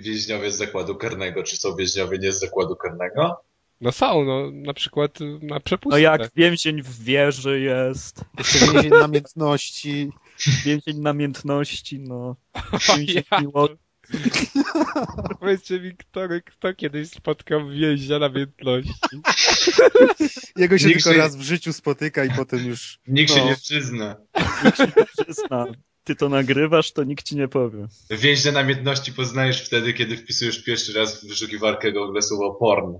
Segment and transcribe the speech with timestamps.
[0.00, 3.40] więźniowie z zakładu karnego, czy są więźniowie nie z zakładu karnego?
[3.80, 5.90] No są, no na przykład na przepustce.
[5.96, 10.10] No jak więzień w wieży jest, Jeszcze więzień namiętności.
[10.64, 12.36] więzień namiętności, no.
[12.72, 13.40] O, Więzień ja.
[13.40, 13.76] miłości.
[15.40, 18.92] Powiedzcie mi, kto, kto kiedyś spotkał więźnia namiętności?
[20.56, 22.98] Jego się Nikt tylko się- raz w życiu spotyka i potem już...
[23.06, 23.46] Nikt się No.
[23.46, 24.16] nie przyzna.
[25.18, 25.66] Przyzna.
[26.06, 27.86] Ty to nagrywasz, to nikt ci nie powie.
[28.10, 32.94] Więźnia namiętności poznajesz wtedy, kiedy wpisujesz pierwszy raz w wyszukiwarkę Google słowo porn.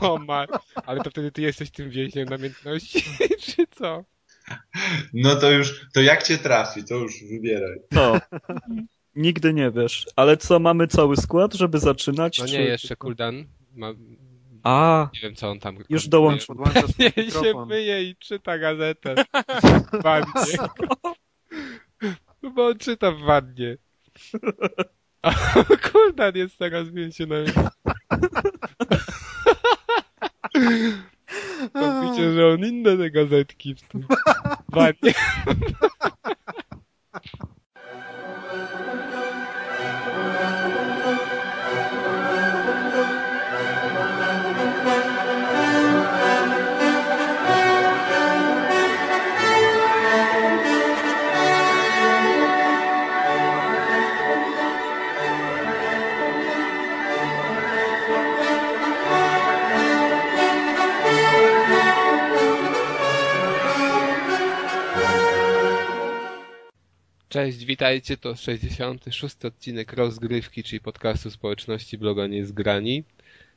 [0.00, 0.46] O ma,
[0.86, 3.04] ale to wtedy ty jesteś tym więźniem namiętności,
[3.46, 4.04] czy co?
[5.14, 7.78] No to już, to jak cię trafi, to już wybieraj.
[7.92, 8.20] No.
[9.14, 10.06] Nigdy nie wiesz.
[10.16, 12.38] Ale co, mamy cały skład, żeby zaczynać?
[12.38, 13.44] No czy- nie, jeszcze Kuldan.
[13.74, 13.92] Ma,
[14.62, 15.78] A, nie wiem co on tam...
[15.88, 16.56] już dołączył.
[16.98, 19.14] Nie się myje i czyta gazetę
[19.92, 20.56] w wannie.
[22.42, 23.76] No bo on czyta w wannie.
[25.22, 25.32] A
[25.92, 27.30] Kuldan jest teraz więźniem
[32.02, 34.06] Widzicie, że on inne te gazetki w tym
[34.68, 35.14] wannie.
[67.32, 69.44] Cześć, witajcie, to 66.
[69.44, 73.04] odcinek rozgrywki, czyli podcastu społeczności bloga Niezgrani.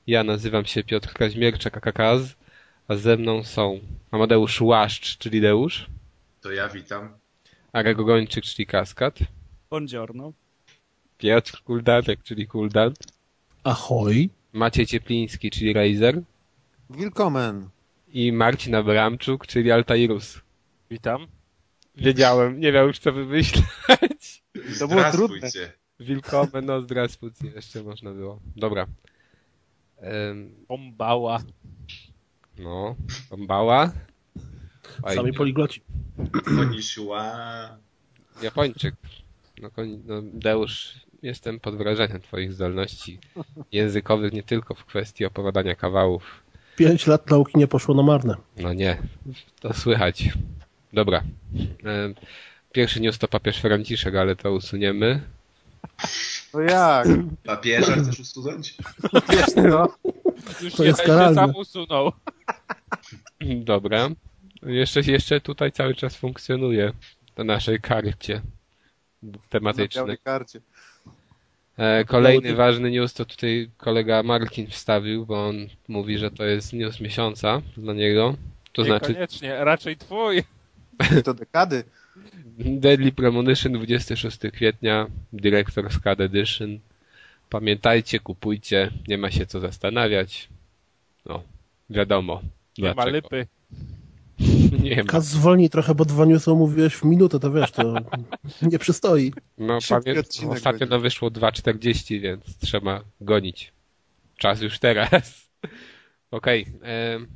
[0.08, 2.36] Ja nazywam się Piotr Kaźmierczak, akakaz,
[2.88, 3.80] a ze mną są
[4.12, 5.88] Amadeusz Łaszcz, czyli Deusz,
[6.42, 7.10] To ja witam.
[7.74, 9.20] Arek Gończyk, czyli Kaskad,
[9.70, 10.34] Buongiorno.
[11.18, 12.94] Piotr Kuldanek, czyli Kuldan,
[13.64, 14.30] Ahoj.
[14.54, 16.22] Maciej Ciepliński, czyli Razer
[16.90, 17.70] Willkommen.
[18.14, 20.42] i Marcin Abramczuk, czyli Altairus.
[20.90, 21.28] Witam.
[21.98, 24.44] Wiedziałem, nie miał już co wymyśleć.
[24.80, 25.72] To było Zdrastwujcie.
[26.00, 28.40] Wilkowe, no zdrastwujcie, jeszcze można było.
[28.56, 28.86] Dobra.
[29.98, 31.42] Em, Bombała.
[32.58, 32.96] no,
[33.30, 33.92] bombała.
[35.02, 35.16] Fajnie.
[35.22, 35.82] Sami poligloci.
[36.46, 37.78] Konnichiwa.
[38.42, 38.96] Japończyk.
[39.62, 43.20] No, koń- no, Deusz, jestem pod wrażeniem twoich zdolności
[43.72, 46.24] językowych, nie tylko w kwestii opowiadania kawałów.
[46.76, 48.36] Pięć lat nauki nie poszło na marne.
[48.58, 48.98] No nie,
[49.60, 50.30] to słychać.
[50.96, 51.24] Dobra.
[51.84, 52.16] Em,
[52.72, 55.22] Pierwszy news to papież Franciszek, ale to usuniemy.
[56.54, 57.08] No jak?
[57.46, 58.76] Papieża chcesz usunąć?
[59.30, 59.88] Wiesz no.
[60.62, 62.12] Już To jest się sam usunął.
[63.72, 64.10] Dobra.
[64.64, 66.92] Jeszcze, jeszcze tutaj cały czas funkcjonuje
[67.38, 68.42] na naszej karcie
[69.50, 70.04] tematycznej.
[70.04, 70.60] białej karcie.
[71.78, 75.56] E, Kolejny ważny news to tutaj kolega Markin wstawił, bo on
[75.88, 78.36] mówi, że to jest news miesiąca dla niego.
[78.74, 80.44] To znaczy Niekoniecznie, raczej twój.
[81.24, 81.84] To dekady.
[82.58, 86.80] Deadly Premonition 26 kwietnia, Director's Cut Edition.
[87.50, 90.50] Pamiętajcie, kupujcie, nie ma się co zastanawiać.
[91.26, 91.44] No,
[91.90, 92.42] wiadomo.
[92.78, 93.48] Nie ma lypy.
[94.84, 95.04] Nie ma.
[95.04, 97.94] Kaz zwolnij trochę, bo dwa newsy omówiłeś w minutę, to wiesz, to
[98.72, 99.34] nie przystoi.
[99.58, 100.22] No, pamię...
[100.50, 103.74] ostatnio no wyszło 2.40, więc trzeba gonić.
[104.38, 105.50] Czas już teraz.
[106.32, 106.66] Okej.
[106.82, 107.28] em,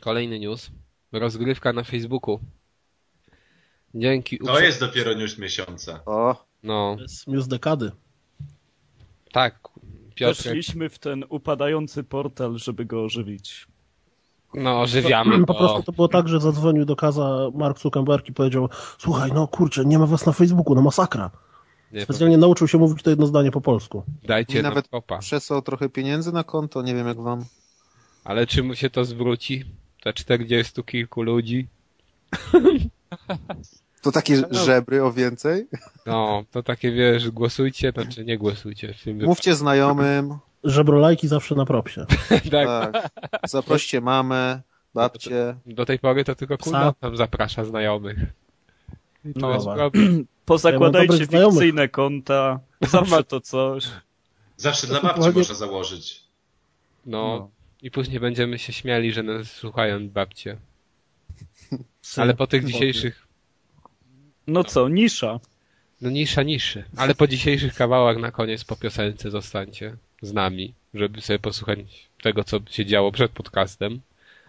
[0.00, 0.70] Kolejny news.
[1.12, 2.40] Rozgrywka na Facebooku.
[3.94, 4.38] Dzięki.
[4.38, 6.00] To jest dopiero news miesiąca.
[6.06, 7.92] O, No, To jest news dekady.
[9.32, 9.58] tak.
[10.14, 13.66] Piotr, Weszliśmy w ten upadający portal, żeby go ożywić.
[14.54, 18.68] no ożywiamy Po prostu to było tak, że zadzwonił do Kaza Mark Zuckerberg i powiedział
[18.98, 21.30] słuchaj, no kurczę, nie ma was na Facebooku, no masakra.
[21.92, 24.02] Nie, Specjalnie nauczył się mówić to jedno zdanie po polsku.
[24.24, 25.18] dajcie I nawet kopa.
[25.18, 27.44] przesłał trochę pieniędzy na konto, nie wiem jak wam.
[28.24, 29.64] Ale czy mu się to zwróci?
[30.02, 31.66] Te 40 kilku ludzi?
[34.02, 35.68] To takie żebry o więcej.
[36.06, 38.94] No, to takie wiesz, głosujcie, znaczy nie głosujcie.
[39.06, 42.06] Mówcie znajomym, Żebrolajki zawsze na propsie.
[42.28, 43.10] Tak, tak.
[43.48, 44.60] Zaproście mamę,
[44.94, 45.56] babcię.
[45.66, 46.58] do tej pory to tylko.
[46.58, 48.18] Kuldan tam zaprasza znajomych.
[49.24, 49.90] No, jest dobra.
[49.90, 50.26] problem.
[50.44, 51.52] Pozakładajcie znajomych.
[51.54, 52.60] fikcyjne konta.
[52.80, 53.84] Zawsze to coś.
[54.56, 56.22] Zawsze dla babci można założyć.
[57.06, 57.50] No,
[57.82, 60.56] i później będziemy się śmiali, że nas słuchają babcie.
[62.16, 63.26] Ale po tych dzisiejszych,
[64.46, 65.40] No co, nisza.
[66.00, 71.20] no nisza niszy, ale po dzisiejszych kawałach na koniec po piosence zostańcie z nami, żeby
[71.20, 71.78] sobie posłuchać
[72.22, 74.00] tego, co się działo przed podcastem.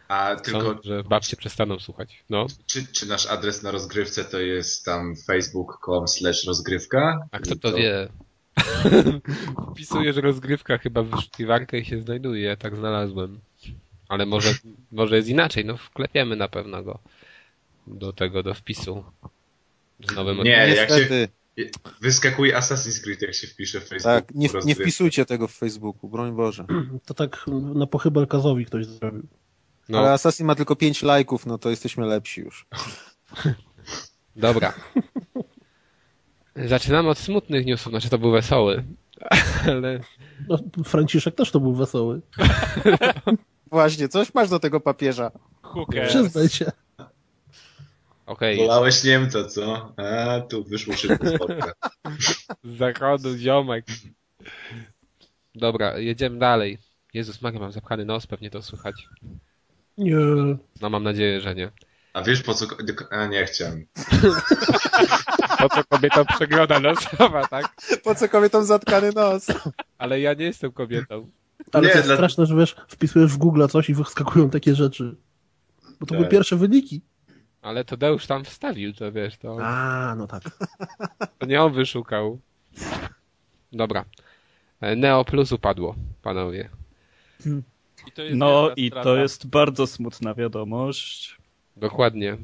[0.08, 2.24] A tylko, że babcie przestaną słuchać.
[2.30, 7.28] No, czy, czy nasz adres na rozgrywce to jest tam facebook.com slash rozgrywka?
[7.32, 8.08] a kto I to wie?
[9.74, 13.40] Wpisujesz rozgrywka chyba w wyszukiwarkę i się znajduje, ja tak znalazłem.
[14.10, 14.54] Ale może,
[14.92, 17.00] może jest inaczej, no wklepiemy na pewno go
[17.88, 19.04] do tego, do wpisu.
[20.10, 21.30] Z nowym Nie, jak się Niestety.
[22.02, 24.04] wyskakuje Assassin's Creed, jak się wpisze w Facebook.
[24.04, 26.66] Tak, nie, nie wpisujcie tego w Facebooku, broń Boże.
[27.06, 27.46] To tak
[27.76, 29.24] na pochybel Kazowi ktoś zrobił.
[29.90, 32.66] No, Ale Assassin ma tylko 5 lajków, no to jesteśmy lepsi już.
[34.36, 34.74] dobra.
[36.68, 38.84] Zaczynamy od smutnych newsów, znaczy to był wesoły.
[39.68, 40.00] Ale
[40.48, 42.22] No, Franciszek też to był wesoły.
[43.72, 45.32] Właśnie, coś masz do tego papieża.
[45.62, 46.08] Hooker.
[46.08, 46.72] Przyznaj się.
[48.26, 49.94] okej, Wolałeś Niemca, co?
[49.98, 51.28] A, tu wyszło szybko
[52.64, 53.86] z zachodu ziomek.
[55.56, 56.78] Dobra, jedziemy dalej.
[57.14, 58.96] Jezus Maria, mam zapchany nos, pewnie to słychać.
[59.98, 60.16] Nie.
[60.82, 61.72] No mam nadzieję, że nie.
[62.14, 62.66] A wiesz po co...
[63.10, 63.86] A, nie chciałem.
[65.64, 67.76] Po co kobietom przegroda nosowa, tak?
[68.04, 69.48] Po co kobietom zatkany nos?
[69.98, 71.30] Ale ja nie jestem kobietą.
[71.74, 74.76] Ale Nie, to jest dla- straszne, że wiesz, wpisujesz w Google coś i wyskakują takie
[74.76, 75.16] rzeczy.
[76.00, 76.18] Bo to Tak.
[76.18, 77.02] były pierwsze wyniki.
[77.62, 80.44] Ale to Deusz tam wstawił, to wiesz, to, A, no tak.
[81.40, 82.40] to nie on wyszukał.
[83.72, 84.06] Dobra.
[84.82, 86.70] E, Neo Plus upadło, panowie.
[88.08, 89.04] I to jest No i strata.
[89.04, 91.38] to jest bardzo smutna wiadomość.
[91.78, 92.38] Dokładnie.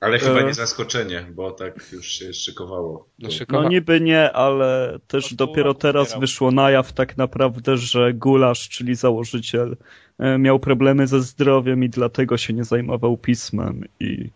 [0.00, 0.44] Ale chyba E.
[0.44, 3.08] nie zaskoczenie, bo tak już się szykowało.
[3.18, 3.28] No.
[3.48, 8.94] No niby nie, ale też dopiero teraz wyszło na jaw tak naprawdę, że Gulasz, czyli
[8.94, 9.76] założyciel,
[10.18, 13.84] e, miał problemy ze zdrowiem i dlatego się nie zajmował pismem.
[14.00, 14.30] I...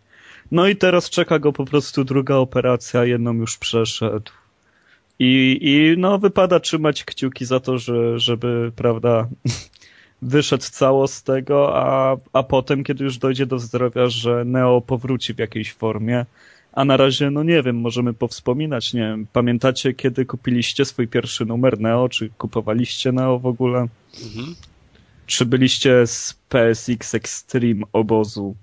[0.50, 4.30] No i teraz czeka go po prostu druga operacja, jedną już przeszedł.
[5.18, 9.28] I, i no wypada trzymać kciuki za to, że, żeby, prawda,
[10.24, 15.34] wyszedł cało z tego, a, a potem, kiedy już dojdzie do zdrowia, że Neo powróci
[15.34, 16.26] w jakiejś formie.
[16.72, 21.44] A na razie, no nie wiem, możemy powspominać, nie wiem, pamiętacie, kiedy kupiliście swój pierwszy
[21.46, 23.78] numer Neo, czy kupowaliście Neo w ogóle?
[24.24, 24.54] Mhm.
[25.26, 28.54] Czy byliście z PSX Extreme obozu?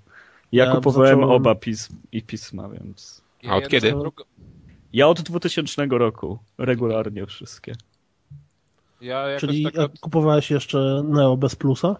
[0.52, 3.22] Ja, Ja kupowałem zacząłem- oba pism i pisma, więc...
[3.48, 3.94] A od kiedy?
[4.92, 7.74] Ja od 2000 roku regularnie wszystkie.
[9.02, 10.00] Ja jakoś Czyli tak jak od...
[10.00, 11.96] kupowałeś jeszcze Neo bez plusa?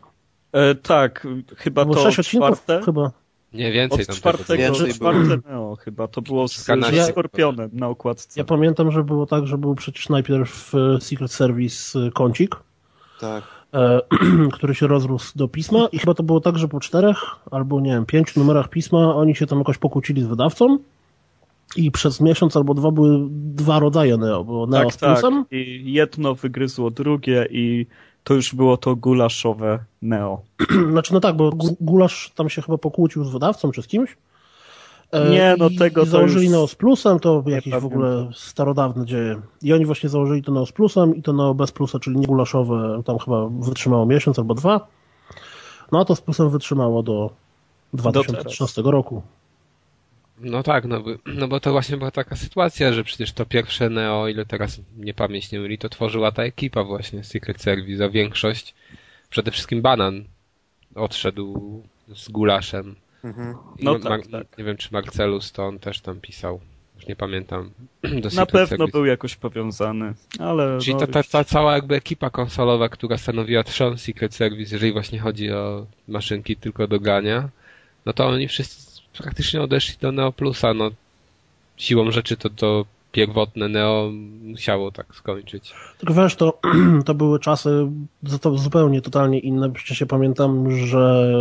[0.52, 1.26] E, tak,
[1.56, 2.80] chyba Było to sześć czwarte.
[2.84, 3.10] chyba.
[3.52, 4.62] Nie, więcej Od tam czwartego.
[4.62, 5.12] Więcej było.
[5.12, 8.40] czwarte Neo chyba, to było z, z Skorpionem na okładce.
[8.40, 12.56] Ja pamiętam, że było tak, że był przecież najpierw e, Secret Service e, kącik,
[13.20, 13.44] Tak.
[13.74, 14.00] e,
[14.54, 17.18] który się rozrósł do pisma i chyba to było tak, że po czterech
[17.50, 20.78] albo nie wiem, pięciu numerach pisma oni się tam jakoś pokłócili z wydawcą
[21.76, 25.52] i przez miesiąc albo dwa były dwa rodzaje Neo, było Neo tak, z plusem tak.
[25.52, 27.86] I jedno wygryzło drugie i
[28.24, 30.42] to już było to gulaszowe Neo.
[30.92, 34.16] Znaczy, no tak, bo Gu- Gulasz tam się chyba pokłócił z wydawcą czy z kimś.
[35.12, 37.86] E, Nie, no i, tego i to założyli już Neo z plusem, to jakieś w
[37.86, 39.40] ogóle starodawne dzieje.
[39.62, 42.26] I oni właśnie założyli to Neo z plusem i to Neo bez plusa, czyli nie
[42.26, 44.86] gulaszowe, tam chyba wytrzymało miesiąc albo dwa.
[45.92, 47.30] No a to z plusem wytrzymało do
[47.92, 49.22] 2013 roku.
[50.44, 53.90] No tak, no, bo- no bo to właśnie była taka sytuacja, że przecież to pierwsze
[53.90, 58.08] Neo, ile teraz nie pamięć nie myli, to tworzyła ta ekipa właśnie Secret Service, a
[58.08, 58.74] większość,
[59.30, 60.24] przede wszystkim Banan
[60.94, 61.82] odszedł
[62.14, 62.94] z Gulaszem.
[63.24, 63.54] Mhm.
[63.82, 64.58] No tak, Mar- tak.
[64.58, 66.60] Nie wiem, czy Marcelus to on też tam pisał.
[66.96, 67.70] Już nie pamiętam.
[68.02, 68.92] Do Na Secret pewno Service.
[68.92, 73.64] był jakoś powiązany, ale Czyli no, ta, ta, ta cała jakby ekipa konsolowa, która stanowiła
[73.64, 77.48] trzon Secret Service, jeżeli właśnie chodzi o maszynki tylko do grania,
[78.06, 80.74] no to oni wszyscy praktycznie odeszli do Neo Plusa.
[80.74, 80.90] No,
[81.76, 84.10] siłą rzeczy to to pierwotne Neo
[84.42, 85.74] musiało tak skończyć.
[85.98, 86.58] Tylko wiesz, to,
[87.06, 87.86] to były czasy
[88.22, 89.72] za to zupełnie, totalnie inne.
[89.72, 91.32] Przecież ja pamiętam, że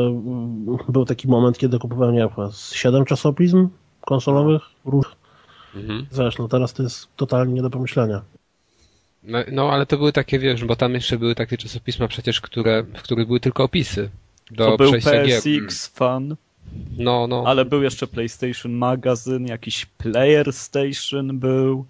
[0.90, 3.70] był taki moment, kiedy kupowałem, nie wiem, z siedem czasopism
[4.06, 4.62] konsolowych.
[4.86, 5.22] różnych.
[5.76, 6.06] Mhm.
[6.12, 8.22] Wiesz, no teraz to jest totalnie nie do pomyślenia.
[9.24, 12.84] No, no ale to były takie, wiesz, bo tam jeszcze były takie czasopisma przecież, które,
[12.84, 14.10] w których były tylko opisy
[14.52, 14.92] do to był.
[14.92, 16.36] PSX Fan,
[16.98, 17.44] No, no.
[17.48, 21.86] ale był jeszcze PlayStation Magazine, jakiś Player Station był.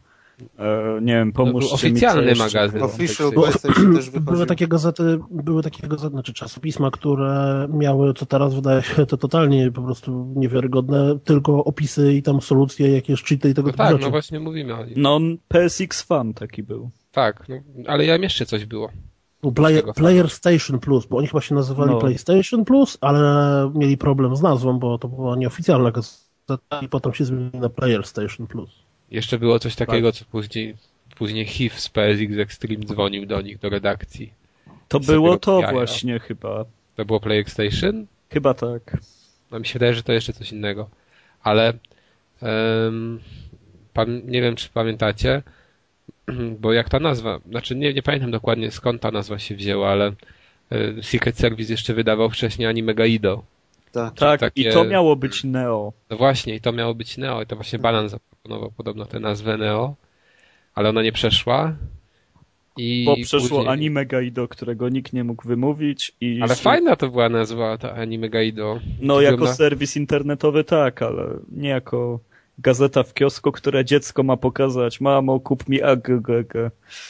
[0.59, 2.37] E, nie wiem, pomóżcie oficjalny mi.
[2.37, 2.81] co jeszcze magazyn.
[2.83, 3.31] Official
[3.95, 9.05] też Były takie gazety, były takie gazety, znaczy czasopisma, które miały, co teraz wydaje się
[9.05, 13.71] to totalnie po prostu niewiarygodne, tylko opisy i tam solucje, jakieś cheaty i tego No
[13.71, 14.03] typu tak, rzeczy.
[14.03, 14.93] no właśnie mówimy o nim.
[14.97, 16.89] No, PSX Fan taki był.
[17.11, 17.55] Tak, no,
[17.87, 18.89] ale ja jeszcze coś było.
[19.41, 19.51] Był
[19.95, 21.99] Player, Station Plus, bo oni chyba się nazywali No.
[21.99, 23.21] PlayStation Plus, ale
[23.75, 28.05] mieli problem z nazwą, bo to była nieoficjalna gazeta i potem się zmienili na Player
[28.05, 28.69] Station Plus.
[29.11, 30.75] Jeszcze było coś takiego, co później,
[31.17, 34.33] później HIV z PSX Extreme dzwonił do nich, do redakcji.
[34.87, 35.71] To było to jaja.
[35.73, 36.65] właśnie chyba.
[36.95, 38.05] To było PlayStation?
[38.29, 38.97] Chyba tak.
[39.51, 40.89] No mi się wydaje, że to jeszcze coś innego.
[41.43, 41.73] Ale
[43.93, 45.43] pam- nie wiem, czy pamiętacie,
[46.59, 50.13] bo jak ta nazwa, znaczy nie, nie pamiętam dokładnie skąd ta nazwa się wzięła, ale
[50.71, 53.43] e, Secret Service jeszcze wydawał wcześniej anime Gaido.
[53.91, 54.13] Tak.
[54.13, 55.93] Tak, takie- i to miało być Neo.
[56.09, 59.57] No właśnie, i to miało być Neo, i to właśnie Banan zaproponował podobno tę nazwę
[59.57, 59.95] Neo,
[60.75, 61.75] ale ona nie przeszła.
[62.77, 63.67] I Bo przeszło później...
[63.67, 66.39] anime Gaido, którego nikt nie mógł wymówić i...
[66.41, 68.79] Ale fajna to była nazwa, ta anime Gaido.
[69.01, 72.19] No, jako serwis internetowy tak, ale nie jako
[72.61, 75.01] gazeta w kiosku, które dziecko ma pokazać.
[75.01, 76.53] Mamo, kup mi AGGG.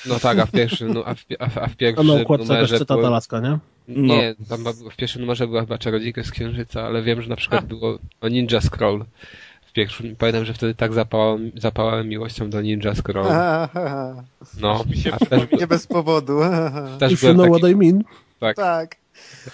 [0.06, 2.14] No tak, a w pierwszym, no, a w, a w, a w A pierwszym na
[2.14, 3.08] układce jakaś numerze cytat było...
[3.08, 3.58] Alaska, nie?
[3.88, 4.16] No.
[4.16, 7.66] Nie, tam w pierwszym numerze była chyba Czarodziejka z Księżyca, ale wiem, że na przykład
[7.66, 9.06] było o Ninja Scroll.
[9.66, 13.26] W pierwszym, pamiętam, że wtedy tak zapałałem, zapałałem miłością do Ninja Scroll.
[14.62, 16.40] No, Mi się a też, Nie bez powodu.
[17.00, 18.04] też byłem taki, what I mean.
[18.56, 19.01] tak.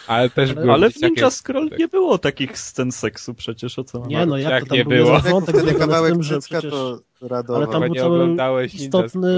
[0.08, 1.02] Ale też byłem Ale w.
[1.02, 4.64] Ninja Scroll nie było takich scen seksu przecież, o co mam Nie, no jak, Jak
[4.64, 5.20] to tam nie był było?
[5.20, 6.72] wątek Jak związany z tym, że dziecka przecież...
[6.72, 7.58] to radowa.
[7.60, 9.34] Ale tam Chyba był cały istotny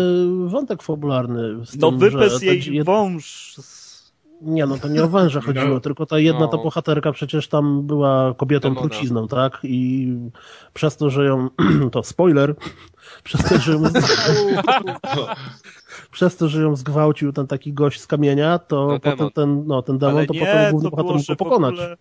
[0.45, 1.65] wątek fabularny.
[1.65, 3.55] Z No wypes jej jed- wąż.
[3.55, 3.89] z-
[4.41, 6.47] Nie, no to nie o węże chodziło, tylko ta jedna No.
[6.47, 8.89] ta bohaterka przecież tam była kobietą Demona.
[8.89, 9.59] trucizną, tak?
[9.63, 10.13] I
[10.73, 11.49] przez to, że ją,
[11.91, 12.55] to spoiler,
[13.23, 13.83] przez to, że ją,
[16.11, 19.31] przez to, że ją zgwałcił ten taki gość z kamienia, to No, potem demon.
[19.31, 21.73] ten, no ten demon, Ale to nie, potem główny to bohater mógł pokonać.
[21.73, 21.97] ogóle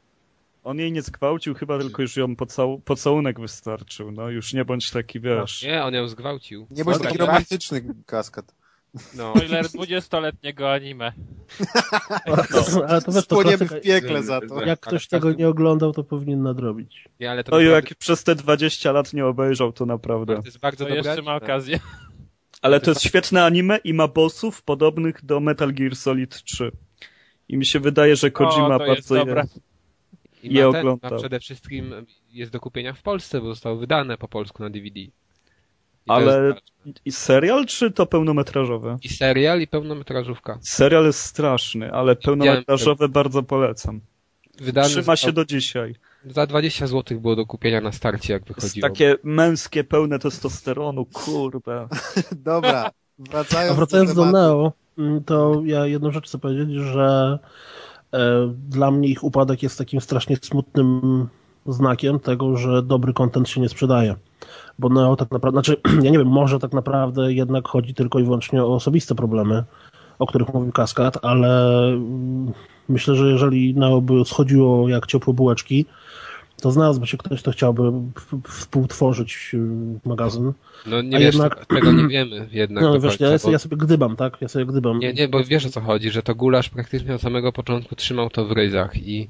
[0.64, 2.78] on jej nie zgwałcił, chyba tylko już ją pocał...
[2.84, 4.10] pocałunek wystarczył.
[4.12, 5.62] No już nie bądź taki, wiesz.
[5.62, 6.66] Nie, on ją zgwałcił.
[6.70, 8.54] Nie bądź taki romantyczny kaskad.
[9.16, 9.32] No.
[9.36, 11.12] Spoiler 20-letniego anime.
[12.26, 14.64] Ale to wiesz, to Spłoniemy klasyka, w piekle za to.
[14.64, 17.04] jak ktoś tego nie oglądał, to powinien nadrobić.
[17.20, 20.36] Nie, ale to, No naprawdę- jak przez te 20 lat nie obejrzał, to naprawdę.
[20.36, 21.80] to jest bardzo To dobre jeszcze ma okazję.
[22.62, 26.72] Ale to jest świetne anime i ma bossów podobnych do Metal Gear Solid 3.
[27.48, 29.44] I mi się wydaje, że Kojima O, bardzo je...
[30.42, 31.94] I je ten, ma przede wszystkim
[32.32, 35.00] jest do kupienia w Polsce, bo zostało wydane po polsku na DVD.
[35.00, 35.10] I
[36.06, 36.54] Ale
[37.04, 38.98] i serial czy to pełnometrażowe?
[39.02, 40.58] I serial, i pełnometrażówka.
[40.62, 44.00] Serial jest straszny, ale pełnometrażowe bardzo polecam.
[44.60, 45.94] Wydany Trzyma się do dzisiaj.
[46.30, 48.88] Za 20 zł było do kupienia na starcie, jak Jest wychodziło.
[48.88, 51.88] takie męskie, pełne testosteronu, kurde.
[52.36, 54.36] Dobra, wracając, wracając do tematu.
[54.36, 57.38] Neo, mm, to ja jedną rzecz chcę powiedzieć, że
[58.12, 61.28] e, dla mnie ich upadek jest takim strasznie smutnym
[61.66, 64.16] znakiem tego, że dobry content się nie sprzedaje.
[64.78, 68.24] Bo Neo tak naprawdę, znaczy, ja nie wiem, może tak naprawdę jednak chodzi tylko i
[68.24, 69.64] wyłącznie o osobiste problemy,
[70.18, 72.52] o których mówił Kaskad, ale mm,
[72.88, 75.86] myślę, że jeżeli Neo by schodziło jak ciepłe bułeczki,
[76.60, 77.92] to znalazłby się ktoś, kto chciałby
[78.48, 80.52] współtworzyć y, magazyn.
[80.86, 83.50] No nie A wiesz, jednak- tego, nie wiemy jednak No wiesz, końca, ja, bo...
[83.50, 84.36] ja sobie gdybam, tak?
[84.40, 84.98] Ja sobie gdybam.
[84.98, 88.30] Nie, nie, bo wiesz o co chodzi, że to Gulasz praktycznie od samego początku trzymał
[88.30, 89.28] to w ryzach i,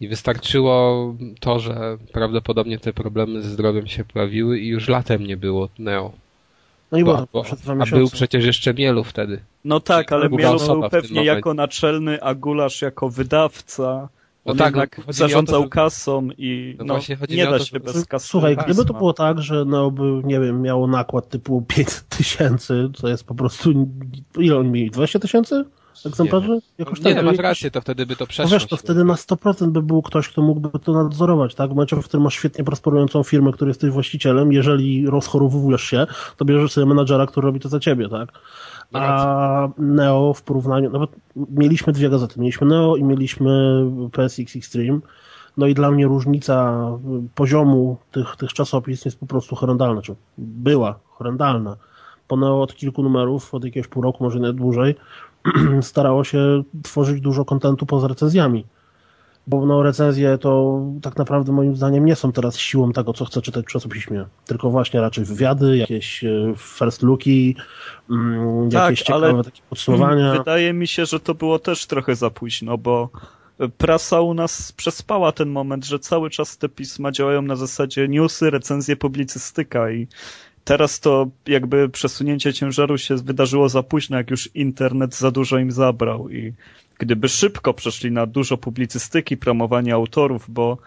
[0.00, 5.36] i wystarczyło to, że prawdopodobnie te problemy ze zdrowiem się pojawiły i już latem nie
[5.36, 6.12] było Neo.
[6.92, 9.40] No i Bo, było bo, przed dwa a był przecież jeszcze Mielu wtedy.
[9.64, 14.08] No tak, ale osoba był pewnie jako naczelny, a Gulasz jako wydawca.
[14.46, 17.64] No tak, no, to, zarządzał że- kasą i No no, właśnie chodzi nie da to,
[17.64, 18.28] się bez kasy.
[18.28, 22.88] Słuchaj, gdyby to było tak, że no by, nie wiem, miało nakład typu 500 tysięcy,
[23.00, 23.88] to jest po prostu,
[24.38, 25.64] ile on mieli, 20 tysięcy
[26.06, 26.58] egzemplarzy?
[26.78, 27.14] Jakoś Nie, tak.
[27.14, 28.50] masz jakoś- rację, to wtedy by to No przeszło.
[28.52, 31.66] wiesz, to wtedy na 100% by był ktoś, kto mógłby to nadzorować, tak?
[31.70, 36.44] W momencie, w którym masz świetnie prosperującą firmę, który jesteś właścicielem, jeżeli rozchorowujesz się, to
[36.44, 38.32] bierzesz sobie menadżera, który robi to za ciebie, tak?
[38.92, 44.98] No A Neo w porównaniu, nawet mieliśmy dwie gazety, mieliśmy Neo i mieliśmy PSX Extreme,
[45.56, 46.86] no i dla mnie różnica
[47.34, 51.76] poziomu tych, tych czasopism jest po prostu horrendalna, czy była horrendalna.
[52.28, 54.94] Po Neo od kilku numerów, od jakiegoś pół roku, może nawet dłużej,
[55.80, 58.64] starało się tworzyć dużo kontentu poza recenzjami.
[59.46, 63.42] Bo no, recenzje to tak naprawdę moim zdaniem nie są teraz siłą tego, co chcę
[63.42, 64.24] czytać w czasopiśmie.
[64.46, 67.56] Tylko właśnie raczej wywiady, jakieś e, first looki,
[68.10, 70.32] mm, Tak, jakieś ciekawe ale- takie podsumowania.
[70.38, 73.10] Wydaje mi się, że to było też trochę za późno, bo
[73.78, 78.50] prasa u nas przespała ten moment, że cały czas te pisma działają na zasadzie newsy,
[78.50, 80.06] recenzje, publicystyka i
[80.64, 85.70] teraz to jakby przesunięcie ciężaru się wydarzyło za późno, jak już internet za dużo im
[85.72, 86.52] zabrał i
[86.98, 90.78] gdyby szybko przeszli na dużo publicystyki, promowania autorów, bo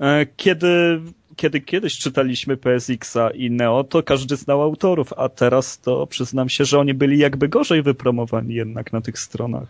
[0.00, 1.00] e, kiedy
[1.36, 6.64] kiedy kiedyś czytaliśmy PSX-a i Neo, to każdy znał autorów, a teraz to przyznam się,
[6.64, 9.68] że oni byli jakby gorzej wypromowani jednak na tych stronach.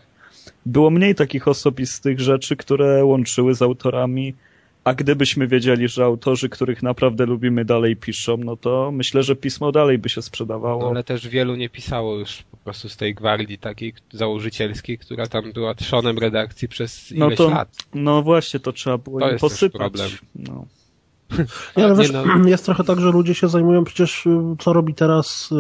[0.67, 4.35] Było mniej takich osobistych rzeczy, które łączyły z autorami,
[4.89, 9.73] a gdybyśmy wiedzieli, że autorzy, których naprawdę lubimy, dalej piszą, no to myślę, że pismo
[9.73, 10.83] dalej by się sprzedawało.
[10.83, 15.27] No, ale też wielu nie pisało już po prostu z tej gwardii takiej założycielskiej, która
[15.27, 17.69] tam była trzonem redakcji przez No ileś to- lat.
[17.95, 19.79] No właśnie, to trzeba było To im jest też posypać.
[19.81, 20.11] problem.
[20.35, 20.65] No.
[21.77, 22.25] Nie, ale Nie wiesz, no.
[22.49, 25.55] jest trochę tak, że ludzie się zajmują przecież, y, co robi teraz y,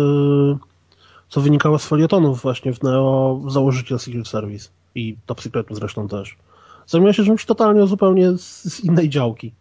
[1.28, 6.36] co wynikało z felietonów właśnie w Neo założyciel Secret Service i Top Secretu zresztą też.
[6.88, 9.52] Zajmuje się czymś totalnie zupełnie z, z innej działki.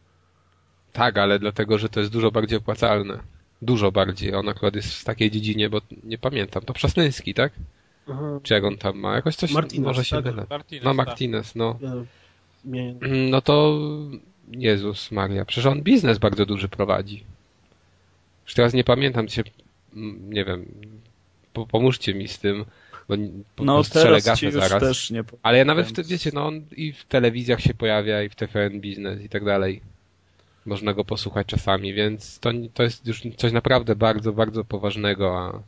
[0.93, 3.19] Tak, ale dlatego, że to jest dużo bardziej opłacalne.
[3.61, 4.35] Dużo bardziej.
[4.35, 6.63] On akurat jest w takiej dziedzinie, bo nie pamiętam.
[6.63, 7.53] To Przasnyński, tak?
[8.43, 9.15] Czy jak on tam ma?
[9.15, 10.25] Jakoś coś Martinez, może się tak?
[10.25, 10.45] mylę.
[10.49, 11.07] Martinez, No tak.
[11.07, 11.79] Martinez, no.
[11.81, 11.93] Ja,
[12.65, 12.95] nie,
[13.31, 13.79] No to
[14.51, 17.23] Jezus Maria, przecież on biznes bardzo duży prowadzi.
[18.45, 19.43] Już teraz nie pamiętam się,
[19.95, 20.65] mm, nie wiem,
[21.53, 22.65] po, pomóżcie mi z tym,
[23.59, 24.79] No postrzelę teraz ci już zaraz.
[24.79, 25.23] też nie.
[25.43, 28.81] Ale nawet w te, wiecie, no on i w telewizjach się pojawia, i w TVN
[28.81, 29.81] Biznes i tak dalej.
[30.65, 35.59] Można go posłuchać czasami, więc to, to jest już coś naprawdę bardzo, bardzo poważnego, a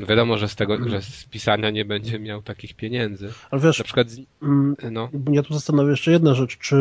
[0.00, 3.32] wiadomo, że z tego, że z pisania nie będzie miał takich pieniędzy.
[3.50, 4.08] Ale wiesz, Na przykład,
[4.42, 6.76] mm, no, ja tu zastanawiam jeszcze jedna rzecz, czy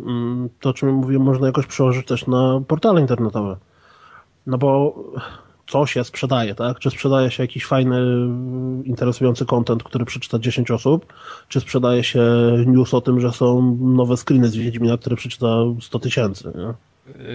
[0.00, 3.56] mm, to, o czym mówiłem, można jakoś przełożyć też na portale internetowe.
[4.46, 4.94] No bo
[5.66, 6.78] co się sprzedaje, tak?
[6.78, 8.00] Czy sprzedaje się jakiś fajny,
[8.84, 11.12] interesujący content, który przeczyta 10 osób,
[11.48, 12.22] czy sprzedaje się
[12.66, 15.46] news o tym, że są nowe screeny z Wiedźmina, które przeczyta
[15.80, 16.74] 100 tysięcy, nie?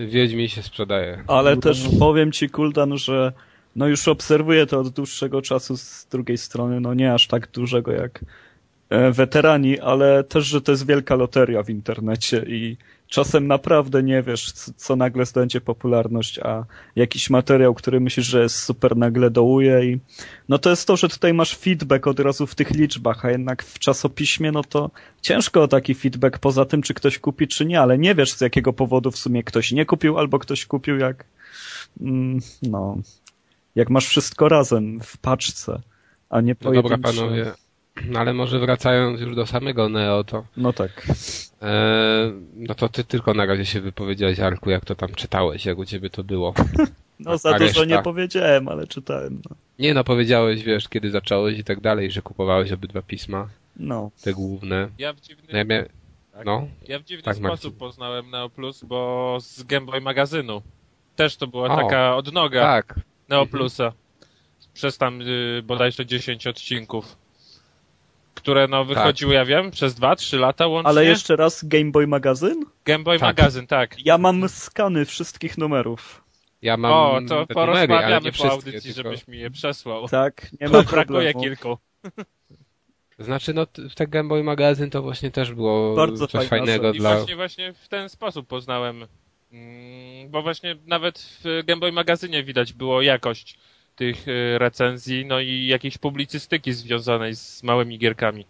[0.08, 1.24] Wiedźmin się sprzedaje.
[1.28, 3.32] Ale też powiem ci, Kuldan, że
[3.76, 7.92] no już obserwuję to od dłuższego czasu z drugiej strony, no nie aż tak dużego
[7.92, 8.26] jak
[9.12, 14.52] weterani, ale też, że to jest wielka loteria w internecie i czasem naprawdę nie wiesz,
[14.54, 20.00] co, nagle zdobędzie popularność, a jakiś materiał, który myślisz, że jest super nagle dołuje i
[20.50, 23.64] no to jest to, że tutaj masz feedback od razu w tych liczbach, a jednak
[23.64, 27.82] w czasopiśmie, no to ciężko o taki feedback poza tym, czy ktoś kupi, czy nie,
[27.82, 31.26] ale nie wiesz z jakiego powodu w sumie ktoś nie kupił, albo ktoś kupił jak
[32.02, 32.98] mm, no,
[33.76, 35.82] jak masz wszystko razem w paczce,
[36.30, 37.22] a nie No dobra, pojedyncze.
[37.22, 37.52] panowie.
[38.06, 41.08] No ale może wracając już do samego Neo, to No tak.
[41.62, 45.78] e, no to ty tylko na razie się wypowiedziałeś, Arku, jak to tam czytałeś, jak
[45.78, 46.54] u ciebie to było.
[47.26, 47.86] No za A dużo reszta?
[47.86, 49.42] nie powiedziałem, ale czytałem.
[49.50, 49.56] No.
[49.80, 54.12] Nie no, powiedziałeś, wiesz, kiedy zacząłeś i tak dalej, że kupowałeś obydwa pisma, no.
[54.24, 54.90] te główne.
[54.98, 55.84] Ja w dziwny, No ja mia...
[56.34, 56.46] Tak.
[56.46, 57.72] No, ja w dziwny Tak, sposób Marcin.
[57.80, 60.62] poznałem Neo Plus, bo z Game Boy magazynu.
[61.16, 63.00] Też to była O, taka odnoga tak.
[63.30, 63.94] Neo Plusa.
[64.74, 67.18] Przez tam y, bodajże 10 odcinków.
[68.34, 70.90] Które no wychodziły, ja wiem, przez 2-3 lata łącznie.
[70.90, 72.66] Ale jeszcze raz Game Boy magazyn?
[72.86, 73.38] Game Boy Tak.
[73.38, 74.06] magazyn, tak.
[74.06, 76.24] Ja mam skany wszystkich numerów.
[76.62, 79.10] Ja mam o, to numery, porozmawiamy nie po wszystkie, audycji, tylko...
[79.10, 80.08] żebyś mi je przesłał.
[80.08, 81.78] Tak, nie ma Brakuje kilku.
[83.20, 86.94] Znaczy, no, t- w ten Game Boy magazyn to właśnie też było Bardzo coś fajnego.
[86.94, 87.16] I dla...
[87.16, 89.06] właśnie, właśnie w ten sposób poznałem.
[89.52, 93.58] mm, Bo właśnie nawet w Game Boy magazynie widać było jakość
[94.02, 98.46] tych y, recenzji, no i jakiejś publicystyki związanej z małymi gierkami.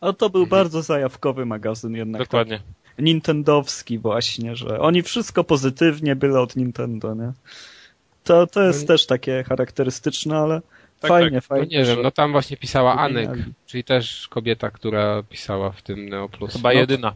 [0.00, 2.22] A to był bardzo zajawkowy magazyn jednak.
[2.22, 2.58] Dokładnie.
[2.58, 7.32] Tak, Nintendowski właśnie, że oni wszystko pozytywnie byle od Nintendo, nie?
[8.24, 10.60] To, to jest No też takie charakterystyczne, ale
[11.00, 11.66] Tak, fajnie, No fajnie.
[11.66, 13.30] nie wiem, że- no tam właśnie pisała Anek,
[13.66, 16.52] czyli też kobieta, która pisała w tym Neo Plus.
[16.52, 17.14] Chyba no, jedyna.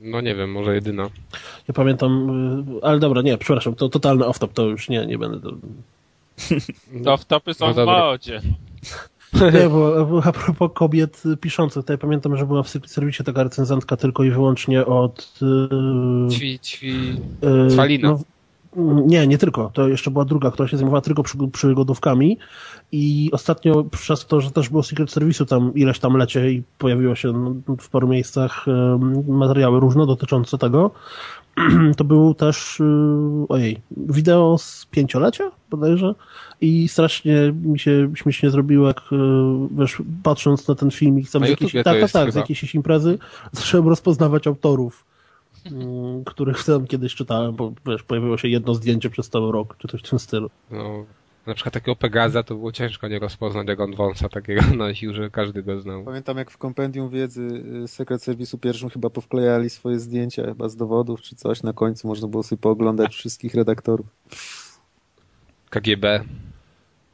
[0.00, 1.10] No nie wiem, może jedyna.
[1.68, 2.30] Ja pamiętam,
[2.80, 5.40] y, ale dobra, nie, przepraszam, to totalny off-top, to już nie, nie będę...
[5.40, 5.56] To...
[7.04, 8.40] To w topy są No w modzie.
[9.34, 9.68] Nie,
[10.08, 13.96] bo a propos kobiet piszących, to ja pamiętam, że była w Secret Service taka recenzentka
[13.96, 15.40] tylko i wyłącznie od...
[16.28, 17.16] y, Ćwi, ćwi...
[17.66, 18.08] y, Cwalina.
[18.08, 18.18] no,
[19.06, 19.70] nie, nie tylko.
[19.74, 22.38] To jeszcze była druga, która się zajmowała tylko przyg- przygodówkami
[22.92, 27.14] i ostatnio przez to, że też było Secret Service'u tam ileś tam lecie i pojawiło
[27.14, 30.90] się no, w paru miejscach em, materiały różne dotyczące tego,
[31.96, 32.84] to był też, y,
[33.48, 36.14] ojej, wideo z pięciolecia bodajże
[36.60, 39.16] i strasznie mi się śmiesznie zrobiło, jak y,
[39.70, 43.18] wiesz, patrząc na ten filmik tam Na z jakiejś, tak, jest tak, z jakiejś imprezy,
[43.52, 45.04] zacząłem rozpoznawać autorów
[45.66, 49.88] mm, których tam kiedyś czytałem, bo wiesz, pojawiło się jedno zdjęcie przez cały rok, czy
[49.88, 50.50] coś w tym stylu.
[50.70, 51.04] No,
[51.48, 55.30] na przykład takiego Pegaza to było ciężko nie rozpoznać, jak on wąsa takiego nosił, że
[55.30, 56.04] każdy go znał.
[56.04, 57.48] Pamiętam jak w kompendium wiedzy
[57.84, 61.62] y, Secret Service'u pierwszym chyba powklejali swoje zdjęcia chyba z dowodów czy coś.
[61.62, 64.06] Na końcu można było sobie pooglądać wszystkich redaktorów.
[65.70, 66.24] KGB.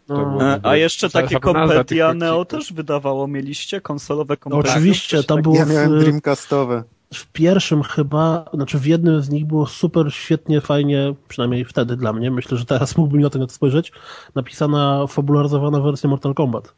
[0.07, 2.15] To No, A jeszcze takie odcinków.
[2.15, 3.81] Neo też wydawało, mieliście?
[3.81, 4.73] Konsolowe no kompedia?
[4.73, 6.85] oczywiście, tam było Ja miałem Dreamcastowe.
[7.19, 12.13] W pierwszym chyba, znaczy w jednym z nich było super świetnie, fajnie, przynajmniej wtedy dla
[12.13, 13.93] mnie, myślę, że teraz mógłbym na to spojrzeć,
[14.35, 16.75] napisana, fabularyzowana wersja Mortal Kombat.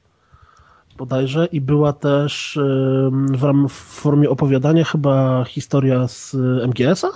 [0.96, 2.58] Bodajże i była też
[3.32, 6.34] w, ram, w formie opowiadania chyba historia z
[6.66, 7.08] MGS-a?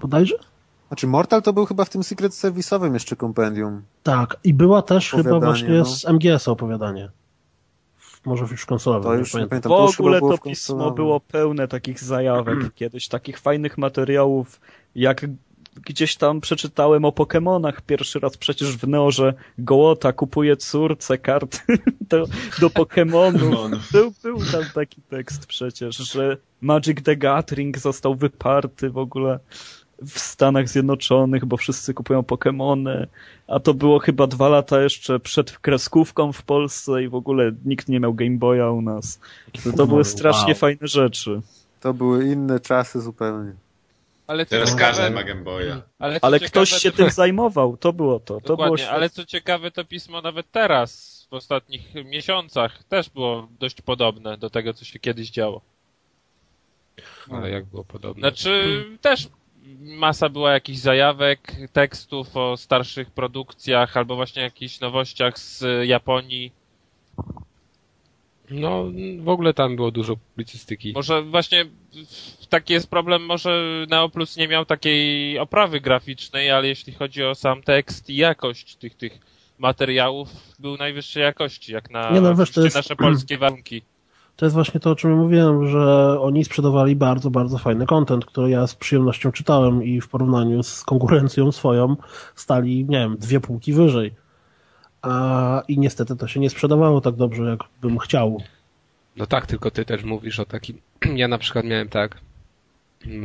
[0.00, 0.34] Bodajże?
[0.88, 3.82] Znaczy Mortal to był chyba w tym Secret Service'owym jeszcze kompendium.
[4.02, 5.84] Tak, i była też chyba właśnie no.
[5.84, 7.08] z MGS-a opowiadanie.
[8.24, 9.48] Może już konsolowym, To nie już nie pamiętam.
[9.50, 9.72] pamiętam.
[9.72, 10.94] W to już chyba ogóle to pismo konsolowym.
[10.94, 14.60] było pełne takich zajawek kiedyś, takich fajnych materiałów,
[14.94, 15.26] jak
[15.86, 21.58] gdzieś tam przeczytałem o Pokemonach pierwszy raz przecież w Neo, że Gołota kupuje córce karty
[22.10, 22.26] do,
[22.60, 23.92] do Pokemonów.
[23.92, 29.38] Był, był tam taki tekst przecież, że Magic the Gathering został wyparty w ogóle
[30.02, 33.06] w Stanach Zjednoczonych, bo wszyscy kupują Pokemony,
[33.48, 37.88] a to było chyba dwa lata jeszcze przed kreskówką w Polsce i w ogóle nikt
[37.88, 39.20] nie miał Game Boya u nas.
[39.64, 40.58] To, to były strasznie Wow.
[40.58, 41.40] fajne rzeczy.
[41.80, 43.52] To były inne czasy zupełnie.
[44.26, 45.82] Ale Teraz ciekawe- każdy ma Game Boya.
[45.98, 48.40] Ale, Ale ciekawe, ktoś się to- tym zajmował, to było to.
[48.40, 48.94] To było świetne.
[48.94, 54.50] ale co ciekawe, to pismo nawet teraz, w ostatnich miesiącach, też było dość podobne do
[54.50, 55.60] tego, co się kiedyś działo.
[57.30, 58.20] Ale jak było podobne.
[58.20, 59.28] Znaczy, też
[59.80, 66.52] masa była jakichś zajawek, tekstów o starszych produkcjach, albo właśnie jakichś nowościach z Japonii.
[68.50, 68.84] No,
[69.18, 70.92] w ogóle tam było dużo publicystyki.
[70.94, 71.64] Może właśnie
[72.48, 77.62] taki jest problem, może Neoplus nie miał takiej oprawy graficznej, ale jeśli chodzi o sam
[77.62, 79.18] tekst i jakość tych, tych
[79.58, 83.82] materiałów, był najwyższej jakości, jak na Nie no, wiesz, jest- nasze polskie warunki.
[84.36, 88.50] To jest właśnie to, o czym mówiłem, że oni sprzedawali bardzo, bardzo fajny content, który
[88.50, 91.96] ja z przyjemnością czytałem i w porównaniu z konkurencją swoją
[92.34, 94.14] stali, nie wiem, dwie półki wyżej.
[95.02, 98.42] A, I niestety to się nie sprzedawało tak dobrze, jak bym chciał.
[99.16, 100.78] No tak, tylko ty też mówisz o takim.
[101.16, 102.18] Ja na przykład miałem tak,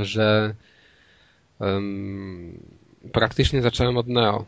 [0.01, 0.55] że
[1.59, 2.59] em,
[3.11, 4.45] praktycznie zacząłem od Neo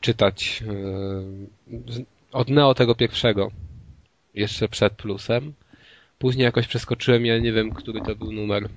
[0.00, 0.64] czytać.
[1.88, 3.50] z- od Neo tego pierwszego,
[4.34, 5.52] jeszcze przed plusem.
[6.24, 8.68] Później jakoś przeskoczyłem, ja nie wiem, który to był numer.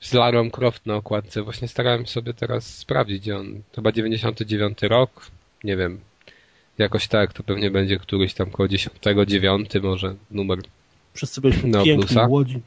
[0.00, 1.42] Z Larą Croft na okładce.
[1.42, 3.62] Właśnie starałem sobie teraz sprawdzić, on.
[3.74, 5.26] Chyba 99 rok.
[5.64, 6.00] Nie wiem.
[6.78, 8.94] Jakoś tak, to pewnie będzie któryś tam koło 10,
[9.26, 10.58] 9 może numer
[11.14, 12.60] Wszyscy byliśmy No, piękni, młodzi.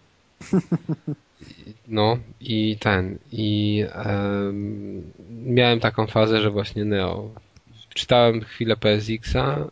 [1.88, 5.12] No i ten, i em,
[5.45, 7.30] miałem taką fazę, że właśnie Neo.
[7.93, 9.67] Czytałem chwilę PSX-a,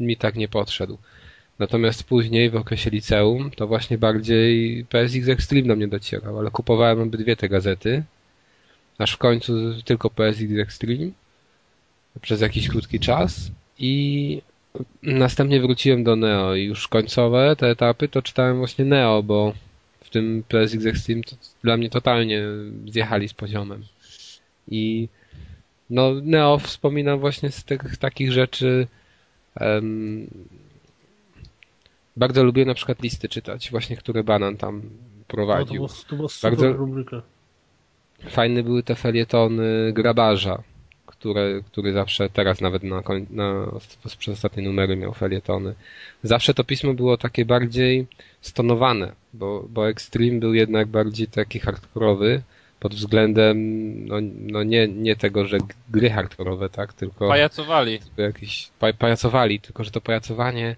[0.00, 0.98] mi tak nie podszedł.
[1.58, 7.00] Natomiast później w okresie liceum to właśnie bardziej PSX Extreme do mnie docierał, ale kupowałem
[7.00, 8.02] obydwie te gazety,
[8.98, 9.52] aż w końcu
[9.84, 11.10] tylko PSX Extreme
[12.20, 14.42] przez jakiś krótki czas i
[15.02, 19.54] następnie wróciłem do Neo i już końcowe te etapy to czytałem właśnie Neo, bo
[20.04, 22.42] w tym PSX Extreme to dla mnie totalnie
[22.86, 23.84] zjechali z poziomem.
[24.68, 25.08] I
[25.90, 28.86] no Neo wspominam właśnie z tych takich rzeczy
[29.56, 30.26] em,
[32.18, 34.82] bardzo lubię na przykład listy czytać, właśnie które Banan tam No,
[35.28, 35.74] to prowadził.
[35.74, 37.22] było, to było super Bardzo- rubryka.
[38.28, 40.62] Fajne były te felietony Grabarza,
[41.06, 43.66] które, który zawsze, teraz nawet na, na
[44.18, 45.74] przez ostatnie numery miał felietony.
[46.22, 48.06] Zawsze to pismo było takie bardziej
[48.40, 52.42] stonowane, bo, bo Extreme był jednak bardziej taki hardkorowy
[52.80, 53.56] pod względem,
[54.06, 55.58] no, no nie, nie tego, że
[55.90, 57.98] gry hardkorowe, tak, tylko Pajacowali.
[57.98, 60.76] tylko jakiś pa, pajacowali, tylko że to pajacowanie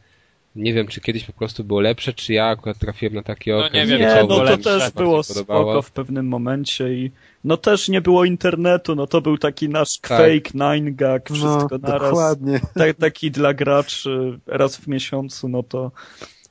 [0.57, 3.59] nie wiem, czy kiedyś po prostu było lepsze, czy ja akurat trafiłem na taki No
[3.59, 3.73] okres.
[3.75, 4.79] nie wiem, Nie, no to lepsze.
[4.79, 7.11] też było spoko w pewnym momencie i
[7.45, 10.11] no też nie było internetu, no to był taki nasz Tak.
[10.19, 12.03] fake nine gag, No, wszystko naraz.
[12.03, 12.61] dokładnie.
[12.75, 15.91] Tak, taki dla graczy raz w miesiącu, no to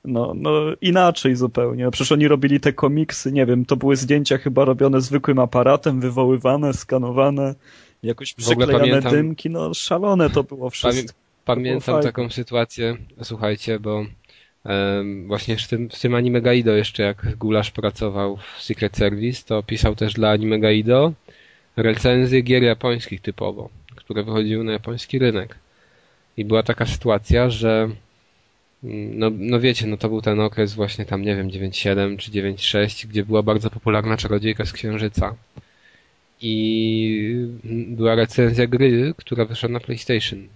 [0.06, 1.92] no, no inaczej zupełnie.
[1.92, 6.74] Przecież oni robili te komiksy, nie wiem, to były zdjęcia chyba robione zwykłym aparatem, wywoływane,
[6.74, 7.56] skanowane,
[8.04, 11.14] jakoś przyklejane pamiętam- dymki, no szalone to było wszystko.
[11.56, 14.06] Pamiętam taką sytuację, słuchajcie, bo
[14.66, 19.44] em, właśnie w tym, w tym Anime Gaido jeszcze jak Gulasz pracował w Secret Service,
[19.46, 21.14] to pisał też dla Anime Gaido
[21.78, 25.56] recenzje gier japońskich typowo, które wychodziły na japoński rynek.
[26.38, 27.90] I była taka sytuacja, że
[28.84, 32.32] mm, no, no wiecie, no to był ten okres właśnie tam, nie wiem, 9.7 czy
[32.32, 35.36] 9.6, gdzie była bardzo popularna czarodziejka z Księżyca.
[36.42, 37.48] I
[37.88, 40.48] była recenzja gry, która wyszła na PlayStation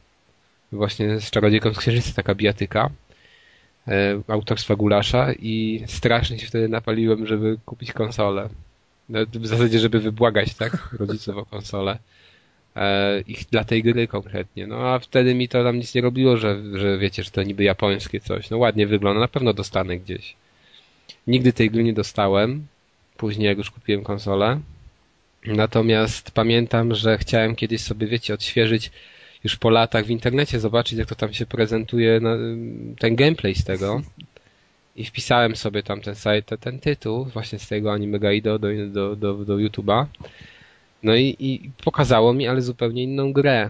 [0.73, 2.89] właśnie z Czarodziejką z Księżyca, taka bijatyka
[3.87, 8.49] e, autorstwa Gulasza i strasznie się wtedy napaliłem, żeby kupić konsolę.
[9.33, 11.97] W zasadzie, żeby wybłagać, tak, rodziców o konsolę.
[12.75, 14.67] E, ich dla tej gry konkretnie.
[14.67, 17.63] No a wtedy mi to tam nic nie robiło, że, że wiecie, że to niby
[17.63, 18.49] japońskie coś.
[18.49, 20.35] No ładnie wygląda, na pewno dostanę gdzieś.
[21.27, 22.67] Nigdy tej gry nie dostałem.
[23.17, 24.59] Później jak już kupiłem konsolę.
[25.45, 28.91] Natomiast pamiętam, że chciałem kiedyś sobie, wiecie, odświeżyć
[29.43, 32.21] już po latach w internecie, zobaczyć jak to tam się prezentuje,
[32.99, 34.01] ten gameplay z tego.
[34.95, 39.15] I wpisałem sobie tam ten site, ten tytuł właśnie z tego Anime Gaido do, do,
[39.15, 40.05] do, do YouTube'a.
[41.03, 43.69] No i, i pokazało mi, ale zupełnie inną grę.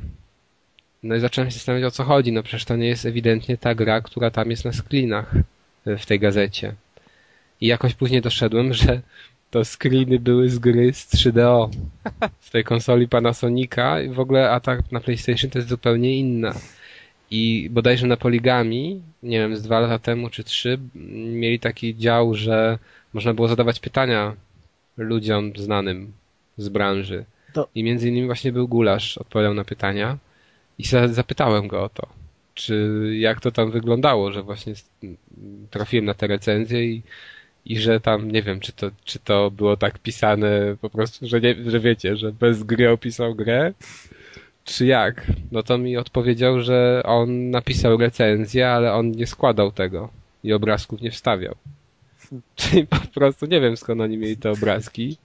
[1.03, 2.31] No i zacząłem się zastanawiać o co chodzi.
[2.31, 5.36] No przecież to nie jest ewidentnie ta gra, która tam jest na screenach
[5.86, 6.75] e, w tej gazecie.
[7.62, 9.01] I jakoś później doszedłem, że
[9.53, 11.69] to screeny były z gry z 3DO.
[12.39, 16.53] Z tej konsoli Panasonica i w ogóle atak na PlayStation to jest zupełnie inna.
[17.31, 20.79] I bodajże na Poligami, nie wiem, z dwa lata temu czy trzy,
[21.41, 22.79] mieli taki dział, że
[23.13, 24.35] można było zadawać pytania
[24.97, 26.11] ludziom znanym
[26.57, 27.25] z branży.
[27.53, 30.17] To- I między innymi właśnie był Gulasz, odpowiadał na pytania
[30.79, 32.07] i za- zapytałem go o to.
[32.53, 32.75] Czy
[33.19, 34.73] jak to tam wyglądało, że właśnie
[35.69, 37.01] trafiłem na te recenzje i,
[37.65, 41.41] i że tam, nie wiem, czy to, czy to było tak pisane po prostu, że,
[41.41, 43.73] nie, że wiecie, że bez gry opisał grę,
[44.63, 45.28] czy jak?
[45.52, 50.10] No to mi odpowiedział, że on napisał recenzję, ale on nie składał tego
[50.43, 51.56] i obrazków nie wstawiał.
[52.56, 55.17] Czyli po prostu nie wiem skąd oni mieli te obrazki,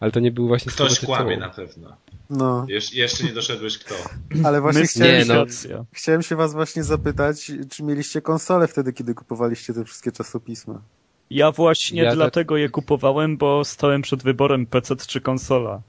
[0.00, 1.96] ale to nie był właśnie Ktoś kłamie na pewno.
[2.30, 3.94] No, Jesz jeszcze nie doszedłeś kto.
[4.46, 5.84] ale właśnie chciałem, Nie, się, no.
[5.92, 10.82] Chciałem się was właśnie zapytać, czy mieliście konsolę wtedy, kiedy kupowaliście te wszystkie czasopisma?
[11.32, 15.80] Ja właśnie Ja tak- dlatego je kupowałem, bo stałem przed wyborem PC czy konsola.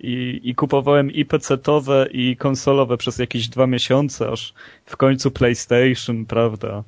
[0.00, 4.54] I, I kupowałem i PC-towe, i konsolowe przez jakieś dwa miesiące, aż
[4.86, 6.84] w końcu PlayStation, prawda?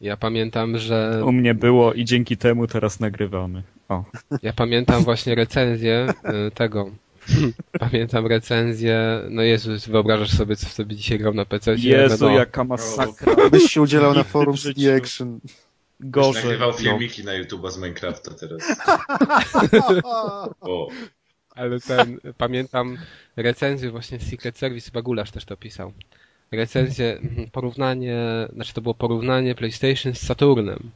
[0.00, 3.62] Ja pamiętam, że U mnie było i dzięki temu teraz nagrywamy.
[3.88, 4.04] O.
[4.42, 6.06] Ja pamiętam właśnie recenzję
[6.48, 6.90] y, tego.
[7.80, 11.74] Pamiętam recenzję, no Jezus, wyobrażasz sobie, co sobie dzisiaj grał na PC?
[11.74, 13.50] Jezu, no, jaka masakra.
[13.50, 15.40] Byś się udzielał na forum W Action.
[16.00, 16.32] Gorzej.
[16.32, 16.44] Gorzej.
[16.44, 18.62] nagrywał filmiki na YouTube'a z Minecrafta teraz.
[20.60, 20.88] O,
[21.54, 22.98] Ale ten, pamiętam
[23.36, 25.92] recenzję właśnie Secret Service, chyba Gulasz też to pisał.
[26.52, 28.18] Recenzję, mhm, porównanie,
[28.52, 30.90] znaczy to było porównanie PlayStation z Saturnem.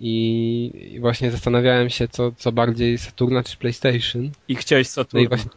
[0.00, 4.30] I, właśnie zastanawiałem się, co, co bardziej Saturna czy PlayStation.
[4.48, 5.28] I chciałeś No i Saturna.
[5.28, 5.50] właśnie,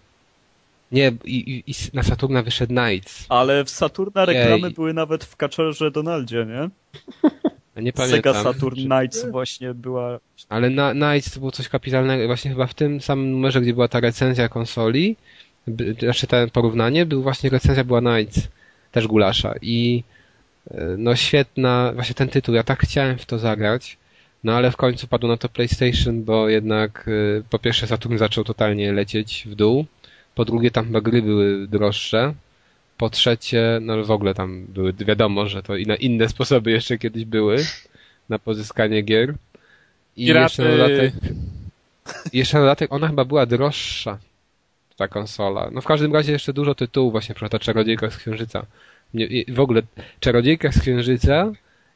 [0.91, 3.25] nie, i, i, i na Saturna wyszedł Knights.
[3.29, 4.71] Ale w Saturna reklamy Jej.
[4.71, 6.69] były nawet w Kaczerze Donaldzie, nie?
[7.81, 8.53] Nie Sega pamiętam.
[8.53, 10.19] Saturn Nights właśnie była...
[10.49, 12.27] Ale na Nights to było coś kapitalnego.
[12.27, 15.15] Właśnie chyba w tym samym numerze, gdzie była ta recenzja konsoli,
[15.67, 18.47] by- znaczy to porównanie, był właśnie recenzja była Nights,
[18.91, 19.53] też Gulasza.
[19.61, 20.03] I
[20.71, 23.97] e, no świetna, właśnie ten tytuł, ja tak chciałem w to zagrać,
[24.43, 27.05] no ale w końcu padło na to PlayStation, bo jednak
[27.39, 29.85] e, po pierwsze Saturn zaczął totalnie lecieć w dół,
[30.35, 32.33] po drugie tam chyba gry były droższe,
[32.97, 36.97] po trzecie, no w ogóle tam były, wiadomo, że to i na inne sposoby jeszcze
[36.97, 37.57] kiedyś były
[38.29, 39.33] na pozyskanie gier.
[40.17, 40.43] I Piraty.
[40.43, 41.13] jeszcze na dodatek,
[42.33, 44.17] jeszcze na dodatek ona chyba była droższa,
[44.97, 45.69] ta konsola.
[45.71, 48.65] No w każdym razie jeszcze dużo tytułów, właśnie przykład ta Czarodziejka z Księżyca.
[49.47, 49.81] W ogóle
[50.19, 51.51] Czarodziejka z Księżyca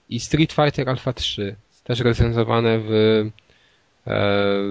[0.09, 3.29] i Street Fighter Alpha 3, też recenzowane w, e,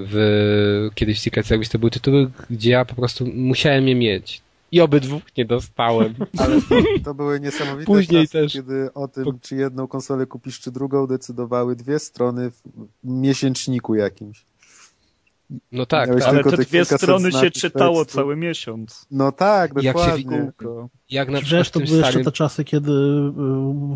[0.06, 4.40] w kiedyś Secret Service, to były tytuły, gdzie ja po prostu musiałem je mieć.
[4.72, 6.14] I obydwu nie dostałem.
[6.38, 8.52] Ale to, to były niesamowite Później czasy, też.
[8.52, 12.62] kiedy o tym, czy jedną konsolę kupisz, czy drugą, decydowały dwie strony w
[13.04, 14.44] miesięczniku jakimś.
[15.72, 16.22] No tak, tak.
[16.22, 18.18] Ale te dwie strony się czytało tekstu.
[18.18, 19.06] cały miesiąc.
[19.10, 20.52] No tak, Jak się dokładnie.
[21.10, 23.32] Jak na przykład Wiesz, to były jeszcze te czasy, kiedy y,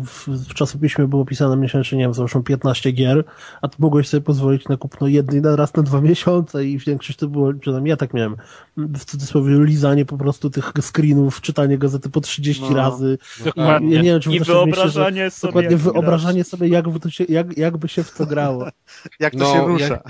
[0.05, 3.23] w, w czasopiśmie było pisane miesięcznie, nie wiem, załóżmy 15 gier,
[3.61, 7.19] a ty mogłeś sobie pozwolić na kupno jednej na raz na dwa miesiące i większość
[7.19, 8.35] to było, przynajmniej ja tak miałem,
[8.77, 12.75] w cudzysłowie lizanie po prostu tych screenów, czytanie gazety po 30 No.
[12.77, 13.17] razy.
[13.41, 13.95] I, Dokładnie.
[13.95, 15.49] ja nie wiem, czy I tak mieliście, że- wyobrażanie sobie...
[15.51, 18.67] Dokładnie jak wyobrażanie sobie, jak, by to się, jak, jakby się w to grało.
[19.19, 19.85] Jak to No, się rusza.
[19.85, 20.03] jak-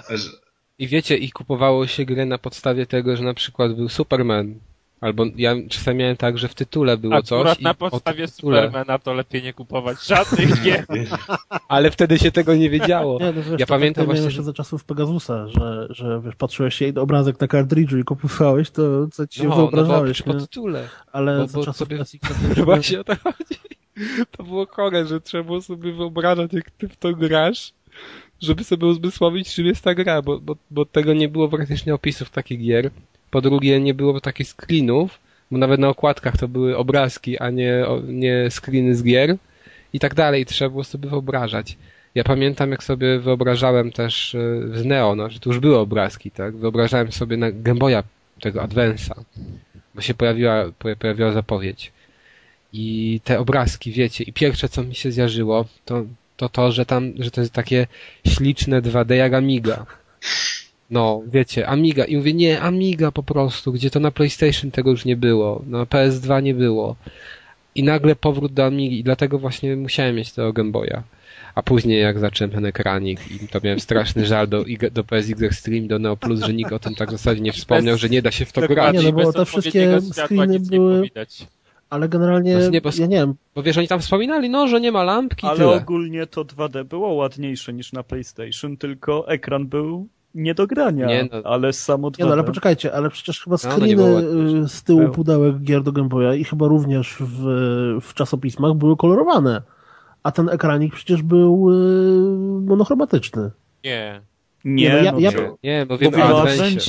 [0.79, 4.55] I wiecie, i kupowało się gry na podstawie tego, że na przykład był Superman.
[5.01, 7.59] Albo ja czasami miałem tak, że w tytule było Akurat coś.
[7.59, 8.65] i na podstawie tytule.
[8.65, 10.85] Supermana to lepiej nie kupować żadnych gier.
[11.67, 13.19] Ale wtedy się tego nie wiedziało.
[13.19, 16.35] Nie, no wiesz, Ja to pamiętam tak właśnie, jeszcze za czasów Pegasusa, że, że wiesz,
[16.35, 20.21] patrzyłeś się i obrazek na kartridżu i kupowałeś, to co ci się No, no wyobrażałeś,
[20.21, 20.33] przy nie?
[20.33, 20.89] podtytule.
[21.11, 21.97] Ale bo- za bo czasów sobie-
[22.49, 23.59] już Właśnie o to chodzi.
[24.37, 27.73] To było chore, że trzeba było sobie wyobrażać, jak ty w to grasz,
[28.43, 32.29] żeby sobie uzmysłowić, czym jest ta gra, bo, bo, bo tego nie było praktycznie opisów
[32.29, 32.89] takich gier.
[33.31, 35.19] Po drugie, nie było takich screenów,
[35.51, 39.37] bo nawet na okładkach to były obrazki, a nie, nie screeny z gier
[39.93, 40.45] i tak dalej.
[40.45, 41.77] Trzeba było sobie wyobrażać.
[42.15, 44.39] Ja pamiętam, jak sobie wyobrażałem też e,
[44.73, 46.55] z Neo, no, że tu już były obrazki, tak?
[46.55, 48.03] Wyobrażałem sobie na Game Boya
[48.41, 49.23] tego Advance'a,
[49.95, 51.91] bo się pojawiła, poja- pojawiła zapowiedź.
[52.73, 56.05] I te obrazki, wiecie, i pierwsze co mi się zjarzyło, to
[56.49, 57.87] to, to że tam, że to jest takie
[58.27, 59.85] śliczne 2D jak Amiga.
[60.89, 62.05] No, wiecie, Amiga.
[62.05, 65.83] I mówię, nie, Amiga po prostu, gdzie to na PlayStation tego już nie było, na
[65.83, 66.95] PS2 nie było.
[67.75, 71.03] I nagle powrót do Amigi i dlatego właśnie musiałem mieć tego Game Boya.
[71.55, 75.87] A później jak zacząłem ten ekranik i to miałem straszny żal do, do PSX Extreme,
[75.87, 78.31] do Neo Plus, że nikt o tym tak w zasadzie nie wspomniał, że nie da
[78.31, 78.95] się w to grać.
[78.95, 81.09] Nie, no bo bez te wszystkie screeny były-.
[81.93, 84.81] Ale generalnie, Właśnie nie, bo- ja nie wiem, Bo wiesz, oni tam wspominali, no, że
[84.81, 85.71] nie ma lampki i Ale tyle.
[85.71, 91.29] ogólnie to 2D było ładniejsze niż na PlayStation, tylko ekran był nie do grania, Nie
[91.31, 91.49] no.
[91.49, 92.45] ale samo Nie no, ale 2D.
[92.45, 94.03] poczekajcie, ale przecież chyba No, no screeny
[94.63, 97.43] y, z tyłu pudełek gier do Game Boya i chyba również w,
[98.01, 99.61] w czasopismach były kolorowane.
[100.23, 103.51] A ten ekranik przecież był y, monochromatyczny.
[103.83, 104.21] Nie.
[104.63, 105.51] Nie, Nie, no ja- no ja- nie.
[105.63, 106.45] Nie, mówimy o.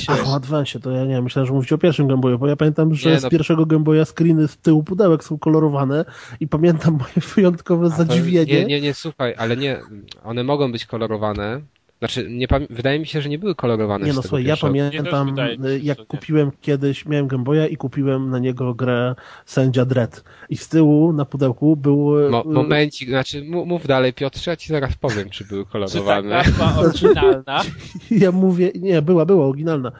[0.07, 2.95] Ach, o Advance, to ja nie myślałem, że mówicie o pierwszym Game bo ja pamiętam,
[2.95, 6.05] że Nie, z no- pierwszego Game Boya screeny z tyłu pudełek są kolorowane
[6.39, 8.53] i pamiętam moje wyjątkowe A zadziwienie.
[8.53, 9.79] Nie, nie, nie, słuchaj, ale nie,
[10.23, 11.61] one mogą być kolorowane.
[11.99, 15.67] Znaczy, nie, wydaje mi się, że nie były kolorowane Nie no, słuchaj, ja pamiętam, się,
[15.67, 20.23] y, jak kupiłem kiedyś, miałem Game Boya i kupiłem na niego grę Sędzia Dredd.
[20.49, 22.19] I z tyłu na pudełku był...
[22.27, 25.71] y, Mo momencik, znaczy mów, dalej Piotrze, ja ci zaraz powiem, czy były Czy ta
[25.71, 26.43] kolorowane.
[26.79, 27.61] oryginalna?
[28.11, 29.91] Ja mówię, nie, była, była oryginalna.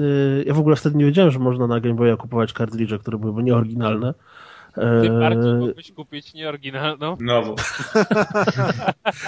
[0.00, 3.18] Y, Ja w ogóle wtedy nie wiedziałem, że można na Game Boya kupować kartridże, które
[3.18, 4.14] były nieoryginalne.
[4.74, 7.16] Tym bardziej E, mógłbyś kupić nieoryginalną.
[7.20, 7.54] Nowo.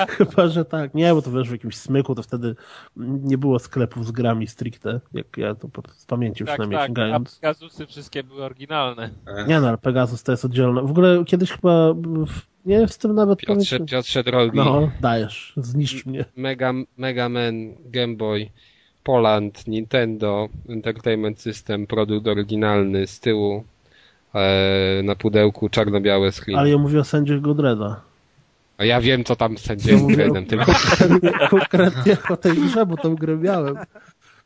[0.09, 0.95] Chyba, że tak.
[0.95, 2.55] Nie, bo to wiesz, w jakimś smyku to wtedy
[2.97, 6.87] nie było sklepów z grami stricte, jak ja to z pamięci Tak, przynajmniej tak.
[6.87, 7.39] Sięgając.
[7.39, 9.11] Pegasusy wszystkie były oryginalne.
[9.49, 10.83] Nie no, ale Pegasus to jest oddzielne.
[10.83, 13.87] W ogóle kiedyś chyba, w, nie wiem, z tym nawet Piotrze, pamiętam.
[13.87, 16.25] Piotrze drogi, No, dajesz, zniszcz mnie.
[16.37, 18.51] Mega, Mega Man, Game Boy,
[19.03, 23.65] Poland, Nintendo, Entertainment System, produkt oryginalny z tyłu,
[25.03, 26.59] na pudełku czarno-białe screen.
[26.59, 28.01] Ale ja mówię o sędziego Dreda.
[28.79, 30.73] A ja wiem, co tam Ja sędzią mówię Gredem, tylko
[31.51, 33.77] konkretnie o tej grze, bo tą grę miałem.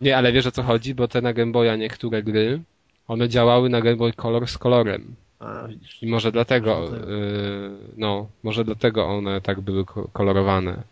[0.00, 2.60] nie, ale wiesz o co chodzi, bo te na Game Boya niektóre gry,
[3.08, 5.14] one działały na Game Boy Color z kolorem.
[5.40, 5.68] A.
[6.02, 10.82] I może dlatego, yy, no, może dlatego one tak były ko- kolorowane.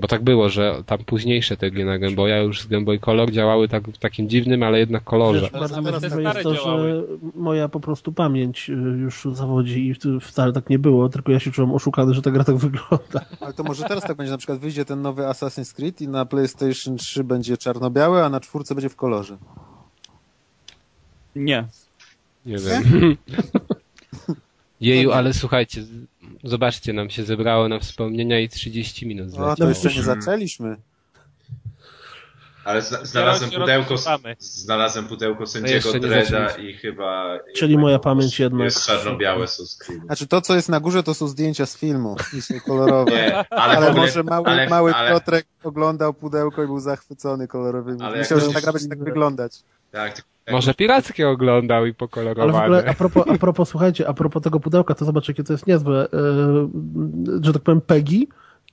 [0.00, 2.98] Bo tak było, że tam późniejsze te gry na Game Boya już z Game Boy
[2.98, 5.40] Color działały tak, w takim dziwnym, ale jednak kolorze.
[5.40, 7.02] Wiesz, bardzo możliwe jest to, że
[7.34, 11.40] moja po prostu pamięć y, już zawodzi i w- wcale tak nie było, tylko ja
[11.40, 13.24] się czułem oszukany, że ta gra tak wygląda.
[13.40, 16.24] Ale to może teraz tak będzie, na przykład wyjdzie ten nowy Assassin's Creed i na
[16.26, 19.36] PlayStation 3 będzie czarno-białe, a na czwórce będzie w kolorze.
[21.36, 21.64] Nie.
[22.46, 22.82] Nie wiem.
[24.80, 25.82] Jeju, ale słuchajcie,
[26.44, 29.56] zobaczcie, nam się zebrało na wspomnienia i 30 minut No, zleciało.
[29.56, 30.76] to jeszcze nie zaczęliśmy.
[32.64, 33.94] Ale zna, znalazłem pudełko,
[34.38, 37.38] znalazłem pudełko sędziego Dreda i chyba...
[37.56, 40.04] Czyli jednak moja pamięć jednak- Jest czarno-białe są screeny.
[40.06, 43.10] Znaczy to, co jest na górze, to są zdjęcia z filmu i są kolorowe.
[43.12, 43.46] Nie, ale,
[43.76, 48.02] Ale, ogóle, może mały, ale, mały ale, Piotrek oglądał pudełko i był zachwycony kolorowymi.
[48.02, 49.52] Ale Myślał, że ta gra będzie tak wyglądać.
[49.92, 50.22] tak,
[50.52, 52.84] Może pirackie oglądał i Ale w ogóle, pokolorowane.
[52.90, 56.08] a propos, a propos, słuchajcie, a propos tego pudełka, to zobaczcie, jakie to jest niezłe.
[56.12, 58.28] E, że tak powiem, PEGI,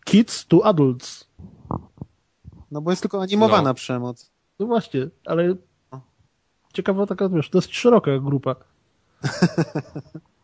[0.05, 1.27] Kids to Adults.
[2.71, 3.73] No bo jest tylko animowana No.
[3.73, 4.31] przemoc.
[4.59, 5.55] No właśnie, ale
[6.73, 8.55] ciekawa taka, wiesz, dość szeroka grupa.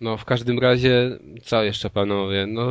[0.00, 2.46] No, w każdym razie, co jeszcze panowie?
[2.46, 2.68] No,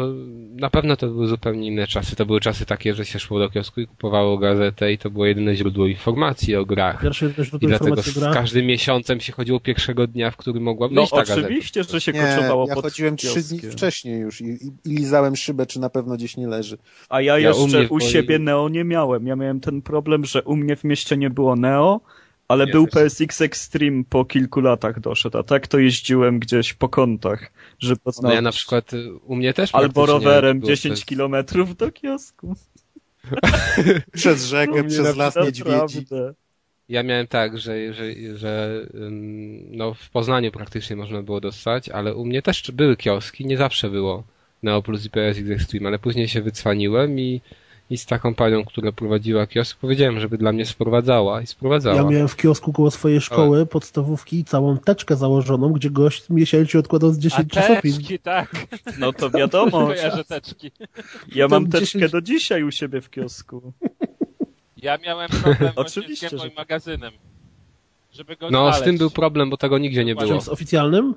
[0.56, 2.16] na pewno to były zupełnie inne czasy.
[2.16, 5.26] To były czasy takie, że się szło do kiosku i kupowało gazetę i to było
[5.26, 7.02] jedyne źródło informacji o grach.
[7.02, 8.34] Pierwsze I źródło dlatego informacji z gra.
[8.34, 11.42] każdym miesiącem się chodziło pierwszego dnia, w którym mogła No wyjść ta gazeta.
[11.48, 14.96] oczywiście, że się Nie, koczowało ja pod chodziłem trzy dni wcześniej już i, i, i
[14.96, 16.78] lizałem szybę, czy na pewno gdzieś nie leży.
[17.10, 19.28] A ja Ja jeszcze u mnie u siebie Neo nie miałem.
[19.28, 22.02] Ja miałem ten problem, że u mnie w mieście nie było Neo,
[22.48, 22.94] ale był też.
[22.94, 28.12] PSX Extreme po kilku latach doszedł, a tak to jeździłem gdzieś po kątach, żeby No
[28.12, 28.34] poznać.
[28.34, 32.56] ja na przykład, y, u mnie też Albo rowerem było 10 przez- kilometrów do kiosku.
[34.14, 35.46] Przez rzekę, przez las naprawdę.
[35.46, 36.06] niedźwiedzi.
[36.90, 38.04] Ja miałem tak, że, że,
[38.36, 38.82] że
[39.72, 43.90] no, w Poznaniu praktycznie można było dostać, ale u mnie też były kioski, nie zawsze
[43.90, 44.24] było
[44.64, 47.42] Neo Plus i PSX Extreme, ale później się wycwaniłem i,
[47.90, 51.96] i z taką panią, która prowadziła kiosk, powiedziałem, żeby dla mnie sprowadzała i sprowadzała.
[51.96, 57.12] Ja miałem w kiosku koło swojej szkoły podstawówki całą teczkę założoną, gdzie gość miesięcznie odkładał
[57.14, 57.98] z A 10 czasopism.
[57.98, 58.52] teczki, tak.
[59.00, 59.72] No to wiadomo.
[59.88, 60.72] Kojarzę teczki.
[61.36, 63.74] Ja mam teczkę 10 do dzisiaj u siebie w kiosku.
[64.78, 67.14] Ja miałem problem Oczywiście, z Boy że- magazynem.
[68.12, 68.80] Żeby go No, znaleźć.
[68.80, 70.42] z tym był problem, bo tego nigdzie nie było.
[70.42, 71.16] Z oficjalnym?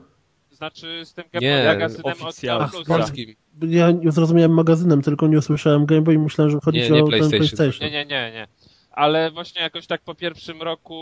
[0.50, 2.84] Znaczy z tym Game Nie, Boy magazynem od Plusa.
[2.86, 3.34] polskim.
[3.62, 7.04] Ja nie zrozumiałem magazynem, tylko nie usłyszałem Game Boy i myślałem, że chodzi Nie, nie
[7.04, 7.38] o ten PlayStation.
[7.38, 7.90] PlayStation.
[7.90, 8.46] Nie, nie, nie, nie.
[8.92, 10.94] Ale właśnie jakoś tak po pierwszym roku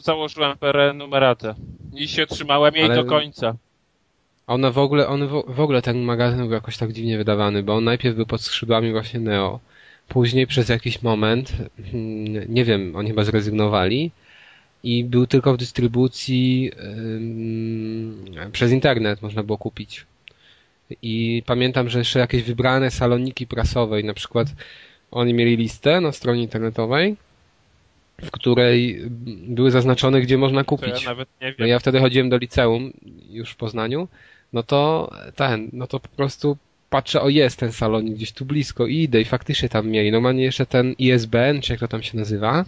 [0.00, 1.54] założyłem perenumeratę.
[1.94, 3.54] I się trzymałem jej Ale- do końca.
[4.46, 7.84] One w ogóle, on w, ogóle ten magazyn był jakoś tak dziwnie wydawany, bo on
[7.84, 9.60] najpierw był pod skrzydłami właśnie Neo.
[10.08, 11.52] Później przez jakiś moment,
[11.92, 14.10] hmm, nie wiem, oni chyba zrezygnowali
[14.82, 20.06] i był tylko w dystrybucji ym, przez internet można było kupić.
[21.02, 24.48] I pamiętam, że jeszcze jakieś wybrane saloniki prasowe i na przykład
[25.10, 27.16] oni mieli listę na stronie internetowej,
[28.22, 29.00] w której
[29.48, 31.02] były zaznaczone, gdzie można kupić.
[31.02, 32.92] ja nawet nie No ja wtedy chodziłem do liceum
[33.30, 34.08] już w Poznaniu,
[34.52, 36.56] no to ten, no to po prostu
[36.90, 40.12] patrzę, o jest ten salonik gdzieś tu blisko i idę i faktycznie tam mieli.
[40.12, 42.64] Normalnie jeszcze ten ISBN, czy jak to tam się nazywa,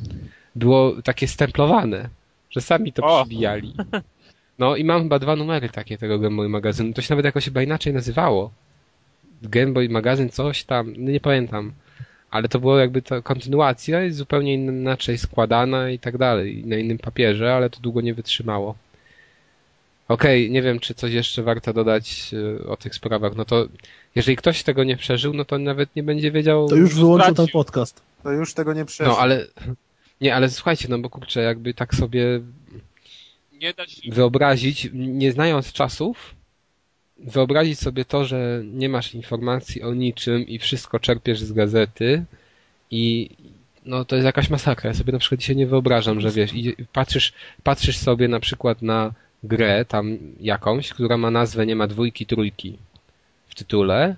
[0.55, 2.09] było takie stemplowane,
[2.51, 3.21] że sami to O.
[3.21, 3.75] przybijali.
[4.59, 6.93] No i mam chyba dwa numery takie tego Game Boy magazynu.
[6.93, 8.51] To się nawet jakoś chyba inaczej nazywało.
[9.43, 11.73] Game Boy magazyn coś tam, no nie pamiętam.
[12.31, 16.65] Ale to było jakby ta kontynuacja i zupełnie inaczej składana i tak dalej.
[16.67, 18.75] Na innym papierze, ale to długo nie wytrzymało.
[20.09, 22.31] Okej, nie wiem, czy coś jeszcze warto dodać
[22.61, 23.37] e, o tych sprawach.
[23.37, 23.67] No to
[24.15, 26.69] jeżeli ktoś tego nie przeżył, no to nawet nie będzie wiedział.
[26.69, 28.03] To już wyłączył ten podcast.
[28.23, 29.13] To już tego nie przeżył.
[29.13, 29.47] No ale.
[30.21, 32.41] Nie, ale słuchajcie, no bo kurczę, jakby tak sobie.
[34.09, 36.35] Wyobrazić, nie znając czasów,
[37.19, 42.25] wyobrazić sobie to, że nie masz informacji o niczym i wszystko czerpiesz z gazety
[42.91, 43.31] i
[43.85, 44.89] no to jest jakaś masakra.
[44.89, 46.51] Ja sobie na przykład dzisiaj nie wyobrażam, że wiesz,
[46.93, 47.33] patrzysz,
[47.63, 49.13] patrzysz sobie na przykład na
[49.45, 52.79] grę tam jakąś, która ma nazwę nie ma dwójki, trójki
[53.49, 54.17] w tytule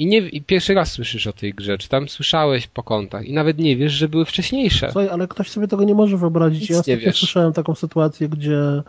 [0.00, 3.32] i, nie, i pierwszy raz słyszysz o tej grze, czy tam słyszałeś po kątach i
[3.32, 4.86] nawet nie wiesz, że były wcześniejsze.
[4.86, 6.70] Słuchaj, ale ktoś sobie tego nie może wyobrazić.
[6.70, 7.18] Nic ja nie wiesz.
[7.18, 8.82] słyszałem taką sytuację, gdzie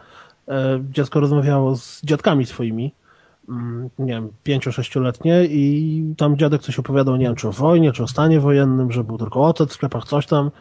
[0.48, 2.94] e, dziecko rozmawiało z dziadkami swoimi,
[3.50, 8.04] mm, nie wiem, pięcio-sześcioletnie i tam dziadek coś opowiadał, nie wiem, czy o wojnie, czy
[8.04, 10.52] o stanie wojennym, że był tylko ocet w sklepach, coś tam.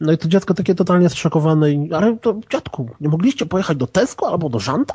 [0.00, 3.86] No i to dziecko takie totalnie zszokowane i, ale to dziadku, nie mogliście pojechać do
[3.86, 4.94] Tesco albo do Żanta?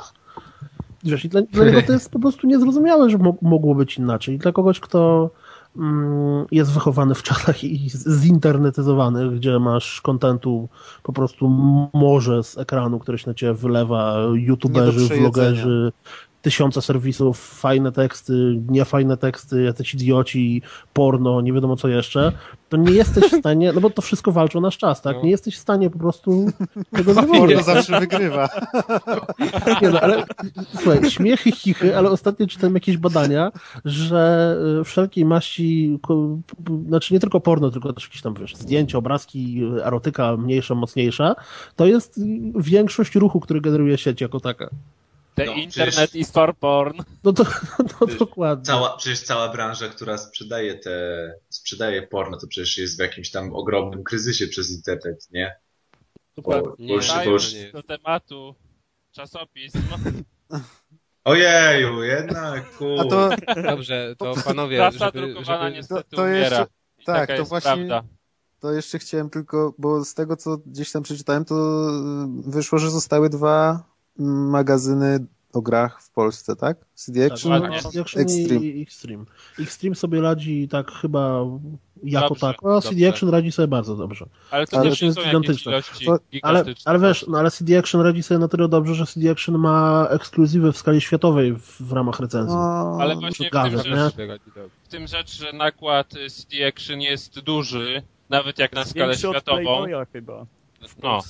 [1.04, 4.34] Wiesz, i dla, dla niego to jest po prostu niezrozumiałe, że mo- mogło być inaczej.
[4.34, 5.30] I dla kogoś, kto
[5.76, 7.90] mm, jest wychowany w czasach i
[8.20, 10.68] zinternetyzowanych, gdzie masz kontentu
[11.02, 11.48] po prostu
[11.92, 15.92] morze z ekranu, które się na ciebie wylewa, youtuberzy, vlogerzy,
[16.42, 20.62] tysiące serwisów, fajne teksty, niefajne teksty, jacyś idioci,
[20.92, 22.32] porno, nie wiadomo co jeszcze,
[22.68, 25.16] to nie jesteś w stanie, no bo to wszystko walczy o nasz czas, tak?
[25.16, 25.22] No.
[25.22, 26.46] Nie jesteś w stanie po prostu
[26.90, 27.64] tego Porno zrobić.
[27.74, 28.48] zawsze wygrywa.
[29.82, 30.24] Nie no, ale
[30.74, 33.52] słuchaj, śmiechy, chichy, ale ostatnio czytałem jakieś badania,
[33.84, 35.98] że y, wszelkiej maści,
[36.88, 41.34] znaczy nie tylko porno, tylko też jakieś tam, wiesz, zdjęcia, obrazki, erotyka mniejsza, mocniejsza,
[41.76, 42.20] to jest
[42.56, 44.70] większość ruchu, który generuje sieć jako taka.
[45.34, 46.98] The No, internet przecież- is for porn.
[47.24, 47.44] No to,
[48.00, 48.64] no dokładnie.
[48.64, 53.54] Cała, przecież cała branża, która sprzedaje te, sprzedaje porno, to przecież jest w jakimś tam
[53.54, 55.56] ogromnym kryzysie przez internet, nie?
[56.36, 56.70] Dokładnie.
[56.78, 58.54] Bo, Nie, bo już, do tematu
[59.12, 59.78] czasopism.
[61.24, 63.00] Ojeju, jednak, ku...
[63.00, 63.30] A to,
[63.62, 65.76] Dobrze, to panowie, Prasa żeby, drukowana żeby...
[65.76, 66.38] niestety To- to umiera.
[66.40, 66.66] jeszcze-
[67.06, 68.02] tak, to jest właśnie- prawda.
[68.60, 72.90] to jeszcze chciałem tylko, bo z tego, co gdzieś tam przeczytałem, to y, wyszło, że
[72.90, 73.84] zostały dwa
[74.18, 76.76] magazyny o grach w Polsce, tak?
[76.94, 77.78] CD Action, Dokładnie.
[77.82, 78.64] CD Action Extreme.
[78.64, 79.24] i Extreme.
[79.58, 81.44] Extreme sobie radzi tak chyba
[82.04, 83.08] jako Dobrze, tako, a CD dobrze.
[83.08, 84.26] Action radzi sobie bardzo dobrze.
[84.50, 85.80] Ale to Ale też jest gigantyczne.
[86.42, 89.58] ale, ale wiesz, no ale CD Action radzi sobie na tyle dobrze, że CD Action
[89.58, 92.56] ma ekskluzywy w skali światowej w, w ramach recenzji.
[92.56, 93.98] No, Ale właśnie w Gazet, tym, nie?
[93.98, 94.14] rzecz,
[94.84, 99.34] w tym rzecz, że nakład CD Action jest duży, nawet jak na skalę Większy od
[99.34, 99.56] światową.
[99.62, 100.46] Playboya chyba.
[100.88, 101.20] w No.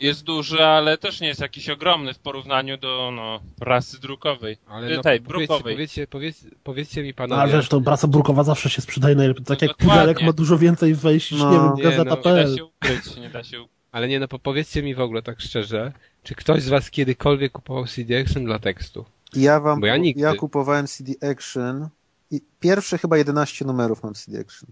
[0.00, 4.56] Jest duży, ale też nie jest jakiś ogromny w porównaniu do no, prasy drukowej.
[4.68, 5.74] Ale no, tej, powiedzcie, brukowej.
[5.74, 9.44] powiedzcie, powiedzcie, powiedzcie mi No, panowie, ale wiesz, to prasa brukowa zawsze się sprzedaje najlepiej.
[9.44, 11.50] Tak No jak pudelek ma dużo więcej wejść niż, No.
[11.50, 13.76] nie wiem, Nie, no, Nie da się ukryć, nie da się ukryć.
[13.92, 15.92] ale nie no, po- powiedzcie mi w ogóle tak szczerze,
[16.22, 19.04] czy ktoś z was kiedykolwiek kupował CD Action dla tekstu?
[19.36, 20.22] Ja wam, Bo ja nigdy.
[20.22, 21.88] ja kupowałem CD Action
[22.30, 24.70] i pierwsze chyba 11 numerów mam CD Action.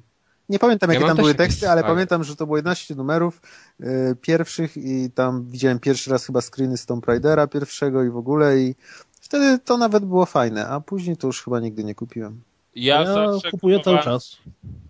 [0.48, 2.94] Nie pamiętam, Ja jakie mam tam były jakieś teksty, ale pamiętam, że to było 11
[2.94, 3.40] numerów
[3.80, 8.16] y, pierwszych i tam widziałem pierwszy raz chyba screeny z Tomb Raidera pierwszego i w
[8.16, 8.74] ogóle i
[9.20, 12.40] wtedy to nawet było fajne, a później to już chyba nigdy nie kupiłem.
[12.74, 14.36] Ja, Ja kupuję cały kupowałem- czas,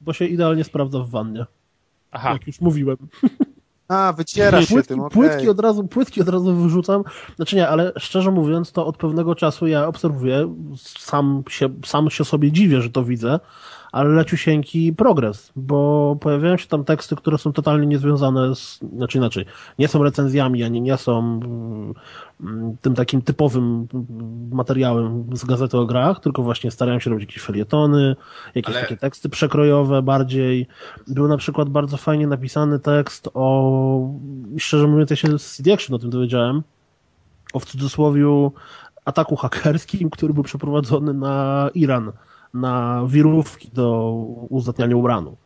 [0.01, 1.47] bo się idealnie sprawdza w wannie,
[2.11, 2.97] Aha, jak już mówiłem.
[3.89, 5.11] A, wyciera się płytki, tym, okej.
[5.15, 7.05] płytki, od razu, płytki od razu wyrzucam.
[7.37, 10.55] Znaczy nie, ale szczerze mówiąc, to od pewnego czasu ja obserwuję,
[10.99, 13.41] sam się, sam się sobie dziwię, że to widzę,
[13.93, 19.45] ale leciusieńki progres, bo pojawiają się tam teksty, które są totalnie niezwiązane z, znaczy inaczej,
[19.79, 21.41] nie są recenzjami, ani nie są
[22.41, 23.89] mm, tym takim typowym
[24.51, 28.17] materiałem z gazety o grach, tylko właśnie starają się robić jakieś felietony,
[28.55, 30.67] jakieś Ale- takie teksty przekrojowe bardziej.
[31.09, 34.11] Był na przykład bardzo fajnie napisany tekst o,
[34.59, 36.63] szczerze mówiąc, ja się z CD Action o tym dowiedziałem,
[37.53, 38.53] o w cudzysłowiu
[39.05, 42.13] ataku hakerskim, który był przeprowadzony na Iran,
[42.55, 44.13] na wirówki do
[44.49, 45.37] uzdatniania uranu.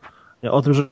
[0.51, 0.87] O tym, że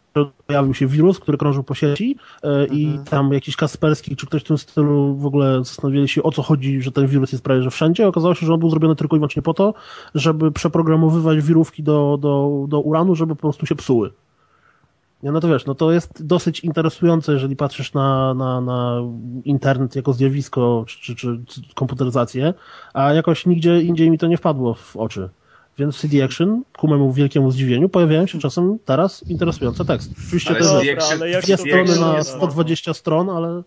[0.48, 3.06] pojawił się wirus, który krążył po sieci e, i Mhm.
[3.06, 6.82] tam jakiś Kasperski czy ktoś w tym stylu w ogóle zastanowili się o co chodzi,
[6.82, 8.08] że ten wirus jest prawie że wszędzie.
[8.08, 9.74] Okazało się, że on był zrobiony tylko i wyłącznie po to,
[10.16, 14.12] żeby przeprogramowywać wirówki do, do, do uranu, żeby po prostu się psuły.
[15.24, 19.02] No to wiesz, no to jest dosyć interesujące, jeżeli patrzysz na, na, na
[19.44, 21.16] internet jako zjawisko, czy, czy,
[21.48, 22.54] czy komputeryzację,
[22.94, 25.30] a jakoś nigdzie indziej mi to nie wpadło w oczy.
[25.78, 30.16] Więc w CD Action, ku memu wielkiemu zdziwieniu, pojawiają się czasem teraz interesujące teksty.
[30.28, 33.64] Oczywiście Ale to jest dwie strony na jest 120 stron, ale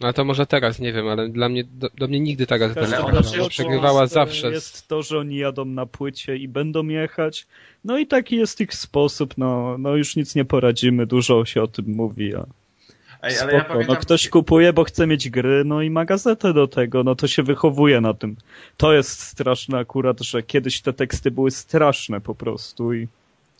[0.00, 2.80] No to może teraz, nie wiem, ale dla mnie, do, do mnie nigdy ta gazeta
[2.80, 3.30] Każdy nie ona przegrywała.
[3.30, 4.50] przecież Przegrywała jest, zawsze.
[4.50, 7.46] Jest to, że oni jadą na płycie i będą jechać.
[7.84, 11.68] No i taki jest ich sposób, no, no już nic nie poradzimy, dużo się o
[11.68, 12.46] tym mówi, a
[13.22, 13.52] Ej, spoko.
[13.52, 17.04] ja pamiętam, No ktoś kupuje, bo chce mieć gry, no i ma gazetę do tego,
[17.04, 18.36] no to się wychowuje na tym.
[18.76, 23.08] To jest straszne akurat, że kiedyś te teksty były straszne po prostu i...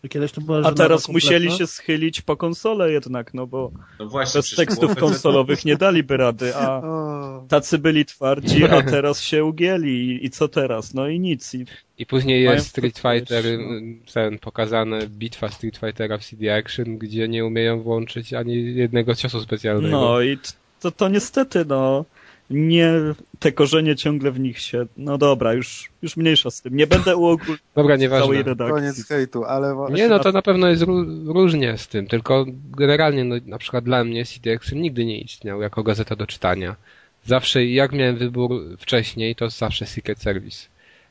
[0.09, 4.39] kiedyś to była A teraz musieli się schylić po konsolę jednak, no bo no właśnie,
[4.39, 6.83] bez tekstów konsolowych nie daliby rady, a
[7.49, 10.95] tacy byli twardzi, a teraz się ugięli i, co teraz?
[10.95, 11.55] No i nic.
[11.55, 11.67] I
[11.99, 13.81] I później jest Street Fighter, no.
[14.15, 19.41] ten pokazane bitwa Street Fightera w CD Action, gdzie nie umieją włączyć ani jednego ciosu
[19.41, 20.01] specjalnego.
[20.01, 20.39] No i
[20.81, 22.05] to, to niestety, no,
[22.51, 22.93] nie,
[23.39, 26.77] te korzenie ciągle w nich się, no dobra, już, już mniejsza z tym.
[26.77, 28.43] Nie będę uogólniał Dobra, całej nieważne.
[28.43, 28.75] redakcji.
[28.75, 32.47] koniec hejtu, ale Nie, no to na pewno jest ró- różnie z tym, tylko
[32.77, 36.77] generalnie, no, na przykład dla mnie CD Action nigdy nie istniał jako gazeta do czytania.
[37.25, 40.67] Zawsze, jak miałem wybór wcześniej, to zawsze Secret Service.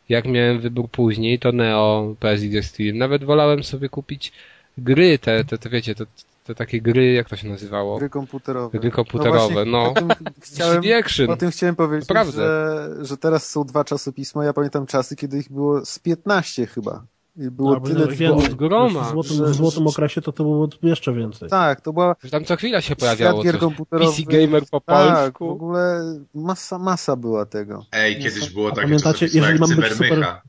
[0.10, 2.94] Jak miałem wybór później, to Neo, PSX Extreme.
[3.00, 4.32] Nawet wolałem sobie kupić
[4.78, 6.06] gry, te, te, te wiecie, te,
[6.48, 7.98] te takie gry, jak to się nazywało?
[7.98, 8.80] gry komputerowe.
[8.80, 9.92] Gry komputerowe, właśnie no.
[9.92, 10.10] O tym
[10.42, 10.82] chciałem,
[11.30, 12.32] o tym chciałem powiedzieć, Naprawdę.
[12.32, 14.46] że, że teraz są dwa czasopisma.
[14.46, 17.04] Ja pamiętam czasy, kiedy ich było z 15 chyba.
[17.40, 18.46] I było Albo tyle więcej.
[18.48, 19.04] od groma.
[19.04, 21.50] W złotym, w złotym okresie to, to było jeszcze więcej.
[21.50, 24.16] Tak, to była Że Tam co chwila się pojawiało gier komputerowych.
[24.26, 25.50] PC Gamer po Tak, w polsku.
[25.50, 26.02] ogóle
[26.36, 27.86] masa, masa była tego.
[27.92, 30.42] Ej, kiedyś było takie pamiętacie, jeżeli mamy być Cybermycha.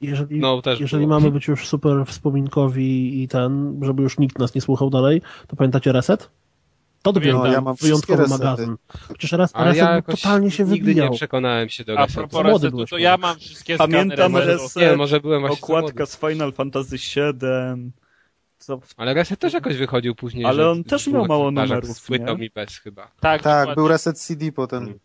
[0.00, 4.54] Jeżeli, No, też jeżeli mamy być już super wspominkowi i ten, żeby już nikt nas
[4.54, 6.30] nie słuchał dalej, to pamiętacie Reset?
[7.02, 8.44] To dopiero No, ja mam wyjątkowy resety.
[8.44, 8.76] magazyn.
[9.18, 11.10] Przecież Ale Reset ja totalnie się nigdy wybijał.
[11.10, 12.20] nie przekonałem się do A resetu.
[12.20, 16.16] propos młody resetu, byłeś to ja mam wszystkie Pamiętam reset, Nie, może byłem okładka z
[16.16, 17.92] Final Fantasy VII,
[18.58, 20.44] co, Ale Reset też jakoś wychodził później.
[20.44, 22.46] Ale on też miał mało numerów, Z płytą nie?
[22.46, 23.10] i bez chyba.
[23.20, 24.98] Tak, Tak, był Reset CD potem.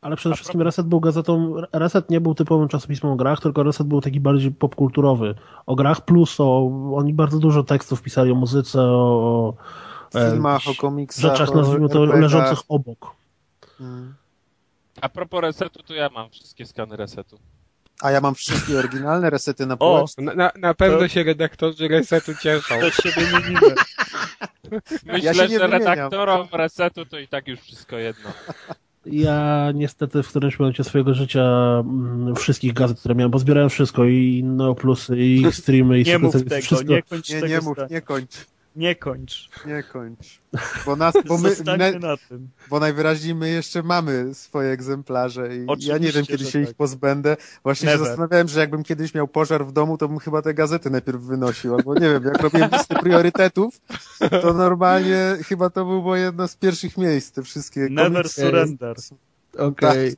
[0.00, 3.86] Ale przede wszystkim Reset był gazetą, Reset nie był typowym czasopismem o grach, tylko Reset
[3.86, 5.34] był taki bardziej popkulturowy.
[5.66, 9.54] O grach plus, o, oni bardzo dużo tekstów pisali o muzyce, o,
[10.14, 12.20] e, filmach, o komiksach, rzeczach, o nazwijmy to, RPG-ach.
[12.22, 13.14] leżących obok.
[13.80, 14.14] Mm.
[15.00, 17.38] A propos resetu, to ja mam wszystkie skany resetu.
[18.02, 20.22] A ja mam wszystkie oryginalne resety na O, półeczce.
[20.22, 22.74] Na, na, na pewno To- się redaktorzy Resetu cieszą.
[22.80, 23.74] to się wymienimy.
[25.06, 25.72] Myślę, się nie że wymieniam.
[25.72, 28.30] redaktorom resetu to i tak już wszystko jedno.
[29.06, 31.42] Ja niestety w którymś momencie swojego życia
[31.80, 36.32] mm, wszystkich gazet, które miałem, bo zbierałem wszystko i Neoplusy, i Extreme, i Nie mów
[36.32, 36.92] tego, wszystko.
[36.92, 37.46] nie kończ Nie, tego.
[37.46, 38.46] nie mów, nie kończ.
[38.80, 39.50] Nie kończ.
[39.66, 40.40] Nie kończ.
[40.86, 42.48] Bo, nas, bo, my, ne, na tym.
[42.70, 46.70] bo najwyraźniej my jeszcze mamy swoje egzemplarze i ja Oczywiście, nie wiem, kiedy się tak.
[46.70, 47.36] ich pozbędę.
[47.62, 48.06] Właśnie się Never.
[48.06, 51.74] zastanawiałem, że jakbym kiedyś miał pożar w domu, to bym chyba te gazety najpierw wynosił,
[51.74, 53.80] albo nie wiem, jak robiłem listę priorytetów,
[54.42, 58.40] to normalnie chyba to było jedno z pierwszych miejsc, te wszystkie Never komiksy.
[58.40, 58.96] surrender.
[59.58, 60.14] Okej.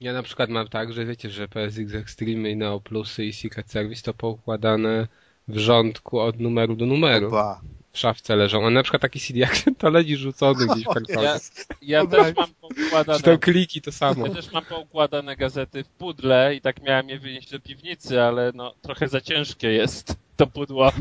[0.00, 3.70] Ja na przykład mam tak, że wiecie, że PSX Extreme i Neo Plusy i Secret
[3.70, 5.08] Service to poukładane
[5.48, 7.30] w rządku od numeru do numeru.
[7.30, 7.60] Ba.
[7.92, 8.66] W szafce leżą.
[8.66, 11.22] A na przykład taki CD Action to leży rzucony gdzieś w kartonie.
[11.22, 11.38] Ja,
[11.82, 13.18] ja też mam poukładane...
[13.18, 14.26] Czy tam kliki to samo.
[14.26, 18.52] Ja też mam poukładane gazety w pudle i tak miałem je wynieść do piwnicy, ale
[18.54, 20.92] no trochę za ciężkie jest to pudło.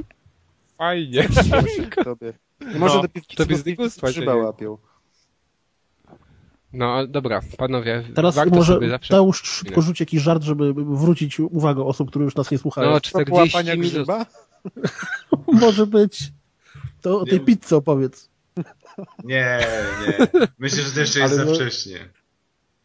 [0.78, 1.28] Fajnie.
[2.04, 2.34] Tobie.
[2.74, 3.64] Nie może No, do piwnicy, tobie z
[4.14, 4.36] dzieje.
[4.36, 4.78] łapią.
[6.74, 9.14] No ale dobra, panowie, Teraz warto może sobie zawsze...
[9.14, 12.88] Teusz szybko rzuć jakiś żart, żeby wrócić uwagę osób, które już nas nie słuchają.
[12.92, 13.90] No, Propos 40 łapania minut.
[13.92, 14.26] grzyba?
[15.62, 16.32] Może być.
[17.02, 17.46] To o tej Nie.
[17.46, 18.30] pizzy opowiedz.
[19.24, 19.60] Nie,
[20.08, 20.28] nie.
[20.60, 22.10] Myślę, że to jeszcze jest Ale za no- wcześnie.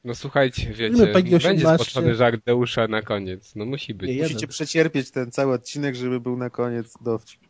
[0.05, 1.85] No słuchajcie, wiecie, PEGI będzie 18.
[1.85, 3.57] spoczony żart Deusza na koniec.
[3.57, 4.11] No musi być.
[4.17, 4.23] Nie.
[4.23, 7.41] Musicie przecierpieć ten cały odcinek, żeby był na koniec dowcip.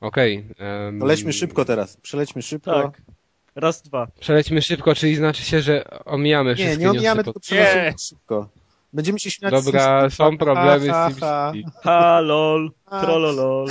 [0.00, 0.48] Okej.
[0.58, 1.96] em, No lećmy szybko teraz.
[1.96, 2.82] Przelećmy szybko.
[2.82, 3.02] Tak.
[3.56, 4.06] Raz, dwa.
[4.20, 8.48] Przelećmy szybko, czyli znaczy się, że omijamy Nie, wszystkie nie omijamy, newsy tylko przelecimy szybko.
[8.92, 10.16] Będziemy się śmiać z Dobra, SimCity.
[10.16, 11.70] są problemy Ha, z ha, SimCity.
[11.82, 13.00] Ha, lol, A.
[13.00, 13.66] trollolol.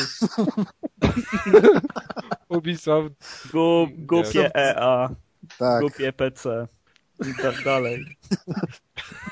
[2.50, 3.14] Ubisoft.
[3.52, 5.10] Gu, głupie EA,
[5.58, 5.82] Tak.
[5.82, 6.68] głupie PC.
[7.32, 8.06] I tak dalej.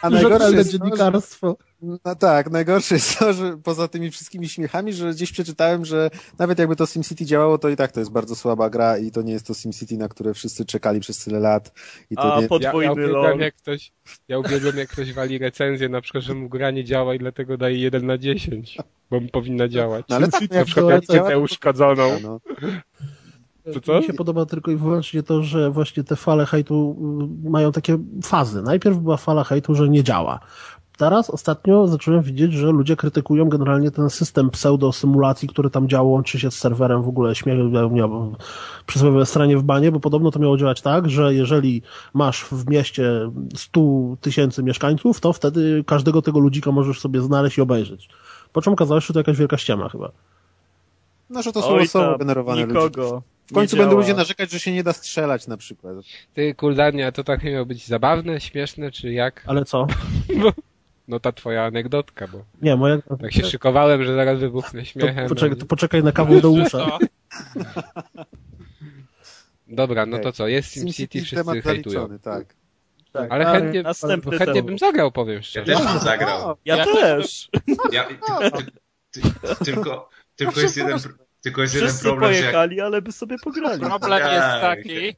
[0.02, 1.56] A najgorsze że, dziennikarstwo.
[2.06, 6.10] No tak, najgorsze jest to, że poza tymi wszystkimi śmiechami, że gdzieś przeczytałem, że
[6.40, 9.22] nawet jakby to SimCity działało, to i tak to jest bardzo słaba gra i to
[9.22, 11.74] nie jest to SimCity, na które wszyscy czekali przez tyle lat.
[12.10, 12.48] I to A nie...
[12.48, 13.92] pod- Ja, ja Podwójny uwielbiam jak ktoś,
[14.28, 17.58] ja uwielbiam jak ktoś wali recenzję, na przykład, że mu gra nie działa i dlatego
[17.58, 18.78] daje 1 na 10,
[19.12, 20.06] bo mi powinna działać.
[20.10, 22.20] No ale tak, no na jak przykład nie działa, to- uszkodzoną.
[22.24, 22.40] No.
[23.74, 24.00] To co?
[24.00, 26.98] Mi się podoba tylko i wyłącznie to, że właśnie te fale hejtu
[27.44, 28.62] mają takie fazy.
[28.62, 30.40] Najpierw była fala hejtu, że nie działa.
[30.98, 36.40] Teraz ostatnio zacząłem widzieć, że ludzie krytykują generalnie ten system pseudo-symulacji, który tam działa, łączy
[36.40, 37.58] się z serwerem w ogóle śmiech,
[37.92, 38.36] miał
[38.86, 41.82] przysłowiowe stranie w banie, bo podobno to miało działać tak, że jeżeli
[42.14, 43.82] masz w mieście 100
[44.22, 48.10] tysięcy mieszkańców, to wtedy każdego tego ludzika możesz sobie znaleźć i obejrzeć.
[48.54, 50.12] Po czym okazało się, że to jakaś wielka ściema chyba.
[51.30, 52.74] No, że to są losowo tam, generowane ludzie.
[52.74, 53.24] nikogo.
[53.48, 55.96] W końcu będą ludzie narzekać, że się nie da strzelać na przykład.
[56.34, 59.44] Ty, Kuldania, to tak miało być zabawne, śmieszne, czy jak?
[59.48, 59.88] Ale co?
[61.08, 62.98] No ta twoja anegdotka, bo Nie, moja...
[63.22, 65.24] tak się szykowałem, że zaraz wybuchnę śmiechem.
[65.24, 66.98] to, poczekaj, no to poczekaj na kawał do usza.
[69.68, 69.76] I...
[69.76, 71.94] Dobra, no to co, jest SimCity SimCity, wszyscy temat hejtują.
[72.08, 72.56] zaliczony, tak.
[73.14, 75.76] Tak, Ale chętnie, następny chętnie bym zagrał, powiem Ja szczerze.
[75.76, 76.58] też bym zagrał.
[76.66, 77.50] Ja, Ja też.
[77.92, 78.16] Ja, ty,
[79.12, 81.00] ty, ty, tylko, tylko jest jeden,
[81.42, 83.82] tylko jest jeden Wszyscy problem, że jak, pojechali, ale by sobie pograli.
[83.82, 84.34] problem Tak.
[84.34, 85.16] jest taki,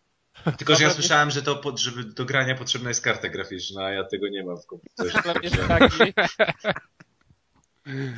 [0.57, 3.91] tylko że ja słyszałem, że to pod, żeby do grania potrzebna jest karta graficzna, a
[3.91, 5.21] ja tego nie mam w komputerze.
[5.21, 6.13] problem jest taki,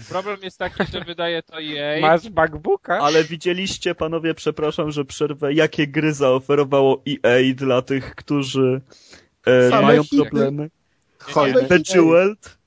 [0.09, 2.01] problem jest taki, że wydaje to EA.
[2.01, 2.99] Masz MacBooka?
[2.99, 8.81] Ale widzieliście, panowie, przepraszam, że przerwę, jakie gry zaoferowało EA dla tych, którzy
[9.45, 10.17] e, mają hity.
[10.17, 10.69] problemy?
[11.19, 11.61] Hojny.
[11.61, 12.57] Bejeweled?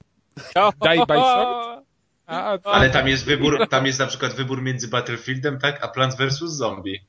[0.81, 1.81] Daj Bison?
[2.27, 5.89] A, a, Ale tam jest wybór, tam jest na przykład wybór między Battlefieldem, tak, a
[5.89, 6.39] Plants vs.
[6.39, 7.01] Zombie.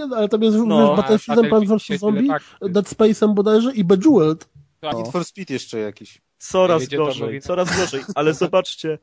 [0.00, 1.82] Nie, no, ale tam jest No, no, Battlefieldem, Plan vs.
[1.82, 4.48] się Zombie, tak- Dead Space'em bodajże i Bejeweled.
[4.82, 6.20] Need for Speed jeszcze jakiś.
[6.38, 8.02] Coraz gorzej, coraz gorzej.
[8.14, 8.98] Ale zobaczcie,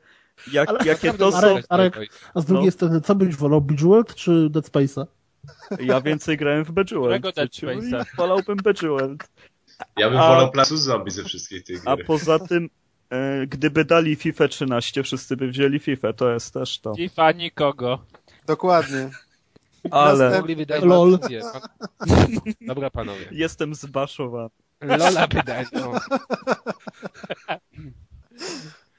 [0.52, 1.38] jak, Ale jakie to są...
[1.38, 1.96] Arek, Arek,
[2.34, 2.70] A z drugiej No.
[2.72, 5.06] strony, co byś wolał, Bejeweled czy Dead Space'a?
[5.80, 7.22] Ja więcej grałem w Bejeweled.
[7.22, 8.04] Którego Dead Space'a?
[8.16, 9.28] Wolałbym Bejeweled.
[9.96, 10.80] Ja bym A- wolał Plants vs.
[10.80, 12.06] Zombie ze wszystkich tych A gier.
[12.06, 12.70] poza tym,
[13.10, 16.94] e, gdyby dali FIFA 13, wszyscy by wzięli FIFA, to jest też to.
[16.94, 17.98] FIFA nikogo.
[18.46, 19.10] Dokładnie.
[19.90, 21.18] Ale Mogli wydać Lol.
[21.18, 21.42] decyzję.
[22.68, 23.26] Dobra, panowie.
[23.30, 24.48] jestem zbaszowany.
[24.80, 25.92] Lola wydać, no.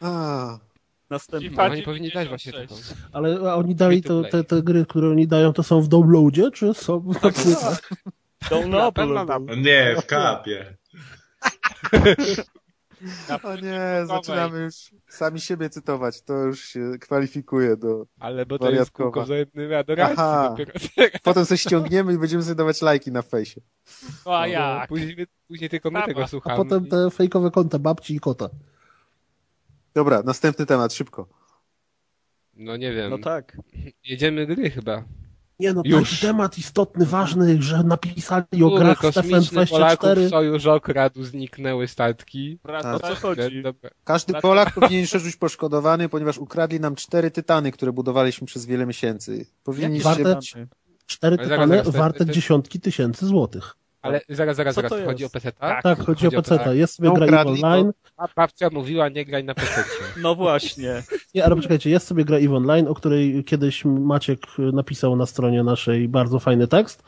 [1.09, 1.49] Następny.
[1.49, 2.89] FIFA No i powinni dać właśnie 96.
[2.89, 3.09] taką.
[3.11, 6.51] Ale a oni dali to te, te gry, które oni dają, to są w downloadzie,
[6.51, 7.03] czy są
[8.67, 10.77] na Tak, No nie, w kapie.
[13.43, 14.75] o nie, zaczynamy już
[15.07, 16.21] sami siebie cytować.
[16.21, 18.05] To już się kwalifikuje do...
[18.19, 20.65] Ale bo to jest kółko wzajemnej adoracji.
[21.23, 23.61] Potem coś ściągniemy i będziemy sobie dawać lajki na fejsie.
[24.25, 24.89] No a jak?
[24.89, 26.57] Później, my- później tylko my tego A słuchamy.
[26.57, 28.49] potem te fejkowe konta babci i kota.
[29.93, 31.27] Dobra, następny temat, szybko.
[32.53, 33.09] No nie wiem.
[33.09, 33.57] No tak.
[34.03, 35.03] Jedziemy gry chyba.
[35.59, 36.09] Nie no, Już.
[36.09, 40.29] taki temat istotny, ważny, że napisali o grach Stefan kosmiczny Polaków 24.
[40.29, 42.59] sojusz okradł, zniknęły statki.
[42.65, 43.63] Wraca- O co chodzi?
[43.63, 43.89] Dobra.
[44.03, 48.65] Każdy Dlatego- Polak powinien się czuć poszkodowany, ponieważ ukradli nam cztery tytany, które budowaliśmy przez
[48.65, 49.45] wiele miesięcy.
[49.63, 50.39] Powinniście Warte-.
[51.05, 53.75] Cztery zaraz, tytany zaraz, warte dziesiątki tysięcy złotych.
[54.01, 54.91] Ale zaraz, zaraz, zaraz.
[54.91, 55.29] to Chodzi o?
[55.29, 55.83] PC, Tak.
[55.83, 56.57] Tak, chodzi o PC.
[56.59, 56.75] tak.
[56.75, 57.49] Jest sobie No, gra EVE.
[57.49, 57.91] Online.
[58.17, 59.83] A babcia mówiła, nie graj na PC.
[60.21, 61.03] No właśnie.
[61.35, 64.39] Nie, ale poczekajcie, jest sobie gra EVE Online, o której kiedyś Maciek
[64.73, 67.03] napisał na stronie naszej bardzo fajny tekst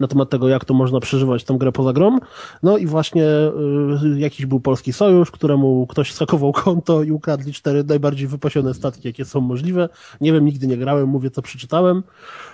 [0.00, 2.18] na temat tego, jak to można przeżywać tę grę poza grą.
[2.62, 7.84] No i właśnie y, jakiś był polski sojusz, któremu ktoś sakował konto i ukradli cztery
[7.84, 9.88] najbardziej wypasione statki, jakie są możliwe.
[10.20, 12.02] Nie wiem, nigdy nie grałem, mówię co przeczytałem.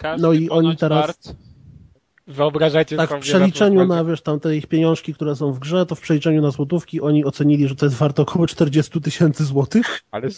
[0.00, 1.34] Każdy No i oni teraz-
[2.30, 5.94] Wyobrażacie Tak, w przeliczeniu na wiesz, tam te ich pieniążki, które są w grze, to
[5.94, 10.00] w przeliczeniu na złotówki oni ocenili, że to jest warte około 40 tysięcy złotych.
[10.10, 10.28] Ale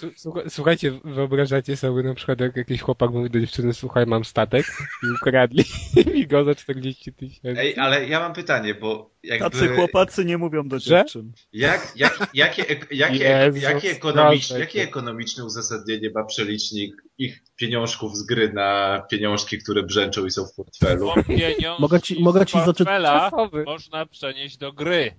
[0.49, 4.67] słuchajcie, wyobrażacie sobie na przykład, jak jakiś chłopak mówi do dziewczyny, słuchaj, mam statek
[5.03, 5.65] i ukradli
[6.15, 7.61] mi go za 40 tysięcy.
[7.61, 9.77] Ej, ale ja mam pytanie, bo Tacy jakby...
[9.77, 11.33] chłopacy nie mówią do dziewczyn.
[11.53, 18.53] Jak, jak, jakie, jakie, jakie, ekonomiczne, jakie ekonomiczne uzasadnienie ma przelicznik ich pieniążków z gry
[18.53, 21.07] na pieniążki, które brzęczą i są w portfelu?
[21.07, 21.15] Bo
[21.79, 23.31] Mogę ci- mogę ci z portfela
[23.67, 25.15] można przenieść do gry.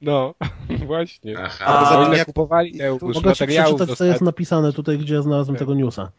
[0.00, 0.34] No,
[0.86, 1.34] właśnie.
[1.38, 1.64] Aha.
[1.66, 4.20] A, A, poza tym oni jak- kupowali te już Mogę ci materiałów przeczytać, co jest
[4.20, 6.12] napisane tutaj, gdzie znalazłem tego newsa.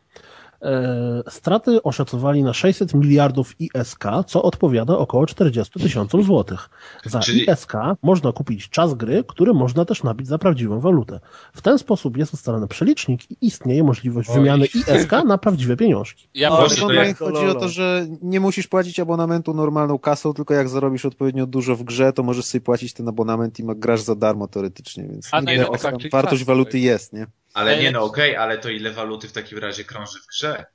[0.61, 6.69] E, straty oszacowali na 600 miliardów ISK, co odpowiada około 40 tysiącom złotych.
[7.05, 11.19] Za Czyli- ISK można kupić czas gry, który można też nabić za prawdziwą walutę.
[11.53, 14.35] W ten sposób jest ustalony przelicznik i istnieje możliwość Oj.
[14.35, 16.27] wymiany ISK na prawdziwe pieniążki.
[16.33, 20.53] Ja to online jak- chodzi o to, że nie musisz płacić abonamentu normalną kasą, tylko
[20.53, 24.15] jak zarobisz odpowiednio dużo w grze, to możesz sobie płacić ten abonament i grasz za
[24.15, 25.41] darmo teoretycznie, więc A
[25.77, 26.81] tam czyli wartość waluty tak.
[26.81, 27.27] jest, nie?
[27.57, 30.65] Ale nie no, okej, ale to ile waluty w takim razie krąży w grze?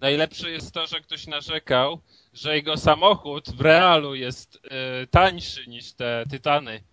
[0.00, 2.00] Najlepsze jest to, że ktoś narzekał,
[2.32, 6.84] że jego samochód w realu jest e, tańszy niż te tytany.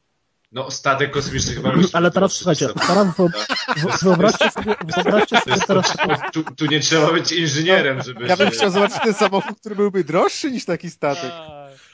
[0.52, 5.94] No, statek kosmiczny chyba musi Ale teraz słuchajcie, teraz wyo- wyobraźcie sobie, wyobraźcie sobie teraz
[6.34, 10.04] tu, tu nie trzeba być inżynierem, żeby Ja bym chciał zobaczyć ten samochód, który byłby
[10.04, 11.32] droższy niż taki statek.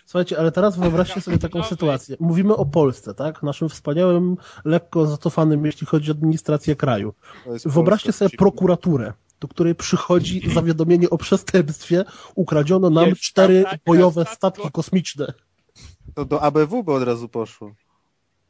[0.09, 2.17] Słuchajcie, ale teraz wyobraźcie sobie taką sytuację.
[2.19, 3.43] Mówimy o Polsce, tak?
[3.43, 7.13] Naszym wspaniałym, lekko zacofanym, jeśli chodzi o administrację kraju.
[7.65, 12.05] Wyobraźcie sobie prokuraturę, do której przychodzi zawiadomienie o przestępstwie.
[12.35, 14.35] Ukradziono nam cztery ataka bojowe statku.
[14.35, 15.33] statki kosmiczne.
[16.15, 17.71] To do ABW by od razu poszło.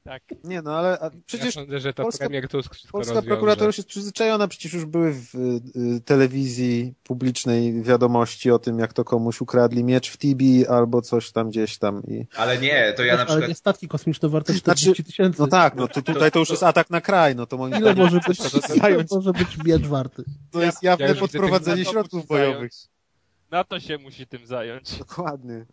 [0.10, 0.24] Tak.
[0.44, 3.28] Nie no, ale a Ja przecież sądzę, że to Polska- premier Tusk wszystko polska rozwiąże.
[3.28, 5.62] prokuratura już jest przyzwyczajona, przecież już były w y,
[5.98, 11.32] y, telewizji publicznej wiadomości o tym, jak to komuś ukradli miecz w Tibi albo coś
[11.32, 12.04] tam gdzieś tam.
[12.08, 12.26] I...
[12.36, 15.42] Ale nie, to ja na Ale przykład nie statki kosmiczne warte Znaczy, 40 tysięcy.
[15.42, 17.82] No tak, no to tutaj to już jest atak na kraj, no to moim Ile
[17.82, 20.24] zdaniem może być, to, ile zająć, może być miecz warty?
[20.52, 22.56] to jest Ja jawne widzę podprowadzenie środków bojowych.
[22.58, 22.88] zająć.
[23.52, 24.98] Na to się musi tym zająć.
[25.00, 25.66] Dokładnie.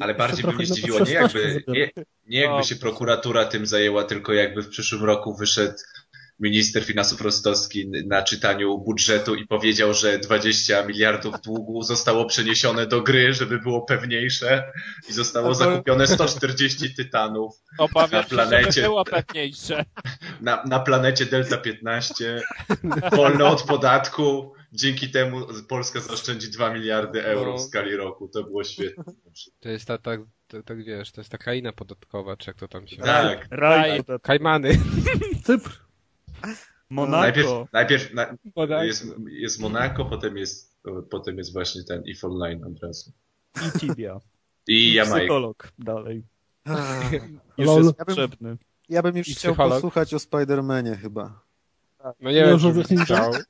[0.00, 1.90] Ale bardziej by mnie zdziwiło nie jakby, 16 nie,
[2.26, 2.62] nie jakby No.
[2.62, 5.74] się prokuratura tym zajęła, tylko jakby w przyszłym roku wyszedł
[6.40, 13.02] minister finansów Rostowski na czytaniu budżetu i powiedział, że 20 miliardów długu zostało przeniesione do
[13.02, 14.72] gry, żeby było pewniejsze
[15.08, 18.72] i zostało zakupione 140 tytanów Obawiam Na się, planecie.
[18.72, 19.84] żeby było pewniejsze.
[20.40, 22.42] na, na planecie Delta 15,
[23.12, 24.52] wolne od podatku.
[24.72, 27.58] Dzięki temu Polska zaoszczędzi 2 miliardy euro No.
[27.58, 28.28] w skali roku.
[28.28, 29.04] To było świetne.
[29.60, 30.10] To jest ta, ta,
[30.46, 32.96] ta, tak wiesz, to jest ta kraina podatkowa, czy jak to tam się...
[32.96, 33.46] Tak.
[33.50, 34.00] Raj.
[34.22, 34.70] Kajmany.
[35.44, 35.84] Cypr.
[36.90, 37.20] Monako.
[37.20, 38.14] Najpierw, najpierw
[38.68, 40.78] na, jest, jest Monako, potem jest,
[41.10, 43.12] potem jest właśnie ten if online od razu.
[43.76, 44.20] I Tibia.
[44.68, 45.18] I Jamajka.
[45.18, 46.22] Psycholog dalej.
[47.58, 47.82] Już Lol.
[47.84, 48.56] jest Ja bym- potrzebny.
[48.88, 49.74] Ja bym już I chciał psycholog.
[49.74, 51.42] posłuchać o Spider-Manie chyba.
[52.20, 53.32] No nie wiem, Może czy chciał.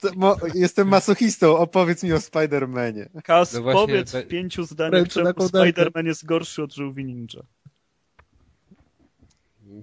[0.00, 3.08] To, mo, jestem masochistą, opowiedz mi o Spider-Manie.
[3.24, 5.30] Kas, No właśnie, powiedz w pięciu zdaniach, czemu.
[5.30, 7.42] Spider-Man jest gorszy od żółwi ninja.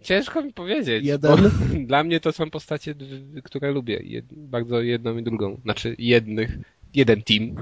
[0.02, 1.06] Ciężko mi powiedzieć.
[1.06, 1.32] Jeden.
[1.32, 1.38] bo
[1.88, 2.96] Dla mnie to są postacie,
[3.44, 4.00] które lubię.
[4.04, 5.62] Jed, bardzo jedną i drugą.
[5.64, 6.58] Znaczy jednych,
[6.94, 7.56] jeden team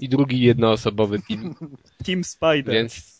[0.00, 1.54] i drugi jednoosobowy team.
[2.04, 2.74] Team Spider.
[2.74, 3.19] Więc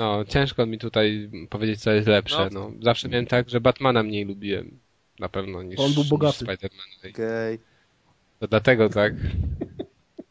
[0.00, 2.48] no, ciężko mi tutaj powiedzieć, co jest lepsze.
[2.52, 2.72] No.
[2.82, 4.70] Zawsze miałem tak, że Batmana mniej lubiłem.
[5.18, 6.44] Na pewno niż, On był bogaty.
[6.44, 7.10] niż Spider-Man.
[7.14, 7.58] Okej.
[8.38, 9.14] To dlatego tak.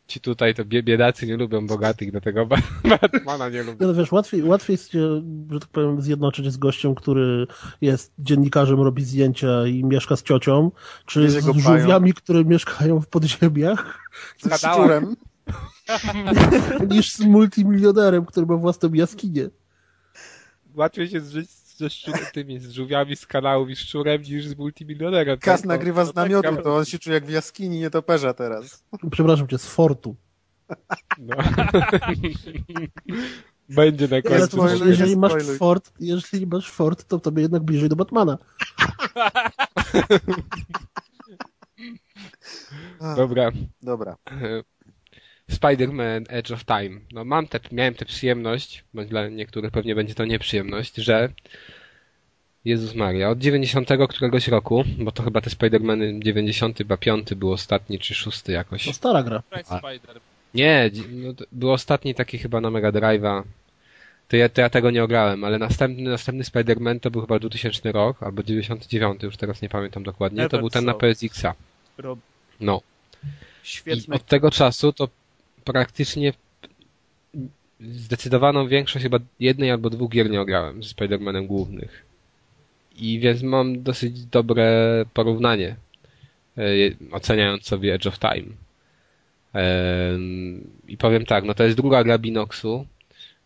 [0.07, 2.57] Ci tutaj to bie- biedacy nie lubią bogatych, dlatego Ba-
[3.01, 3.87] Batmana nie lubią.
[3.87, 7.47] no wiesz, łatwiej, łatwiej jest się, że tak powiem, zjednoczyć z gościem, który
[7.81, 10.71] jest dziennikarzem, robi zdjęcia i mieszka z ciocią,
[11.05, 13.99] czy z go żółwiami, które mieszkają w podziemiach,
[14.37, 15.15] Z szczurem.
[16.91, 19.49] niż z multimilionerem, który ma własną jaskinię.
[20.79, 25.39] Łatwiej się zżyć ze szczurem, tymi z żółwiami z kanałów i szczurem niż z multimilionerem.
[25.39, 25.67] Kas tak?
[25.67, 26.61] nagrywa z tak namiotu, gawę.
[26.61, 28.83] to on się czuje jak w jaskini nietoperza teraz.
[29.11, 30.15] Przepraszam cię, z Fortu.
[31.17, 31.35] No.
[33.69, 34.61] Będzie na końcu.
[34.61, 35.33] znaczy, nie jeżeli masz.
[35.57, 38.37] Ford, jeżeli masz Ford, to tobie jednak bliżej do Batmana.
[43.15, 43.51] Dobra.
[43.81, 44.15] Dobra.
[45.49, 46.99] Spider-Man Edge of Time.
[47.11, 51.29] No mam te, miałem tę przyjemność, bądź dla niektórych pewnie będzie to nieprzyjemność, że
[52.65, 57.51] Jezus Maria, od 90 któregoś roku, bo to chyba te Spider-Many 90 chyba 5 był
[57.51, 58.85] ostatni, czy 6 jakoś.
[58.85, 59.43] To stara gra.
[59.51, 59.77] A.
[59.77, 60.19] Spider.
[60.53, 63.43] Nie, no, to był ostatni taki chyba na Mega Drive'a.
[64.27, 67.91] To ja, to ja tego nie ograłem, ale następny, następny Spider-Man to był chyba 2000
[67.91, 70.49] rok, albo 99, już teraz nie pamiętam dokładnie.
[70.49, 71.01] To był ten na saw.
[71.01, 71.53] PSX-a.
[72.59, 72.81] No.
[73.63, 74.15] Świetny.
[74.15, 75.07] I od tego czasu to
[75.73, 76.33] praktycznie
[77.79, 82.05] zdecydowaną większość chyba jednej albo dwóch gier nie ograłem z Spider-Manem głównych.
[82.97, 84.65] I więc mam dosyć dobre
[85.13, 85.75] porównanie,
[86.57, 86.61] e,
[87.11, 88.49] oceniając sobie Edge of Time.
[90.87, 92.85] I powiem tak, no to jest druga gra Binoxu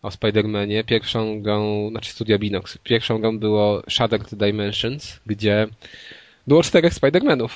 [0.01, 0.83] o Spider-Manie.
[0.83, 2.77] Pierwszą grą, znaczy studia Binox.
[2.77, 5.67] Pierwszą grą było Shattered Dimensions, gdzie
[6.47, 7.49] było czterech Spider-Manów.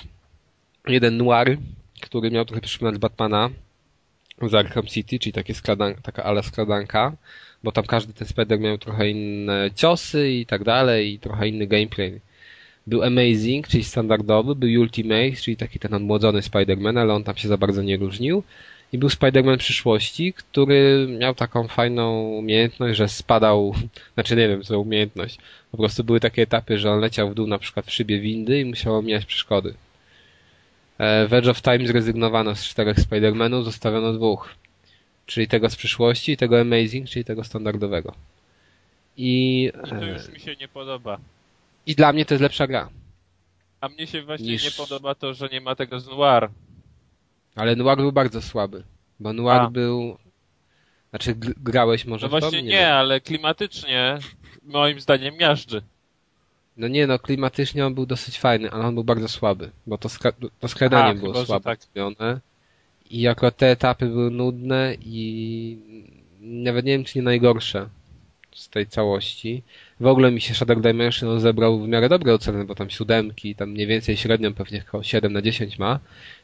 [0.88, 1.58] Jeden Noir,
[2.02, 3.50] który miał trochę przypominać Batmana
[4.42, 7.16] z Arkham City, czyli takie skradan taka ala skradanka,
[7.64, 11.68] bo tam każdy ten Spider miał trochę inne ciosy i tak dalej, i trochę inny
[11.68, 12.20] gameplay.
[12.88, 17.48] Był Amazing, czyli standardowy, był Ultimate, czyli taki ten odmłodzony Spider-Man, ale on tam się
[17.48, 18.44] za bardzo nie różnił.
[18.94, 23.74] I był Spider-Man przyszłości, który miał taką fajną umiejętność, że spadał,
[24.14, 25.38] znaczy nie wiem co umiejętność,
[25.72, 28.60] po prostu były takie etapy, że on leciał w dół na przykład w szybie windy
[28.60, 29.74] i musiał omijać przeszkody.
[30.98, 34.50] E, W Edge of Time zrezygnowano z czterech Spider-Manów, zostawiono dwóch.
[35.26, 38.14] Czyli tego z przyszłości i tego Amazing, czyli tego standardowego.
[39.18, 41.18] I, to e, już mi się nie podoba.
[41.86, 42.90] i dla mnie to jest lepsza gra.
[43.82, 46.50] A mnie się właśnie Niż- nie podoba to, że nie ma tego z Noir.
[47.56, 48.84] Ale Noir był bardzo słaby.
[49.20, 49.70] Bo Noir A.
[49.70, 50.18] był...
[51.10, 52.40] Znaczy gr- grałeś może No w to?
[52.40, 52.94] właśnie nie, wiem.
[52.94, 54.18] ale klimatycznie
[54.64, 55.82] moim zdaniem miażdży.
[56.78, 59.72] No nie no, klimatycznie on był dosyć fajny, ale on był bardzo słaby.
[59.88, 61.80] Bo to, skra- to skradanie było chyba, że słabe tak.
[61.82, 62.40] zrobione.
[63.10, 65.78] I akurat te etapy były nudne i
[66.42, 67.90] nawet nie wiem, czy nie najgorsze
[68.56, 69.64] z tej całości.
[70.00, 73.70] W ogóle mi się Shadow Dimension zebrał w miarę dobre oceny, bo tam siódemki, tam
[73.70, 76.00] mniej więcej średnią pewnie około 7 na 10 ma.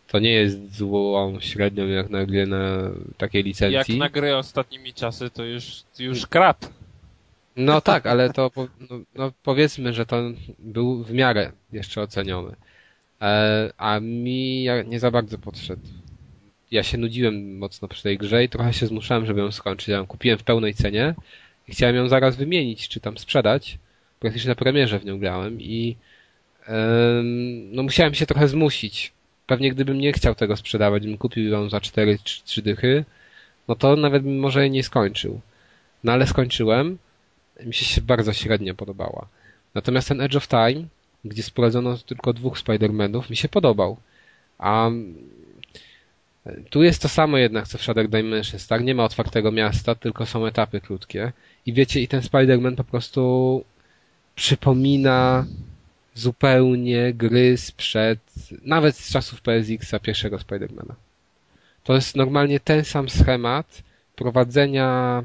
[0.07, 3.93] To nie jest złą średnią jak na gry na takiej licencji.
[3.93, 6.65] Jak na gry ostatnimi czasy, to już, już krap.
[7.55, 10.21] No tak, ale to no, no powiedzmy, że to
[10.59, 12.55] był w miarę jeszcze oceniony.
[13.21, 15.87] E, a mi nie za bardzo podszedł.
[16.71, 19.87] Ja się nudziłem mocno przy tej grze i trochę się zmuszałem, żeby ją skończyć.
[19.87, 21.15] Ja ją kupiłem w pełnej cenie
[21.67, 23.77] i chciałem ją zaraz wymienić, czy tam sprzedać.
[24.19, 25.95] Praktycznie na premierze w nią grałem i
[27.71, 29.11] no musiałem się trochę zmusić.
[29.47, 33.05] Pewnie gdybym nie chciał tego sprzedawać, bym kupił ją za 4 czy 3 dychy,
[33.67, 35.41] no to nawet bym może nie skończył.
[36.03, 36.97] No ale skończyłem.
[37.65, 39.27] Mi się bardzo średnio podobała.
[39.75, 40.85] Natomiast ten Edge of Time,
[41.25, 43.97] gdzie sprowadzono tylko dwóch Spider-Manów, mi się podobał.
[44.57, 44.89] A
[46.69, 48.83] tu jest to samo jednak, co w Shadow Dimensions, tak?
[48.83, 51.31] Nie ma otwartego miasta, tylko są etapy krótkie.
[51.65, 53.63] I wiecie, i ten Spider-Man po prostu
[54.35, 55.45] przypomina
[56.15, 58.19] zupełnie gry sprzed,
[58.65, 60.95] nawet z czasów PSX-a pierwszego Spidermana.
[61.83, 63.83] To jest normalnie ten sam schemat
[64.15, 65.23] prowadzenia,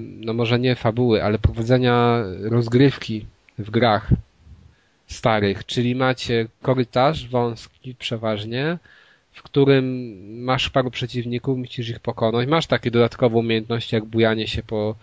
[0.00, 3.26] no może nie fabuły, ale prowadzenia rozgrywki
[3.58, 4.10] w grach
[5.06, 8.78] starych, czyli macie korytarz wąski przeważnie,
[9.32, 12.48] w którym masz paru przeciwników, musisz ich pokonać.
[12.48, 14.96] Masz takie dodatkowe umiejętności jak bujanie się po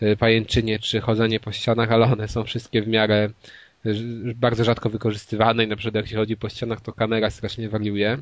[0.00, 3.30] e, pajęczynie czy chodzenie po ścianach, ale one są wszystkie w miarę
[4.34, 8.18] bardzo rzadko wykorzystywane i na przykład jak się chodzi po ścianach, to kamera strasznie wariuje.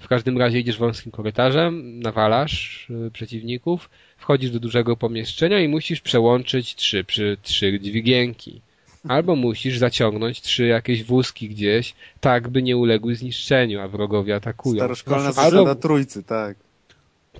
[0.00, 6.00] W każdym razie idziesz wąskim korytarzem, nawalasz y, przeciwników, wchodzisz do dużego pomieszczenia i musisz
[6.00, 8.60] przełączyć trzy, przy, trzy dźwigienki.
[9.08, 14.76] Albo musisz zaciągnąć trzy jakieś wózki gdzieś, tak by nie uległy zniszczeniu, a wrogowie atakują.
[14.76, 16.56] Staroszkolna zasada albo, trójcy, tak.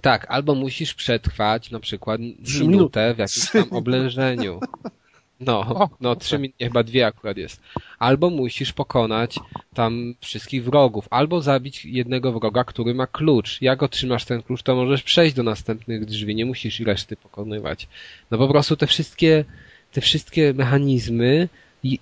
[0.01, 2.21] Tak, albo musisz przetrwać na przykład
[2.61, 4.61] minutę w jakimś tam oblężeniu.
[5.41, 7.63] No, no trzy minuty, chyba dwie akurat jest.
[7.99, 9.39] Albo musisz pokonać
[9.75, 13.63] tam wszystkich wrogów, albo zabić jednego wroga, który ma klucz.
[13.63, 17.89] Jak otrzymasz ten klucz, to możesz przejść do następnych drzwi, nie musisz reszty pokonywać.
[18.31, 19.45] No po prostu te wszystkie,
[19.93, 21.49] te wszystkie mechanizmy,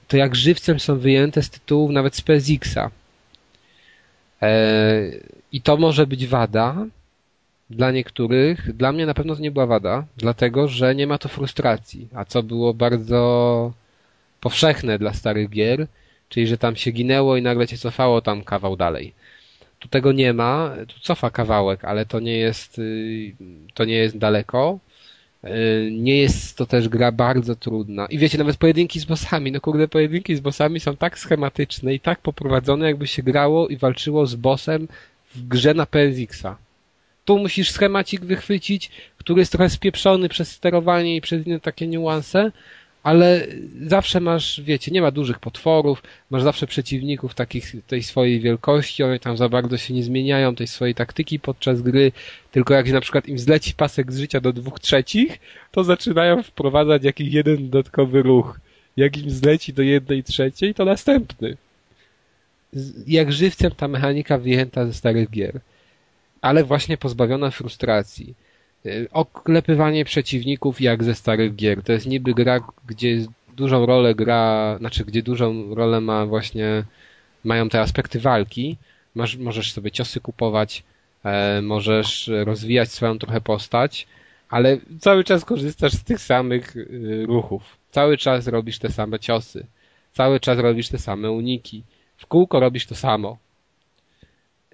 [0.09, 2.91] to jak żywcem są wyjęte z tytułów nawet z PSX-a.
[4.41, 5.21] Eee,
[5.53, 6.87] I to może być wada,
[7.71, 11.29] dla niektórych, dla mnie na pewno to nie była wada, dlatego że nie ma to
[11.29, 13.73] frustracji, a co było bardzo
[14.41, 15.87] powszechne dla starych gier,
[16.29, 19.13] czyli że tam się ginęło i nagle cię cofało tam kawał dalej.
[19.79, 23.33] Tu tego nie ma, tu cofa kawałek, ale to nie jest, y,
[23.75, 24.79] to nie jest daleko.
[25.45, 28.07] Y, nie jest to też gra bardzo trudna.
[28.07, 32.01] I wiecie, nawet pojedynki z bossami, no kurde, pojedynki z bossami są tak schematyczne i
[32.01, 34.89] tak poprowadzone, jakby się grało i walczyło z bossem
[35.35, 36.57] w grze na PSX-a
[37.25, 42.53] tu musisz schemacik wychwycić, który jest trochę spieprzony przez sterowanie i przez inne takie niuanse,
[43.03, 43.47] ale
[43.87, 49.19] zawsze masz, wiecie, nie ma dużych potworów, masz zawsze przeciwników takich tej swojej wielkości, one
[49.19, 52.13] tam za bardzo się nie zmieniają, tej swojej taktyki podczas gry,
[52.53, 55.39] tylko jak na przykład im zleci pasek z życia do dwóch trzecich,
[55.73, 58.61] to zaczynają wprowadzać jakiś jeden dodatkowy ruch.
[58.97, 61.57] Jak im zleci do jednej trzeciej, to następny.
[63.07, 65.61] Jak żywcem ta mechanika wyjęta ze starych gier
[66.45, 68.35] ale właśnie pozbawiona frustracji.
[68.87, 71.83] Y, oklepywanie przeciwników jak ze starych gier.
[71.83, 73.27] To jest niby gra, gdzie
[73.57, 76.85] dużą rolę gra, znaczy gdzie dużą rolę ma właśnie,
[77.45, 78.77] mają te aspekty walki.
[79.15, 80.83] Masz, możesz sobie ciosy kupować,
[81.25, 84.07] e, możesz rozwijać swoją trochę postać,
[84.49, 87.63] ale cały czas korzystasz z tych samych y, ruchów.
[87.91, 89.67] Cały czas robisz te same ciosy.
[90.13, 91.83] Cały czas robisz te same uniki.
[92.17, 93.44] W kółko robisz to samo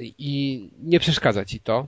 [0.01, 1.87] i nie przeszkadza ci to.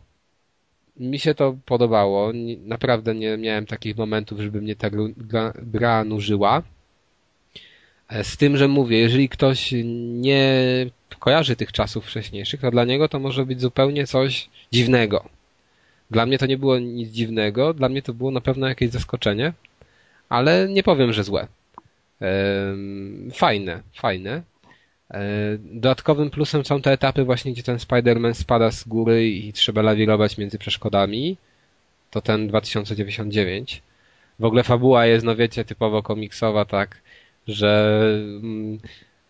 [0.97, 2.33] Mi się to podobało.
[2.65, 6.63] Naprawdę nie miałem takich momentów, żeby mnie ta gra, gra nużyła.
[8.09, 9.75] E, z tym, że mówię, jeżeli ktoś
[10.15, 10.53] nie
[11.19, 15.29] kojarzy tych czasów wcześniejszych, to dla niego to może być zupełnie coś dziwnego.
[16.11, 19.53] Dla mnie to nie było nic dziwnego, dla mnie to było na pewno jakieś zaskoczenie,
[20.29, 21.47] ale nie powiem, że złe.
[23.33, 24.43] Fajne, fajne.
[25.13, 29.83] E, dodatkowym plusem są te etapy właśnie, gdzie ten Spider-Man spada z góry i trzeba
[29.83, 31.37] lawirować między przeszkodami.
[32.11, 33.83] To ten 2099.
[34.39, 37.01] W ogóle fabuła jest, no wiecie, typowo komiksowa, tak,
[37.49, 38.01] że
[38.43, 38.79] mm,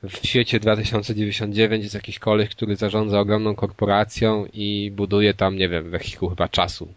[0.02, 5.90] w świecie 2099 jest jakiś koleś, który zarządza ogromną korporacją i buduje tam, nie wiem,
[5.90, 6.88] wehikuł chyba czasu.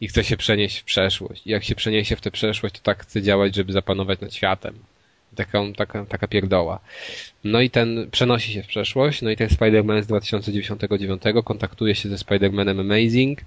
[0.00, 1.46] I chce się przenieść w przeszłość.
[1.46, 4.74] I jak się przeniesie w tę przeszłość, to tak chce działać, żeby zapanować nad światem
[5.34, 6.80] Taką, taka, taka pierdoła.
[7.44, 12.08] No i ten przenosi się w przeszłość, no i ten Spider-Man z 2099 kontaktuje się
[12.08, 13.40] ze Spider-Manem Amazing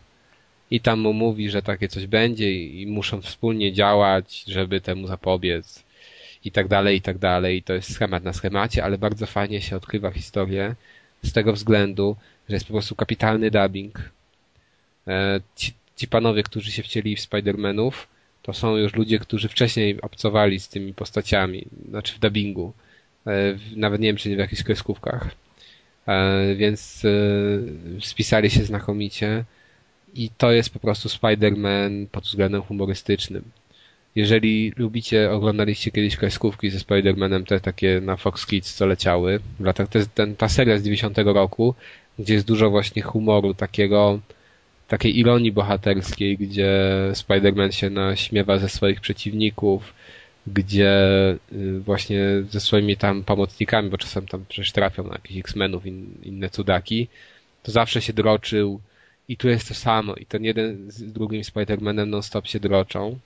[0.71, 5.83] i tam mu mówi, że takie coś będzie i muszą wspólnie działać, żeby temu zapobiec
[6.45, 7.57] i tak dalej, i tak dalej.
[7.57, 10.75] I to jest schemat na schemacie, ale bardzo fajnie się odkrywa historię
[11.23, 12.15] z tego względu,
[12.49, 14.09] że jest po prostu kapitalny dubbing.
[15.07, 17.91] E, ci, ci panowie, którzy się wcieli w Spider-Manów,
[18.49, 22.73] to są już ludzie, którzy wcześniej obcowali z tymi postaciami, znaczy w dubbingu.
[23.27, 23.31] E,
[23.75, 25.31] nawet nie wiem, czy nie w jakichś kreskówkach.
[26.07, 27.03] E, więc
[28.01, 29.43] spisali się znakomicie
[30.13, 33.43] i to jest po prostu Spider-Man pod względem humorystycznym.
[34.15, 39.63] Jeżeli lubicie, oglądaliście kiedyś kreskówki ze Spider-Manem, te takie na Fox Kids, co leciały w
[39.63, 41.75] latach, to jest ten, ta seria z 90 roku,
[42.19, 44.19] gdzie jest dużo właśnie humoru, takiego,
[44.89, 46.71] takiej ironii bohaterskiej, gdzie
[47.13, 49.93] Spider-Man się naśmiewa ze swoich przeciwników,
[50.47, 50.91] gdzie
[51.53, 52.19] y, właśnie
[52.49, 57.07] ze swoimi tam pomocnikami, bo czasem tam przecież trafią na jakichś X-Menów, in, inne cudaki,
[57.63, 58.79] to zawsze się droczył
[59.27, 60.15] i tu jest to samo.
[60.15, 63.19] I ten jeden z drugim Spider-Manem non-stop się droczą.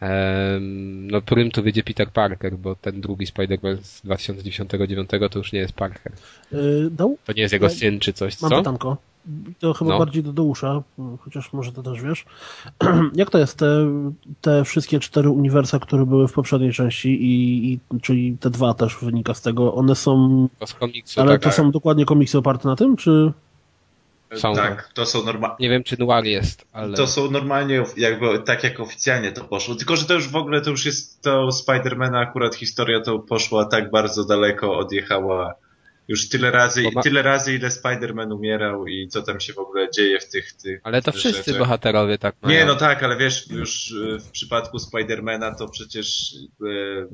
[0.00, 5.52] Um, no prym tu wiedzie Peter Parker, bo ten drugi Spider-Man z 2099 to już
[5.52, 6.12] nie jest Parker.
[6.52, 6.90] Yy,
[7.24, 8.58] to nie jest jego syn czy coś, Mam co?
[8.58, 8.96] pytanko.
[9.58, 9.98] To chyba no.
[9.98, 10.82] bardziej do Deusza,
[11.20, 12.24] chociaż może to też wiesz.
[13.14, 13.86] Jak to jest te,
[14.40, 18.96] te wszystkie cztery uniwersa, które były w poprzedniej części i, i czyli te dwa też
[19.02, 20.48] wynika z tego, one są...
[20.58, 23.32] To z komiksu, ale tak, to są dokładnie komiksy oparte na tym, czy...
[24.34, 24.54] Są.
[24.54, 25.56] Tak, to są normalnie.
[25.60, 26.96] Nie wiem, czy Noir jest, ale.
[26.96, 29.74] To są normalnie, jakby tak jak oficjalnie to poszło.
[29.74, 33.64] Tylko, że to już w ogóle to już jest to Spidermana akurat historia to poszła
[33.64, 35.54] tak bardzo daleko, odjechała
[36.08, 37.02] już tyle razy, ma...
[37.02, 40.52] tyle razy ile Spider-Man umierał i co tam się w ogóle dzieje w tych.
[40.52, 41.58] tych ale to wszyscy rzeczach.
[41.58, 42.58] bohaterowie tak mają.
[42.58, 46.34] Nie, no tak, ale wiesz, już e, w przypadku Spidermana to przecież.
[46.62, 47.06] E,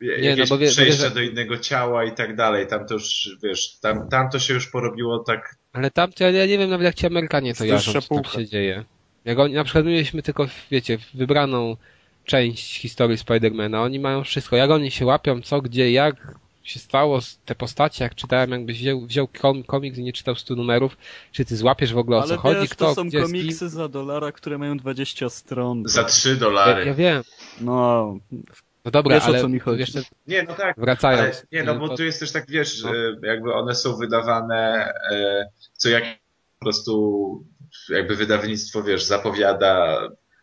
[0.00, 1.10] nie, jakieś no bo wie, przejścia że...
[1.10, 2.66] do innego ciała i tak dalej.
[2.66, 6.46] Tam to już, wiesz, tam, tam to się już porobiło tak ale tam to ja
[6.46, 8.84] nie wiem nawet jak ci Amerykanie to jarzą, co tam się dzieje.
[9.24, 11.76] Jak oni, na przykład mieliśmy tylko, wiecie, wybraną
[12.24, 14.56] część historii Spidermana, oni mają wszystko.
[14.56, 19.00] Jak oni się łapią, co, gdzie, jak się stało, te postacie, jak czytałem, jakbyś wziął,
[19.00, 19.28] wziął
[19.66, 20.96] komiks i nie czytał 100 numerów,
[21.32, 23.88] czy ty złapiesz w ogóle o Ale co wiesz, chodzi, kto, to są komiksy za
[23.88, 25.82] dolara, które mają 20 stron.
[25.86, 26.80] Za 3 dolary.
[26.80, 27.22] Ja, ja wiem.
[27.60, 28.18] No,
[28.84, 29.78] no dobra, wiesz, ale o co mi chodzi.
[29.78, 30.76] Wiesz, nie, no tak.
[30.78, 31.36] Wracając.
[31.36, 31.96] Ale, nie, no bo to...
[31.96, 32.92] tu jest też tak, wiesz, no.
[33.22, 36.04] jakby one są wydawane e, co jak
[36.58, 37.44] po prostu
[37.88, 40.00] jakby wydawnictwo, wiesz, zapowiada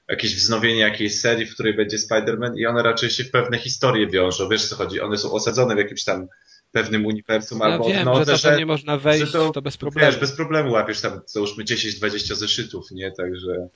[0.09, 4.07] jakieś wznowienie jakiejś serii, w której będzie Spider-Man i one raczej się w pewne historie
[4.07, 4.49] wiążą.
[4.49, 5.01] Wiesz co chodzi?
[5.01, 6.27] One są osadzone w jakimś tam
[6.71, 10.11] pewnym uniwersum ja albo wiem, no, że, że nie można wejść, to, to, bez problemu.
[10.11, 13.11] Wiesz, bez problemu łapiesz tam, załóżmy 10-20 zeszytów, nie?
[13.11, 13.69] Także...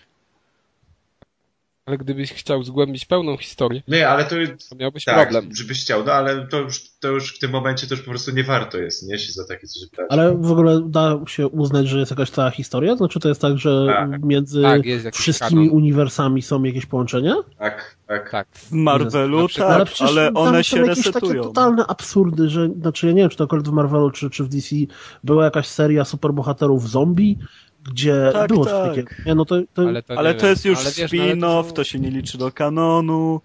[1.86, 4.36] Ale gdybyś chciał zgłębić pełną historię, nie, ale to,
[4.69, 5.55] to miałbyś tak, problem.
[5.55, 8.32] żebyś chciał, no ale to już, to już w tym momencie to już po prostu
[8.32, 9.19] nie warto jest, nie?
[9.19, 10.07] Się za takie coś brać.
[10.09, 12.95] Ale w ogóle da się uznać, że jest jakaś cała historia?
[12.95, 14.23] Znaczy to jest tak, że tak.
[14.23, 14.82] między tak,
[15.13, 15.77] wszystkimi kanon.
[15.77, 17.36] uniwersami są jakieś połączenia?
[17.57, 18.32] Tak, tak.
[18.32, 18.47] tak.
[18.51, 21.34] W Marvelu tak, ale, ale one się resetują.
[21.34, 24.43] takie totalne absurdy, że, znaczy ja nie wiem, czy to akurat w Marvelu, czy, czy
[24.43, 24.75] w DC
[25.23, 27.38] była jakaś seria superbohaterów zombie,
[27.84, 28.89] gdzie tak, było tak.
[28.89, 29.03] takie.
[29.25, 29.82] Nie, no to, to...
[29.82, 33.41] Ale to, ale to jest już no, spin-off, to, to, się nie liczy do kanonu,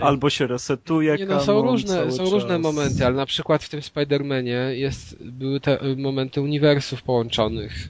[0.00, 2.32] albo się resetuje nie, no, są różne, są czas.
[2.32, 7.88] różne momenty, ale na przykład w tym Spider-Manie jest, były te momenty uniwersów połączonych.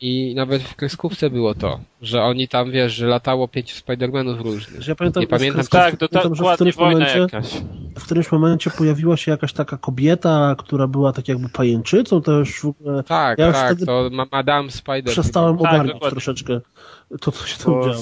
[0.00, 4.88] I nawet w kreskówce było to, że oni tam, wiesz, że latało pięciu Spider-Manów różnych.
[4.88, 7.46] Ja pamiętam, nie pamiętam, tak, to, że w którymś, momencie, jakaś.
[7.98, 12.60] w którymś momencie pojawiła się jakaś taka kobieta, która była tak jakby pajęczycą, to już
[12.60, 13.02] w ogóle...
[13.02, 15.12] Tak, ja tak, to Madame Spider.
[15.12, 16.10] Przestałem tak, ogarniać dokładnie.
[16.10, 16.60] troszeczkę
[17.20, 17.94] to, co się tam działo.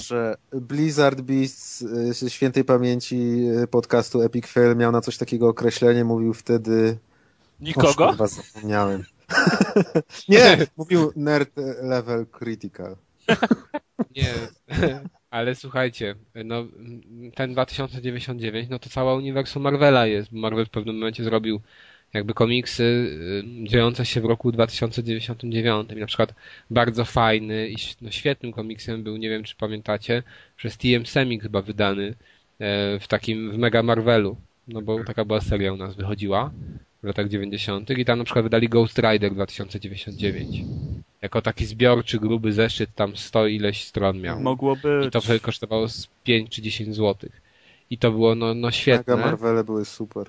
[0.53, 1.79] Blizzard Beasts
[2.19, 6.99] z świętej pamięci podcastu Epic Fail miał na coś takiego określenie, mówił wtedy...
[7.61, 8.15] Nikogo?
[8.19, 9.05] O, zapomniałem.
[10.29, 11.51] Nie, mówił nerd
[11.83, 12.97] level critical.
[14.17, 14.35] nie,
[15.31, 16.15] ale słuchajcie,
[16.45, 16.67] no
[17.35, 20.33] ten 2099, no to cała uniwersum Marvela jest.
[20.33, 21.61] Marvel w pewnym momencie zrobił
[22.15, 22.83] jakby komiksy
[23.63, 25.93] y, dziejące się w roku 2099.
[25.93, 26.35] I na przykład
[26.71, 30.23] bardzo fajny i no, świetnym komiksem był, nie wiem czy pamiętacie,
[30.57, 32.15] przez TM Semik chyba wydany e,
[33.01, 34.37] w takim, w Mega Marvelu.
[34.69, 36.51] No bo taka była seria u nas wychodziła
[37.03, 37.91] w latach 90.
[37.91, 40.65] i tam na przykład wydali Ghost Rider 2099.
[41.23, 44.41] Jako taki zbiorczy, gruby zeszyt, tam 100 ileś stron miał.
[44.41, 45.05] Mogłoby.
[45.09, 47.31] I to kosztowało z 5 czy 10 zł.
[47.91, 49.17] I to było no, no świetne.
[49.17, 50.27] Mega Marvele były super.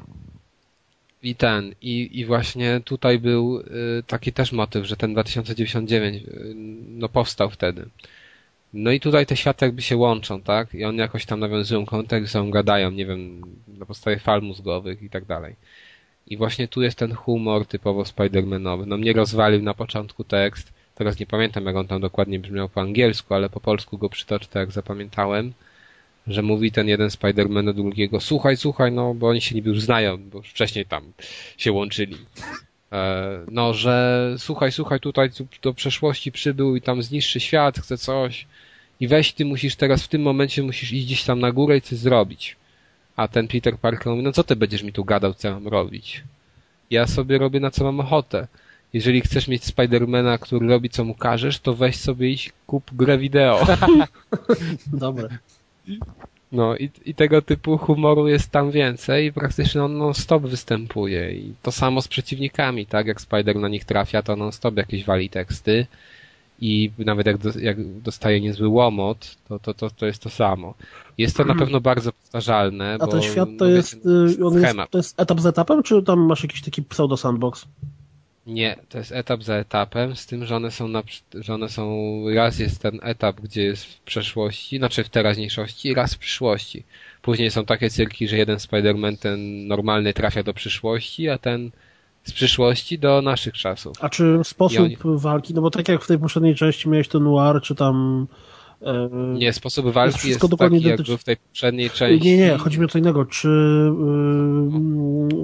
[1.23, 3.63] I ten, i, i właśnie tutaj był y,
[4.07, 6.53] taki też motyw, że ten 2099 y,
[6.87, 7.85] no powstał wtedy.
[8.73, 10.75] No i tutaj te światy jakby się łączą, tak?
[10.75, 11.85] I one jakoś tam nawiązują
[12.21, 15.55] ze sobą gadają, nie wiem, na podstawie fal mózgowych i tak dalej.
[16.29, 18.87] I właśnie tu jest ten humor typowo Spider-Manowy.
[18.87, 20.73] No mnie rozwalił na początku tekst.
[20.95, 24.47] Teraz nie pamiętam, jak on tam dokładnie brzmiał po angielsku, ale po polsku go przytoczę,
[24.47, 25.53] tak jak zapamiętałem.
[26.27, 29.81] Że mówi ten jeden Spider-Man do drugiego, słuchaj, słuchaj, no bo oni się niby już
[29.81, 31.03] znają, bo już wcześniej tam
[31.57, 32.17] się łączyli.
[32.91, 35.29] E, no, że słuchaj, słuchaj, tutaj
[35.61, 38.47] do przeszłości przybył i tam zniszczy świat, chce coś.
[38.99, 41.81] I weź, ty musisz teraz w tym momencie musisz iść gdzieś tam na górę i
[41.81, 42.55] coś zrobić.
[43.19, 46.23] A ten Peter Parker mówi, no co ty będziesz mi tu gadał, co mam robić?
[46.91, 48.47] Ja sobie robię na co mam ochotę.
[48.93, 53.17] Jeżeli chcesz mieć Spidermana, który robi co mu każesz, to weź sobie iść kup grę
[53.17, 53.67] wideo.
[55.05, 55.29] Dobre.
[56.51, 61.31] No i, i tego typu humoru jest tam więcej i praktycznie on non-stop występuje.
[61.31, 63.07] I to samo z przeciwnikami, tak?
[63.07, 65.87] Jak Spider na nich trafia, to non-stop jakieś wali teksty
[66.61, 70.73] i nawet jak, do, jak dostaje niezły łomot, to, to, to, to jest to samo.
[71.17, 72.93] Jest to na pewno bardzo powtarzalne.
[72.93, 75.45] A bo, ten świat to no, jest, wiecie, y, on jest, to jest etap z
[75.45, 77.65] etapem, czy tam masz jakiś taki pseudo-sandbox?
[78.47, 81.03] Nie, to jest etap za etapem, z tym, że one są na,
[81.33, 86.13] że one są, raz jest ten etap, gdzie jest w przeszłości, znaczy w teraźniejszości, raz
[86.13, 86.83] w przyszłości.
[87.21, 91.71] Później są takie cyrki, że jeden Spider-Man, ten normalny trafia do przyszłości, a ten
[92.29, 93.97] z przyszłości do naszych czasów.
[94.01, 97.23] A czy sposób I walki, no bo tak jak w tej poprzedniej części miałeś ten
[97.23, 98.27] noir, czy tam...
[98.81, 102.27] E, Nie, sposób walki jest, dokładnie taki, jak w tej poprzedniej części.
[102.29, 103.25] nie, nie, chodzi mi o co innego.
[103.25, 103.47] Czy,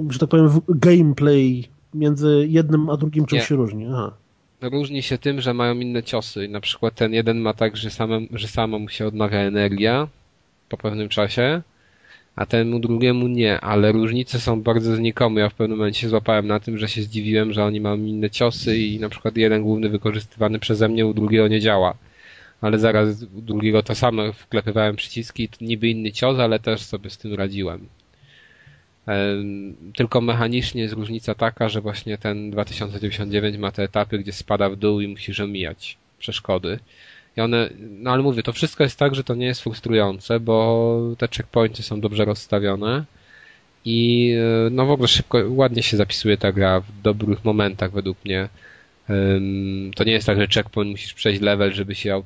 [0.08, 1.64] y, że tak powiem, gameplay
[1.94, 3.44] między jednym a drugim czym Nie.
[3.44, 3.86] się różni?
[3.92, 4.12] Aha.
[4.62, 6.48] Różni się tym, że mają inne ciosy.
[6.48, 10.08] Na przykład ten jeden ma tak, że, samym, że sama mu się odnawia energia
[10.68, 11.62] po pewnym czasie,
[12.36, 15.40] a temu drugiemu nie, ale różnice są bardzo znikome.
[15.40, 18.78] Ja w pewnym momencie złapałem na tym, że się zdziwiłem, że oni mają inne ciosy
[18.78, 21.94] i na przykład jeden główny wykorzystywany przeze mnie, u drugiego nie działa.
[22.60, 27.18] Ale zaraz u drugiego to samo wklepywałem przyciski, niby inny cios, ale też sobie z
[27.18, 27.88] tym radziłem.
[29.06, 34.70] Em, Tylko mechanicznie jest różnica taka, że właśnie ten 2099 ma te etapy, gdzie spada
[34.70, 36.78] w dół i musisz omijać przeszkody.
[37.36, 40.98] I one, no ale mówię, to wszystko jest tak, że to nie jest frustrujące, bo
[41.18, 43.04] te checkpointy są dobrze rozstawione
[43.84, 44.32] i
[44.66, 48.48] e, no w ogóle szybko, ładnie się zapisuje ta gra w dobrych momentach według mnie.
[49.96, 52.22] To nie jest tak, że checkpoint musisz przejść level, żeby się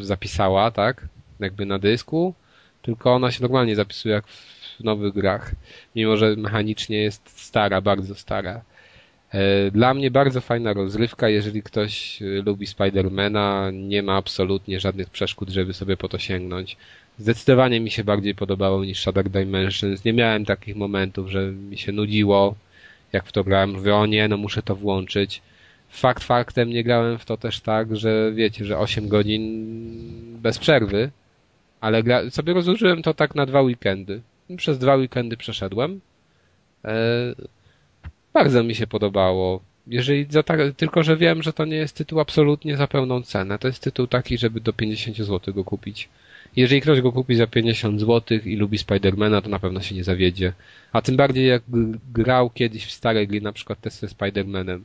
[0.00, 1.08] zapisała, tak?
[1.40, 2.34] Jakby na dysku,
[2.82, 5.52] tylko ona się normalnie zapisuje jak w nowych grach,
[5.96, 8.62] mimo że mechanicznie jest stara, bardzo stara.
[9.34, 15.10] E, Dla mnie bardzo fajna rozrywka, jeżeli ktoś e, lubi Spidermana, nie ma absolutnie żadnych
[15.10, 16.76] przeszkód, żeby sobie po to sięgnąć.
[17.18, 20.04] Zdecydowanie mi się bardziej podobało niż Shadow Dimensions.
[20.04, 22.54] Nie miałem takich momentów, że mi się nudziło,
[23.12, 23.70] jak w to grałem.
[23.70, 25.42] Mówię, o nie, no muszę to włączyć.
[25.90, 29.42] Fakt faktem nie grałem w to też tak, że wiecie, że 8 godzin
[30.42, 31.10] bez przerwy,
[31.80, 32.30] ale gra...
[32.30, 34.20] sobie rozłożyłem to tak na dwa weekendy.
[34.56, 36.00] Przez dwa weekendy przeszedłem.
[36.84, 37.34] E,
[38.32, 39.60] bardzo mi się podobało.
[39.86, 43.58] Jeżeli tak, tylko, że wiem, że to nie jest tytuł absolutnie za pełną cenę.
[43.58, 46.08] To jest tytuł taki, żeby do 50 zł go kupić.
[46.56, 50.04] Jeżeli ktoś go kupi za 50 zł i lubi Spidermana, to na pewno się nie
[50.04, 50.52] zawiedzie.
[50.92, 51.62] A tym bardziej jak
[52.12, 54.84] grał kiedyś w stare gry, na przykład te ze Spidermanem,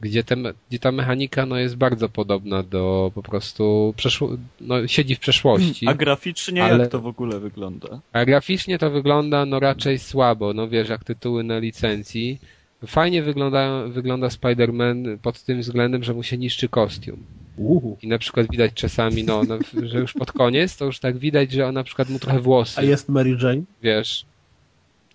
[0.00, 0.36] gdzie, te,
[0.70, 5.88] gdzie ta mechanika no, jest bardzo podobna do po prostu przeszło, no, siedzi w przeszłości.
[5.88, 8.00] A graficznie Ale- jak to w ogóle wygląda?
[8.12, 12.38] A graficznie to wygląda no raczej słabo, no wiesz, jak tytuły na licencji.
[12.86, 17.22] Fajnie wygląda, wygląda Spider-Man pod tym względem, że mu się niszczy kostium.
[17.56, 17.96] Uhu.
[18.02, 21.52] I na przykład widać czasami, no, no, że już pod koniec, to już tak widać,
[21.52, 23.62] że on na przykład mu trochę włosy, A jest Mary Jane?
[23.82, 24.26] wiesz.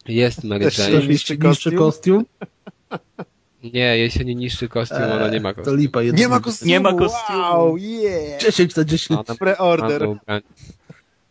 [0.07, 0.91] Jest Mary Też Jane.
[0.91, 2.25] Też niszczy niszczy, niszczy kostium?
[2.25, 2.25] kostium?
[3.63, 5.77] Nie, jej się nie niszczy kostium, ona nie ma Eee, To kostiumu.
[5.81, 6.03] lipa.
[6.03, 6.69] Nie ma kostiumu!
[6.71, 7.39] Nie ma kostiumu.
[7.39, 8.41] Wow, yeah!
[8.41, 9.19] 10 na 10.
[9.29, 10.07] Ona Preorder.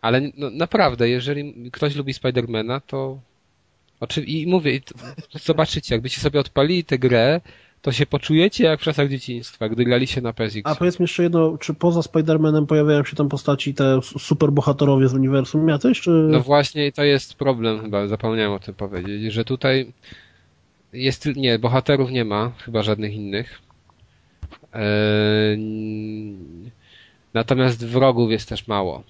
[0.01, 3.19] Ale no, naprawdę, jeżeli ktoś lubi Spidermana, to
[4.01, 4.23] oczy...
[4.23, 4.95] i mówię, i to-
[5.39, 7.41] zobaczycie, jakbyście sobie odpalili tę grę,
[7.83, 10.61] to się poczujecie jak w czasach dzieciństwa, gdy graliście na PSX.
[10.65, 15.15] A powiedz mi jeszcze jedno, czy poza Spider-Manem pojawiają się tam postaci te superbohaterowie z
[15.15, 16.11] uniwersum jacyś, czy...
[16.11, 19.93] No właśnie to jest problem chyba, zapomniałem o tym powiedzieć, że tutaj
[20.93, 23.61] jest, nie, bohaterów nie ma, chyba żadnych innych.
[24.73, 25.59] Eee,
[27.35, 29.03] natomiast wrogów jest też mało.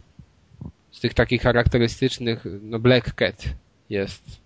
[0.91, 3.45] Z tych takich charakterystycznych, no Black Cat
[3.91, 4.40] jest,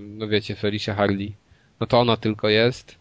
[0.00, 1.32] no wiecie, Felicia Harley.
[1.80, 2.96] No to ona tylko jest.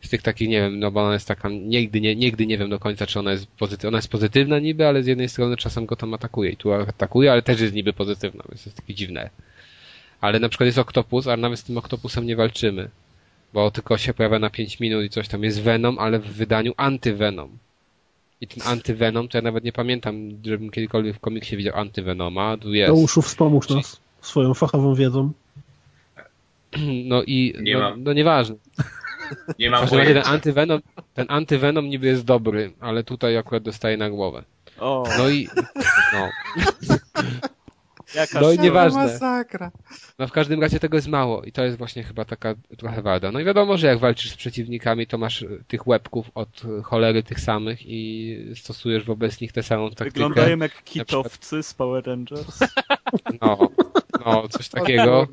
[0.00, 2.70] Z tych takich, nie wiem, no bo ona jest taka, nigdy nie, nigdy nie wiem
[2.70, 3.88] do końca, czy ona jest pozytywna.
[3.88, 7.32] Ona jest pozytywna niby, ale z jednej strony czasem go tam atakuje i tu atakuje,
[7.32, 9.30] ale też jest niby pozytywna, więc to jest takie dziwne.
[10.20, 12.90] Ale na przykład jest Oktopus, ale nawet z tym Oktopusem nie walczymy.
[13.52, 15.44] Bo tylko się pojawia na 5 minut i coś tam.
[15.44, 17.48] Jest Venom, ale w wydaniu anty-Venom.
[18.40, 22.56] I ten antyvenom, to ja nawet nie pamiętam, żebym kiedykolwiek w komiksie widział antyvenoma.
[22.56, 22.92] Tu To jest.
[22.92, 25.32] uszu wspomóż nas swoją fachową wiedzą.
[27.04, 28.02] No i Nie no, mam.
[28.02, 28.56] no nieważne.
[29.58, 30.30] Nie mam razie ten pojęcia.
[30.30, 30.80] antyvenom,
[31.14, 34.44] ten antyvenom niby jest dobry, ale tutaj akurat dostaje na głowę.
[34.80, 35.48] O, No i
[36.12, 36.28] no,
[38.14, 39.02] jaka no i nieważne.
[39.06, 39.70] Masakra.
[40.18, 43.32] No w każdym razie tego jest mało i to jest właśnie chyba taka trochę wada.
[43.32, 47.22] No i wiadomo, że jak walczysz z przeciwnikami, to masz y, tych łebków od cholery
[47.22, 50.10] tych samych i stosujesz wobec nich tę samą taktykę.
[50.10, 52.58] Wyglądają jak kitowcy z Power Rangers.
[53.42, 53.58] No,
[54.26, 55.26] no, coś takiego.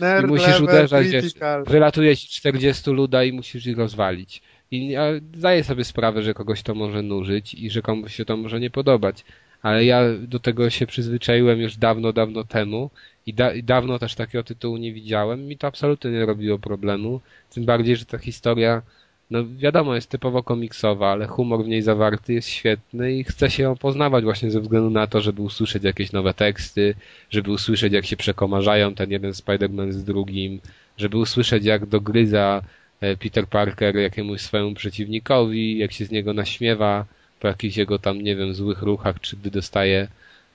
[0.00, 1.34] Nerd I musisz uderzać, wiesz,
[1.66, 4.42] wylatuje ci 40 luda i musisz ich rozwalić.
[4.70, 5.04] I ja
[5.36, 8.70] zdaję sobie sprawę, że kogoś to może nużyć i że komuś się to może nie
[8.70, 9.24] podobać.
[9.62, 12.90] Ale ja do tego się przyzwyczaiłem już dawno, dawno temu
[13.26, 15.46] i, da, i dawno też takiego tytułu nie widziałem.
[15.46, 17.20] Mi to absolutnie nie robiło problemu.
[17.50, 18.82] Tym bardziej, że ta historia,
[19.30, 23.62] no wiadomo, jest typowo komiksowa, ale humor w niej zawarty jest świetny i chce się
[23.62, 26.94] ją poznawać właśnie ze względu na to, żeby usłyszeć jakieś nowe teksty,
[27.30, 30.60] żeby usłyszeć jak się przekomarzają ten jeden Spider-Man z drugim,
[30.96, 32.62] żeby usłyszeć jak dogryza
[33.00, 37.04] e, Peter Parker jakiemuś swojemu przeciwnikowi, jak się z niego naśmiewa
[37.40, 40.08] po jakichś jego tam, nie wiem, złych ruchach, czy gdy dostaje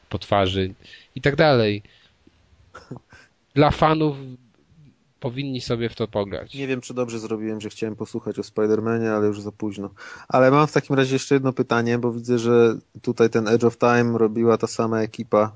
[0.10, 0.73] po twarzy
[1.15, 1.81] i tak dalej.
[3.56, 4.18] Dla fanów
[5.22, 6.53] powinni sobie w to pograć.
[6.53, 9.89] Nie wiem, czy dobrze zrobiłem, że chciałem posłuchać o Spider-Manie, ale już za późno.
[10.27, 13.77] Ale mam w takim razie jeszcze jedno pytanie, bo widzę, że tutaj ten Edge of
[13.77, 15.52] Time robiła ta sama ekipa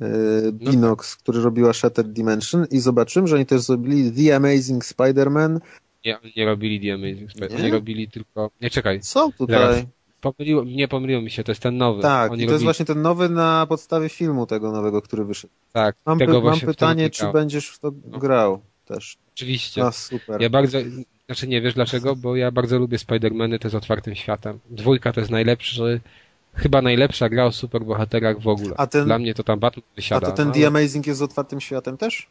[0.00, 5.60] yy, Binox, który robiła Shattered Dimension i zobaczyłem, że oni też zrobili The Amazing Spider-Man.
[6.04, 7.50] Nie, nie robili The Amazing Spider.
[7.50, 7.56] Nie?
[7.56, 8.50] Oni robili tylko...
[8.60, 9.00] Nie, czekaj.
[9.00, 9.56] Co tutaj?
[9.56, 9.84] Zaraz.
[10.20, 12.02] Pomyliło, nie pomyliło mi się, to jest ten nowy.
[12.02, 15.52] Tak, oni to jest robili, właśnie ten nowy na podstawie filmu tego nowego, który wyszedł.
[15.72, 19.16] tak, Mam, py- mam pytanie, czy będziesz w to grał też.
[19.34, 19.84] Oczywiście.
[19.84, 20.40] A, super.
[20.42, 20.78] Ja bardzo,
[21.26, 24.58] znaczy nie wiesz dlaczego, bo ja bardzo lubię Spider-Many te z otwartym światem.
[24.70, 26.00] Dwójka to jest najlepszy,
[26.54, 28.74] chyba najlepsza gra o superbohaterach w ogóle.
[28.76, 30.26] A ten- Dla mnie to tam Batman A wysiada.
[30.26, 32.26] to ten no, The Amazing jest z otwartym światem też?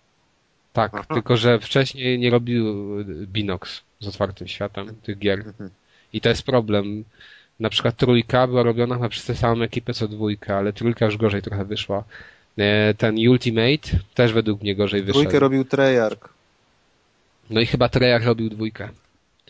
[0.74, 1.14] Tak, Aha.
[1.14, 2.66] tylko że wcześniej nie robił
[3.06, 5.40] Binox z otwartym światem tych gier.
[5.40, 5.70] Mhm.
[6.14, 7.04] I to jest problem.
[7.60, 11.18] Na przykład trójka była robiona chyba przez tę samą ekipę co dwójka, ale trójka już
[11.18, 12.04] gorzej trochę wyszła.
[12.58, 15.20] E, Ten Ultimate też według mnie gorzej wyszedł.
[15.20, 16.35] Dwójkę robił Treyarch.
[17.50, 18.90] No i chyba Treyarch robił dwójkę.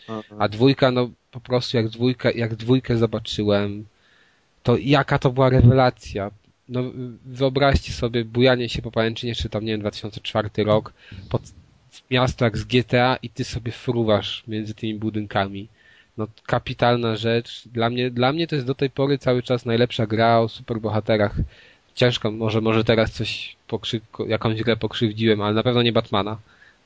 [0.08, 0.36] Aha.
[0.38, 3.84] A dwójka, no po prostu jak dwójkę, jak dwójkę zobaczyłem,
[4.62, 6.30] to jaka to była rewelacja.
[6.68, 6.82] No
[7.24, 10.92] wyobraźcie sobie bujanie się po pajęczynie, czy tam nie wiem, 2004 rok,
[11.30, 11.42] pod
[12.10, 15.68] miasto jak z GTA i ty sobie fruwasz między tymi budynkami.
[16.16, 17.68] No kapitalna rzecz.
[17.68, 21.34] Dla mnie, dla mnie to jest do tej pory cały czas najlepsza gra o superbohaterach.
[21.94, 26.38] Ciężko, może, może teraz coś pokrzyw, jakąś grę pokrzywdziłem, ale na pewno nie Batmana,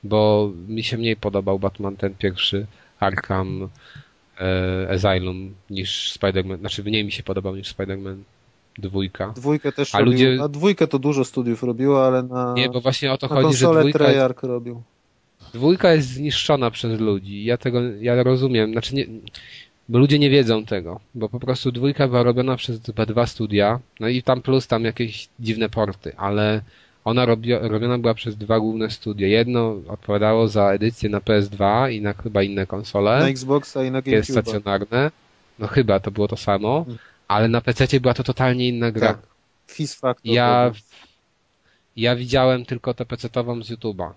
[0.05, 2.67] bo mi się mniej podobał Batman ten pierwszy
[3.01, 3.69] Arkham
[4.41, 8.17] e, Asylum niż Spider-Man, znaczy mniej mi się podobał niż Spider-Man
[8.79, 9.33] dwójka.
[9.37, 10.13] Dwójkę też A robił.
[10.13, 13.35] ludzie- A dwójkę to dużo studiów robiło, ale na, Nie, bo właśnie o to na
[13.35, 14.83] chodzi, że dwójka, Treyarch robił.
[15.55, 17.45] dwójka jest zniszczona przez ludzi.
[17.45, 19.07] Ja tego, ja rozumiem, znaczy nie,
[19.89, 24.09] bo ludzie nie wiedzą tego, bo po prostu dwójka była robiona przez dwa studia, no
[24.09, 26.63] i tam plus tam jakieś dziwne porty, ale
[27.05, 29.29] ona robi, robiona była przez dwa główne studia.
[29.29, 33.19] Jedno odpowiadało za edycję na PS2 i na chyba inne konsole.
[33.19, 34.43] Na Xboxa i na jest GameCube.
[34.43, 35.11] stacjonarne.
[35.59, 36.87] No chyba to było to samo,
[37.29, 39.09] ale na PC była to totalnie inna gra.
[39.09, 39.19] Tak.
[40.01, 40.33] Factor.
[40.33, 40.73] Ja,
[41.97, 44.13] ja widziałem tylko tę PC-ową z YouTube'a.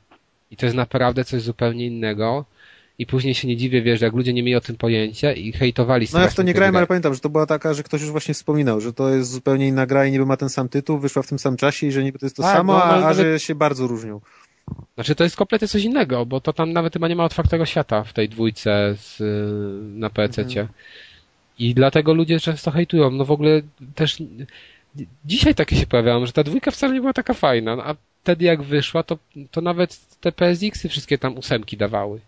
[0.51, 2.45] I to jest naprawdę coś zupełnie innego.
[2.99, 6.07] I później się nie dziwię, wiesz, jak ludzie nie mieli o tym pojęcia i hejtowali
[6.14, 8.11] No ja w to nie grałem, ale pamiętam, że to była taka, że ktoś już
[8.11, 11.24] właśnie wspominał, że to jest zupełnie inna gra i niby ma ten sam tytuł, wyszła
[11.24, 12.98] w tym samym czasie i że niby to jest to Tak, samo, no, a, ale
[12.98, 14.22] a nawet- że się bardzo różnią.
[14.95, 18.03] Znaczy to jest kompletnie coś innego, bo to tam nawet chyba nie ma otwartego świata
[18.03, 20.61] w tej dwójce z, y, na PC-cie.
[20.61, 20.80] Mhm.
[21.60, 23.11] I dlatego ludzie często hejtują.
[23.11, 23.61] No w ogóle
[23.95, 24.24] też
[25.26, 28.45] dzisiaj takie się pojawiają, że ta dwójka wcale nie była taka fajna, no, a wtedy
[28.45, 29.18] jak wyszła, to,
[29.52, 32.20] to nawet te PSX-y wszystkie tam ósemki dawały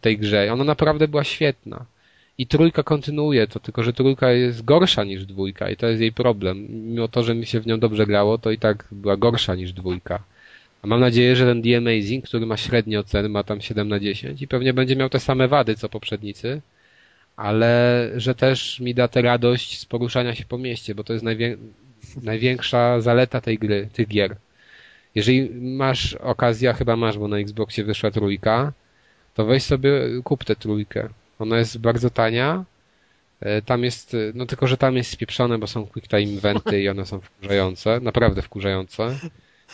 [0.00, 0.52] tej grze.
[0.52, 1.84] Ona naprawdę była świetna.
[2.38, 6.12] I trójka kontynuuje to, tylko że trójka jest gorsza niż dwójka i to jest jej
[6.12, 6.66] problem.
[6.70, 9.72] Mimo to, że mi się w nią dobrze grało, to i tak była gorsza niż
[9.72, 10.22] dwójka.
[10.82, 14.00] A mam nadzieję, że ten The Amazing, który ma średnie oceny, ma tam 7 na
[14.00, 16.60] 10 i pewnie będzie miał te same wady co poprzednicy,
[17.36, 21.24] ale że też mi da tę radość z poruszania się po mieście, bo to jest
[21.24, 21.56] najwię...
[22.22, 24.36] największa zaleta tej gry, tych gier.
[25.14, 28.72] Jeżeli masz okazję, chyba masz, bo na Xboxie wyszła trójka,
[29.38, 29.90] to weź sobie,
[30.24, 31.08] kup tę trójkę.
[31.38, 32.64] Ona jest bardzo tania.
[33.40, 36.82] E, Tam jest, e, no tylko, że tam jest spieprzone, bo są quick time eventy
[36.82, 39.18] i one są wkurzające, naprawdę wkurzające,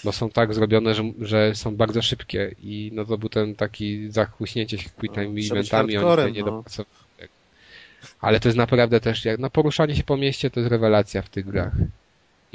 [0.04, 4.10] bo są tak zrobione, że, że są bardzo szybkie i no to był ten taki
[4.10, 6.46] zachłyśnięcie się quick time No, eventami, oni tutaj nie no.
[6.46, 6.94] dopracowali.
[8.20, 11.28] Ale to jest naprawdę też, jak, no poruszanie się po mieście to jest rewelacja w
[11.28, 11.72] tych grach.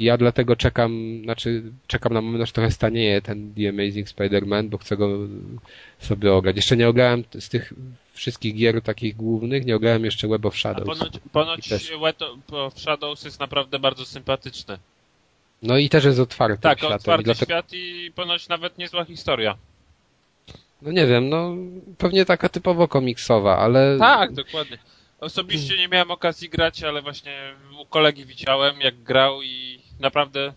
[0.00, 4.78] Ja dlatego czekam, znaczy czekam na moment, aż trochę stanieje ten The Amazing Spider-Man, bo
[4.78, 5.08] chcę go
[5.98, 6.56] sobie ograć.
[6.56, 7.72] Jeszcze nie ograłem z tych
[8.12, 10.98] wszystkich gier takich głównych, nie ograłem jeszcze Web of A Shadows.
[10.98, 11.92] ponoć, ponoć też.
[12.02, 12.22] Wet
[12.52, 14.78] of Shadows jest naprawdę bardzo sympatyczny.
[15.62, 16.92] No i też jest otwarty Tak, światem.
[16.94, 19.56] i otwarty dlatego, świat i ponoć nawet niezła historia.
[20.82, 21.54] No nie wiem, no
[21.98, 23.96] pewnie taka typowo komiksowa, ale...
[23.98, 24.78] Tak, dokładnie.
[25.20, 30.52] Osobiście nie miałem okazji grać, ale właśnie u kolegi widziałem, jak grał i naprawdę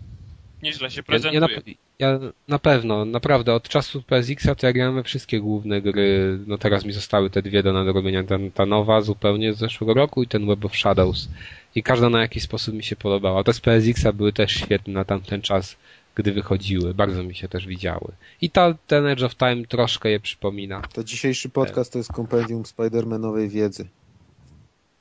[0.63, 1.75] nieźle się Ja, ja, na, prezentuje.
[1.99, 6.39] ja na pewno, naprawdę, od czasu PSX-a to ja grałem we wszystkie główne gry.
[6.47, 8.23] No teraz mi zostały te dwie do nadrobienia.
[8.23, 11.29] Ta, ta nowa zupełnie z zeszłego roku i ten Web of Shadows.
[11.75, 13.43] I każda na jakiś sposób mi się podobała.
[13.43, 15.75] Te z PSX-a były też świetne na tamten czas,
[16.15, 16.93] gdy wychodziły.
[16.93, 18.11] Bardzo mi się też widziały.
[18.41, 20.81] I ta, ten Edge of Time troszkę je przypomina.
[20.93, 23.87] To dzisiejszy podcast to jest kompendium Spider-Manowej wiedzy.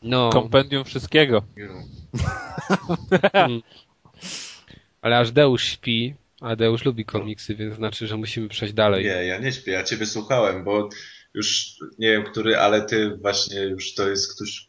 [0.02, 1.43] No, Kompendium wszystkiego.
[3.32, 3.62] mm.
[5.02, 9.04] Ale aż Deusz śpi, a Deusz lubi komiksy, więc znaczy, że musimy przejść dalej.
[9.04, 10.88] Nie, ja nie śpię, ja ciebie słuchałem, bo
[11.34, 14.68] już nie wiem który, ale ty właśnie już to jest ktoś.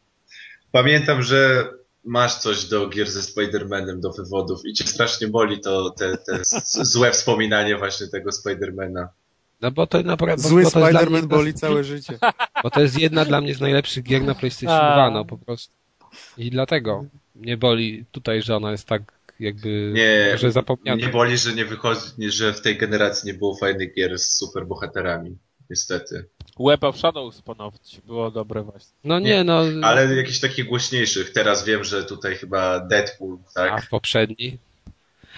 [0.72, 1.68] Pamiętam, że
[2.04, 6.40] masz coś do gier ze Spider-Manem, do wywodów i cię strasznie boli to te, te
[6.84, 9.06] złe wspominanie właśnie tego Spider-Mana.
[9.60, 10.48] No bo to naprawdę...
[10.48, 12.18] Zły Spider-Man boli całe życie.
[12.62, 14.94] Bo to jest jedna dla mnie z najlepszych gier na PlayStation A.
[14.94, 15.74] 2, no po prostu.
[16.38, 17.04] I dlatego
[17.34, 19.02] mnie boli tutaj, że ona jest tak
[19.40, 20.96] jakby, Nie, że zapomniana.
[20.96, 24.36] mnie boli, że nie wychodzi, nie- że w tej generacji nie było fajnych gier z
[24.36, 25.36] superbohaterami.
[25.70, 26.24] Niestety.
[26.60, 28.92] Web of Shadows ponoć było dobre właśnie.
[29.04, 31.30] No nie, Nie, no, Ale jakichś takich głośniejszych.
[31.32, 33.84] Teraz wiem, że tutaj chyba Deadpool, a tak?
[33.84, 34.58] w poprzedni.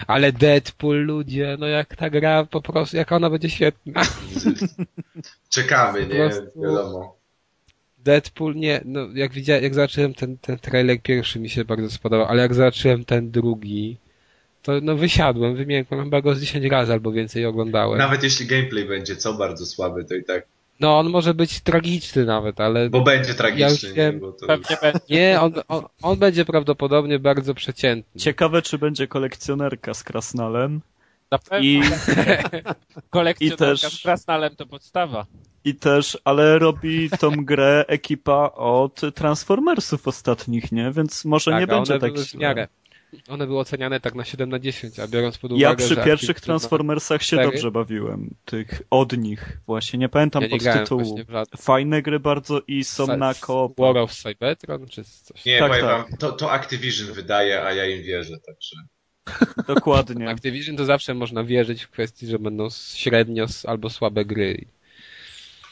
[0.07, 4.01] Ale Deadpool, ludzie, no jak ta gra po prostu, jak ona będzie świetna.
[5.49, 7.16] Czekamy, nie prostu- wiadomo.
[8.11, 12.27] Deadpool, nie, no jak widziałem, jak zobaczyłem ten, ten trailer pierwszy mi się bardzo spodobał,
[12.27, 13.97] ale jak zobaczyłem ten drugi,
[14.63, 17.97] to no wysiadłem, wymiękłem, chyba go z 10 razy albo więcej oglądałem.
[17.97, 20.45] Nawet jeśli gameplay będzie co bardzo słaby, to i tak.
[20.79, 23.89] No on może być tragiczny nawet, ale Bo będzie Ja tragiczny, już nie?
[23.93, 24.19] wiem.
[24.19, 24.99] Bo to Pewnie będzie.
[25.09, 28.21] nie, on, on, on będzie prawdopodobnie bardzo przeciętny.
[28.21, 30.81] Ciekawe, czy będzie kolekcjonerka z Krasnalem.
[31.31, 31.81] Na pewno I,
[33.09, 35.25] kolekcjonerka i też- z Krasnalem to podstawa.
[35.65, 40.91] I też, ale robi tą grę ekipa od Transformersów ostatnich, nie?
[40.91, 42.67] Więc może Tak, nie będzie tak źle.
[43.29, 46.03] One były oceniane tak na 7 na 10, a biorąc pod uwagę, Ja przy że
[46.03, 47.51] pierwszych Transformersach się cztery.
[47.51, 48.35] dobrze bawiłem.
[48.45, 49.57] Tych od nich.
[49.65, 51.19] Właśnie, nie pamiętam Ja nie podtytułu.
[51.57, 53.77] Fajne gry bardzo i są Sa- na koop.
[53.79, 55.45] War of Cybertron, czy coś.
[55.45, 56.09] Nie, Tak, powiem tak.
[56.09, 58.75] wam, to, to Activision wydaje, a ja im wierzę, także.
[59.67, 60.29] Dokładnie.
[60.35, 64.65] Activision to zawsze można wierzyć w kwestii, że będą średnio albo słabe gry.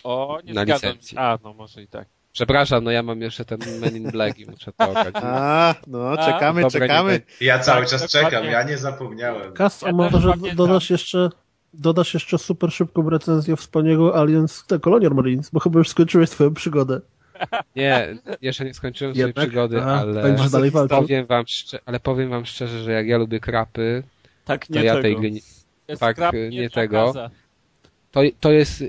[0.06, 1.16] O, nie Na zgadzam licencji.
[1.16, 1.20] się.
[1.22, 2.08] A, no może i tak.
[2.32, 5.16] Przepraszam, no ja mam jeszcze ten Men in Black i muszę to ograć.
[5.24, 7.22] A, no, A, czekamy, dobra, czekamy.
[7.42, 9.54] Ja cały Tak, czas czekam, ja nie zapomniałem.
[9.54, 11.30] Kas, a Ja może dodasz jeszcze,
[11.74, 16.54] dodasz jeszcze super szybką recenzję wspaniałego Aliens The Colonial Marines, bo chyba już skończyłeś swoją
[16.54, 17.02] przygodę.
[17.76, 20.36] Nie, jeszcze nie skończyłem swojej przygody, A, ale
[20.72, 20.88] walczył.
[21.02, 24.04] powiem wam, szczerze, ale powiem wam szczerze, że jak ja lubię krapy,
[24.46, 25.02] Tak, to nie ja tego.
[25.02, 25.32] tej gry
[26.00, 27.14] Tak, nie nie tego.
[28.12, 28.84] to, to jest,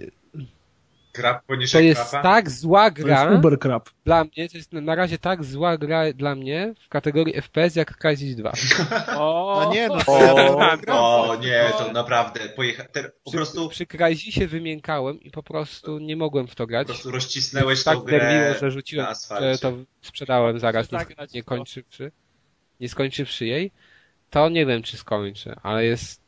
[1.17, 2.23] Krab poniżej to jest krapa?
[2.23, 3.91] tak zła To jest gra Uber Crab.
[4.05, 7.97] dla mnie, to jest na razie tak zła gra dla mnie w kategorii FPS jak
[7.99, 8.53] Crysis 2.
[9.19, 11.23] O, A nie, no O, grał.
[11.31, 12.85] O nie, to naprawdę, pojecha...
[12.85, 16.67] te, po Przy, prostu, przy Crysisie wymiękałem i po prostu nie mogłem w to po
[16.67, 16.87] grać.
[16.87, 19.07] prostu rozcisnęłeś tak tą grę derwiło, że rzuciłem,
[19.41, 19.73] że to
[20.03, 21.49] sprzedałem zaraz, nie, Zagrać nie to.
[21.49, 22.13] kończywszy,
[22.81, 23.71] nie skończywszy jej,
[24.31, 26.21] to nie wiem, czy skończę, ale jest,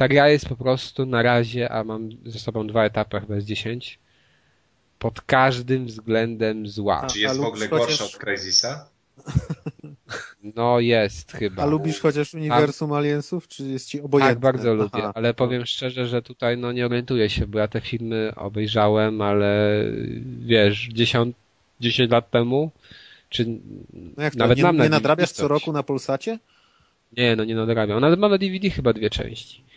[0.00, 3.44] ta gra jest po prostu na razie, a mam ze sobą dwa etapy chyba z
[3.44, 3.98] 10,
[4.98, 7.06] pod każdym względem zła.
[7.06, 8.86] Czy jest A w ogóle gorsza chociaż- od Crysisa?
[10.56, 11.62] No jest chyba.
[11.62, 14.34] A lubisz chociaż uniwersum Aliensów, czy jest ci obojętne?
[14.34, 15.12] Tak, bardzo lubię, Aha.
[15.14, 19.82] ale powiem szczerze, że tutaj no nie orientuję się, bo ja te filmy obejrzałem, ale
[20.46, 21.36] wiesz, 10,
[21.80, 22.70] 10 lat temu,
[23.28, 23.46] czy
[24.16, 26.38] No jak to, nawet nie, mam na nie nadrabiasz co roku na Polsacie?
[27.16, 28.00] Nie, no nie nadrabiam.
[28.00, 29.70] Nawet mam na DVD chyba dwie części.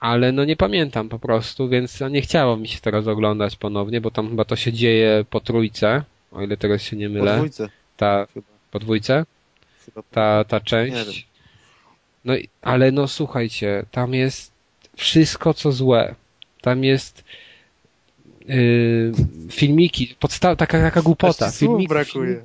[0.00, 4.00] Ale no nie pamiętam po prostu, więc no nie chciało mi się teraz oglądać ponownie,
[4.00, 6.02] bo tam chyba to się dzieje po trójce,
[6.32, 7.36] o ile teraz się nie Po mylę.
[7.36, 8.46] dwójce Ta, chyba.
[8.70, 9.24] po dwójce?
[9.84, 10.02] chyba.
[10.10, 10.94] ta, ta Nie część.
[11.16, 11.24] wiem.
[12.24, 14.52] No i, ale no słuchajcie, tam jest
[14.96, 16.14] wszystko co złe.
[16.60, 17.24] Tam jest
[18.48, 19.12] yy,
[19.50, 21.50] filmiki, podstaw, taka, taka głupota.
[21.50, 22.44] Filmik, brakuje.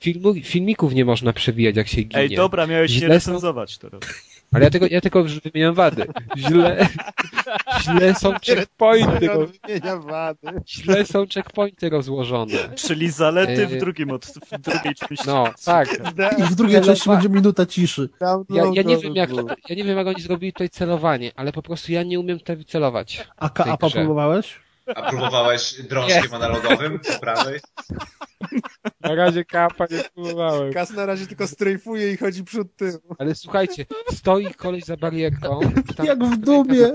[0.00, 2.22] filmu, filmików nie można przewijać jak się ginie.
[2.22, 4.00] Ej, dobra, miałeś Źle są- recenzować teraz.
[4.52, 6.06] Ale ja tylko, ja tylko wymieniam wady.
[6.36, 6.88] Źle,
[7.80, 9.28] źle są checkpointy,
[9.98, 10.48] wady.
[10.68, 12.52] źle są checkpointy rozłożone.
[12.74, 13.78] Czyli zalety w, Yy.
[13.78, 15.24] drugim od, w drugiej części.
[15.26, 15.88] No, tak.
[16.38, 18.08] I w drugiej Celowa- części będzie minuta ciszy.
[18.50, 19.30] Ja, ja nie wiem jak,
[19.68, 22.56] ja nie wiem jak oni zrobili tutaj celowanie, ale po prostu ja nie umiem tutaj
[22.56, 23.26] wycelować.
[23.36, 23.76] A grze.
[23.98, 24.65] próbowałeś?
[24.94, 27.60] A próbowałeś drążkiem analogowym po prawej?
[29.00, 30.72] Na razie kapa nie próbowałem.
[30.72, 33.00] Kas na razie tylko strajfuje i chodzi przód tył.
[33.18, 35.60] Ale słuchajcie, stoi koleś za barierką.
[35.96, 36.92] tam Jak w Dumie.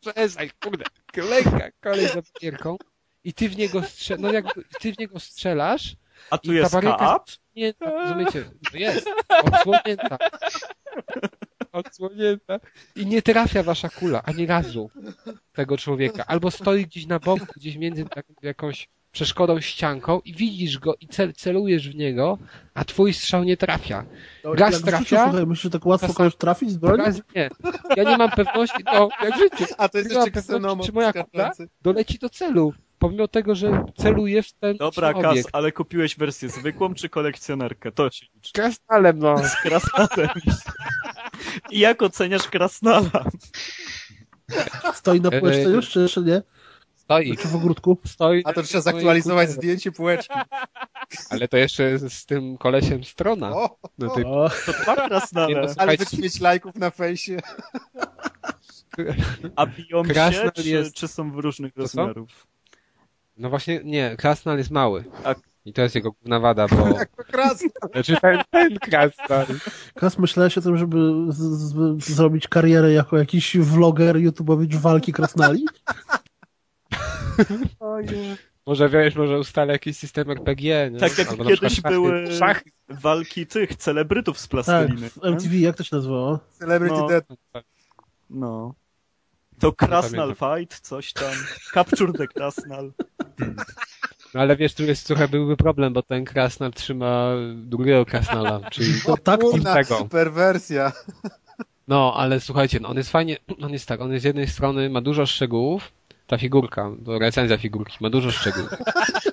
[0.00, 0.84] Przestań, kurde.
[1.14, 2.76] Kolejka, koleś za barierką
[3.24, 4.16] i ty w niego strze...
[4.18, 4.44] no jak
[4.80, 5.96] ty w niego strzelasz,
[6.30, 7.24] A tu I ta jest barierka
[7.56, 9.06] nie, rozumiecie, jest,
[9.44, 10.18] odsłonięta.
[11.72, 12.60] Odsłonięta.
[12.96, 14.90] I nie trafia wasza kula, ani razu
[15.52, 16.24] tego człowieka.
[16.26, 21.08] Albo stoi gdzieś na boku, gdzieś między taką, jakąś przeszkodą, ścianką i widzisz go i
[21.08, 22.38] cel, celujesz w niego,
[22.74, 24.04] a twój strzał nie trafia.
[24.44, 25.24] No, Gaz jak w życiu, trafia?
[25.24, 27.02] Słuchaj, myślisz, że tak łatwo Czasem- kogoś trafić z broni?
[27.36, 27.50] Nie.
[27.96, 29.74] Ja nie mam pewności, no, jak w życiu.
[29.78, 31.50] A to jest Nie mam jeszcze pewności, ksenomot czy moja kula
[31.82, 32.72] doleci do celu.
[32.98, 35.48] Pomimo tego, że celujesz w ten Dobra, Kas, obiekt.
[35.52, 37.92] ale kupiłeś wersję zwykłą czy kolekcjonerkę?
[37.92, 38.52] To się liczy.
[38.52, 39.38] Krasnalem, no.
[39.48, 40.28] Z krasnalem.
[41.70, 43.10] I jak oceniasz krasnala?
[44.94, 45.72] Stoi na Ej, półeczce ej.
[45.74, 46.42] już, czy jeszcze nie?
[46.96, 47.98] Stoi, Czy w ogródku?
[48.06, 48.42] stoi.
[48.44, 50.34] A to trzeba zaktualizować zdjęcie półeczki.
[51.30, 53.50] Ale to jeszcze z, tym kolesiem strona.
[53.56, 55.60] O, No ty, O, To dwa Nie, krasnale.
[55.60, 57.38] no, ale mieć lajków na fejsie.
[59.56, 62.46] A biją się, Krasnal czy, jest- czy są w różnych To rozmiarów?
[63.36, 65.04] no właśnie, nie, krasnal jest mały.
[65.24, 65.34] A-
[65.70, 66.88] I to jest jego główna wada, bo...
[66.98, 67.68] Jak to krasno.
[67.92, 69.46] Znaczy ten, ten krasnal.
[69.94, 70.96] Kas myślałeś o tym, żeby
[71.28, 75.64] z, z, zrobić karierę jako jakiś vloger, youtubowicz walki krasnali?
[78.66, 80.98] Może wiesz, może ustalę jakiś system RPG, nie?
[81.00, 82.70] Tak jak Albo kiedyś były Szachy.
[82.88, 85.10] walki tych celebrytów z Tak, plasteliny.
[85.10, 86.38] w MTV, jak to się nazywało?
[86.58, 87.08] Celebrity No.
[87.08, 87.26] Death.
[88.30, 88.74] No.
[89.58, 90.34] To Krasnal.
[90.34, 91.32] Fight, coś tam.
[91.74, 92.92] Capture the Krasnal.
[94.34, 98.92] No ale wiesz, tu jest trochę byłby problem, bo ten krasnal trzyma drugiego krasnala, czyli
[99.08, 99.16] No
[99.64, 100.04] tak, tego.
[100.04, 100.92] perwersja.
[101.88, 105.00] No, ale słuchajcie, no on jest fajnie, on jest tak, on z jednej strony ma
[105.00, 105.92] dużo szczegółów,
[106.26, 108.70] ta figurka, to recenzja figurki, ma dużo szczegółów.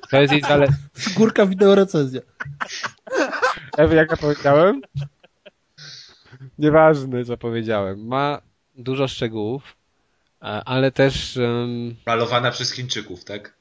[0.10, 0.68] To jest jej zale...
[1.15, 2.22] górka wideo recenzja.
[3.78, 4.82] Ewy, jak ja powiedziałem?
[6.60, 8.07] Nieważne, co powiedziałem.
[8.07, 8.41] Ma
[8.76, 9.76] dużo szczegółów,
[10.41, 13.57] e, ale też em, Malowana przez Chińczyków, tak?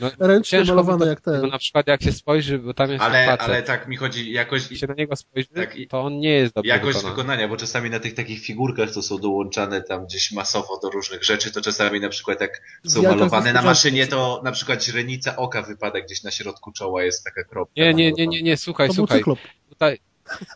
[0.00, 1.48] No, Ręcznie malowane to- jak ten.
[1.48, 4.70] Na przykład jak się spojrzy, bo tam jest Ale, facet, ale tak mi chodzi jakoś
[4.70, 7.16] jak się na niego spojrzy, Tak, to on nie jest dobrze jakość wykonany.
[7.16, 11.24] wykonania, bo czasami na tych takich figurkach, co są dołączane tam gdzieś masowo do różnych
[11.24, 15.62] rzeczy, to czasami na przykład jak są malowane na maszynie, to na przykład źrenica oka
[15.62, 17.72] wypada gdzieś na środku czoła, jest taka kropka.
[17.76, 19.22] Nie, nie, nie, nie, nie, słuchaj, To słuchaj.
[19.68, 19.98] Tutaj,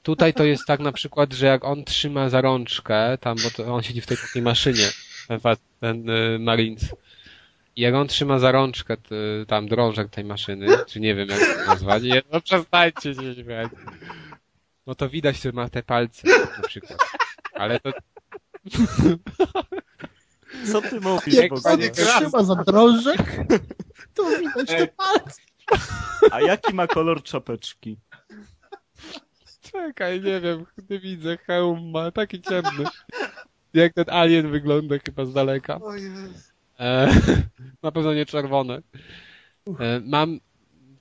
[0.02, 3.74] tutaj to jest tak na przykład, że jak on trzyma za rączkę, tam, bo to
[3.74, 4.88] on siedzi w tej takiej maszynie,
[5.28, 5.40] ten,
[5.80, 6.84] ten y, Marines.
[7.78, 9.14] Jak on trzyma za rączkę t,
[9.46, 13.70] tam drążek tej maszyny, czy nie wiem jak to nazwać, nie, no przestańcie się śmiać.
[14.86, 16.28] No to widać, że ma te palce
[16.62, 16.98] na przykład.
[17.54, 17.92] Ale to
[20.72, 23.36] Co ty mówisz Jak Jak trzyma za drążek,
[24.14, 25.40] to widać te palce.
[26.30, 27.98] A jaki ma kolor czapeczki?
[29.60, 32.84] Czekaj, nie wiem, nie widzę, hełm ma taki ciemny.
[33.74, 35.80] Jak ten alien wygląda chyba z daleka.
[35.80, 36.47] O Jezu.
[36.78, 37.08] E,
[37.82, 38.82] na pewno nie czerwone.
[39.80, 40.40] E, mam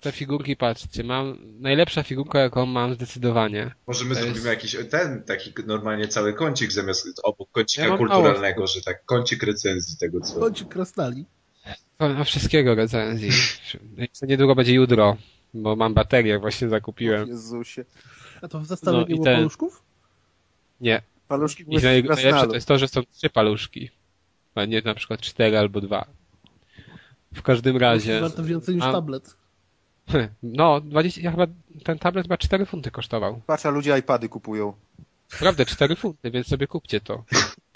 [0.02, 3.72] te figurki, patrzcie, mam najlepsza figurka, jaką mam zdecydowanie.
[3.88, 7.98] Może my To zrobimy jest- jakiś ten taki normalnie cały kącik zamiast obok kącika Ja
[7.98, 10.40] kulturalnego, że tak kącik recenzji tego co.
[10.40, 11.26] Chodź krasnali.
[12.00, 13.30] Mam wszystkiego recenzji.
[13.98, 15.18] Jeszcze niedługo będzie jutro,
[15.54, 17.28] bo mam baterię, właśnie O zakupiłem.
[17.30, 17.86] Jezusie.
[18.42, 19.84] A to w zestawie No nie było ten- paluszków?
[20.82, 21.02] Nie.
[21.28, 23.90] Paluszki I naj, najlepsze to jest to, że są trzy paluszki.
[24.58, 26.06] A nie na przykład cztery albo dwa.
[27.34, 28.22] W każdym razie.
[28.22, 29.36] Warto więcej niż A- tablet.
[30.44, 31.48] No, 20, ja chyba
[31.84, 33.42] ten tablet chyba 4 funty kosztował.
[33.48, 34.74] Patrz, a ludzie iPady kupują.
[35.34, 37.24] Naprawdę 4 funty, więc sobie kupcie to.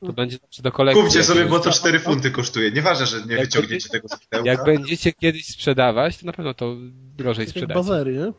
[0.05, 1.03] To będzie zawsze do kolekcji.
[1.03, 2.71] Kupcie sobie, bo to Jak- 4 funty kosztuje.
[2.71, 4.49] Nieważne, że nie Jak wyciągniecie tego z pudełka.
[4.51, 6.75] Jak będziecie kiedyś sprzedawać, to na pewno to
[7.17, 7.73] drożej Jak sprzedacie.
[7.73, 8.33] bazery, nie?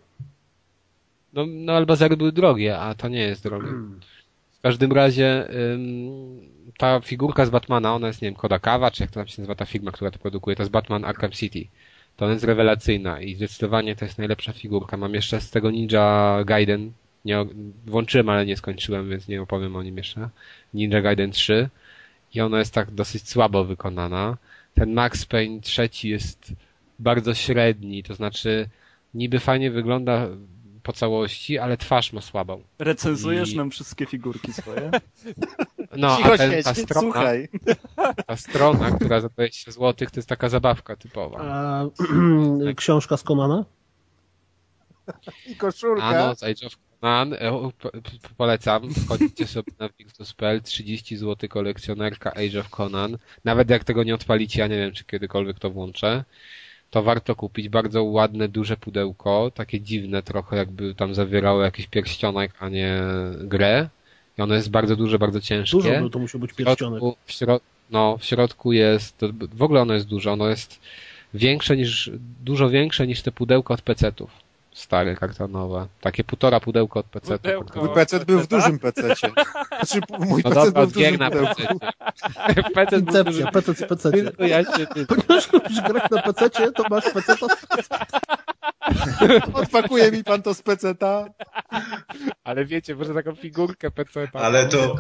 [1.33, 3.69] No, no ale bazery były drogie, a to nie jest drogie.
[4.59, 6.52] W każdym razie ym,
[6.83, 9.55] ta figurka z Batmana, ona jest, nie wiem, Kodakawa, czy jak to tam się nazywa
[9.55, 11.67] ta firma, która to produkuje, to jest Batman Arkham City.
[12.17, 14.97] To ona jest rewelacyjna i zdecydowanie to jest najlepsza figurka.
[14.97, 16.93] Mam jeszcze z tego Ninja Gaiden,
[17.25, 17.47] nie,
[17.87, 20.29] włączyłem, ale nie skończyłem, więc nie opowiem o nim jeszcze.
[20.75, 21.69] Ninja Gaiden 3
[22.35, 24.37] i ona jest tak dosyć słabo wykonana.
[24.75, 26.53] Ten Max Payne trzeci jest
[26.99, 28.69] bardzo średni, to znaczy
[29.15, 30.29] niby fajnie wygląda
[30.83, 32.63] po całości, ale twarz ma słabą.
[32.79, 34.91] Recenzujesz I- nam wszystkie figurki swoje?
[35.97, 37.49] No, Cicho a ten, ta, strona, słuchaj.
[38.27, 41.39] ta strona, która za 20 zł, to jest taka zabawka typowa.
[41.41, 41.85] A,
[42.77, 43.65] książka z Konana?
[45.51, 46.05] I koszulka.
[46.05, 47.71] A no, z Age of Conan, e,
[48.37, 53.19] polecam, wchodzicie sobie na Victus.pl, 30 zł kolekcjonerka Age of Conan.
[53.45, 56.25] Nawet jak tego nie odpalicie, ja nie wiem, czy kiedykolwiek to włączę,
[56.93, 57.69] to warto kupić.
[57.69, 63.01] Bardzo ładne, duże pudełko, takie dziwne trochę, jakby tam zawierało jakiś pierścionek, a nie
[63.41, 63.89] grę.
[64.39, 65.77] I ono jest bardzo duże, bardzo ciężkie.
[65.77, 67.01] Dużo by to musiał być W pierścionek.
[67.01, 69.21] środku, w, środ no, w środku jest,
[69.55, 70.81] w ogóle ono jest duże, ono jest
[71.35, 72.11] większe niż,
[72.45, 74.31] dużo większe niż te pudełka od PC-ów.
[74.75, 75.87] Stare, kartonowe.
[76.01, 77.07] Takie półtora pudełka od.
[77.07, 77.81] Pudełko.
[77.81, 79.03] Mój PC był w dużym PC.
[79.03, 81.79] Znaczy, mój No PC dobra, był w dużym pudełku.
[81.79, 82.71] PC.
[82.75, 84.13] PC Incepcja, PC w PC.
[84.13, 85.07] tylko ja się ty.
[85.07, 87.37] Ponieważ lubisz grać na PC, to masz PC.
[89.53, 91.27] Odpakuje mi pan to z PC-ta.
[92.45, 94.29] Ale wiecie, może taką figurkę PC.
[94.33, 94.97] Ale to,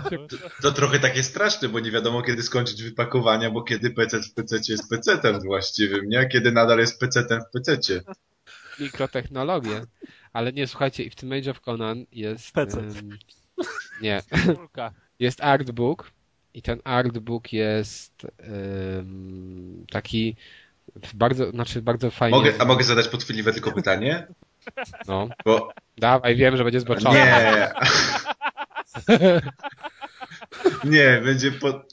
[0.62, 4.56] to, trochę takie straszne, bo nie wiadomo kiedy skończyć wypakowania, bo kiedy PC w PC
[4.68, 6.28] jest PC-tem właściwym, nie?
[6.28, 8.02] Kiedy nadal jest PC-tem w PC-cie.
[8.80, 9.82] Mikrotechnologie.
[10.32, 12.52] Ale nie, słuchajcie, i w tym Age of Conan jest...
[12.52, 12.80] PC.
[12.80, 13.18] em,
[14.02, 14.22] nie,
[15.18, 16.10] jest artbook
[16.54, 20.36] i ten artbook jest em, taki
[21.14, 22.38] bardzo, znaczy bardzo fajnie.
[22.38, 24.26] Mogę, a mogę zadać podchwytliwe tylko pytanie?
[25.08, 27.18] No, Bo dawaj, wiem, że będzie zboczony.
[27.18, 27.72] nie.
[30.84, 31.84] Nie, będzie po...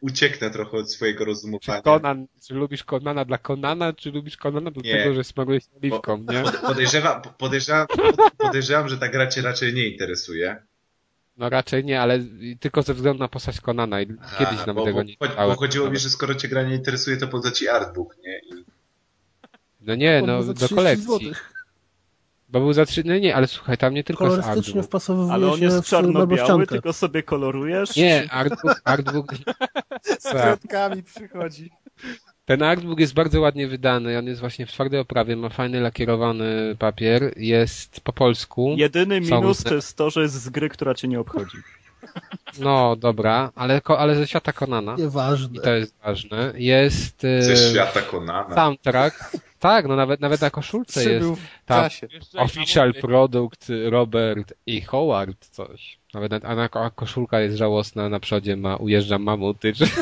[0.00, 1.82] Ucieknę trochę od swojego Czy rozumowania.
[1.82, 4.96] Conan, czy lubisz Conana dla Conana, czy lubisz Conana do Nie.
[4.96, 6.42] tego, że smarujesz oliwką, nie?
[6.42, 7.22] Pod- Podejrzewam,
[8.38, 10.62] podejrzewam, że ta gra cię raczej nie interesuje.
[11.36, 12.18] No raczej nie, ale
[12.60, 14.06] tylko ze względu na postać Conana i
[14.38, 15.56] kiedyś nam bo, tego bo, nie bo, czytałem.
[15.56, 18.38] chodziło mi, że skoro cię gra nie interesuje, to po co ci artbook, nie?
[18.38, 18.64] I...
[19.80, 21.06] No nie, no za do 30 kolekcji.
[21.06, 21.54] złotych.
[22.52, 24.86] Bo był za trzy, no nie, ale słuchaj, tam nie tylko jest Kolorystycznie artbook.
[24.86, 27.96] wpasowuje Ale on się jest w czarno-biały, tylko sobie kolorujesz?
[27.96, 29.34] Nie, artbook, artbook,
[30.20, 31.70] Z kredkami przychodzi.
[32.44, 36.76] ten artbook jest bardzo ładnie wydany, on jest właśnie w twardej oprawie, ma fajny lakierowany
[36.78, 38.74] papier, jest po polsku.
[38.78, 41.56] Jedyny minus to jest to, że jest z gry, która cię nie obchodzi.
[42.58, 44.94] No dobra, ale, ale ze świata Konana.
[44.94, 45.60] I Nieważne.
[45.60, 46.52] to jest ważne.
[46.54, 48.54] Jest e, Ze świata Konana.
[48.54, 49.36] soundtrack.
[49.58, 51.36] Tak, no nawet, nawet na koszulce jest Przybył.
[52.10, 55.98] Jeszcze official product Robert i Howard coś.
[56.14, 59.72] Nawet na, a na a koszulka jest żałosna, na przodzie ma ujeżdżam mamuty.
[59.72, 59.84] Czy...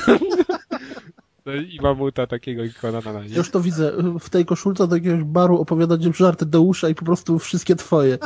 [1.47, 3.35] No i mamuta takiego i Konana na nim.
[3.35, 3.93] Już to widzę.
[4.21, 8.19] W tej koszulce do jakiegoś baru opowiadać żarty do usza i po prostu wszystkie twoje.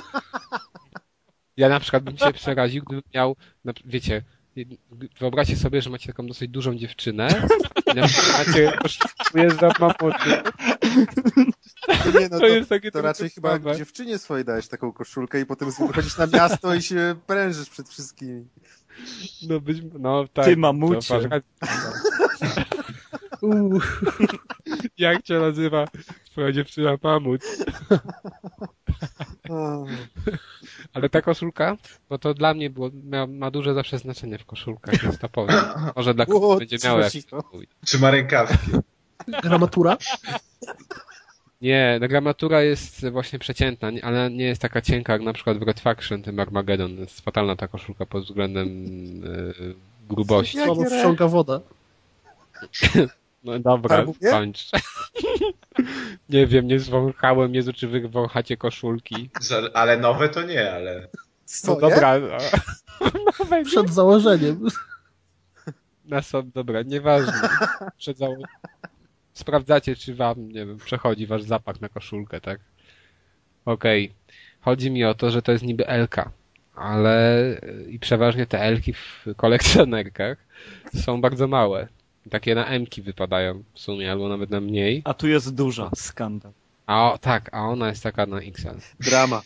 [1.57, 4.23] Ja na przykład bym się przeraził, gdybym miał, na, wiecie,
[5.21, 7.29] wyobraźcie sobie, że macie taką dosyć dużą dziewczynę
[7.93, 8.73] i na przykład macie
[9.35, 10.31] ujeżdżam mamuty.
[12.21, 13.77] Nie, no To to, jest takie to raczej chyba słabe.
[13.77, 18.47] dziewczynie swojej dałeś taką koszulkę i potem wychodzisz na miasto i się prężysz przed wszystkimi.
[19.49, 20.45] No być, no tak.
[20.45, 21.21] Ty mamucie.
[23.41, 23.49] to.
[24.99, 25.85] Jak cię nazywa
[26.25, 27.41] twoja dziewczyna mamut?
[30.95, 31.77] Ale ta koszulka,
[32.11, 35.57] no to dla mnie było, ma, ma duże zawsze znaczenie w koszulkach, więc to powiem.
[35.97, 37.69] Może dla kogoś będzie miało spokój.
[37.87, 38.71] Czy ma rękawki?
[39.43, 39.97] Gramatura?
[41.63, 45.63] Nie, no gramatura jest właśnie przeciętna, ale nie jest taka cienka jak na przykład w
[45.63, 46.99] Red Faction, tym Armageddon.
[46.99, 48.69] Jest fatalna ta koszulka pod względem
[49.25, 49.75] yy,
[50.09, 50.59] grubości.
[50.59, 51.61] Słabo wsiąka woda.
[53.45, 54.31] No dobra, Farbuje?
[54.31, 54.71] kończ.
[56.29, 59.31] nie wiem, nie zwąchałem, nie czy wy wąchacie koszulki.
[59.41, 61.01] Za- Ale nowe to nie, ale...
[61.01, 61.81] No Swoje?
[61.81, 62.19] dobra.
[63.39, 63.71] No, będzie.
[63.71, 64.67] Przed założeniem.
[66.05, 67.49] Na sobie, dobra, nieważne.
[67.99, 68.45] Przed zało-
[69.35, 72.61] Sprawdzacie, czy wam, nie wiem, przechodzi wasz zapach na koszulkę, tak?
[73.65, 74.13] Okej.
[74.61, 76.31] Chodzi mi o to, że to jest niby Elka,
[76.75, 77.45] ale
[77.89, 80.39] i przeważnie te Elki w kolekcjonerkach
[80.95, 81.89] są bardzo małe.
[82.31, 85.03] Takie na M-ki wypadają w sumie, albo nawet na mniej.
[85.05, 85.91] A tu jest duża.
[85.95, 86.53] Skandal.
[86.87, 88.69] A o, tak, a ona jest taka na XL.
[89.01, 89.43] Drama.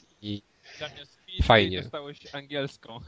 [0.78, 1.82] Zamiast chińskiej Fajnie.
[1.82, 3.00] dostałeś angielską.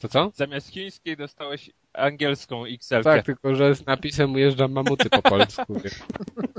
[0.00, 0.32] To co?
[0.34, 3.02] Zamiast chińskiej dostałeś angielską XL.
[3.02, 5.74] Tak, tylko że z napisem ujeżdżam mamuty po polsku.
[5.84, 5.90] Wie.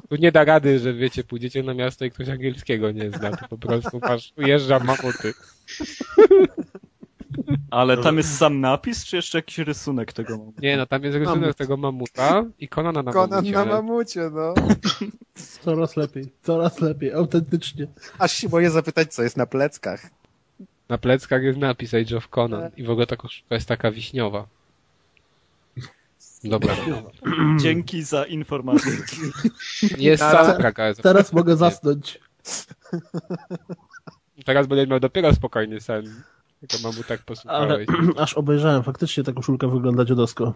[0.09, 3.47] Tu nie da rady, że wiecie, pójdziecie na miasto i ktoś angielskiego nie zna, to
[3.47, 5.33] po prostu masz ujeżdżam mamuty.
[7.71, 10.51] Ale tam jest sam napis, czy jeszcze jakiś rysunek tego mam?
[10.61, 11.57] Nie, no tam jest rysunek Mamut.
[11.57, 13.51] tego mamuta i Konana na Konan mamucie.
[13.51, 14.53] na ale- mamucie, no.
[15.63, 17.87] Coraz lepiej, coraz lepiej, autentycznie.
[18.19, 20.09] Aż się boję zapytać, co jest na pleckach.
[20.89, 24.47] Na pleckach jest napis Age of Conan i w ogóle ta koszulka jest taka wiśniowa.
[26.43, 26.75] Dobra.
[27.61, 28.91] Dzięki za informację.
[29.97, 32.19] Jest soundtrack, ale Teraz mogę zasnąć.
[34.45, 36.21] teraz będę miał dopiero spokojny sen.
[36.59, 37.87] Tylko mamu tak Ale posłuchałeś.
[38.17, 40.53] aż obejrzałem, faktycznie ta koszulka wygląda dziadowsko.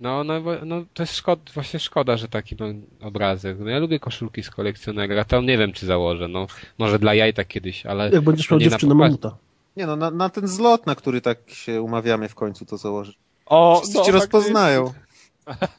[0.00, 3.56] No, no, no to jest szkoda, właśnie szkoda, że taki mam obrazek.
[3.60, 6.46] No ja lubię koszulki z kolekcjonera, a to nie wiem czy założę, no.
[6.78, 8.10] Może dla jaj tak kiedyś, ale...
[8.10, 9.36] Jak będziesz miał na dziewczynę mamuta.
[9.76, 13.18] Nie no, na, na ten zlot, na który tak się umawiamy w końcu to założyć.
[13.46, 14.92] O, Wszyscy cię rozpoznają.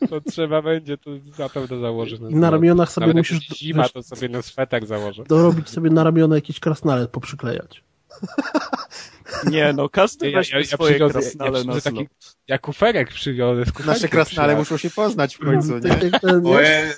[0.10, 2.16] To trzeba będzie, to na pewno założę.
[2.30, 5.24] I na ramionach sobie Nawet jak musisz zima, to sobie na sweter założę.
[5.24, 7.84] dorobić sobie na ramiona jakiś krasnalet poprzyklejać.
[9.52, 11.84] Nie no, każdy Ja, ja, ja swoje przywiozę, krasnale ja na przywiozę zlot.
[11.84, 12.08] taki,
[12.48, 14.56] ja kuferek kuferkiem Nasze krasnale przyjadę.
[14.56, 15.96] muszą się poznać w końcu, nie?
[15.96, 16.42] Ten, nie?
[16.42, 16.94] Moje,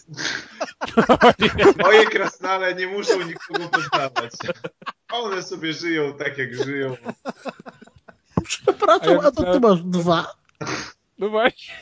[1.86, 4.32] moje krasnale nie muszą nikogo poznawać.
[5.12, 6.96] One sobie żyją tak, jak żyją.
[8.44, 10.34] Przepraszam, A ja a to ty masz dwa.
[11.18, 11.74] No właśnie.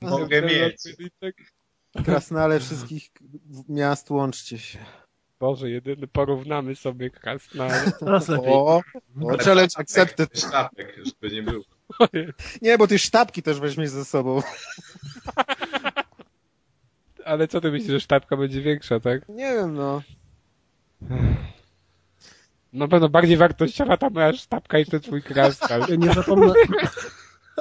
[0.00, 0.82] Mogę mieć.
[2.04, 3.10] Krasnale wszystkich
[3.68, 4.78] miast, łączcie się.
[5.40, 7.10] Boże, jedyny porównamy sobie.
[8.00, 8.52] Teraz lepiej.
[8.52, 8.82] O,
[9.22, 10.38] o challenge accepted.
[10.38, 11.64] Sztabek, żeby nie było.
[12.62, 14.42] Nie, bo ty sztabki też weźmiesz ze sobą.
[17.24, 19.28] Ale co ty myślisz, że sztabka będzie większa, tak?
[19.28, 20.02] Nie wiem, no.
[22.72, 25.80] Na pewno bardziej wartościowa ta moja sztabka niż ten twój krasnal.
[25.88, 26.52] Ja nie zapomnę,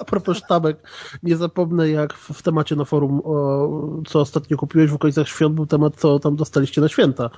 [0.01, 0.77] a propos sztabek,
[1.23, 5.55] nie zapomnę jak w, w temacie na forum, o, co ostatnio kupiłeś w okolicach świąt,
[5.55, 7.29] był temat, co tam dostaliście na święta.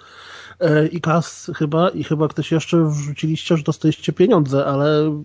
[0.59, 5.19] E, I kas chyba, i chyba ktoś jeszcze wrzuciliście, że dostaliście pieniądze, ale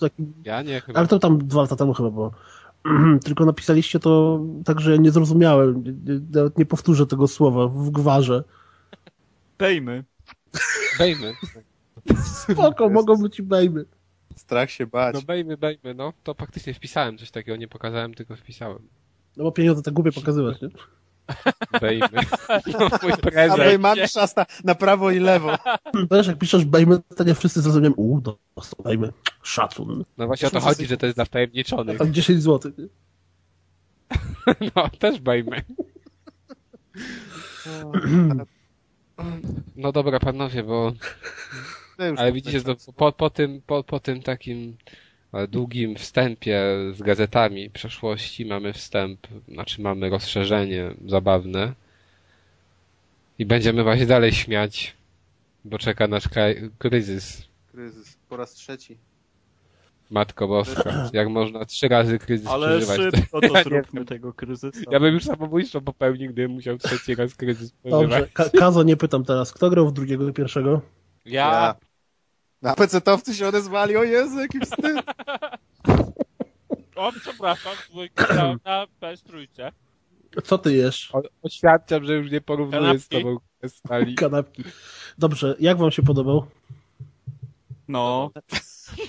[0.00, 0.98] taki, Ja nie, chyba.
[0.98, 2.32] ale to tam dwa lata temu chyba było.
[3.24, 5.84] Tylko napisaliście to tak, że ja nie zrozumiałem.
[6.34, 8.44] Nawet nie powtórzę tego słowa w gwarze.
[9.58, 10.04] Dejmy.
[10.98, 11.32] Bejmy.
[12.24, 13.84] Spoko, mogą być i bejmy.
[14.38, 15.14] Strach się bać.
[15.14, 16.12] No bejmy, bejmy, no.
[16.22, 18.88] To faktycznie wpisałem coś takiego, nie pokazałem, tylko wpisałem.
[19.36, 20.68] No bo pieniądze tak głupie pokazywać, nie?
[21.80, 22.08] Bejmy.
[22.78, 23.56] No mój A prezent.
[23.58, 25.58] Bejman szasta na prawo i lewo.
[26.10, 28.20] Wiesz, jak piszesz bejmy, to nie wszyscy zrozumieją, uuu,
[28.56, 29.12] dostał bejmy,
[29.42, 30.04] szacun.
[30.18, 31.98] No właśnie o to chodzi, że to jest dla wtajemniczonych.
[31.98, 32.72] Tam 10 zł.
[34.76, 35.62] No, też bejmy.
[39.76, 40.92] No dobra, panowie, bo...
[42.16, 44.76] Ale widzicie, że po, po, tym, po, po tym takim
[45.32, 46.62] e, długim wstępie
[46.92, 51.72] z gazetami przeszłości mamy wstęp, znaczy mamy rozszerzenie zabawne
[53.38, 54.96] i będziemy właśnie dalej śmiać,
[55.64, 57.48] bo czeka nasz kraj, kryzys.
[57.72, 58.16] Kryzys.
[58.28, 58.98] Po raz trzeci.
[60.10, 63.14] Matko Boska, jak można trzy razy kryzys Ale przeżywać.
[63.14, 64.06] szybko Ja to nie zróbmy wiem.
[64.06, 64.82] tego kryzysu.
[64.90, 68.08] Ja bym już samobójstwo popełnił, gdybym musiał trzeci raz kryzys przeżywać.
[68.08, 70.80] Dobrze, Ka Kazo nie pytam teraz, kto grał w drugiego i pierwszego?
[71.26, 71.74] Ja,
[72.62, 74.96] Na PC-towcy się odezwali, o Jezu, jaki wstyd.
[76.96, 79.46] o przepraszam, dwójkę na PS3.
[80.44, 81.14] Co ty jesz?
[81.14, 83.36] O, oświadczam, że już nie porównuję z tobą
[83.66, 84.14] stali.
[84.14, 84.64] Kanapki.
[85.18, 86.46] Dobrze, jak wam się podobał?
[87.88, 88.30] No,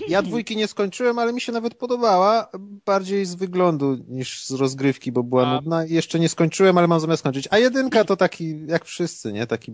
[0.07, 2.49] Ja dwójki nie skończyłem, ale mi się nawet podobała.
[2.85, 5.85] Bardziej z wyglądu niż z rozgrywki, bo była A- nudna.
[5.85, 7.47] I jeszcze nie skończyłem, ale mam zamiar skończyć.
[7.51, 9.47] A jedynka to taki, jak wszyscy, nie?
[9.47, 9.71] Taki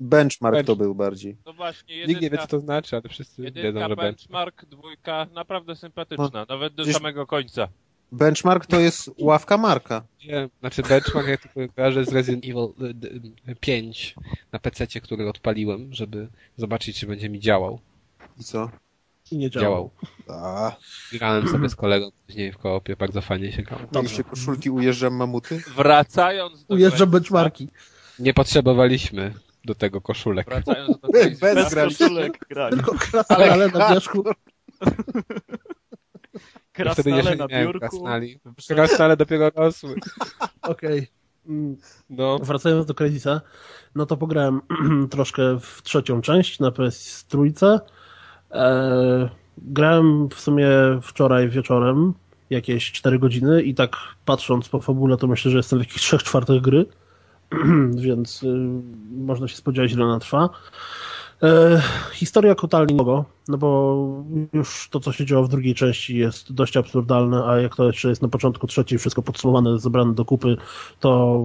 [0.00, 1.36] benchmark Bench- to był bardziej.
[1.46, 4.02] No właśnie, Nikt nie wie, jedynka, co to znaczy, ale wszyscy wiedzą, jedynka że będzie.
[4.02, 7.68] benchmark, dwójka, naprawdę sympatyczna, nawet do samego końca.
[8.12, 10.04] Benchmark to jest ławka Marka.
[10.26, 13.08] Nie, znaczy benchmark ja tylko kojarzę z Resident Evil y, d-
[13.48, 14.14] y, 5
[14.52, 17.80] na PC, który odpaliłem, żeby zobaczyć, czy będzie mi działał.
[18.40, 18.70] I co?
[19.32, 19.90] I nie działał.
[20.28, 20.72] A,
[21.12, 23.82] Grałem sobie z kolegą później w koopie, bardzo fajnie się grało.
[23.94, 25.62] mieliście koszulki Ujeżdżam Mamuty?
[25.76, 27.68] Wracając do Ujeżdżam benchmarki.
[28.18, 29.34] Nie potrzebowaliśmy
[29.64, 30.46] do tego koszulek.
[30.48, 32.76] Wracając do Bez Crazysa, bez koszulek grali.
[32.76, 34.24] Tylko krasnale na wierzchu.
[36.72, 37.78] Krasnale na biurku.
[37.80, 38.40] krasnali.
[38.68, 39.94] Krasnale dopiero rosły.
[40.62, 41.06] Okej.
[41.46, 41.76] Mm,
[42.10, 42.38] No.
[42.38, 43.40] Wracając do Crazysa,
[43.94, 44.60] no to pograłem
[45.10, 47.80] troszkę w trzecią część na PS trójce.
[48.52, 50.68] E, grałem w sumie
[51.02, 52.14] wczoraj wieczorem
[52.50, 56.18] jakieś 4 godziny i tak patrząc po fabule to myślę, że jestem w jakichś 3
[56.18, 56.86] czwartych gry,
[58.06, 58.56] więc y,
[59.10, 60.48] można się spodziewać ile ona trwa.
[61.42, 61.82] E,
[62.12, 63.98] historia totalnie nogo, no bo
[64.52, 68.08] już to, co się działo w drugiej części jest dość absurdalne, a jak to jeszcze
[68.08, 70.56] jest na początku trzeciej wszystko podsumowane, zebrane do kupy,
[71.00, 71.42] to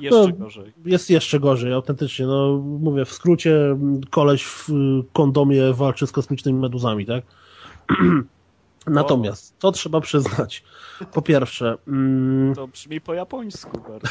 [0.00, 0.36] Jeszcze No.
[0.44, 0.72] gorzej.
[0.86, 2.26] jest jeszcze gorzej, autentycznie.
[2.26, 3.76] No, mówię, w skrócie,
[4.10, 4.68] koleś w
[5.12, 7.24] kondomie walczy z kosmicznymi meduzami, tak?
[8.86, 10.62] Natomiast, to trzeba przyznać.
[11.12, 14.08] Po pierwsze, mm, To brzmi po japońsku bardzo.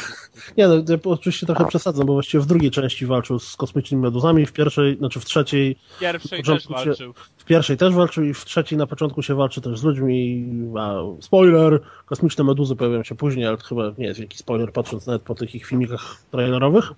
[0.56, 4.46] nie, no, ja oczywiście trochę przesadzam, bo właściwie w drugiej części walczył z kosmicznymi meduzami,
[4.46, 7.14] w pierwszej, znaczy w trzeciej, w pierwszej też się- walczył.
[7.36, 10.44] w pierwszej też walczył i w trzeciej na początku się walczy też z ludźmi.
[10.78, 15.06] A, spoiler, kosmiczne meduzy pojawiają się później, ale to chyba nie jest wielki spoiler, patrząc
[15.06, 16.92] nawet po tych ich filmikach trailerowych.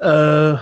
[0.00, 0.58] E,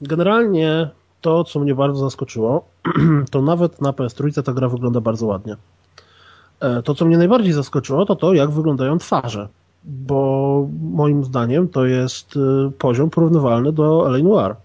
[0.00, 0.90] generalnie
[1.20, 2.68] to, co mnie bardzo zaskoczyło,
[3.30, 5.56] to nawet na PS3 ta gra wygląda bardzo ładnie.
[6.60, 9.48] E, to, co mnie najbardziej zaskoczyło, to to, jak wyglądają twarze.
[9.84, 14.18] Bo moim zdaniem to jest e, poziom porównywalny do L.A.
[14.18, 14.56] Noir.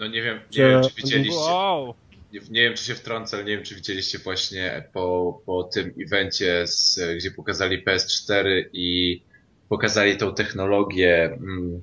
[0.00, 1.40] No nie wiem, nie Że- wiem czy widzieliście.
[1.40, 1.94] Wow.
[2.32, 5.94] Nie, nie wiem, czy się wtrącę, ale nie wiem, czy widzieliście właśnie po, po tym
[6.06, 9.20] evencie, z, gdzie pokazali PS4 i
[9.68, 11.82] pokazali tą technologię, mm,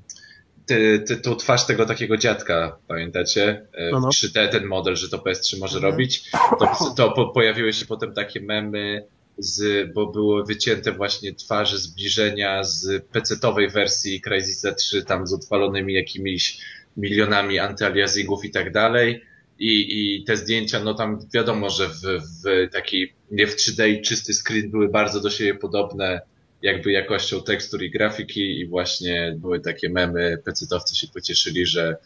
[0.65, 3.67] ty, ty, tą twarz tego takiego dziadka, pamiętacie?
[3.73, 4.07] E, No, no.
[4.11, 6.31] W 3D ten model, że to PS3 może robić.
[6.59, 12.63] To, to po, pojawiły się potem takie memy, z, bo były wycięte właśnie twarze zbliżenia
[12.63, 16.57] z PC-owej wersji Crysisa 3, tam z odpalonymi jakimiś
[16.97, 19.23] milionami antyaliasingów i tak dalej.
[19.59, 24.01] I, I te zdjęcia, no tam wiadomo, że w, w taki, nie w 3D i
[24.01, 26.21] czysty screen były bardzo do siebie podobne,
[26.65, 31.97] jakby jakością tekstur i grafiki i właśnie były takie memy, pecetowcy się pocieszyli, że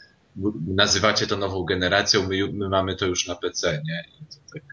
[0.68, 4.04] nazywacie to nową generacją, my, my mamy to już na PC, nie?
[4.22, 4.64] I to tak.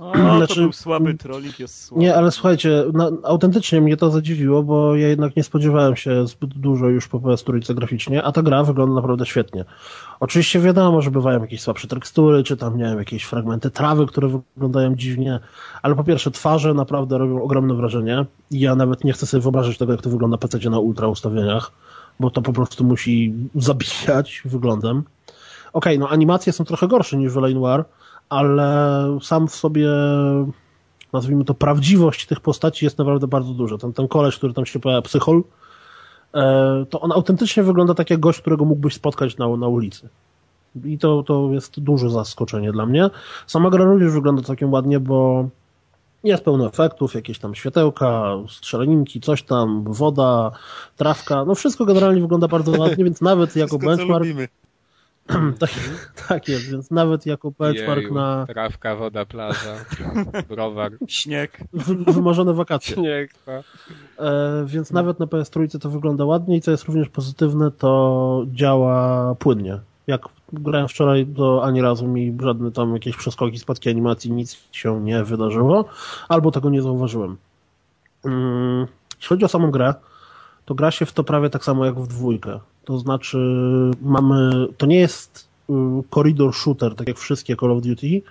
[0.00, 2.02] O, to Znaczy- był słaby trolling, jest słaby.
[2.02, 6.58] Nie, ale słuchajcie, na, autentycznie mnie to zadziwiło, bo ja jednak nie spodziewałem się zbyt
[6.58, 9.64] dużo już po PS4 graficznie, a ta gra wygląda naprawdę świetnie.
[10.20, 14.40] Oczywiście wiadomo, że bywają jakieś słabsze tekstury, czy tam, nie wiem, jakieś fragmenty trawy, które
[14.56, 15.40] wyglądają dziwnie,
[15.82, 19.78] ale po pierwsze twarze naprawdę robią ogromne wrażenie i ja nawet nie chcę sobie wyobrazić
[19.78, 21.72] tego, jak to wygląda PC na ultra ustawieniach,
[22.20, 25.02] bo to po prostu musi zabijać wyglądem.
[25.72, 27.54] Okej, no animacje są trochę gorsze niż w.
[27.54, 27.84] Noir,
[28.28, 29.88] ale sam w sobie
[31.12, 33.78] nazwijmy to, prawdziwość tych postaci jest naprawdę bardzo duża.
[33.78, 35.42] Ten, ten koleś, który tam się pojawia, psychol,
[36.34, 40.08] e, to on autentycznie wygląda tak jak gość, którego mógłbyś spotkać na, na ulicy.
[40.84, 43.10] I to, to jest duże zaskoczenie dla mnie.
[43.46, 45.48] Sama gra również wygląda całkiem ładnie, bo
[46.24, 50.50] jest pełno efektów, jakieś tam światełka, strzelaninki, coś tam, woda,
[50.96, 54.50] trawka, no wszystko generalnie wygląda bardzo ładnie, więc nawet jako Wszystko, benchmark.
[55.60, 55.70] tak,
[56.28, 59.74] tak jest, więc nawet jako benchmark na Trawka, woda, plaża,
[60.48, 61.58] browar, Śnieg.
[61.72, 62.94] wy, wymarzone wakacje.
[62.94, 63.30] śnieg.
[63.46, 63.52] no.
[64.26, 69.34] E, więc nawet na PS3 to wygląda ładnie i co jest również pozytywne, to działa
[69.34, 69.80] płynnie.
[70.06, 70.22] Jak
[70.52, 75.24] grałem wczoraj, to ani razu mi żadne tam jakieś przeskoki, spadki animacji, nic się nie
[75.24, 75.84] wydarzyło,
[76.28, 77.36] albo tego nie zauważyłem.
[78.24, 78.86] Mm,
[79.16, 79.94] Jeśli chodzi o samą grę,
[80.64, 82.60] to gra się w to prawie tak samo jak w dwójkę.
[82.86, 83.38] To znaczy
[84.02, 85.72] mamy, to nie jest y,
[86.14, 88.22] corridor shooter, tak jak wszystkie Call of Duty,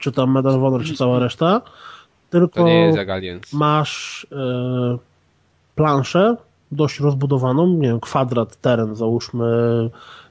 [0.00, 1.62] czy tam Medal of Honor, czy cała reszta,
[2.30, 2.64] tylko
[3.52, 4.98] masz e,
[5.74, 6.36] planszę
[6.72, 9.46] dość rozbudowaną, nie wiem, kwadrat, teren, załóżmy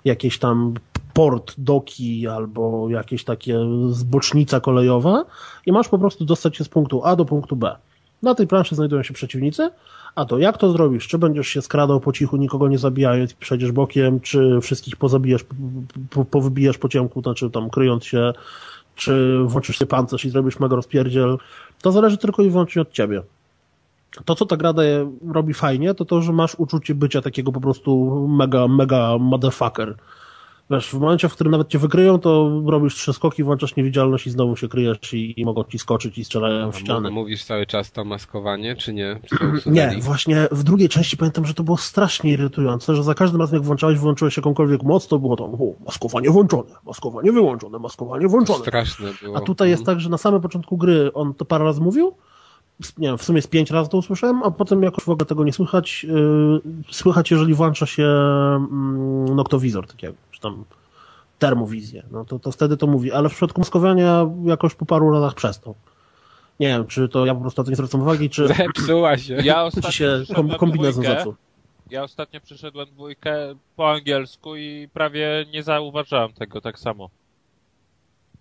[0.05, 0.73] jakieś tam
[1.13, 3.59] port, doki albo jakieś takie
[3.89, 5.25] zbocznica kolejowa
[5.65, 7.75] i masz po prostu dostać się z punktu A do punktu B.
[8.23, 9.69] Na tej planszy znajdują się przeciwnicy,
[10.19, 11.07] a to jak to zrobisz?
[11.07, 15.45] Czy będziesz się skradał po cichu, nikogo nie zabijając, przejdziesz bokiem, czy wszystkich pozabijasz,
[16.09, 16.25] po,
[16.79, 18.33] po ciemku, znaczy tam kryjąc się,
[18.95, 21.37] czy włączysz sobie pancerz i zrobisz mega rozpierdziel,
[21.81, 23.21] to zależy tylko i wyłącznie od ciebie.
[24.25, 27.61] To, co ta gra daje, robi fajnie, to to, że masz uczucie bycia takiego po
[27.61, 29.95] prostu mega, mega motherfucker.
[30.71, 34.29] Wiesz, w momencie, w którym nawet cię wykryją, to robisz trzy skoki, włączasz niewidzialność i
[34.29, 37.09] znowu się kryjesz i, i mogą ci skoczyć i strzelają w ścianę.
[37.09, 39.19] mów- Mówisz cały czas to maskowanie, czy nie?
[39.29, 43.41] To Nie, właśnie w drugiej części pamiętam, że to było strasznie irytujące, że za każdym
[43.41, 48.23] razem jak włączałeś, włączyłeś jakąkolwiek moc, to było tam o, maskowanie włączone, maskowanie wyłączone, maskowanie
[48.23, 48.59] To włączone.
[48.59, 49.37] straszne było.
[49.37, 49.95] A tutaj jest Mhm.
[49.95, 52.13] tak, że na samym początku gry on to parę razy mówił,
[52.97, 55.43] nie wiem, w sumie z pięć razy to usłyszałem, a potem jakoś w ogóle tego
[55.43, 56.03] nie słychać.
[56.03, 56.61] Yy,
[56.91, 60.63] słychać, jeżeli włącza się mm, noktowizor takiego, czy tam
[61.39, 65.33] termowizję, no to, to wtedy to mówi, ale w przypadku maskowania jakoś po paru razach
[65.35, 65.75] przestał.
[66.59, 69.33] Nie wiem, czy to ja po prostu na to nie zwracam uwagi, czy Zepsuła się.
[69.43, 70.23] Ja ostatnio się
[70.57, 71.15] kombinezon dwójkę.
[71.19, 71.35] zepsuł.
[71.89, 77.09] Ja ostatnio przeszedłem dwójkę po angielsku i prawie nie zauważyłem tego tak samo.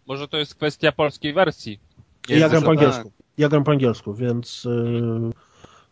[0.06, 1.80] Może to jest kwestia polskiej wersji.
[2.28, 3.12] Nie Ja gram po angielsku.
[3.38, 5.30] Ja gram po angielsku, więc yy,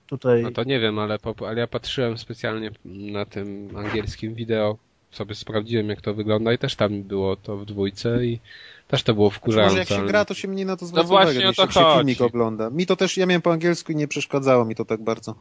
[0.07, 0.43] tutaj...
[0.43, 4.77] No to nie wiem, ale, po, ale ja patrzyłem specjalnie na tym angielskim wideo,
[5.11, 8.41] sobie sprawdziłem jak to wygląda i też tam było to w dwójce i
[8.89, 9.77] też to było Znaczy, wkurzające.
[9.77, 11.73] może jak się gra, to się mniej na to zwraca właśnie uwagę, o to jak
[11.73, 11.97] się chodzi.
[11.97, 12.71] filmik ogląda.
[12.71, 15.35] Mi to też, ja miałem po angielsku i nie przeszkadzało mi to tak bardzo.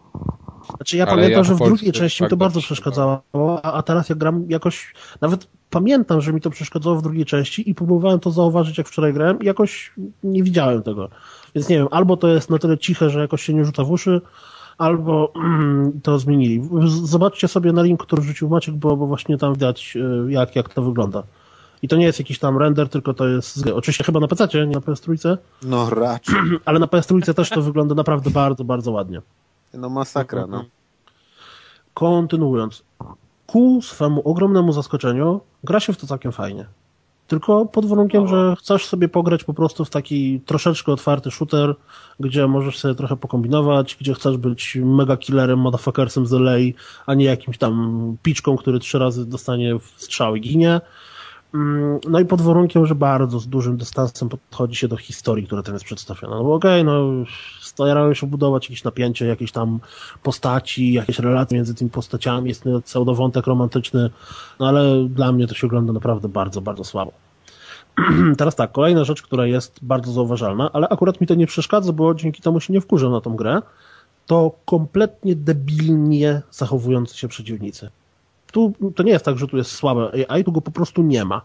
[0.75, 3.21] Znaczy ja Ale pamiętam, ja że w drugiej części mi to tak bardzo bardzo przeszkadzało,
[3.63, 7.75] a, teraz jak gram jakoś, nawet pamiętam, że mi to przeszkadzało w drugiej części i
[7.75, 9.93] próbowałem to zauważyć jak wczoraj grałem i jakoś
[10.23, 11.09] nie widziałem tego.
[11.55, 13.91] Więc nie wiem, albo to jest na tyle ciche, że jakoś się nie rzuca w
[13.91, 14.21] uszy,
[14.77, 16.69] albo mm, to zmienili.
[17.03, 19.97] Zobaczcie sobie na link, który rzucił Maciek, bo, bo właśnie tam widać
[20.27, 21.23] y, jak, jak to wygląda.
[21.81, 23.67] I to nie jest jakiś tam render, tylko to jest.
[23.67, 26.35] Oczywiście chyba na PC, nie na PS3, No raczej.
[26.65, 29.21] ale na PS3 też to wygląda naprawdę bardzo, bardzo ładnie.
[29.73, 30.65] No masakra, no.
[31.93, 32.83] Kontynuując.
[33.47, 36.65] ku swemu ogromnemu zaskoczeniu gra się w to całkiem fajnie.
[37.27, 41.75] Tylko pod warunkiem, że chcesz sobie pograć po prostu w taki troszeczkę otwarty shooter,
[42.19, 46.57] gdzie możesz sobie trochę pokombinować, gdzie chcesz być mega killerem, motherfuckersem z LA,
[47.05, 50.81] a nie jakimś tam piczką, który trzy razy dostanie w strzał i ginie.
[51.55, 55.63] Mm, No i pod warunkiem, że bardzo z dużym dystansem podchodzi się do historii, która
[55.63, 56.35] tam jest przedstawiona.
[56.35, 57.01] No bo okej, no
[57.61, 59.79] starają się budować jakieś napięcie, jakieś tam
[60.23, 64.09] postaci, jakieś relacje między tymi postaciami, jest pseudowątek romantyczny,
[64.59, 67.11] no ale dla mnie to się ogląda naprawdę bardzo, bardzo słabo.
[68.37, 72.15] Teraz tak, kolejna rzecz, która jest bardzo zauważalna, ale akurat mi to nie przeszkadza, bo
[72.15, 73.61] dzięki temu się nie wkurzę na tą grę,
[74.25, 77.89] to kompletnie debilnie zachowujący się przeciwnicy.
[78.55, 81.25] Tu to nie jest tak, że tu jest słabe AI, tu go po prostu nie
[81.25, 81.41] ma.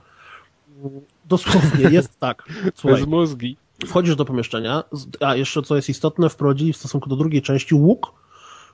[1.25, 2.43] Dosłownie jest tak.
[2.75, 3.57] Słuchaj, Bez mózgi.
[3.87, 4.85] wchodzisz do pomieszczenia,
[5.21, 8.13] a jeszcze co jest istotne, wprowadzili w stosunku do drugiej części łuk,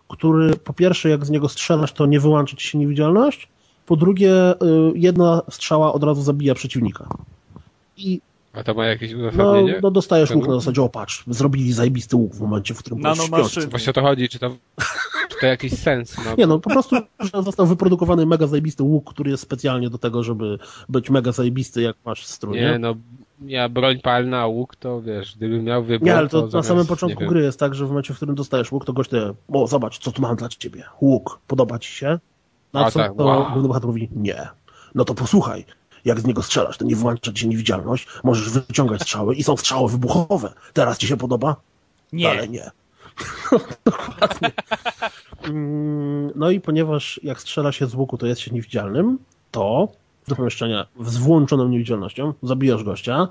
[0.08, 3.48] który po pierwsze jak z niego strzelasz, to nie wyłączy ci się niewidzialność,
[3.86, 4.56] po drugie y,
[4.94, 7.08] jedna strzała od razu zabija przeciwnika.
[7.96, 8.20] I
[8.56, 9.80] A to ma jakieś no, uzasadnienie?
[9.82, 13.18] no dostajesz łuk na zasadzie, o patrz, zrobili zajebisty łuk w momencie, w którym byłeś
[13.18, 13.66] śpiący.
[13.66, 14.56] Właśnie o to chodzi, czy to,
[15.28, 16.34] czy to jakiś sens ma?
[16.38, 20.22] Nie no, po prostu że został wyprodukowany mega zajebisty łuk, który jest specjalnie do tego,
[20.22, 20.58] żeby
[20.88, 22.56] być mega zajebisty, jak masz strój.
[22.60, 22.94] Nie, no,
[23.46, 26.68] ja broń palna, a łuk to wiesz, gdybym miał wybór, Nie, ale to, na zamiast,
[26.68, 29.10] samym nie początku gry jest tak, że w momencie, w którym dostajesz łuk, to gość
[29.10, 32.18] te, o zobacz, co tu mam dla ciebie, łuk, podoba ci się?
[32.72, 33.52] Na A, co tak, to wow.
[33.52, 34.48] główny bohater mówi, nie.
[34.94, 35.64] No to posłuchaj,
[36.06, 39.56] jak z niego strzelasz, to nie włącza ci się niewidzialność, możesz wyciągać strzały i są
[39.56, 40.52] strzały wybuchowe.
[40.72, 41.56] Teraz ci się podoba?
[42.12, 42.30] Nie.
[42.30, 42.70] Ale nie.
[43.84, 44.52] Dokładnie.
[45.44, 49.18] Mm, No i ponieważ jak strzela się z łuku, to jest się niewidzialnym,
[49.50, 49.88] to
[50.28, 53.28] do pomieszczenia z włączoną niewidzialnością zabijasz gościa,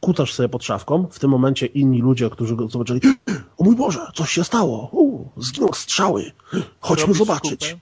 [0.00, 3.00] kutasz sobie pod szafką, w tym momencie inni ludzie, którzy go zobaczyli,
[3.58, 6.32] o mój Boże, coś się stało, U, zginął strzały,
[6.80, 7.64] chodźmy Robisz zobaczyć.
[7.66, 7.80] skupę?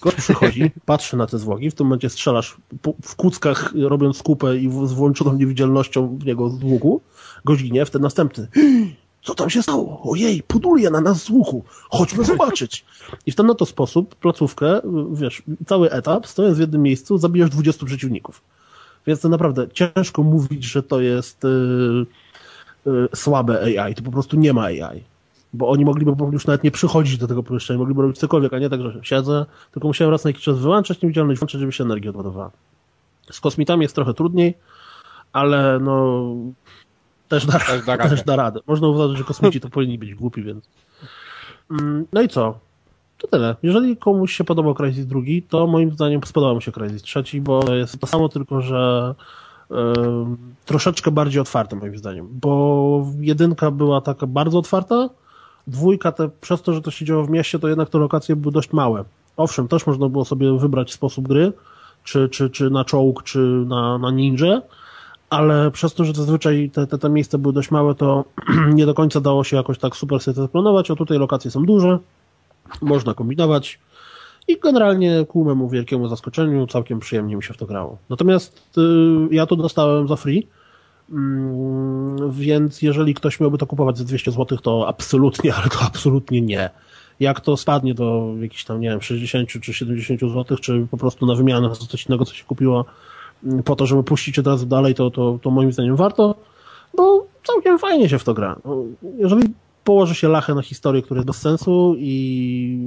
[0.00, 2.56] Gość przychodzi, patrzy na te zwłoki, w tym momencie strzelasz
[3.02, 7.00] w kuckach, robiąc kupę i z włączoną niewidzialnością w niego z łuku.
[7.44, 8.48] Gość ginie, wtedy następny.
[9.22, 10.02] Co tam się stało?
[10.04, 11.64] Ojej, puduje na nas z łuku.
[11.90, 12.84] Chodźmy zobaczyć.
[13.26, 14.80] I w ten oto sposób placówkę,
[15.12, 18.42] wiesz, cały etap, stojąc w jednym miejscu, zabijasz 20 przeciwników.
[19.06, 22.06] Więc to naprawdę ciężko mówić, że to jest yy,
[22.86, 23.94] yy, słabe AI.
[23.94, 25.04] To po prostu nie ma AI.
[25.54, 28.70] Bo oni mogliby już nawet nie przychodzić do tego pomieszczenia, mogliby robić cokolwiek, a nie
[28.70, 32.10] tak, że siedzę, tylko musiałem raz na jakiś czas wyłączać niewidzialność, włączyć, żeby się energia
[32.10, 32.50] odładowała.
[33.30, 34.54] Z kosmitami jest trochę trudniej,
[35.32, 36.24] ale no
[37.28, 38.10] też da, Też da radę.
[38.16, 38.60] też da radę.
[38.66, 40.68] Można uważać, że kosmici to powinni być głupi, więc.
[41.70, 42.58] Mm, No i co?
[43.18, 43.56] To tyle.
[43.62, 47.74] Jeżeli komuś się podobał Crysis drugi, to moim zdaniem spodobał mu się Crysis trzeci, bo
[47.74, 49.14] jest to samo, tylko że
[50.64, 55.08] troszeczkę bardziej otwarte moim zdaniem, bo jedynka była taka bardzo otwarta,
[55.66, 58.52] dwójka te, przez to, że to się działo w mieście, to jednak te lokacje były
[58.52, 59.04] dość małe.
[59.36, 61.52] Owszem, też można było sobie wybrać sposób gry,
[62.04, 64.62] czy, czy, czy na czołg, czy na, na ninja,
[65.30, 68.24] ale przez to, że zazwyczaj te, te, te miejsca były dość małe, to
[68.74, 71.64] nie do końca dało się jakoś tak super sobie to zaplanować, a tutaj lokacje są
[71.64, 71.98] duże,
[72.82, 73.78] można kombinować
[74.48, 77.98] i generalnie ku memu wielkiemu zaskoczeniu całkiem przyjemnie mi się w to grało.
[78.10, 78.80] Natomiast y,
[79.34, 80.48] ja to dostałem za free,
[82.30, 86.70] więc jeżeli ktoś miałby to kupować za 200 zł, to absolutnie, ale to absolutnie nie.
[87.20, 91.26] Jak to spadnie do jakichś tam, nie wiem, 60 czy 70 zł, czy po prostu
[91.26, 92.84] na wymianę za coś innego, co się kupiło,
[93.44, 96.34] mm, po to, żeby puścić od razu dalej, to, to, to moim zdaniem warto,
[96.96, 98.56] bo całkiem fajnie się w to gra.
[98.64, 98.84] No,
[99.18, 99.42] Jeżeli
[99.84, 102.78] położy się lachę na historię, która jest bez sensu i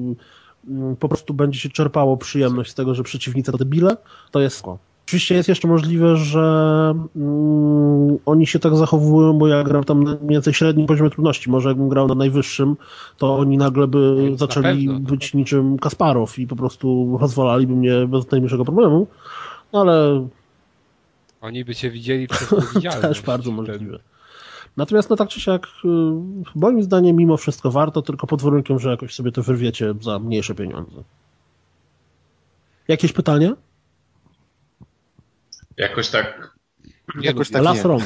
[0.68, 3.98] mm, po prostu będzie się czerpało przyjemność z tego, że przeciwnicy to debile,
[4.32, 4.64] to jest.
[5.08, 10.12] Oczywiście jest jeszcze możliwe, że mm, oni się tak zachowują, bo ja gram tam na
[10.12, 11.50] mniej więcej średnim poziomie trudności.
[11.50, 12.78] Może jakbym grał na najwyższym,
[13.18, 15.10] to oni nagle by na zaczęli pewno, no.
[15.10, 19.08] być niczym Kasparow i po prostu rozwalaliby mnie bez najmniejszego problemu.
[19.74, 20.28] No ale
[21.42, 22.50] Oni by cię widzieli przez
[23.02, 24.00] też bardzo możliwe.
[24.78, 25.88] Natomiast no tak czy siak, y,
[26.56, 30.56] moim zdaniem mimo wszystko warto, tylko pod warunkiem, że jakoś sobie to wyrwiecie za mniejsze
[30.56, 31.04] pieniądze.
[32.88, 33.56] Jakieś pytania?
[35.78, 36.58] Jakoś tak,
[37.22, 38.04] Jakoś tak Las rąk.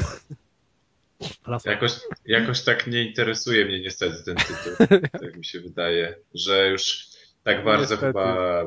[1.64, 1.92] Jakoś,
[2.26, 4.98] jakoś tak nie interesuje mnie niestety ten tytuł.
[5.22, 7.06] Tak mi się wydaje, że już
[7.42, 8.06] tak bardzo Niestety.
[8.06, 8.64] chyba...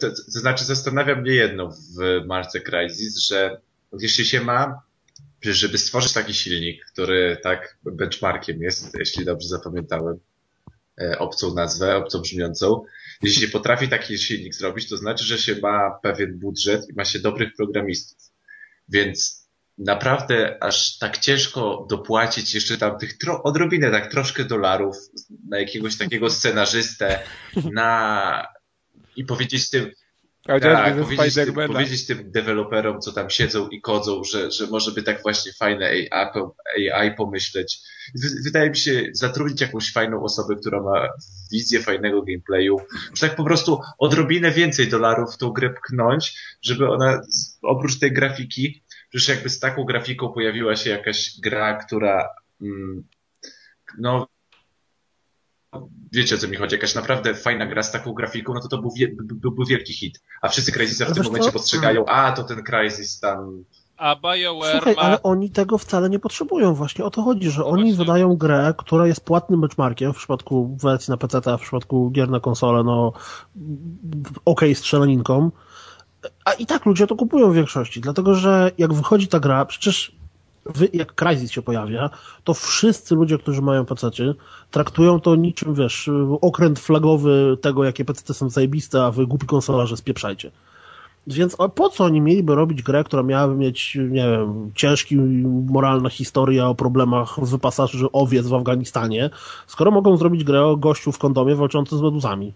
[0.00, 3.60] To, to znaczy zastanawia mnie jedno w Marce Crysis, że
[4.00, 4.82] jeśli się ma,
[5.42, 10.18] żeby stworzyć taki silnik, który tak benchmarkiem jest, jeśli dobrze zapamiętałem
[11.18, 12.82] obcą nazwę, obcą brzmiącą,
[13.22, 17.04] jeśli się potrafi taki silnik zrobić, to znaczy, że się ma pewien budżet i ma
[17.04, 18.18] się dobrych programistów.
[18.88, 19.48] Więc
[19.78, 24.96] naprawdę aż tak ciężko dopłacić jeszcze tam tych tro- odrobinę, tak troszkę dolarów
[25.48, 27.22] na jakiegoś takiego scenarzystę,
[27.72, 28.46] na
[29.16, 29.90] i powiedzieć tym,
[30.46, 34.92] Chociażby tak, powiedzieć, tym, powiedzieć tym deweloperom, co tam siedzą i kodzą, że, że może
[34.92, 37.78] by tak właśnie fajne AI, AI pomyśleć.
[38.14, 41.08] Wy- Wydaje mi się, zatrudnić jakąś fajną osobę, która ma
[41.52, 42.76] wizję fajnego gameplayu,
[43.14, 47.20] że tak po prostu odrobinę więcej dolarów w tą grę pchnąć, żeby ona
[47.62, 52.28] oprócz tej grafiki, przecież jakby z taką grafiką pojawiła się jakaś gra, która
[52.62, 53.04] mm,
[53.98, 54.26] no
[56.12, 58.78] wiecie o co mi chodzi, jakaś naprawdę fajna gra z taką grafiką, no to to
[58.78, 60.22] był wie, by- byłby wielki hit.
[60.42, 61.52] A wszyscy Crysisa w tym momencie co?
[61.52, 63.64] postrzegają, a to ten Crysis tam...
[63.96, 65.02] A BioWare Słuchaj, ma...
[65.02, 66.74] ale oni tego wcale nie potrzebują.
[66.74, 67.96] Właśnie o to chodzi, że oni właśnie.
[67.96, 72.30] wydają grę, która jest płatnym benchmarkiem w przypadku wersji na PC, a w przypadku gier
[72.30, 73.12] na konsolę, no
[74.44, 75.50] ok, strzelaninką.
[76.44, 80.16] A i tak ludzie to kupują w większości, dlatego że jak wychodzi ta gra, przecież
[80.92, 82.10] jak Crysis się pojawia,
[82.44, 84.10] to wszyscy ludzie, którzy mają PC,
[84.70, 86.10] traktują to niczym, wiesz,
[86.40, 90.50] okręt flagowy tego, jakie PC są zajebiste, a wy głupi konsolarze spieprzajcie.
[91.26, 95.16] Więc a po co oni mieliby robić grę, która miałaby mieć, nie wiem, ciężki,
[95.66, 99.30] moralna historia o problemach wypasaży owiec w Afganistanie,
[99.66, 102.52] skoro mogą zrobić grę o gościu w kondomie walczący z meduzami.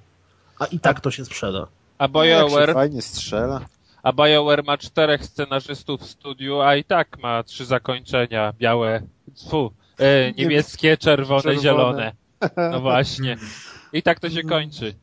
[0.59, 1.67] A i tak to się sprzeda.
[1.99, 3.61] A Jak się BioWare, fajnie strzela.
[4.03, 8.53] A BioWare ma czterech scenarzystów w studiu, a i tak ma trzy zakończenia.
[8.59, 9.03] Białe,
[9.51, 11.63] fu, e, niebieskie, czerwone, Czerwone.
[11.63, 12.13] zielone.
[12.73, 13.37] No właśnie.
[13.93, 14.95] I tak to się kończy.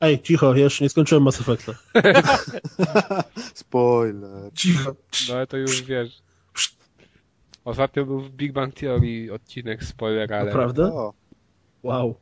[0.00, 1.72] Ej, cicho, jeszcze nie skończyłem Mass Effecta.
[3.54, 4.52] Spoiler.
[4.54, 4.94] Cicho.
[5.28, 6.22] No ale to już wiesz.
[7.64, 10.84] Ostatnio był w Big Bang Theory odcinek spoiler, ale Naprawdę?
[10.92, 11.12] O,
[11.82, 12.14] Wow.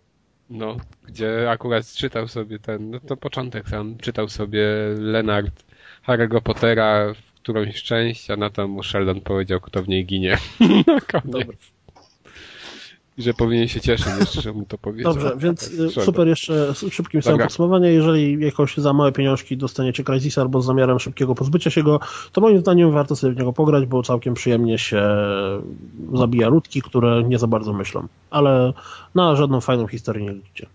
[0.51, 0.76] no,
[1.06, 4.66] gdzie akurat czytał sobie ten, no to początek sam, czytał sobie
[4.98, 5.64] Leonard
[6.06, 10.39] Harry'ego Pottera w którąś część, a na to mu Sheldon powiedział, kto w niej ginie.
[10.86, 11.24] Na koniec.
[11.24, 11.56] Dobra.
[13.18, 15.14] I że powinien się cieszyć jeszcze, że mu to powiedział.
[15.14, 16.05] Dobrze, więc y, Sheldon.
[16.05, 17.93] super jeszcze szybkim samym podsumowanie.
[17.93, 22.01] Jeżeli jakoś za małe pieniążki dostaniecie Crysisa albo z zamiarem szybkiego pozbycia się go,
[22.32, 25.02] to moim zdaniem warto sobie w niego pograć, bo całkiem przyjemnie się
[26.14, 28.06] zabija ludki, które nie za bardzo myślą.
[28.31, 28.72] Ale
[29.14, 30.66] na żadną fajną historię nie liczycie.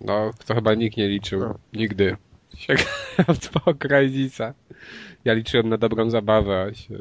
[0.00, 1.40] No, to chyba nikt nie liczył.
[1.40, 1.54] No.
[1.72, 2.16] Nigdy.
[2.58, 4.54] Sięgając po Crysisa.
[5.24, 6.94] Ja liczyłem na dobrą zabawę, a się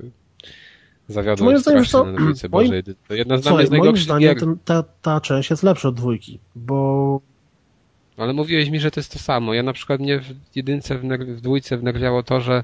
[1.07, 2.83] zawiodłem Moim zdaniem, co- na moim- Bożej.
[3.07, 7.21] To jedna z Słuchaj, moim zdaniem ten, ta, ta część jest lepsza od dwójki, bo
[8.17, 9.53] Ale mówiłeś mi, że to jest to samo.
[9.53, 12.63] Ja na przykład mnie w jedynce, w, w dwójce wnerwiało to, że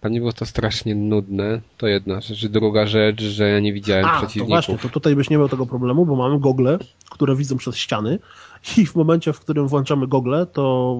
[0.00, 1.60] dla mnie było to strasznie nudne.
[1.78, 2.46] To jedna rzecz.
[2.46, 4.48] Druga rzecz, że ja nie widziałem A, to przeciwników.
[4.48, 6.78] właśnie, to tutaj byś nie miał tego problemu, bo mamy gogle,
[7.10, 8.18] które widzą przez ściany
[8.78, 10.96] i w momencie, w którym włączamy gogle, to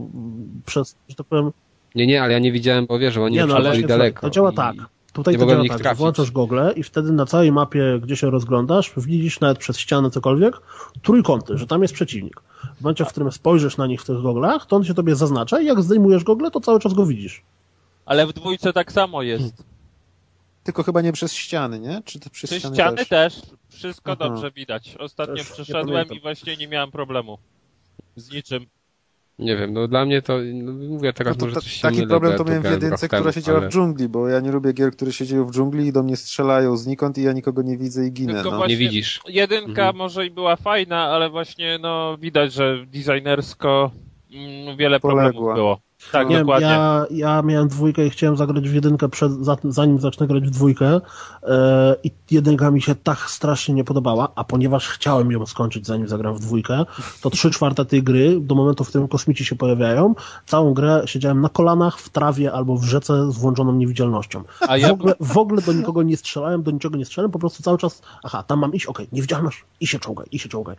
[0.66, 1.50] przez, że tak powiem,
[1.94, 4.20] Nie, nie, ale ja nie widziałem, bo wiesz, że oni nie no, ale daleko.
[4.20, 4.76] to działa i- tak.
[5.12, 5.98] Tutaj nie to działa tak, trafić.
[5.98, 10.54] włączasz gogle i wtedy na całej mapie, gdzie się rozglądasz, widzisz nawet przez ścianę cokolwiek,
[11.02, 12.40] trójkąty, że tam jest przeciwnik.
[12.76, 15.60] W momencie, w którym spojrzysz na nich w tych goglach, to on się tobie zaznacza
[15.60, 17.42] i jak zdejmujesz gogle, to cały czas go widzisz.
[18.06, 19.64] Ale w dwójce tak samo jest.
[20.64, 22.02] tylko chyba nie przez ściany, nie?
[22.04, 23.08] Czy to przez Czy ściany, ściany też?
[23.08, 23.40] też?
[23.68, 24.28] Wszystko Aha.
[24.28, 24.96] dobrze widać.
[24.98, 27.38] Ostatnio Też przeszedłem i właśnie nie miałem problemu.
[28.16, 28.66] Z niczym.
[29.38, 31.82] Nie wiem, no dla mnie to, no, mówię No teraz to, może ta, coś się
[31.82, 34.28] taki mylę, problem to miałem w jedynce, która temu, się działa ale w dżungli, bo
[34.28, 37.22] ja nie lubię gier, które się dzieją w dżungli i do mnie strzelają znikąd i
[37.22, 38.34] ja nikogo nie widzę i ginę.
[38.34, 38.56] Tylko No.
[38.56, 39.20] właśnie- Nie widzisz.
[39.28, 39.96] Jedynka Mhm.
[39.96, 43.90] może i była fajna, ale właśnie no widać, że designersko
[44.32, 45.22] mm, wiele Poległa.
[45.22, 45.80] problemów było.
[46.12, 46.68] Tak, nie dokładnie.
[46.68, 50.50] ja, ja miałem dwójkę i chciałem zagrać w jedynkę przed, za- zanim zacznę grać w
[50.50, 51.00] dwójkę
[51.42, 56.08] e, i jedynka mi się tak strasznie nie podobała, a ponieważ chciałem ją skończyć zanim
[56.08, 56.84] zagram w dwójkę,
[57.20, 60.14] to trzy czwarte tej gry, do momentu, w którym kosmici się pojawiają,
[60.46, 64.42] całą grę siedziałem na kolanach, w trawie albo w rzece z włączoną niewidzialnością.
[64.68, 67.38] A W ja, ogóle, w ogóle do nikogo nie strzelałem, do niczego nie strzelałem, po
[67.38, 70.76] prostu cały czas, aha, tam mam iść, okej, niewidzialność i się czołgaj, i się czołgaj.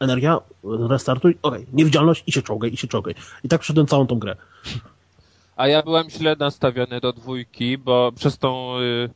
[0.00, 3.14] Energia, restartuj, okej, niewidzialność i się czołgaj, i się czołgaj.
[3.44, 4.36] I tak przeszedłem całą tą grę.
[5.56, 9.10] a ja byłem źle nastawiony do dwójki, bo przez tą y,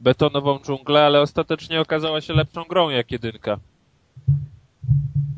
[0.00, 3.58] betonową dżunglę, ale ostatecznie okazała się lepszą grą jak jedynka.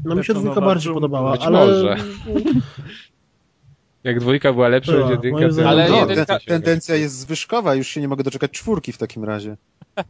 [0.05, 0.95] No mi się dwójka bardziej dżungla.
[1.01, 1.67] podobała, Być ale...
[1.67, 1.97] może.
[4.05, 7.89] Jak dwójka była lepsza niż jedynka, to Ale No, jedynka- ten, tendencja jest zwyżkowa, już
[7.89, 9.57] się nie mogę doczekać czwórki w takim razie.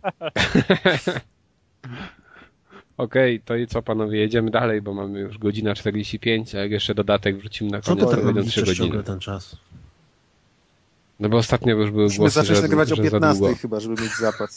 [2.97, 6.95] Okej, to i co panowie, jedziemy dalej, bo mamy już godzina 45, a jak jeszcze
[6.95, 9.03] dodatek wrzucimy na koniec, to tak będą robisz 3 ciągle godziny.
[9.05, 9.57] ten czas?
[11.21, 13.57] No bo ostatnio już były Musimy głosy, zacząć że, nagrywać o że za 15 długo.
[13.57, 14.55] chyba, żeby mieć zapas.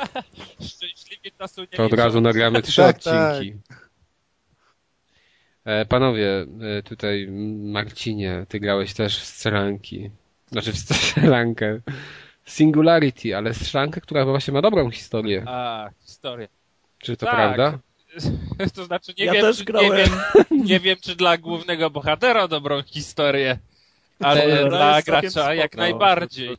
[0.68, 3.58] Szczęśliwie czasu nie To od razu nagramy trzy Tak, odcinki.
[5.64, 6.46] E, panowie,
[6.78, 7.28] e, tutaj
[7.62, 10.10] Marcinie, ty grałeś też w strzelanki.
[10.52, 11.80] Znaczy w strzelankę.
[12.44, 15.44] Singularity, ale strzelankę, która właśnie ma dobrą historię.
[15.46, 16.48] A, historia.
[17.04, 17.34] Czy to Tak.
[17.34, 17.78] prawda?
[18.74, 20.08] to znaczy nie Ja wiem, też czy, nie, wiem,
[20.50, 23.58] nie wiem, czy dla głównego bohatera dobrą historię,
[24.20, 25.52] ale dla gracza spoko.
[25.52, 26.56] jak najbardziej.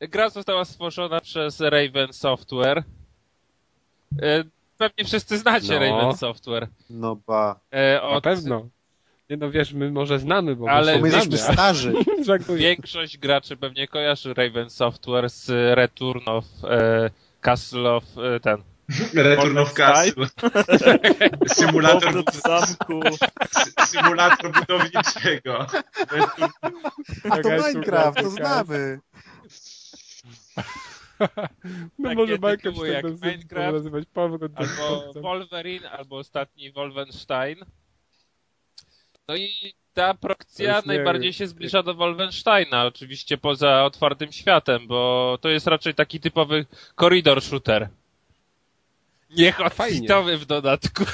[0.00, 2.82] Gra została stworzona przez Raven Software.
[4.22, 4.44] E,
[4.78, 5.78] Pewnie wszyscy znacie No.
[5.80, 6.68] Raven Software.
[6.90, 7.60] No ba.
[7.70, 8.68] E, Na Od pewno.
[9.30, 11.92] Nie no wiesz, my może znamy, bo Ale my jesteśmy starzy.
[12.56, 17.10] Większość graczy pewnie kojarzy Raven Software z Return of e,
[17.40, 18.62] Castle of e, ten.
[19.14, 20.26] Return of Castle.
[21.46, 23.18] Symulator, bud-
[23.86, 25.66] symulator budowniczego.
[27.30, 29.00] A to Minecraft, to znamy.
[31.98, 37.56] No może Minecraft jak Minecraft, nazywać powrót Albo Wolverine, albo ostatni Wolfenstein.
[39.28, 40.14] No i ta
[40.58, 46.20] nie- najbardziej się zbliża do Wolfensteina, oczywiście poza otwartym światem, bo to jest raczej taki
[46.20, 47.88] typowy koridor shooter.
[49.30, 51.04] Niehotfitowy w dodatku.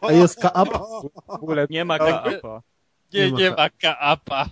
[0.00, 0.42] A jest?
[0.42, 2.62] W ogóle Nie ma kapa.
[3.12, 4.48] Nie, Nie ma kaapa.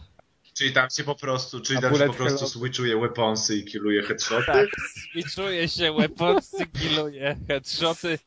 [0.54, 4.02] Czyli tam się po prostu, czyli tam się po prostu hell- switchuje weaponsy i killuje
[4.02, 4.46] headshoty.
[4.46, 4.68] Tak,
[5.10, 8.18] switchuje się weaponsy, killuje headshoty.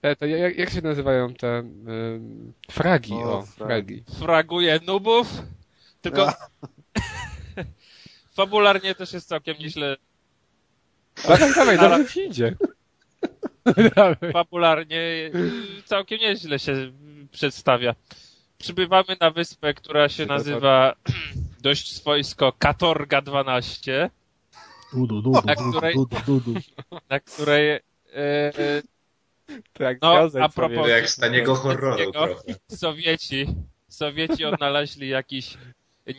[0.00, 3.12] te, te, jak, jak się nazywają te ym, fragi?
[3.14, 4.04] O, O, fragi.
[4.04, 4.18] fragi.
[4.18, 5.28] fraguje nubów,
[6.02, 6.32] tylko
[8.36, 9.96] fabularnie też jest całkiem nieźle,
[11.24, 12.54] Dawaj, dawaj, dobrze ci idzie.
[14.32, 15.30] Fabularnie
[15.84, 16.92] całkiem nieźle się
[17.32, 17.94] przedstawia.
[18.58, 20.94] Przybywamy na wyspę, która się nazywa
[21.62, 24.10] dość swojsko Katorga 12,
[24.92, 26.54] Dudu, dudu, Na dudu, której- dudu, dudu.
[27.10, 27.80] na której e,
[28.14, 28.82] e,
[29.72, 32.34] Tak, No, a propos- To jak z taniego horroru trochę.
[32.68, 33.46] Sowieci,
[33.88, 35.56] Sowieci odnaleźli jakiś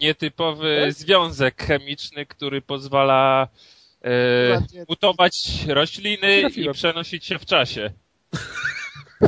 [0.01, 3.47] nietypowy związek chemiczny, który pozwala
[4.07, 7.91] e, mutować rośliny i przenosić się w czasie.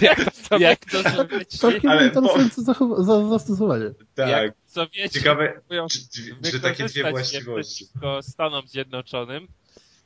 [0.00, 3.84] Jak to sobie- Jak to Sowieci, Całkiem Ale interesujące zachowa- za, zastosowanie.
[4.14, 4.28] Tak.
[4.28, 7.86] jak Sowieci Ciekawe, próbują czy, czy, czy takie dwie właściwości.
[8.22, 9.48] Stanom Zjednoczonym.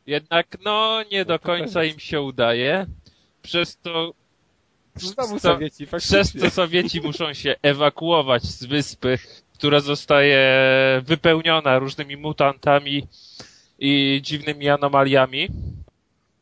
[0.07, 2.87] Jednak no nie do końca im się udaje.
[3.43, 4.13] Przez to
[4.97, 9.19] Znowu Sowieci, przez to Sowieci muszą się ewakuować z wyspy,
[9.61, 10.41] która zostaje
[11.05, 13.09] wypełniona różnymi mutantami
[13.79, 15.49] i dziwnymi anomaliami.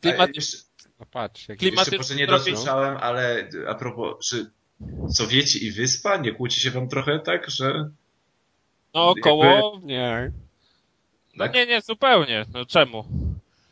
[0.01, 0.57] Klimat, jeszcze,
[1.01, 4.51] No patrz, jak jeszcze może nie dosłyszałem, ale a propos, czy
[5.15, 7.91] Sowieci i wyspa nie kłóci się wam trochę tak, że
[8.95, 9.81] no około...
[9.83, 10.33] Nie.
[11.37, 12.45] No nie, nie, zupełnie.
[12.55, 13.05] No czemu?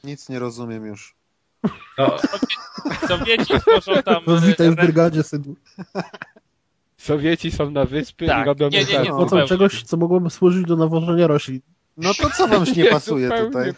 [0.05, 1.14] Nic nie rozumiem już.
[1.98, 2.16] no,
[3.09, 4.23] Sowieci tworzą tam...
[4.27, 5.56] No witaj w brygadzie, synu.
[7.07, 9.05] Sowieci są na wyspie Tak, i robią nie, nie, nie.
[9.05, 9.47] Płacą zupełnie.
[9.49, 11.61] czegoś, co mogłoby służyć do nawożenia roślin.
[11.97, 13.47] No to co wam się nie pasuje zupełnie.
[13.47, 13.73] tutaj?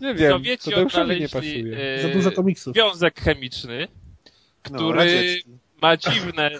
[0.00, 1.76] Nie wiem, Sowieci nie odnaleźli pasuje.
[1.78, 2.74] e, Za dużo komiksów.
[2.74, 3.88] związek chemiczny,
[4.70, 5.50] No, który radziecki.
[5.82, 6.50] ma dziwne,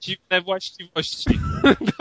[0.00, 1.38] dziwne właściwości.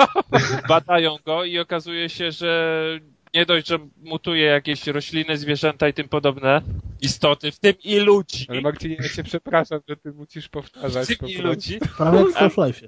[0.69, 2.99] Badają go i okazuje się, że
[3.33, 6.61] nie dość, że mutuje jakieś rośliny, zwierzęta i tym podobne
[7.01, 8.45] istoty, w tym i ludzi.
[8.49, 11.47] Ale Marcinie, ja cię przepraszam, że ty musisz W powtarzać tym po i prostu.
[11.47, 11.79] ludzi.
[11.97, 12.87] Prawie jak w Half-Life'ie.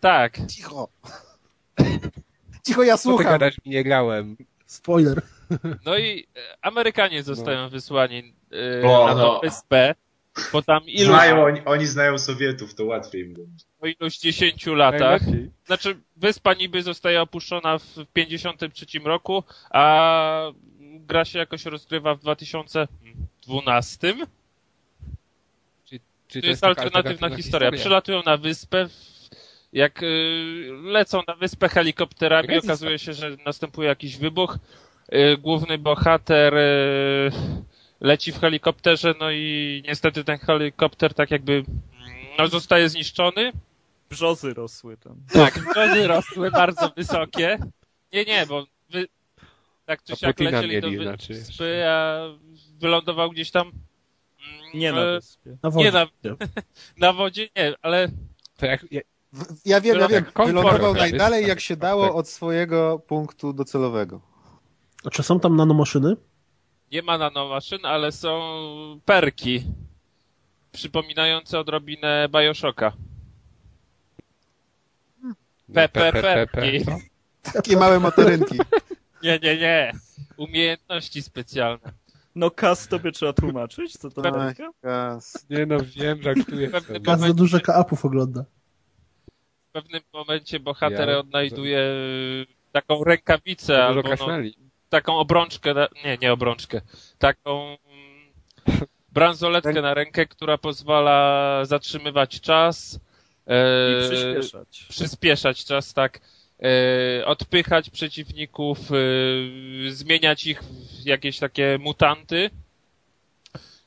[0.00, 0.38] Tak.
[0.48, 0.88] Cicho.
[2.66, 3.32] Cicho, ja Co ty słucham.
[3.32, 4.36] gadasz, nie grałem.
[4.66, 5.22] Spoiler.
[5.84, 8.34] No i e, Amerykanie zostają wysłani
[8.82, 9.40] e, O, na no.
[9.42, 9.94] wyspę
[10.52, 13.64] po tam iluś, znają, oni, oni znają Sowietów, to łatwiej im będzie.
[13.84, 15.22] Po iluś dziesięciu latach.
[15.22, 15.50] Najlepiej.
[15.66, 20.50] Znaczy, wyspa niby zostaje opuszczona w 53 roku, a
[20.80, 24.14] gra się jakoś rozgrywa w 2012.
[26.28, 27.70] Czy To jest taka alternatywna historia.
[27.72, 28.88] Przylatują na wyspę,
[29.72, 30.06] jak y,
[30.82, 34.58] lecą na wyspę helikopterami, jest okazuje się, że następuje jakiś wybuch.
[35.12, 37.30] Y, Główny bohater y,
[38.00, 41.66] leci w helikopterze, no i niestety ten helikopter tak jakby mm,
[42.38, 43.52] no, zostaje zniszczony.
[44.10, 45.16] Brzozy rosły tam.
[45.32, 47.58] Tak, brody rosły bardzo wysokie.
[48.12, 49.06] Nie, nie, bo wy,
[49.86, 52.20] tak czy siak lecieli do znaczy wyspy, a
[52.78, 53.74] wylądował gdzieś tam mm,
[54.74, 55.56] Nie na e, wyspie.
[55.62, 55.84] Na wodzie.
[55.84, 56.06] nie na,
[57.08, 58.08] na wodzie, nie, ale
[58.56, 60.24] To jak, jak, W- Ja wiem, ja wiem.
[60.46, 62.14] Wylądował Tak, najdalej tak, jak się dało tak.
[62.14, 64.20] od swojego punktu docelowego.
[65.04, 66.16] A czy są tam nanomaszyny?
[66.92, 68.40] nie ma nanomaszyn, ale są
[69.04, 69.64] perki
[70.72, 72.92] przypominające odrobinę Bioshocka.
[75.72, 76.84] Perki.
[76.84, 76.98] co?
[77.52, 78.58] Takie małe motorynki.
[79.22, 79.92] Nie, nie, nie.
[80.36, 81.92] Umiejętności specjalne.
[82.34, 84.28] No kas tobie trzeba tłumaczyć, co to.
[84.28, 84.70] Ameryka?
[84.82, 85.46] Kas.
[85.50, 86.70] Nie no, wiem, żartuję.
[87.00, 88.44] Gaz za dużo ka-upów ogląda.
[89.68, 91.78] W pewnym momencie bohater Ja- odnajduje
[92.72, 94.26] taką rękawicę albo no,
[94.88, 96.80] taką obrączkę, na, nie, nie obrączkę,
[97.18, 97.76] taką
[99.12, 103.00] bransoletkę na rękę, która pozwala zatrzymywać czas.
[103.46, 103.54] E,
[103.92, 104.86] I przyspieszać.
[104.88, 106.20] przyspieszać czas, tak,
[106.62, 108.94] e, odpychać przeciwników, e,
[109.90, 110.62] zmieniać ich
[111.02, 112.50] w jakieś takie mutanty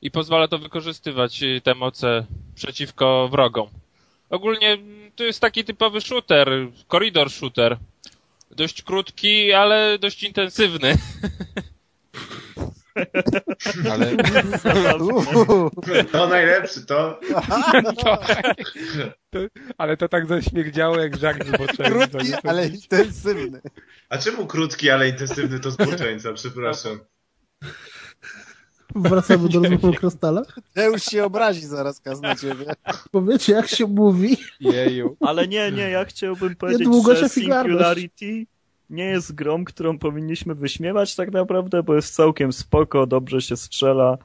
[0.02, 2.26] i pozwala to wykorzystywać e, te moce
[2.56, 3.70] przeciwko wrogom.
[4.30, 6.50] Ogólnie mm, to jest taki typowy shooter,
[6.88, 7.78] koridor shooter.
[8.52, 10.98] Dość krótki, ale dość intensywny.
[13.92, 14.18] Ale.
[16.12, 17.20] To najlepszy, to...
[18.04, 18.18] to,
[19.30, 19.40] to,
[19.78, 22.08] ale to tak zaśmierdziało jak żart zboczenia.
[22.08, 23.62] Krótki, ale intensywny.
[24.10, 27.00] A czemu krótki, ale intensywny to zboczeńca, przepraszam.
[28.96, 30.60] Wracamy do rozmowy o krystalach.
[30.76, 32.66] Deusz się obrazi zaraz, Kaz, na ciebie.
[33.14, 35.18] Bo wiecie, jak się mówi, Jeju.
[35.20, 37.30] Ale nie, nie, ja chciałbym powiedzieć, Niedługo że.
[37.30, 38.46] Singularity
[38.90, 44.18] nie jest grą, którą powinniśmy wyśmiewać tak naprawdę, bo jest całkiem spoko, dobrze się strzela.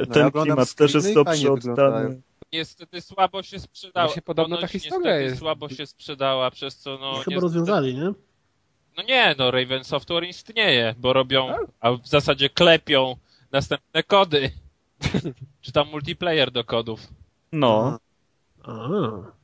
[0.00, 2.20] ja Ten oglądam klimat też jest dobrze oddany.
[2.52, 4.06] Niestety słabo się sprzedała.
[4.06, 6.98] Właśnie podobno ta Ponoć historia niestety jest- słabo się sprzedała, przez co no...
[7.12, 8.12] chyba niestety- rozwiązali, nie?
[8.96, 11.60] No nie, no Raven Software istnieje, bo robią, Tak.
[11.80, 13.16] a w zasadzie klepią
[13.52, 14.50] następne kody.
[15.60, 17.00] Czy tam multiplayer do kodów.
[17.52, 17.98] No,
[18.64, 18.88] A,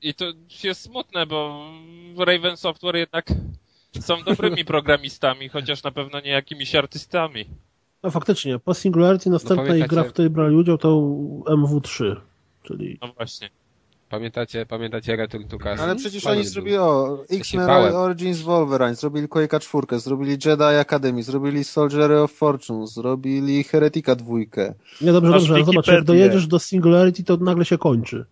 [0.03, 0.25] I to
[0.65, 1.69] jest smutne, bo
[2.19, 3.27] Raven Software jednak
[4.01, 7.45] są dobrymi programistami, chociaż na pewno nie jakimiś artystami.
[8.03, 10.89] no faktycznie, po Singularity następna pamiętacie- gra, w której brali udział, to
[11.47, 12.17] MW3,
[12.63, 13.51] czyli No właśnie.
[14.09, 15.85] Pamiętacie, pamiętacie Return to Castle?
[15.85, 17.71] Ale przecież Fajny oni zrobili o X-Men.
[17.95, 24.37] Origins Wolverine, zrobili Quake'a 4, zrobili Jedi Academy, zrobili Soldier of Fortune, zrobili Heretica 2.
[24.39, 28.25] Nie, dobrze, Masz dobrze, ale zobacz, jak dojedziesz do Singularity, to nagle się kończy.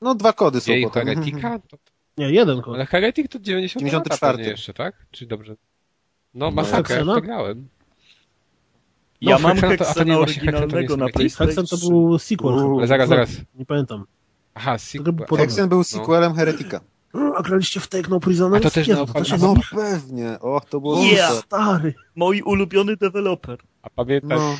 [0.00, 1.06] No dwa kody są Jej potem.
[1.06, 1.58] Heretika?
[1.68, 1.76] To,
[2.18, 2.74] Nie, jeden kod.
[2.74, 4.32] ale Heretik to 90 94.
[4.32, 4.94] pewnie jeszcze, tak?
[5.10, 5.56] Czy dobrze?
[6.34, 7.14] No, masakra, Hexena?
[7.14, 7.68] to grałem.
[9.20, 11.36] ja No, mam Hexen to- a to Hexena oryginalnego na Heretic?
[11.36, 12.54] Hexen PlayStation to był sequel.
[12.54, 12.78] Uuu.
[12.78, 13.30] Ale zaraz, zaraz.
[13.54, 14.04] Nie pamiętam.
[14.54, 15.14] Aha, sequel.
[15.38, 16.80] Hexen był sequelem Heretica.
[17.36, 18.66] A graliście w Take No Prisoners?
[18.66, 21.32] A to też Nie, na to się No no, pewnie, o, to było Yeah.
[21.34, 21.94] Stary.
[22.16, 23.58] Mój ulubiony deweloper.
[23.82, 24.56] A, pamięta, No,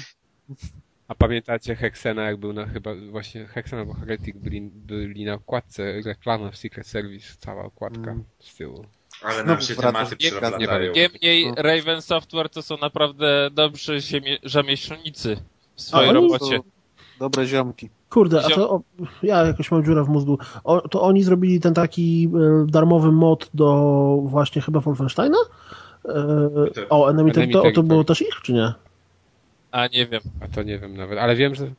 [1.13, 5.83] a pamiętacie Hexena, jak był na chyba właśnie Hexen albo Heretic byli, byli na okładce
[6.07, 8.25] reklamy w Secret Service, cała okładka Mm.
[8.41, 8.85] z tyłu.
[9.23, 10.93] Ale No, nam się wraca- tematy nie- przeplatają.
[10.93, 11.55] Niemniej No.
[11.57, 13.99] Raven Software to są naprawdę dobrzy
[14.43, 15.37] rzemieślnicy
[15.75, 16.61] w swojej A oni robocie.
[17.19, 17.91] dobre ziomki.
[18.11, 18.83] Kurde, a to o,
[19.23, 20.39] ja jakoś mam dziurę w mózgu.
[20.65, 22.29] O, to oni zrobili ten taki
[22.63, 23.75] e, darmowy mod do
[24.25, 25.39] właśnie chyba Wolfensteina?
[26.05, 26.11] E,
[26.91, 28.73] o, Enemy Enemy Territory, to, to było też ich, czy nie?
[29.73, 30.21] A nie wiem.
[30.41, 31.71] A to nie wiem nawet, ale wiem, że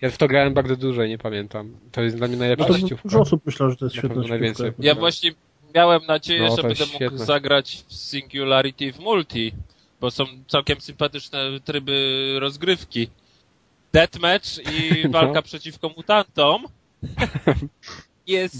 [0.00, 1.76] ja w to grałem bardzo dużo i nie pamiętam.
[1.92, 3.02] To jest dla mnie No najlepsza sieciówka.
[3.08, 4.28] dużo osób myślał, że to jest Na świetna sieciówka.
[4.38, 4.72] najwięcej.
[4.78, 5.32] Ja właśnie
[5.74, 7.18] miałem nadzieję, No, że będę jest mógł świetne.
[7.24, 9.52] zagrać w Singularity w multi,
[10.00, 13.08] bo są całkiem sympatyczne tryby rozgrywki.
[13.92, 15.10] Deathmatch i No.
[15.10, 16.64] walka przeciwko mutantom.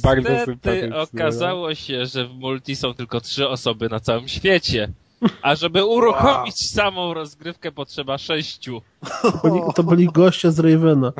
[0.02, 4.88] Bardzo Niestety sympatyczne, okazało się, że w multi są tylko trzy osoby na całym świecie.
[5.42, 8.82] A żeby uruchomić samą rozgrywkę potrzeba sześciu.
[9.22, 11.12] To byli, to byli goście z Ravena.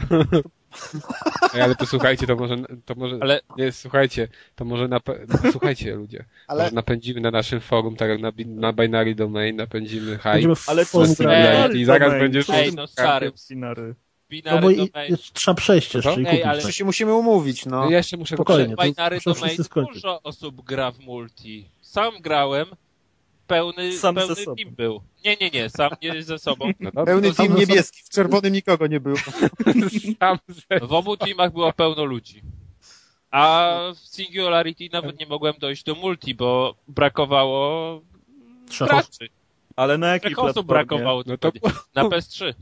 [1.55, 5.19] Ej, ale to słuchajcie, to może, to może, Ale nie, słuchajcie, to może, nape...
[5.29, 9.57] no, słuchajcie ludzie, Ale może napędzimy na naszym forum, tak jak na, na Binary Domain,
[9.57, 10.85] napędzimy hype, Ale.
[10.85, 12.51] Singularity i zaraz Domain, będziesz...
[12.51, 13.33] Ej, no stary.
[13.37, 13.89] Sinary.
[13.89, 13.95] No
[14.31, 14.91] binary bo i,
[15.33, 16.43] trzeba przejść jeszcze i Ej, kupić.
[16.43, 17.85] ale- To się musimy umówić, no.
[17.85, 18.77] No ja jeszcze muszę Spokojnie.
[18.77, 19.57] to binary domain
[19.93, 21.69] dużo osób gra w multi.
[21.81, 22.67] Sam grałem,
[23.47, 24.57] pełny, Sam ze pełny sobą.
[24.57, 25.03] team był.
[25.25, 26.71] Nie, nie, nie, sam nie ze sobą.
[26.81, 29.17] No Pełny to team niebieski, w czerwonym nikogo nie było.
[30.21, 30.81] sam ze...
[30.87, 32.43] W obu teamach było pełno ludzi.
[33.31, 38.01] A w Singularity nawet nie mogłem dojść do multi, bo brakowało
[38.69, 39.29] Trzech graczy.
[39.77, 41.53] Ale na jakiej Trzech osób brakowało No to
[41.95, 42.55] na PS3.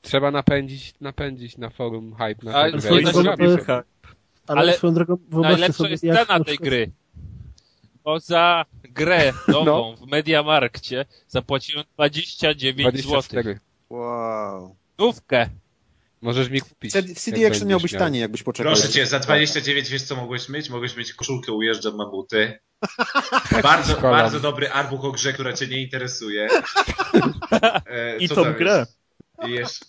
[0.00, 3.02] trzeba napędzić, napędzić na forum hype na sobie.
[4.46, 6.90] Ale, ale swoją drogą wyobraźcie Najlepsza sobie, jest cena na tej gry.
[8.08, 13.02] Bo za grę nową w Mediamarkcie zapłaciłem 29 zł.
[13.02, 13.60] 24.
[13.90, 14.76] Wow.
[14.94, 15.48] Stówkę.
[16.20, 16.92] Możesz mi kupić.
[16.92, 18.00] CD, jak CD Action miał być miał.
[18.00, 18.72] taniej, jakbyś poczekał.
[18.72, 20.70] Proszę cię, za 29 wiesz co mogłeś mieć?
[20.70, 22.58] Mogłeś mieć koszulkę Ujeżdżam Mamuty.
[23.62, 24.10] Bardzo, Szkoda.
[24.10, 26.48] bardzo dobry artbook o grze, która cię nie interesuje.
[27.86, 28.86] E, I co tą tam grę.
[29.38, 29.48] jest?
[29.48, 29.86] I jeszcze,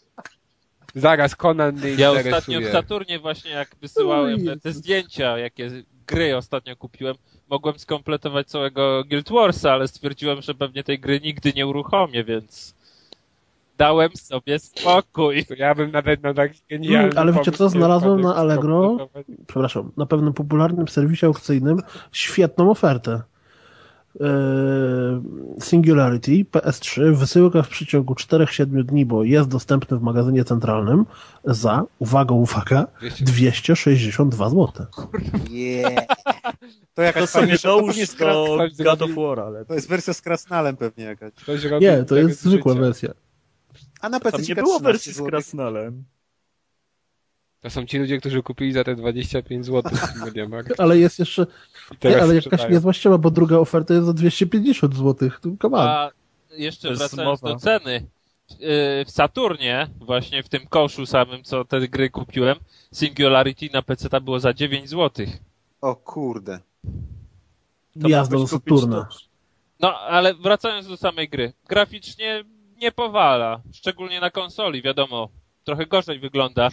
[0.95, 2.37] Zaraz, Conan mnie Ja interesuje.
[2.37, 7.15] ostatnio w Saturnie właśnie jak wysyłałem te zdjęcia, jakie gry ostatnio kupiłem,
[7.49, 12.75] mogłem skompletować całego Guild Warsa, ale stwierdziłem, że pewnie tej gry nigdy nie uruchomię, więc
[13.77, 15.45] dałem sobie spokój.
[15.45, 19.09] To ja bym nawet na tak genialny Mm, ale wiecie co, znalazłem na Allegro?
[19.47, 21.81] przepraszam, na pewnym popularnym serwisie aukcyjnym
[22.11, 23.21] świetną ofertę.
[25.59, 31.05] Singularity PS3 wysyłka w przeciągu 4-7 dni, bo jest dostępny w magazynie centralnym
[31.43, 32.87] za, uwaga, uwaga,
[33.21, 34.85] 262 zł.
[35.49, 36.05] Yeah.
[36.93, 38.33] To To jakaś sobie to, dołóż pewnie z kra...
[38.33, 41.31] do God of War, ale to jest wersja z Krasnalem pewnie jakaś.
[41.81, 43.13] Nie, to jest zwykła wersja.
[44.01, 46.03] A na PC nie było wersji z Krasnalem.
[47.61, 50.79] To są ci ludzie, którzy kupili za te 25 zł w Mediamarkt.
[50.81, 51.47] Ale jest jeszcze,
[51.99, 55.29] teraz ale jakaś niezła bo druga oferta jest za 250 zł.
[55.61, 55.87] Come on.
[55.87, 56.11] A
[56.51, 58.05] jeszcze To wracając do ceny.
[58.49, 58.57] Yy,
[59.05, 62.57] W Saturnie, właśnie w tym koszu samym, co te gry kupiłem,
[62.93, 65.25] Singularity na PC ta było za 9 zł.
[65.81, 66.59] O kurde.
[67.95, 69.07] Wjazd do Saturna.
[69.11, 69.29] to.
[69.79, 71.53] No, ale wracając do samej gry.
[71.67, 72.43] Graficznie
[72.81, 75.29] nie powala, szczególnie na konsoli, wiadomo.
[75.63, 76.69] Trochę gorzej wygląda.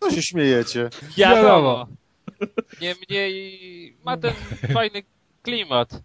[0.00, 0.90] Co się śmiejecie?
[1.16, 1.86] Wiadomo.
[2.80, 4.32] Niemniej ma ten
[4.72, 5.02] fajny
[5.42, 6.02] klimat.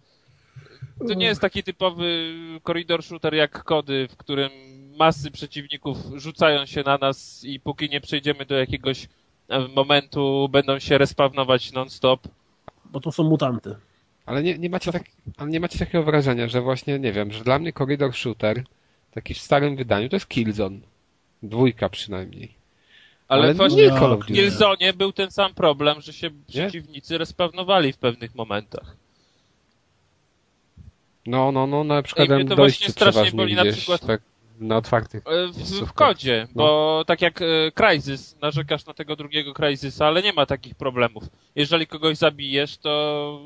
[1.08, 4.50] To nie jest taki typowy koridor shooter jak kody, w którym
[4.98, 9.08] masy przeciwników rzucają się na nas i póki nie przejdziemy do jakiegoś
[9.48, 12.28] e, momentu, będą się respawnować non-stop.
[12.84, 13.76] Bo to są mutanty.
[14.26, 15.02] Ale nie, nie, macie tak,
[15.36, 18.64] ale nie macie takiego wrażenia, że właśnie, nie wiem, że dla mnie Corridor Shooter,
[19.10, 20.78] taki w starym wydaniu, to jest Killzone.
[21.42, 22.54] Dwójka przynajmniej.
[23.28, 24.26] Ale, Ale właśnie nie w.
[24.26, 28.96] Killzone był ten sam problem, że się przeciwnicy respawnowali w pewnych momentach.
[31.26, 34.20] No, no, no, na przykład I mnie to właśnie strasznie boli na przykład- tak,
[34.60, 35.22] na otwartych.
[35.26, 37.44] E, W, w kodzie, bo tak jak e,
[37.74, 41.24] Crysis, narzekasz na tego drugiego Crysisa, ale nie ma takich problemów.
[41.54, 43.40] Jeżeli kogoś zabijesz, to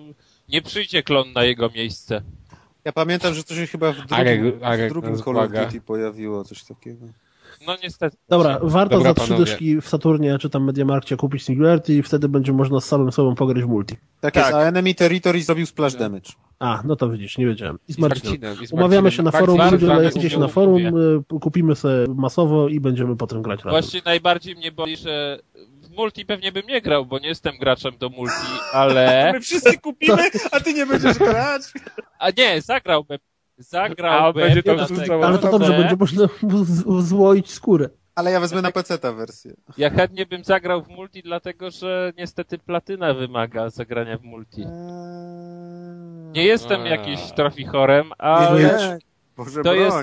[0.48, 2.23] nie przyjdzie klon na jego miejsce.
[2.85, 5.52] Ja pamiętam, że to się chyba w drugim, Arek- Arek w drugim Call of.
[5.52, 7.06] Duty pojawiło, coś takiego.
[7.66, 8.16] No niestety.
[8.28, 12.28] Dobra, warto Dobra, za trzy dyszki w Saturnie czy tam Mediamarkcie kupić Singularity i wtedy
[12.28, 13.97] będzie można z samym sobą pograć w multi.
[14.20, 14.44] Tak, Tak.
[14.44, 16.30] jest, a Enemy Territory zrobił splash damage.
[16.59, 17.78] A, no to widzisz, nie wiedziałem.
[17.89, 18.32] I z I z Marcinem.
[18.40, 19.12] Marcinem, i z Umawiamy Marcinem.
[19.12, 21.22] się na forum, ludzie mówił, na forum, mówię.
[21.36, 23.70] y, kupimy sobie masowo i będziemy potem grać razem.
[23.70, 25.39] Właśnie najbardziej mnie boli, że
[25.82, 28.34] w multi pewnie bym nie grał, bo nie jestem graczem do multi,
[28.72, 29.30] ale...
[29.32, 30.22] My wszyscy kupimy,
[30.52, 31.62] a ty nie będziesz grać.
[32.18, 33.18] A nie, zagrałbym.
[33.59, 34.43] A, Zagrałbym.
[34.45, 35.27] będzie to wrzucało.
[35.27, 36.27] Ale to dobrze, że będzie można
[37.01, 37.89] złoić skórę.
[38.15, 39.55] Ale ja wezmę na PC ta wersję.
[39.79, 44.66] Ja chętnie bym zagrał w multi, dlatego że niestety platyna wymaga zagrania w multi.
[46.33, 46.89] Nie jestem A.
[46.89, 48.99] jakimś trafichorem, ale nie.
[49.37, 49.97] Boże, To jest-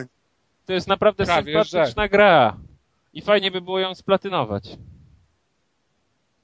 [0.65, 2.57] to jest naprawdę Prawie, sympatyczna gra.
[3.13, 4.77] I fajnie by było ją splatynować.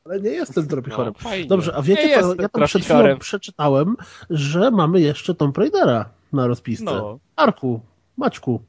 [0.05, 1.13] Ale nie jestem tropichorem.
[1.23, 1.29] No.
[1.47, 3.19] Dobrze, a wiecie, Nie co, ja tam przed chwilą trafichorem.
[3.19, 3.95] przeczytałem,
[4.29, 6.85] że mamy jeszcze Tomb Raidera na rozpisce.
[6.85, 7.19] No.
[7.35, 7.79] Arku,
[8.17, 8.61] Maćku,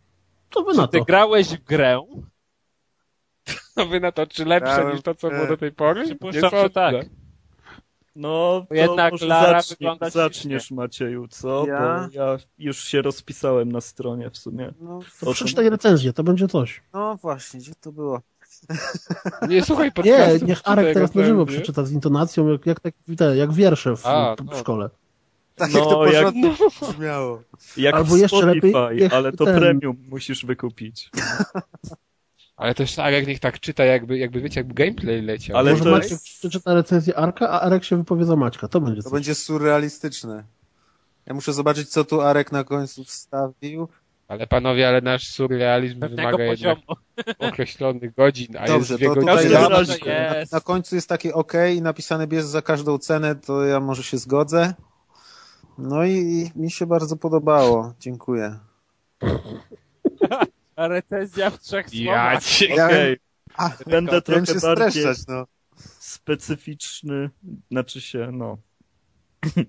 [0.54, 1.04] co wy na Czy ty to?
[1.04, 2.00] grałeś w grę?
[3.74, 6.04] Co wy na to, czy lepsze Grałem niż to, co w- było do tej pory?
[6.04, 6.94] Przypuszczam, Nie że tak.
[8.16, 11.66] No, to Jednak może Lara zacznie, wygląda zaczniesz Macieju, co?
[11.66, 12.08] Ja?
[12.08, 14.72] Bo ja już się rozpisałem na stronie w sumie.
[14.80, 16.82] No, To przeczytaj recenzję, to będzie coś.
[16.92, 18.20] no właśnie, gdzie to było?
[19.48, 20.46] Nie, słuchaj Nie, podcastu.
[20.46, 21.84] niech Arek teraz na żywo przeczyta.
[21.84, 24.56] z intonacją, jak, jak, tak, te, jak wiersze w, A, w no.
[24.56, 24.90] szkole.
[25.56, 26.54] Tak No, jak to jak- porządnie
[26.92, 27.42] brzmiało.
[27.76, 31.10] Jak Albo w jeszcze Spotify, lepiej, jak ale to ten- premium musisz wykupić.
[32.56, 35.56] Ale też Arek niech tak czyta, jakby, jakby wiecie, jakby gameplay leciał.
[35.56, 38.68] Ale Może to Maciek jest- przeczyta recenzję Arka, a Arek się wypowie za Maćka.
[38.68, 39.12] To będzie To coś.
[39.12, 40.44] będzie surrealistyczne.
[41.26, 43.88] Ja muszę zobaczyć, co tu Arek na końcu wstawił.
[44.28, 47.00] Ale panowie, ale nasz surrealizm Pewnego wymaga jednak poziomu.
[47.52, 49.32] określonych godzin, a Dobrze, jest dwie to godziny.
[49.32, 49.50] tutaj
[49.84, 50.52] jest, na, jest.
[50.52, 54.18] na końcu jest takie OK i napisane bierz za każdą cenę, to ja może się
[54.18, 54.74] zgodzę.
[55.78, 57.94] No i, i mi się bardzo podobało.
[58.00, 58.58] Dziękuję.
[60.76, 62.44] Recenzja w trzech Ja słowach.
[62.44, 62.66] cię...
[62.74, 63.16] Ja- Okej,
[63.56, 65.46] A, będę trochę się bardziej streszczać, no.
[65.98, 67.30] specyficzny,
[67.70, 68.58] znaczy się, no.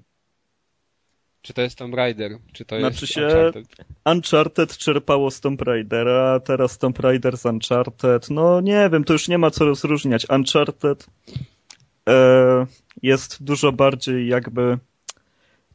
[1.42, 2.38] Czy to jest Tomb Raider?
[2.54, 3.68] Czy to Znaczy jest się- Uncharted?
[4.06, 8.30] Uncharted czerpało z Tomb Raidera, a teraz Tomb Raider z Uncharted.
[8.30, 10.30] No nie wiem, to już nie ma co rozróżniać.
[10.30, 11.08] Uncharted
[12.10, 12.66] e,
[13.02, 14.78] jest dużo bardziej jakby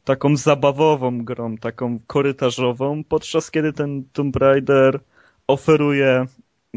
[0.03, 4.99] taką zabawową grą, taką korytarzową, podczas kiedy ten Tomb Raider
[5.47, 6.25] oferuje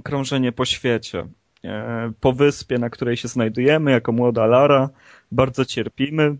[0.02, 1.28] krążenie po świecie.
[1.64, 4.90] E, po wyspie, na której się znajdujemy, jako młoda Lara,
[5.32, 6.36] bardzo cierpimy.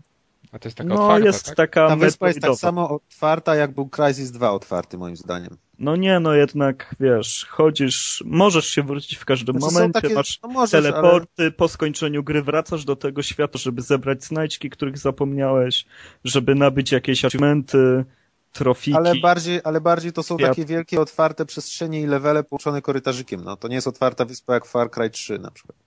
[0.51, 1.55] A to jest taka No otwarta, jest tak?
[1.55, 5.57] taka Ta wyspa jest tak samo otwarta, jak był Crysis 2 otwarty, moim zdaniem.
[5.79, 10.39] No nie, no jednak, wiesz, chodzisz, możesz się wrócić w każdym Znaczy, momencie, takie- masz
[10.43, 14.97] no możesz, ale- teleporty, po skończeniu gry wracasz do tego świata, żeby zebrać znajdźki, których
[14.97, 15.85] zapomniałeś,
[16.23, 18.05] żeby nabyć jakieś achievementy,
[18.53, 18.97] trofiki.
[18.97, 23.43] Ale bardziej, ale bardziej to są takie wielkie, otwarte przestrzenie i levele połączone korytarzykiem.
[23.43, 25.77] No, to nie jest otwarta wyspa jak Far Cry 3 na przykład.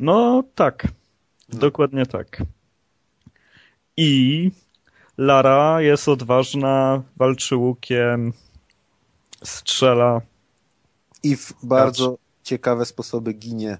[0.00, 0.88] No tak,
[1.52, 1.58] No.
[1.58, 2.42] dokładnie tak.
[3.96, 4.50] I
[5.18, 8.32] Lara jest odważna, walczy łukiem,
[9.44, 10.20] strzela.
[11.22, 13.78] I w bardzo ciekawe sposoby ginie.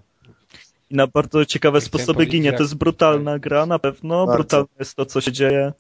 [0.91, 2.53] I na bardzo ciekawe sposoby ginie.
[2.53, 4.27] To jest brutalna gra na pewno.
[4.27, 4.39] Bardzo.
[4.39, 5.73] Brutalne jest to, co się dzieje.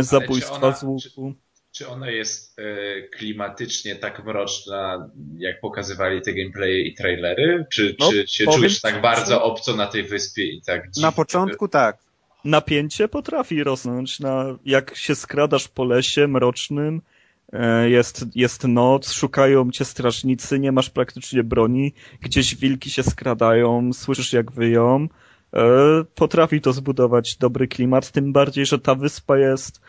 [0.00, 1.34] Zabójstwa z łuku.
[1.72, 2.62] Czy ona jest e,
[3.02, 7.66] klimatycznie tak mroczna, jak pokazywali te gameplaye i trailery?
[7.72, 11.02] Czy, No, czy się czujesz tak bardzo obco na tej wyspie i tak dziwnie?
[11.02, 11.98] Na początku tak.
[12.44, 14.20] Napięcie potrafi rosnąć.
[14.20, 17.02] Na, jak się skradasz po lesie mrocznym,
[17.86, 24.32] jest, jest noc, szukają cię strażnicy, nie masz praktycznie broni, gdzieś wilki się skradają, słyszysz
[24.32, 25.08] jak wyją.
[25.54, 25.60] E,
[26.14, 29.82] Potrafi to zbudować dobry klimat, tym bardziej, że ta wyspa jest e,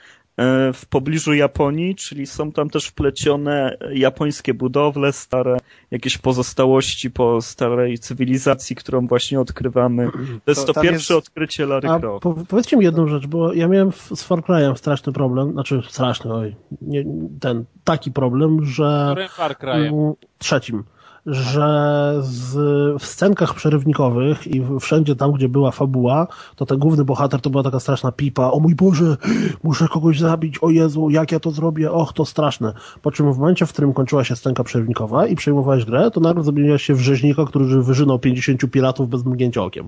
[0.74, 5.58] w pobliżu Japonii, czyli są tam też wplecione japońskie budowle, stare
[5.92, 10.10] jakieś pozostałości po starej cywilizacji, którą właśnie odkrywamy.
[10.46, 12.24] To jest To to, pierwsze jest- odkrycie Lary A Croft.
[12.24, 15.82] po, powiedzcie mi jedną rzecz, bo ja miałem w, z Far Cry'em straszny problem, znaczy
[15.90, 17.04] straszny, oj, nie,
[17.40, 19.88] ten, taki problem, że Far Cry'em?
[19.94, 20.84] Mm, trzecim,
[21.26, 22.54] że z,
[23.02, 27.64] w scenkach przerywnikowych i wszędzie tam, gdzie była fabuła, to ten główny bohater to była
[27.64, 28.52] taka straszna pipa.
[28.52, 29.18] O mój Boże,
[29.64, 32.74] muszę kogoś zabić, o Jezu, jak ja to zrobię, och, to straszne.
[33.02, 36.44] Po czym w momencie, w którym kończyła się scenka przerywnikowa i przejmowałeś grę, to nagle
[36.44, 39.88] zamieniłeś się w rzeźnika, który wyżynął 50 piratów bez mrugnięcia okiem.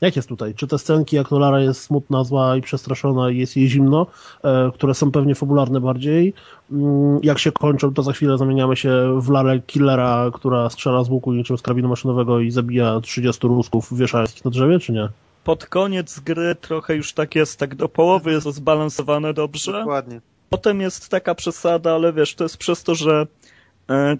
[0.00, 0.54] Jak jest tutaj?
[0.54, 4.06] Czy te scenki, jak to Lara jest smutna, zła i przestraszona i jest jej zimno,
[4.44, 6.34] e, które są pewnie fabularne bardziej,
[6.72, 11.10] mm, jak się kończą, to za chwilę zamieniamy się w Larę Killera, która strzela z
[11.10, 15.08] łuku niczym z karabinu maszynowego i zabija 30 Rusków, wieszając ich na drzewie, czy nie?
[15.44, 19.72] Pod koniec gry trochę już tak jest, tak do połowy jest to zbalansowane dobrze.
[19.72, 20.20] Dokładnie.
[20.50, 23.26] Potem jest taka przesada, ale wiesz, to jest przez to, że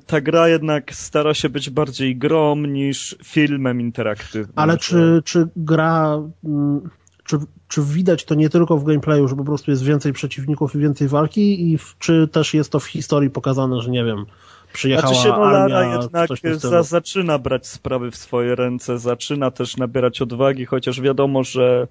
[0.07, 4.53] ta gra jednak stara się być bardziej grą niż filmem interaktywnym.
[4.57, 6.91] Ale czy, czy gra, mm,
[7.25, 7.37] czy,
[7.69, 11.09] czy widać to nie tylko w gameplayu, że po prostu jest więcej przeciwników i więcej
[11.09, 14.27] walki i w, czy też jest to w historii pokazane, że nie wiem,
[14.73, 19.77] przyjechała Znaczy się, no Lara jednak za, zaczyna brać sprawy w swoje ręce, zaczyna też
[19.77, 21.89] nabierać odwagi, chociaż wiadomo, że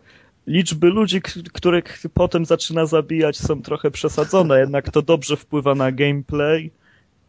[0.47, 1.21] liczby ludzi,
[1.53, 6.71] których potem zaczyna zabijać są trochę przesadzone, jednak to dobrze wpływa na gameplay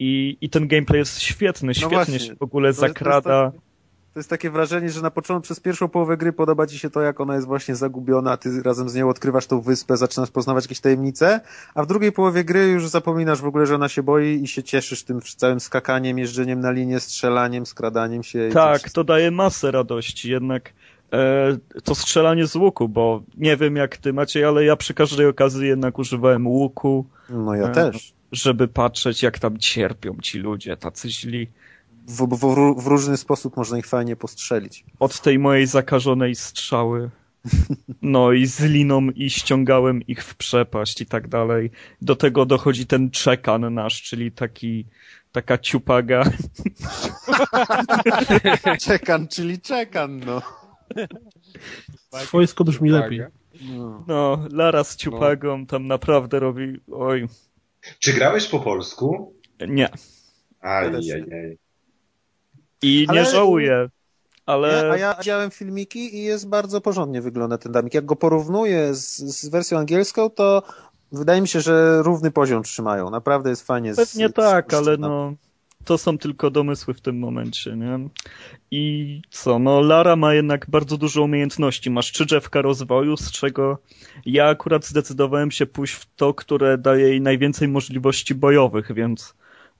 [0.00, 2.20] i, i ten gameplay jest świetny, świetnie właśnie.
[2.20, 3.50] się w ogóle To jest- to jest zakrada.
[3.50, 3.60] tak-
[4.14, 7.00] To jest takie wrażenie, że na początku, przez pierwszą połowę gry podoba ci się to,
[7.00, 10.64] jak ona jest właśnie zagubiona, a ty razem z nią odkrywasz tą wyspę, zaczynasz poznawać
[10.64, 11.40] jakieś tajemnice,
[11.74, 14.62] a w drugiej połowie gry już zapominasz w ogóle, że ona się boi i się
[14.62, 18.48] cieszysz tym całym skakaniem, jeżdżeniem na linię, strzelaniem, skradaniem się.
[18.52, 20.72] Tak, to daje masę radości, jednak
[21.12, 25.26] e, to strzelanie z łuku, bo nie wiem jak ty Maciej, ale ja przy każdej
[25.26, 27.04] okazji jednak używałem łuku.
[27.28, 28.12] No ja E, też.
[28.32, 31.48] Żeby patrzeć jak tam cierpią ci ludzie, tacy źli.
[32.06, 34.84] W, w, w, różny sposób można ich fajnie postrzelić.
[34.98, 37.10] Od tej mojej zakażonej strzały.
[38.02, 41.70] No i z liną i ściągałem ich w przepaść i tak dalej.
[42.02, 44.84] Do tego dochodzi ten czekan nasz, czyli taki,
[45.32, 46.22] taka ciupaga.
[48.84, 50.42] Czekan, czyli czekan, no.
[52.18, 53.20] Swojsko brzmi lepiej.
[53.20, 53.30] no.
[54.06, 57.28] No, Lara z ciupagą tam naprawdę robi, oj,
[57.98, 59.34] Czy grałeś po polsku?
[59.68, 59.88] nie.
[60.60, 61.58] Ajajaj.
[62.82, 63.88] I nie Ale- żałuję,
[64.46, 64.68] ale...
[64.72, 67.94] Ja, a ja widziałem filmiki i jest bardzo porządnie wygląda ten damik.
[67.94, 70.62] Jak go porównuję z, z wersją angielską, to
[71.12, 73.10] wydaje mi się, że równy poziom trzymają.
[73.10, 73.94] Naprawdę jest fajnie.
[73.94, 75.34] Pewnie z- tak, z- ale no
[75.84, 78.08] to są tylko domysły w tym momencie, nie?
[78.70, 83.78] I co, no Lara ma jednak bardzo dużo umiejętności, trzy drzewka rozwoju, z czego
[84.26, 89.34] ja akurat zdecydowałem się pójść w to, które daje jej najwięcej możliwości bojowych, więc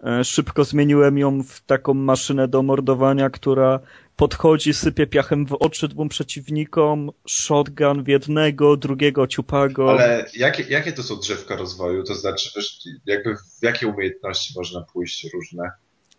[0.05, 3.81] e, szybko zmieniłem ją w taką maszynę do mordowania, która
[4.17, 9.91] podchodzi, sypie piachem w oczy dwóm przeciwnikom, shotgun w jednego, drugiego ciupago.
[9.91, 12.05] Ale jakie, jakie to są drzewka rozwoju?
[12.05, 12.61] To znaczy,
[13.07, 15.71] jakby w jakie umiejętności można pójść różne?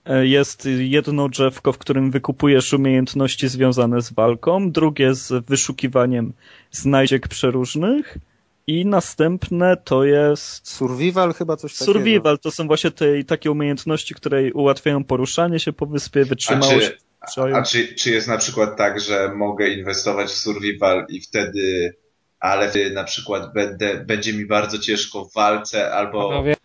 [0.05, 6.33] E, Jest jedno drzewko, w którym wykupujesz umiejętności związane z walką, drugie z wyszukiwaniem
[6.71, 8.17] znajdziek przeróżnych
[8.67, 11.93] i następne to jest Survival chyba coś takiego.
[11.93, 12.39] survival.
[12.39, 16.91] To są właśnie te takie umiejętności, które ułatwiają poruszanie się po wyspie, A, wytrzymałość.
[17.33, 21.21] czy, a, a czy, czy jest na przykład tak, że mogę inwestować w survival i
[21.21, 21.95] wtedy,
[22.39, 26.29] ale wtedy na przykład będę, będzie mi bardzo ciężko w walce albo...
[26.29, 26.55] Panowie,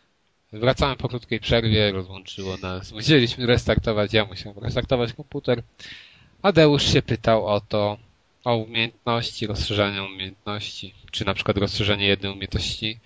[0.60, 2.92] wracamy po krótkiej przerwie, rozłączyło nas.
[2.92, 5.62] Musieliśmy restartować, ja musiałem restartować komputer.
[6.42, 7.96] Adeusz się pytał o to,
[8.44, 12.98] o umiejętności, rozszerzanie umiejętności, czy na przykład rozszerzenie jednej umiejętności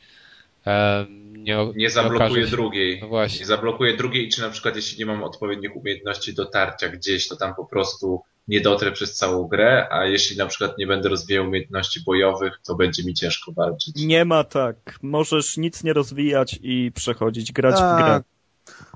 [1.33, 2.99] nie, Nie zablokuje się- drugiej.
[3.01, 3.41] No właśnie.
[3.41, 7.55] Nie zablokuje drugiej, czy na przykład jeśli nie mam odpowiednich umiejętności dotarcia gdzieś, to tam
[7.55, 12.01] po prostu nie dotrę przez całą grę, a jeśli na przykład nie będę rozwijał umiejętności
[12.07, 13.97] bojowych, to będzie mi ciężko walczyć.
[13.97, 14.99] Nie ma tak.
[15.03, 17.95] Możesz nic nie rozwijać i przechodzić, grać tak.
[17.95, 18.23] w grę.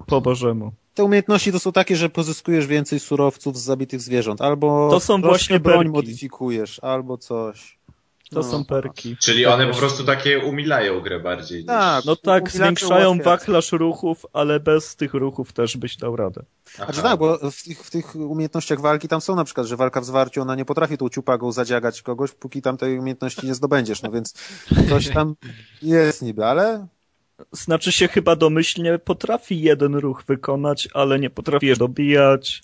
[0.06, 0.72] Po Bożemu.
[0.94, 5.20] Te umiejętności to są takie, że pozyskujesz więcej surowców z zabitych zwierząt, albo to są
[5.20, 5.92] właśnie broń perki.
[5.92, 7.78] modyfikujesz, albo coś.
[8.30, 8.42] To no.
[8.42, 9.16] są perki.
[9.16, 11.64] Czyli one po prostu takie umilają grę bardziej.
[11.64, 12.04] Tak, niż...
[12.06, 16.42] no tak, zwiększają wachlarz ruchów, ale bez tych ruchów też byś dał radę.
[16.74, 16.84] Aha.
[16.84, 20.00] Znaczy tak, bo w tych, w tych, umiejętnościach walki tam są na przykład, że walka
[20.00, 24.02] w zwarciu, ona nie potrafi tą ciupagą zadziagać kogoś, póki tam tej umiejętności nie zdobędziesz,
[24.02, 24.34] no więc
[24.88, 25.36] coś tam
[25.82, 26.86] jest niby, ale...
[27.52, 32.62] Znaczy się chyba domyślnie potrafi jeden ruch wykonać, ale nie potrafi je dobijać.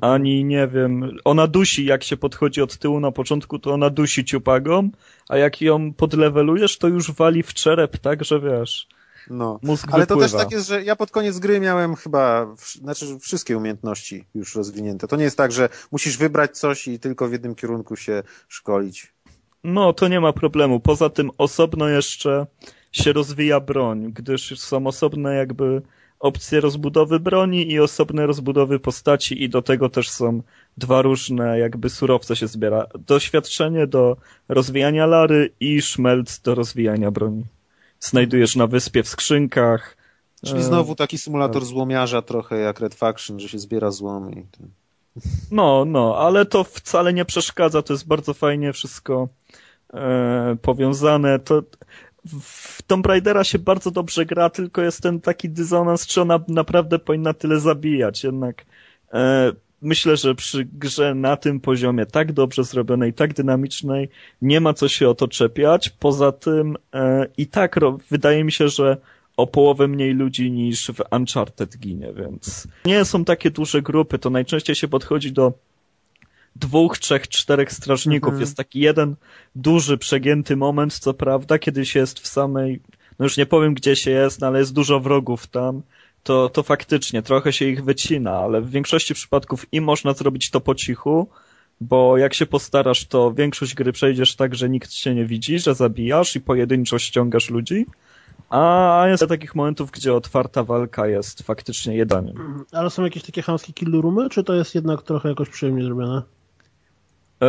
[0.00, 4.24] Ani nie wiem, ona dusi, jak się podchodzi od tyłu na początku, to ona dusi
[4.24, 4.90] ciupagą,
[5.28, 8.88] a jak ją podlewelujesz, to już wali w czerep, tak, że wiesz.
[9.30, 10.28] No, mózg ale wypływa.
[10.28, 14.54] to też tak jest, że ja pod koniec gry miałem chyba, znaczy wszystkie umiejętności już
[14.54, 15.08] rozwinięte.
[15.08, 19.12] To nie jest tak, że musisz wybrać coś i tylko w jednym kierunku się szkolić.
[19.64, 20.80] No, to nie ma problemu.
[20.80, 22.46] Poza tym osobno jeszcze
[22.92, 25.82] się rozwija broń, gdyż są osobne jakby
[26.20, 30.42] opcje rozbudowy broni i osobne rozbudowy postaci i do tego też są
[30.76, 32.86] dwa różne jakby surowce się zbiera.
[32.98, 34.16] Doświadczenie do
[34.48, 37.44] rozwijania lary i szmelc do rozwijania broni.
[38.00, 39.96] Znajdujesz na wyspie w skrzynkach.
[40.44, 41.68] Czyli znowu taki symulator tak.
[41.68, 44.46] złomiarza trochę jak Red Faction, że się zbiera złom i.
[45.50, 49.28] No, no, ale to wcale nie przeszkadza, to jest bardzo fajnie wszystko
[49.94, 51.38] e, powiązane.
[51.38, 51.62] To
[52.40, 56.98] w Tomb Raidera się bardzo dobrze gra, tylko jest ten taki dysonans, czy ona naprawdę
[56.98, 58.24] powinna tyle zabijać.
[58.24, 58.64] Jednak
[59.12, 64.08] e, myślę, że przy grze na tym poziomie tak dobrze zrobionej, tak dynamicznej,
[64.42, 65.90] nie ma co się o to czepiać.
[65.90, 67.80] Poza tym e, i tak
[68.10, 68.96] wydaje mi się, że
[69.36, 74.30] o połowę mniej ludzi niż w Uncharted ginie, więc nie są takie duże grupy, to
[74.30, 75.52] najczęściej się podchodzi do
[76.60, 78.28] dwóch, trzech, czterech strażników.
[78.28, 78.40] Mhm.
[78.40, 79.16] Jest taki jeden
[79.54, 82.80] duży, przegięty moment, co prawda, kiedy się jest w samej,
[83.18, 85.82] no już nie powiem gdzie się jest, no ale jest dużo wrogów tam,
[86.22, 90.60] to, to faktycznie trochę się ich wycina, ale w większości przypadków i można zrobić to
[90.60, 91.28] po cichu,
[91.80, 95.74] bo jak się postarasz, to większość gry przejdziesz tak, że nikt cię nie widzi, że
[95.74, 97.86] zabijasz i pojedynczo ściągasz ludzi.
[98.50, 102.64] A jest takich momentów, gdzie otwarta walka jest faktycznie jedaniem.
[102.72, 106.22] Ale są jakieś takie chamskie kill roomy, czy to jest jednak trochę jakoś przyjemnie zrobione?
[107.42, 107.46] E,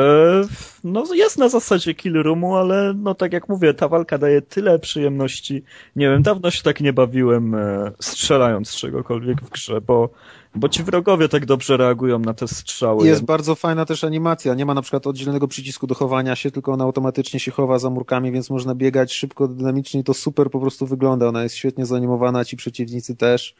[0.84, 4.80] no jest na zasadzie kill roomu, ale no tak jak mówię, ta walka daje tyle
[4.80, 5.64] przyjemności.
[5.96, 10.10] Nie wiem, dawno się tak nie bawiłem e, strzelając czegokolwiek w grze, bo,
[10.56, 13.08] bo ci wrogowie tak dobrze reagują na te strzały.
[13.08, 14.54] Jest bardzo fajna też animacja.
[14.54, 17.90] Nie ma na przykład oddzielnego przycisku do chowania się, tylko ona automatycznie się chowa za
[17.90, 21.28] murkami, więc można biegać szybko, dynamicznie i to super po prostu wygląda.
[21.28, 23.56] Ona jest świetnie zanimowana, ci przeciwnicy też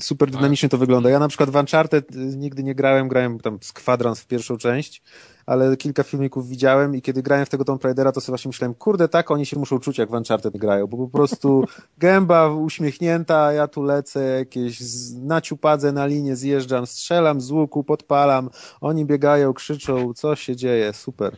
[0.00, 0.36] super tak.
[0.36, 1.10] dynamicznie to wygląda.
[1.10, 4.56] Ja na przykład w Uncharted y, nigdy nie grałem, grałem tam z kwadrans w pierwszą
[4.56, 5.02] część,
[5.46, 8.74] ale kilka filmików widziałem i kiedy grałem w tego Tomb Raidera, to sobie właśnie myślałem,
[8.74, 11.64] kurde, tak oni się muszą czuć, jak w Uncharted grają, bo po prostu
[11.98, 14.78] gęba uśmiechnięta, ja tu lecę, jakieś
[15.22, 18.50] na ciupadze na linię zjeżdżam, strzelam z łuku, podpalam,
[18.80, 21.36] oni biegają, krzyczą, co się dzieje, super.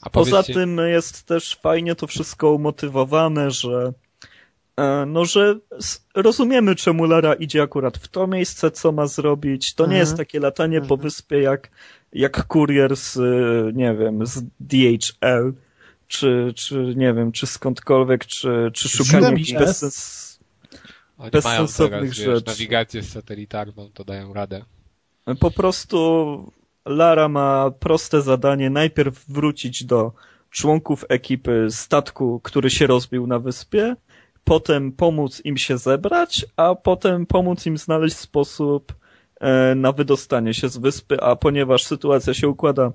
[0.00, 3.92] A Poza tym jest też fajnie to wszystko umotywowane, że
[5.06, 5.58] no, że
[6.14, 9.74] rozumiemy, czemu Lara idzie akurat w to miejsce, co ma zrobić.
[9.74, 10.00] To nie mhm.
[10.00, 10.88] jest takie latanie mhm.
[10.88, 11.70] po wyspie jak,
[12.12, 15.52] jak kurier z, e, nie wiem, z DHL,
[16.06, 20.38] czy, czy nie wiem, czy skądkolwiek, czy, czy szukanie bezsens,
[21.32, 22.30] bezsensownych teraz, rzeczy.
[22.30, 24.64] Wiesz, nawigację satelitarną, to dają radę.
[25.40, 26.52] Po prostu
[26.84, 30.12] Lara ma proste zadanie, najpierw wrócić do
[30.50, 33.96] członków ekipy statku, który się rozbił na wyspie,
[34.46, 38.94] potem pomóc im się zebrać, a potem pomóc im znaleźć sposób
[39.40, 42.92] e, na wydostanie się z wyspy, a ponieważ sytuacja się układa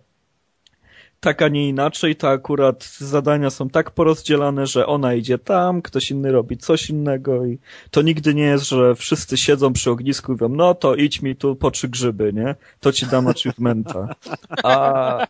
[1.19, 6.11] tak, a nie inaczej, to akurat zadania są tak porozdzielane, że ona idzie tam, ktoś
[6.11, 7.59] inny robi coś innego i
[7.91, 11.35] to nigdy nie jest, że wszyscy siedzą przy ognisku i mówią, no to idź mi
[11.35, 12.55] tu po trzy grzyby, nie?
[12.79, 14.07] To ci dam achievementa.
[14.63, 15.27] A...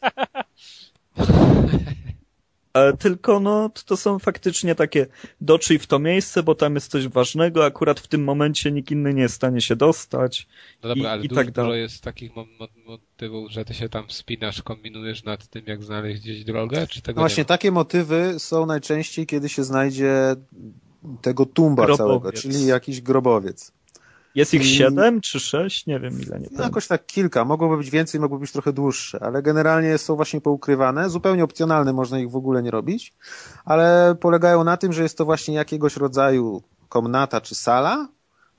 [2.74, 5.08] E, tylko no, to są faktycznie takie
[5.42, 9.14] doczyj w to miejsce, bo tam jest coś ważnego, akurat w tym momencie nikt inny
[9.14, 10.48] nie jest w stanie się dostać.
[10.84, 11.82] No dobra, i, ale i dużo, tak dalej.
[11.82, 12.32] jest takich
[12.86, 17.16] motywów, że ty się tam wspinasz, kombinujesz nad tym, jak znaleźć gdzieś drogę, czy tego
[17.16, 20.36] no Właśnie, takie motywy są najczęściej, kiedy się znajdzie
[21.22, 22.08] tego tumba grobowiec.
[22.08, 23.72] całego, czyli jakiś grobowiec.
[24.36, 25.86] Jest ich siedem czy sześć?
[25.86, 26.40] Nie wiem ile.
[26.40, 27.46] Nie no, jakoś tak kilka.
[27.46, 31.10] Mogłoby być więcej, mogłoby być trochę dłuższe, ale generalnie są właśnie poukrywane.
[31.10, 33.14] Zupełnie opcjonalne, można ich w ogóle nie robić,
[33.66, 38.08] ale polegają na tym, że jest to właśnie jakiegoś rodzaju komnata czy sala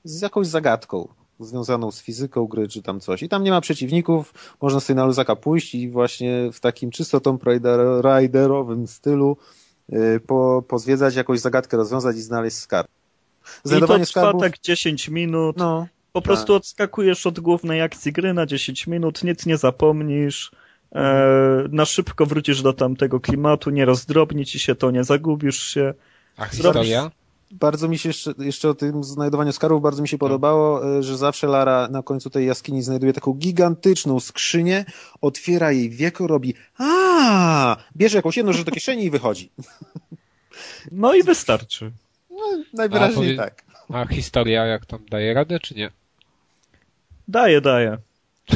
[0.03, 1.07] z jakąś zagadką
[1.39, 3.23] związaną z fizyką gry, czy tam coś.
[3.23, 7.19] I tam nie ma przeciwników, można sobie na luzaka pójść i właśnie w takim czysto
[7.19, 9.37] Tomb Raider, Raiderowym stylu
[9.93, 12.87] y, po, pozwiedzać, jakąś zagadkę rozwiązać i znaleźć skarb.
[13.65, 14.41] I to trwa skarbów...
[14.41, 15.57] tak 10 minut.
[15.57, 16.25] No, po tak.
[16.25, 20.51] prostu odskakujesz od głównej akcji gry na 10 minut, nic nie zapomnisz,
[20.95, 25.93] e, na szybko wrócisz do tamtego klimatu, nie rozdrobni ci się to, nie zagubisz się.
[26.37, 27.11] A historia?
[27.51, 31.17] Bardzo mi się jeszcze, jeszcze o tym znajdowaniu skarbów bardzo mi się podobało, e, że
[31.17, 34.85] zawsze Lara na końcu tej jaskini znajduje taką gigantyczną skrzynię,
[35.21, 39.49] otwiera jej wieko, robi a bierze jakąś jedną rzecz do kieszeni i wychodzi.
[40.91, 41.91] No i wystarczy.
[42.73, 43.63] Najwyraźniej a, tak.
[43.93, 45.91] A historia jak tam daje radę, czy nie?
[47.27, 47.97] Daje, daje.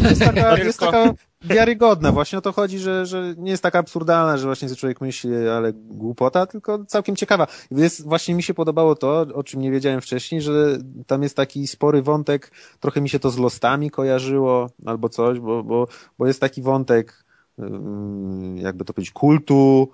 [0.09, 2.11] Jest taka, jest taka wiarygodna.
[2.11, 5.73] Właśnie o to chodzi, że, że nie jest taka absurdalna, że właśnie człowiek myśli, ale
[5.73, 7.47] głupota, tylko całkiem ciekawa.
[7.71, 11.67] Jest, właśnie mi się podobało to, o czym nie wiedziałem wcześniej, że tam jest taki
[11.67, 15.87] spory wątek, trochę mi się to z Lostami kojarzyło, albo coś, bo, bo,
[16.19, 17.25] bo jest taki wątek,
[18.55, 19.91] jakby to powiedzieć, kultu,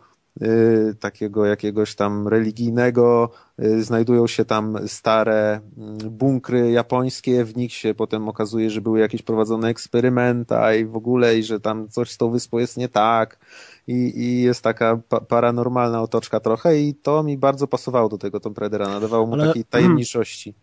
[0.99, 3.29] takiego jakiegoś tam religijnego,
[3.63, 8.99] y, znajdują się tam stare mm, bunkry japońskie, w nich się potem okazuje, że były
[8.99, 12.89] jakieś prowadzone eksperymenta i w ogóle, i że tam coś z tą wyspą jest nie
[12.89, 13.39] tak
[13.87, 18.39] i, i jest taka pa paranormalna otoczka trochę i to mi bardzo pasowało do tego
[18.39, 19.47] Tomb Raidera, nadawało mu Ale...
[19.47, 20.53] takiej tajemniczości.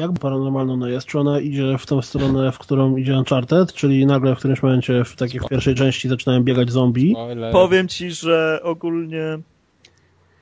[0.00, 1.06] Jak paranormalna ona jest?
[1.06, 3.72] Czy ona idzie w tą stronę, w którą idzie Uncharted?
[3.72, 7.12] Czyli nagle w którymś momencie w takiej pierwszej części zaczynają biegać zombie?
[7.12, 7.52] Spoiler.
[7.52, 9.38] Powiem ci, że ogólnie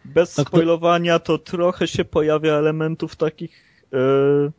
[0.04, 4.52] bez tak spoilowania to trochę się pojawia elementów takich yy,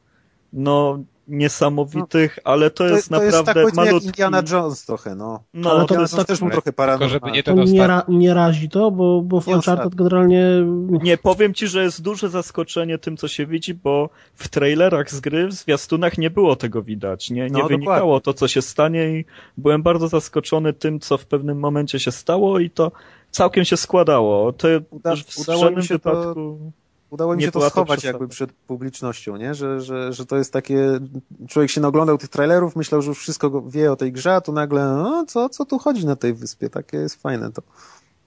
[0.54, 4.07] no niesamowitych, no, ale to, to jest to naprawdę jest tak, malutki...
[4.07, 5.43] jak Indiana Jones trochę, no.
[5.53, 7.14] No, ale to jest tak, też był trochę paranormalny.
[7.14, 10.43] żeby nie, to nie, ra, nie razi to, bo, bo w nie Uncharted generalnie...
[10.89, 15.19] Nie, powiem ci, że jest duże zaskoczenie tym, co się widzi, bo w trailerach z
[15.19, 18.22] gry, w zwiastunach nie było tego widać, nie, nie no, wynikało dokładnie.
[18.22, 19.26] to, co się stanie i
[19.57, 22.91] byłem bardzo zaskoczony tym, co w pewnym momencie się stało i to
[23.31, 24.53] całkiem się składało.
[24.53, 26.34] To Uda, w udało mi się wypadku...
[26.34, 26.80] to
[27.10, 29.53] Udało mi się to schować jakby przed publicznością, nie?
[29.56, 30.99] Że, że, że to jest takie,
[31.48, 34.52] człowiek się naglądał tych trailerów, myślał, że już wszystko wie o tej grze, a tu
[34.52, 36.69] nagle, no co, co tu chodzi na tej wyspie?
[36.69, 37.61] Takie jest fajne to.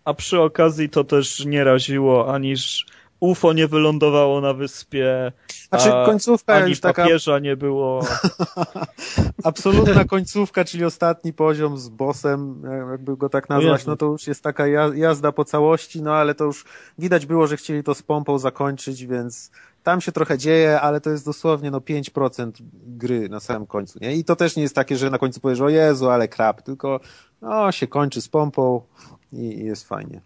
[0.04, 2.86] A przy okazji to też nie raziło, aniż
[3.23, 5.32] UFO nie wylądowało na wyspie.
[5.69, 7.03] Znaczy końcówka ani już taka...
[7.03, 8.05] papieża nie było.
[9.44, 14.43] Absolutna końcówka, czyli ostatni poziom z bossem, jakby go tak nazwać, no to już jest
[14.43, 16.65] taka jazda po całości, no ale to już
[16.99, 19.51] widać było, że chcieli to z pompą zakończyć, więc
[19.82, 22.53] tam się trochę dzieje, ale to jest dosłownie no 5%
[22.86, 24.16] gry na samym końcu, nie?
[24.16, 27.01] I to też nie jest takie, że na końcu powiesz, o Jezu, ale krap, tylko
[27.43, 28.82] no się kończy z pompą
[29.32, 30.20] i, i jest fajnie.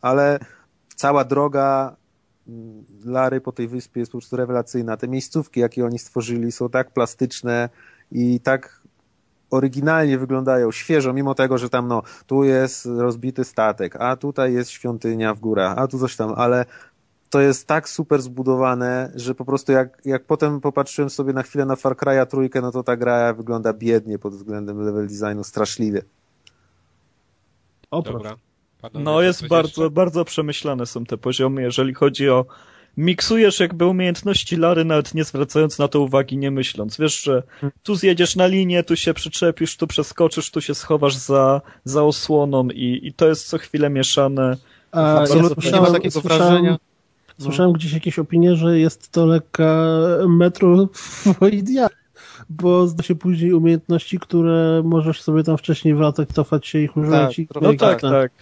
[0.00, 0.38] Ale
[0.96, 1.96] cała droga
[3.04, 4.96] Lary po tej wyspie jest po prostu rewelacyjna.
[4.96, 7.68] Te miejscówki, jakie oni stworzyli, są tak plastyczne
[8.12, 8.80] i tak
[9.50, 14.70] oryginalnie wyglądają, świeżo, mimo tego, że tam no, tu jest rozbity statek, a tutaj jest
[14.70, 16.64] świątynia w górach, a tu coś tam, ale
[17.30, 21.64] to jest tak super zbudowane, że po prostu jak, jak potem popatrzyłem sobie na chwilę
[21.64, 26.02] na Far Cry'a trójkę, no to ta gra wygląda biednie pod względem level designu, straszliwie.
[27.90, 28.36] O, Dobra.
[28.94, 29.94] No jest bardzo, jeszcze?
[29.94, 32.46] bardzo przemyślane są te poziomy, jeżeli chodzi o
[32.96, 36.98] miksujesz jakby umiejętności Lary, nawet nie zwracając na to uwagi, nie myśląc.
[36.98, 37.42] Wiesz, że
[37.82, 42.68] tu zjedziesz na linię, tu się przyczepisz, tu przeskoczysz, tu się schowasz za, za osłoną
[42.68, 44.56] i, i to jest co chwilę mieszane.
[44.92, 46.78] A, Absolutnie nie ma takiego wrażenia.
[47.38, 47.78] Słyszałem no.
[47.78, 49.86] gdzieś jakieś opinie, że jest to lekka
[50.28, 51.88] metroidia,
[52.50, 57.36] bo zda się później umiejętności, które możesz sobie tam wcześniej wracać, cofać się i używać.
[57.36, 58.00] Tak, no tak, tak.
[58.00, 58.32] tak.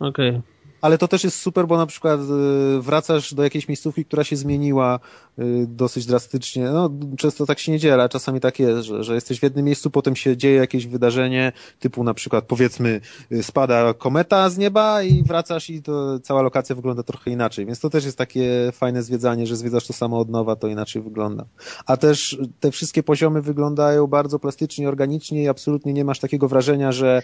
[0.00, 0.30] Okej.
[0.30, 0.56] Okay.
[0.80, 4.36] Ale to też jest super, bo na przykład y, wracasz do jakiejś miejscówki, która się
[4.36, 5.00] zmieniła
[5.38, 6.64] y, dosyć drastycznie.
[6.64, 9.64] No, często tak się nie dzieje, ale czasami tak jest, że, że jesteś w jednym
[9.64, 13.00] miejscu, potem się dzieje jakieś wydarzenie, typu na przykład powiedzmy
[13.32, 17.66] y, spada kometa z nieba i wracasz i to cała lokacja wygląda trochę inaczej.
[17.66, 21.02] Więc to też jest takie fajne zwiedzanie, że zwiedzasz to samo od nowa, to inaczej
[21.02, 21.44] wygląda.
[21.86, 26.92] A też te wszystkie poziomy wyglądają bardzo plastycznie, organicznie i absolutnie nie masz takiego wrażenia,
[26.92, 27.22] że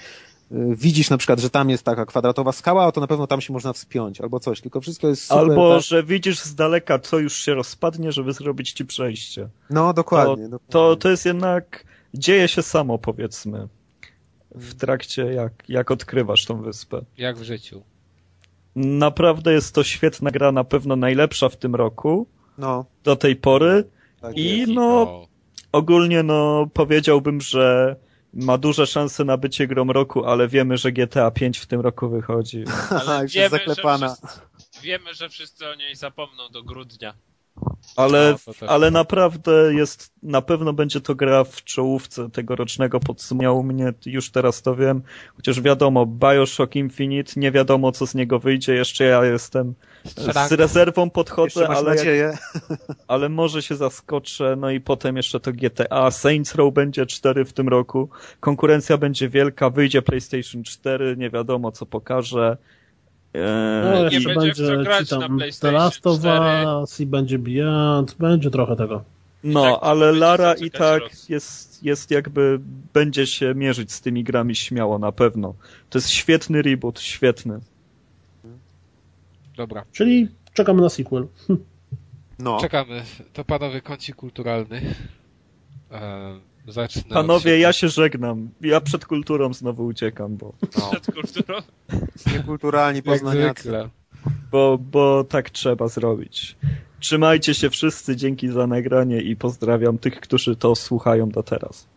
[0.53, 3.73] widzisz na przykład, że tam jest taka kwadratowa skała, to na pewno tam się można
[3.73, 5.85] wspiąć, albo coś, tylko wszystko jest super, Albo, tak?
[5.85, 9.49] że widzisz z daleka, co już się rozpadnie, żeby zrobić ci przejście.
[9.71, 10.45] No, dokładnie.
[10.45, 10.73] To, dokładnie.
[10.73, 13.69] to, to jest jednak, dzieje się samo, powiedzmy,
[14.51, 17.05] w trakcie, jak, jak odkrywasz tą wyspę.
[17.19, 17.83] Jak w życiu.
[18.77, 22.27] Naprawdę jest to świetna gra, na pewno najlepsza w tym roku.
[22.59, 22.85] No.
[23.05, 23.85] Do tej pory.
[24.21, 24.73] Tak I jest.
[24.73, 25.27] no,
[25.73, 27.97] ogólnie no, powiedziałbym, że
[28.33, 32.09] ma duże szanse na bycie grom roku, ale wiemy, że GTA 5 w tym roku
[32.09, 32.65] wychodzi.
[33.07, 34.09] Ale wiemy, zaklepana.
[34.09, 34.41] Że wszyscy,
[34.83, 37.15] wiemy, że wszyscy o niej zapomną do grudnia.
[37.97, 38.95] Ale, No, ale tak.
[38.95, 44.63] naprawdę jest, na pewno będzie to gra w czołówce tegorocznego podsumowania u mnie, już teraz
[44.63, 45.03] to wiem.
[45.37, 49.75] Chociaż wiadomo, Bioshock Infinite, nie wiadomo co z niego wyjdzie, jeszcze ja jestem
[50.49, 52.39] z rezerwą podchodzę, ale, jak,
[53.09, 57.53] ale może się zaskoczę, no i potem jeszcze to GTA, Saints Row będzie 4 w
[57.53, 58.09] tym roku,
[58.41, 62.57] konkurencja będzie wielka, wyjdzie PlayStation 4, nie wiadomo co pokaże.
[63.35, 66.67] No, Eee, nie jeszcze będzie będzie grać na tam The PlayStation Last of 4.
[66.81, 69.05] Us i będzie Beyond, będzie trochę tego.
[69.45, 72.61] No, tak ale Lara i tak jest, jest jakby,
[72.95, 75.55] będzie się mierzyć z tymi grami śmiało na pewno.
[75.91, 77.61] To jest świetny reboot, świetny.
[79.57, 79.85] Dobra.
[79.93, 81.27] Czyli czekamy na sequel.
[82.39, 82.61] No.
[82.61, 83.03] Czekamy.
[83.33, 84.95] To panowie kącik kulturalny.
[85.91, 86.35] E,
[86.69, 88.51] zacznę Panowie, ja się żegnam.
[88.61, 91.59] Ja przed kulturą znowu uciekam, bo, No, Przed kulturą.
[92.33, 93.73] Niekulturalni poznaniacy.
[94.51, 96.57] bo, bo tak trzeba zrobić.
[97.01, 101.89] Trzymajcie się wszyscy, dzięki za nagranie i pozdrawiam tych, którzy to słuchają do teraz.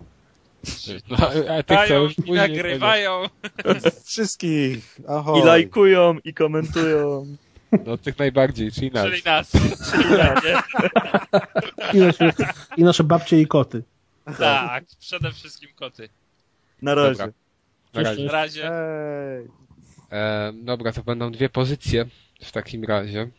[1.10, 1.18] No,
[1.58, 3.24] a tych, co już później nagrywają.
[4.06, 5.00] Wszystkich.
[5.08, 5.42] Ahoj.
[5.42, 7.26] I lajkują, i komentują.
[7.86, 9.06] No tych najbardziej, czyli nas.
[9.06, 9.52] Czyli nas.
[9.92, 10.04] Czyli.
[11.94, 12.34] I nasze,
[12.78, 13.84] I nasze babcie i koty.
[14.38, 16.10] Tak, przede wszystkim koty.
[16.82, 17.10] Na razie.
[17.12, 17.34] Dobra.
[17.94, 18.26] Na razie.
[18.26, 18.72] Na razie.
[20.12, 22.06] E, dobra, to będą dwie pozycje
[22.42, 23.30] w takim razie.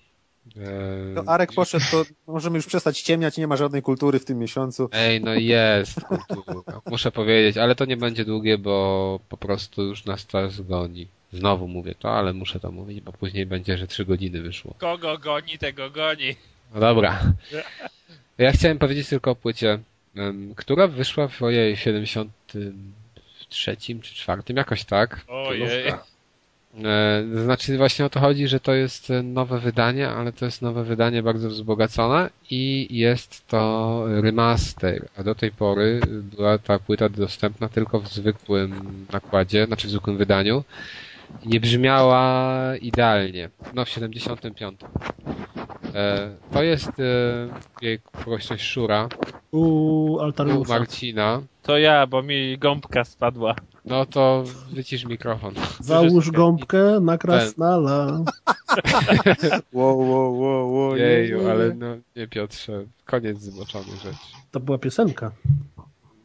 [0.57, 4.39] E, To Arek poszedł, to możemy już przestać ciemniać, nie ma żadnej kultury w tym
[4.39, 4.89] miesiącu.
[4.93, 6.81] Ej, no jest kultura.
[6.87, 11.09] Muszę powiedzieć, ale to nie będzie długie, bo po prostu już nas czas goni.
[11.33, 14.75] Znowu mówię to, ale muszę to mówić, bo później będzie, że trzy godziny wyszło.
[14.79, 16.37] Kogo goni, tego goni.
[16.75, 17.21] No dobra.
[18.39, 19.79] Ja chciałem powiedzieć tylko o płycie,
[20.57, 25.25] która wyszła w ojej 73 czy 4, jakoś tak.
[25.29, 25.93] Ojej.
[27.45, 30.85] Znaczy właśnie o to chodzi, że to jest e, nowe wydanie, ale to jest nowe
[30.85, 37.69] wydanie bardzo wzbogacone i jest to remaster, a do tej pory była ta płyta dostępna
[37.69, 40.65] tylko w zwykłym nakładzie, znaczy w zwykłym wydaniu.
[41.45, 43.51] i Nie brzmiała idealnie.
[43.75, 44.81] No w 75.
[45.97, 47.03] E, To jest e,
[47.83, 49.09] jej prośność Szura,
[49.53, 49.59] U
[50.13, 50.79] u Altariusza.
[50.79, 51.43] Marcina.
[51.63, 53.55] To ja, bo mi gąbka spadła.
[53.85, 55.55] No to wycisz mikrofon.
[55.81, 58.07] Załóż gąbkę na krasnala.
[59.73, 60.97] Wow, wow, wow, wow.
[60.97, 64.17] Jeju, ale no nie Piotrze, koniec zboczony rzecz.
[64.51, 65.31] To była piosenka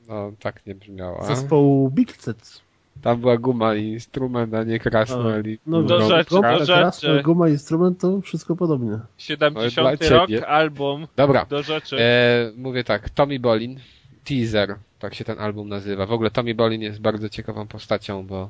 [0.08, 1.24] No tak nie brzmiała.
[1.26, 2.62] zespołu Big Tits.
[3.02, 7.22] Tam była guma i instrument, a nie krasnol i No, Do rzeczy, do rzeczy.
[7.24, 9.00] guma, instrument to wszystko podobnie.
[9.18, 11.98] 70 dla rok, album, Dobra, do rzeczy.
[12.00, 13.80] e, mówię tak, Tommy Bolin,
[14.26, 16.06] Teaser, tak się ten album nazywa.
[16.06, 18.50] W ogóle Tommy Bolin jest bardzo ciekawą postacią, bo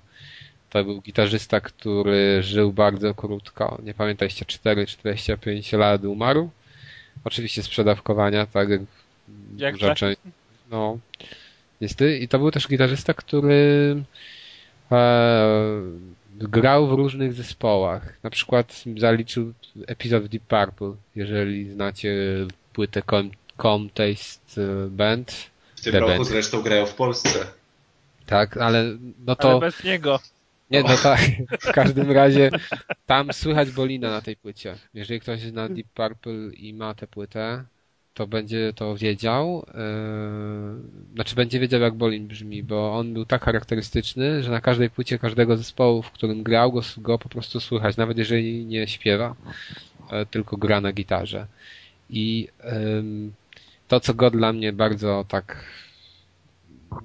[0.69, 3.77] to był gitarzysta, który żył bardzo krótko.
[3.83, 6.49] Nie pamiętam, 4 czy 25 lat umarł.
[7.23, 8.81] Oczywiście z przedawkowania, tak jak
[9.57, 9.97] Jak duża tak?
[9.97, 10.21] część.
[10.71, 10.97] No,
[11.81, 12.17] niestety.
[12.17, 13.95] I to był też gitarzysta, który
[14.91, 15.81] e,
[16.35, 18.17] grał w różnych zespołach.
[18.23, 19.53] Na przykład zaliczył
[19.87, 22.15] epizod Deep Purple, jeżeli znacie
[22.73, 25.51] płytę Com, Com Taste Band.
[25.75, 26.27] W tym The roku Band.
[26.27, 27.47] zresztą grają w Polsce.
[28.25, 29.51] Tak, ale no to...
[29.51, 30.19] Ale bez niego.
[30.71, 31.19] Nie, no tak.
[31.69, 32.51] W każdym razie
[33.05, 34.75] tam słychać Bolina na tej płycie.
[34.93, 37.63] Jeżeli ktoś zna Deep Purple i ma tę płytę,
[38.13, 39.65] to będzie to wiedział.
[39.67, 44.89] Yy, znaczy będzie wiedział jak Bolin brzmi, bo on był tak charakterystyczny, że na każdej
[44.89, 49.35] płycie każdego zespołu, w którym grał, go, go po prostu słychać, nawet jeżeli nie śpiewa,
[50.11, 51.47] e, tylko gra na gitarze.
[52.09, 52.47] I
[53.87, 55.65] to, co go dla mnie bardzo tak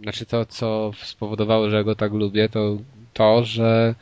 [0.02, 2.76] znaczy to, co spowodowało, że go tak lubię, to
[3.12, 3.94] to, że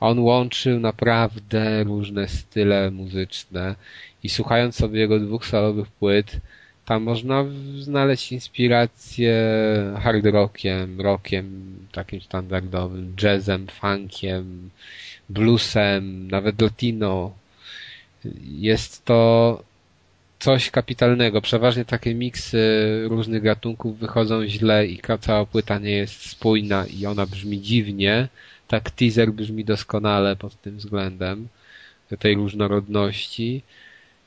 [0.00, 3.74] on łączył naprawdę różne style muzyczne
[4.24, 6.36] i słuchając sobie jego dwóch solowych płyt,
[6.84, 7.44] tam można
[7.78, 9.34] znaleźć inspirację
[10.02, 14.70] hard rockiem, rockiem takim standardowym, jazzem, funkiem,
[15.28, 17.32] bluesem, nawet latino.
[18.44, 19.62] Jest to
[20.38, 21.40] coś kapitalnego.
[21.40, 22.62] Przeważnie takie miksy
[23.08, 28.28] różnych gatunków wychodzą źle i cała płyta nie jest spójna i ona brzmi dziwnie.
[28.68, 31.48] Tak teaser brzmi doskonale pod tym względem
[32.18, 33.62] tej różnorodności.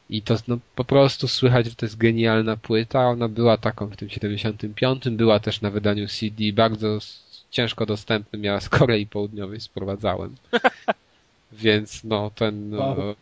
[0.10, 3.10] I to no, po prostu słychać, że to jest genialna płyta.
[3.10, 5.10] Ona była taką w tym 75.
[5.10, 7.00] Była też na wydaniu CD, bardzo
[7.52, 8.40] ciężko dostępny.
[8.40, 10.36] Miała z Korei Południowej, sprowadzałem.
[11.52, 12.74] Więc no ten...
[12.74, 12.96] Wow.
[12.98, 13.16] No,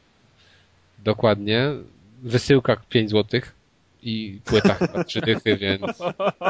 [1.03, 1.69] dokładnie.
[2.23, 3.41] Wysyłka 5 zł
[4.05, 5.99] i płyta chyba trzy dychy, więc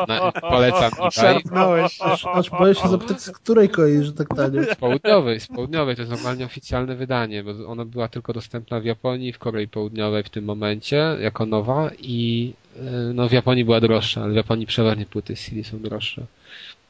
[0.08, 1.12] na, polecam tutaj.
[1.12, 2.02] Szarpnąłeś.
[2.02, 4.64] Aż, aż boję się zapytać, z której kolei, że tak tanie.
[4.64, 8.86] Z południowej, z południowej, to jest normalnie oficjalne wydanie, bo ona była tylko dostępna w
[8.86, 12.82] Japonii, w Korei Południowej w tym momencie, jako nowa i y,
[13.14, 16.26] no w Japonii była droższa, ale w Japonii przeważnie płyty CD są droższe.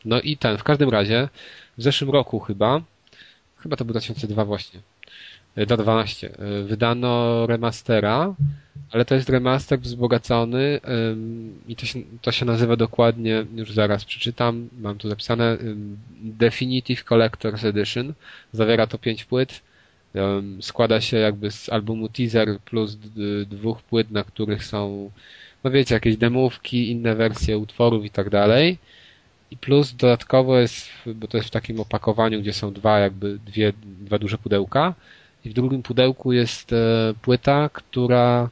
[0.06, 1.30] No i ten, w każdym razie,
[1.77, 2.82] w zeszłym roku chyba,
[3.58, 4.80] chyba to był 2002 właśnie,
[5.58, 8.35] y, 2012, y, wydano remastera,
[8.92, 10.80] ale to jest remaster wzbogacony
[11.67, 15.58] i to się, to się nazywa dokładnie, już zaraz przeczytam, mam tu zapisane,
[16.22, 18.14] Definitive Collector's Edition.
[18.53, 19.61] Zawiera to pięć płyt.
[20.16, 22.98] Ym, składa się jakby z albumu teaser plus
[23.45, 25.11] dwóch płyt, na których są,
[25.64, 28.77] no wiecie, jakieś demówki, inne wersje utworów i tak dalej.
[29.51, 33.74] I plus dodatkowo jest, bo to jest w takim opakowaniu, gdzie są dwa jakby, dwie,
[33.84, 34.93] dwa duże pudełka.
[35.45, 38.49] I w drugim pudełku jest e, płyta, która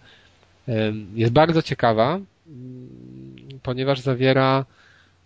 [0.67, 2.89] em, jest bardzo ciekawa, mm,
[3.63, 4.65] ponieważ zawiera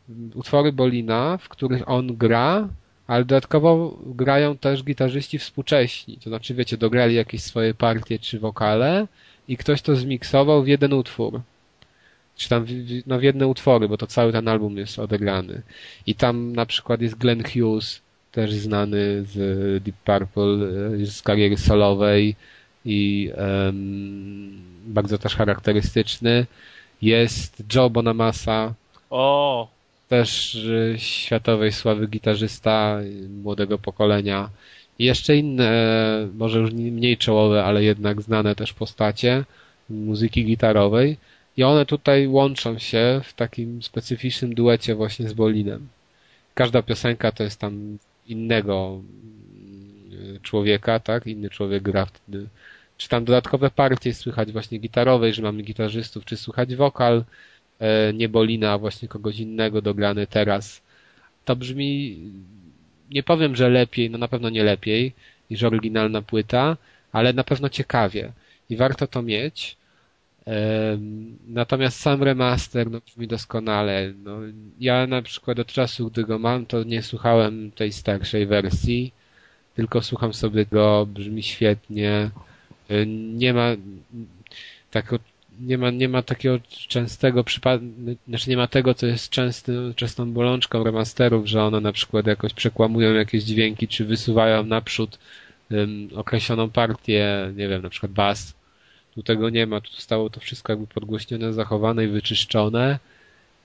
[0.10, 2.68] mm, utwory Bolina, w których on gra,
[3.08, 6.18] ale dodatkowo grają też gitarzyści współcześni.
[6.18, 9.08] To znaczy, wiecie, dograli jakieś swoje partie czy wokale
[9.48, 11.42] i ktoś to zmiksował w jeden utwór.
[12.36, 12.72] Czy tam w-
[13.08, 15.62] no w jedne utwory, bo to cały ten album jest odegrany.
[16.06, 18.02] I tam na przykład jest Glenn Hughes,
[18.38, 19.34] też znany z
[19.84, 20.54] Deep Purple,
[21.02, 22.36] e, z kariery solowej
[22.86, 26.46] i em, bardzo też charakterystyczny.
[27.02, 28.74] Jest Joe Bonamassa,
[29.10, 29.68] O,
[30.10, 30.58] też
[30.98, 33.00] światowej sławy gitarzysta
[33.44, 34.50] młodego pokolenia.
[35.00, 35.72] I jeszcze inne,
[36.38, 39.44] może już nie- mniej czołowe, ale jednak znane też postacie
[39.90, 41.18] muzyki gitarowej.
[41.58, 45.88] I one tutaj łączą się w takim specyficznym duecie właśnie z Bolinem.
[46.54, 49.02] Każda piosenka to jest tam innego
[50.12, 51.28] mm, człowieka, tak?
[51.28, 52.48] Inny człowiek gra wtedy.
[52.98, 57.24] Czy tam dodatkowe partie słychać właśnie gitarowej, że mamy gitarzystów, czy słychać wokal,
[57.80, 60.82] e, nie Bolina, a właśnie kogoś innego dograny teraz.
[61.46, 62.18] To brzmi,
[63.12, 65.14] nie powiem, że lepiej, no na pewno nie lepiej
[65.50, 66.78] niż oryginalna płyta,
[67.12, 68.32] ale na pewno ciekawie
[68.70, 69.78] i warto to mieć.
[71.48, 74.14] Natomiast sam remaster no, brzmi doskonale.
[74.24, 74.38] No,
[74.80, 79.11] ja na przykład od czasu, gdy go mam, to nie słuchałem tej starszej wersji,
[79.76, 82.30] tylko słucham sobie go, brzmi świetnie.
[83.34, 83.76] Nie ma
[84.92, 85.19] takiego
[85.59, 87.85] nie ma, nie ma takiego częstego przypadku,
[88.27, 92.53] znaczy nie ma tego, co jest częstym, częstą bolączką remasterów, że one na przykład jakoś
[92.53, 95.19] przekłamują jakieś dźwięki, czy wysuwają naprzód
[95.72, 98.57] um, określoną partię, nie wiem, na przykład bas.
[99.18, 103.00] Tu tego nie ma, tu zostało to wszystko jakby podgłośnione, zachowane i wyczyszczone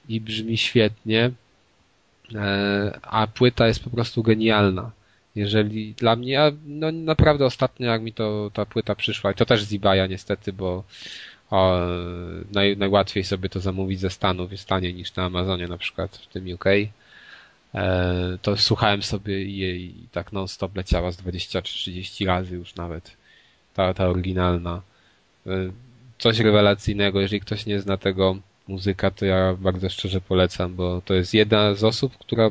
[0.09, 1.31] i brzmi świetnie,
[2.35, 4.91] e, a płyta jest po prostu genialna.
[5.35, 9.47] Jeżeli dla mnie, ja, no naprawdę ostatnio jak mi to ta płyta przyszła, i to
[9.47, 10.85] też z eBaya niestety, bo
[11.51, 11.81] o,
[12.53, 16.27] naj, najłatwiej sobie to zamówić ze Stanów, jest taniej niż na Amazonie na przykład w
[16.27, 16.65] tym UK.
[17.75, 22.55] E, to słuchałem sobie jej i tak non stop leciała z 20 czy 30 razy
[22.57, 23.17] już nawet.
[23.75, 24.83] Ta, ta oryginalna.
[25.47, 25.71] E,
[26.19, 27.21] coś rewelacyjnego.
[27.21, 28.37] Jeżeli ktoś nie zna tego
[28.69, 32.51] muzyka, to ja bardzo szczerze polecam, bo to jest jedna z osób, która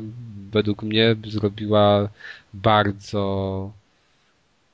[0.50, 2.08] według mnie zrobiła
[2.54, 3.72] bardzo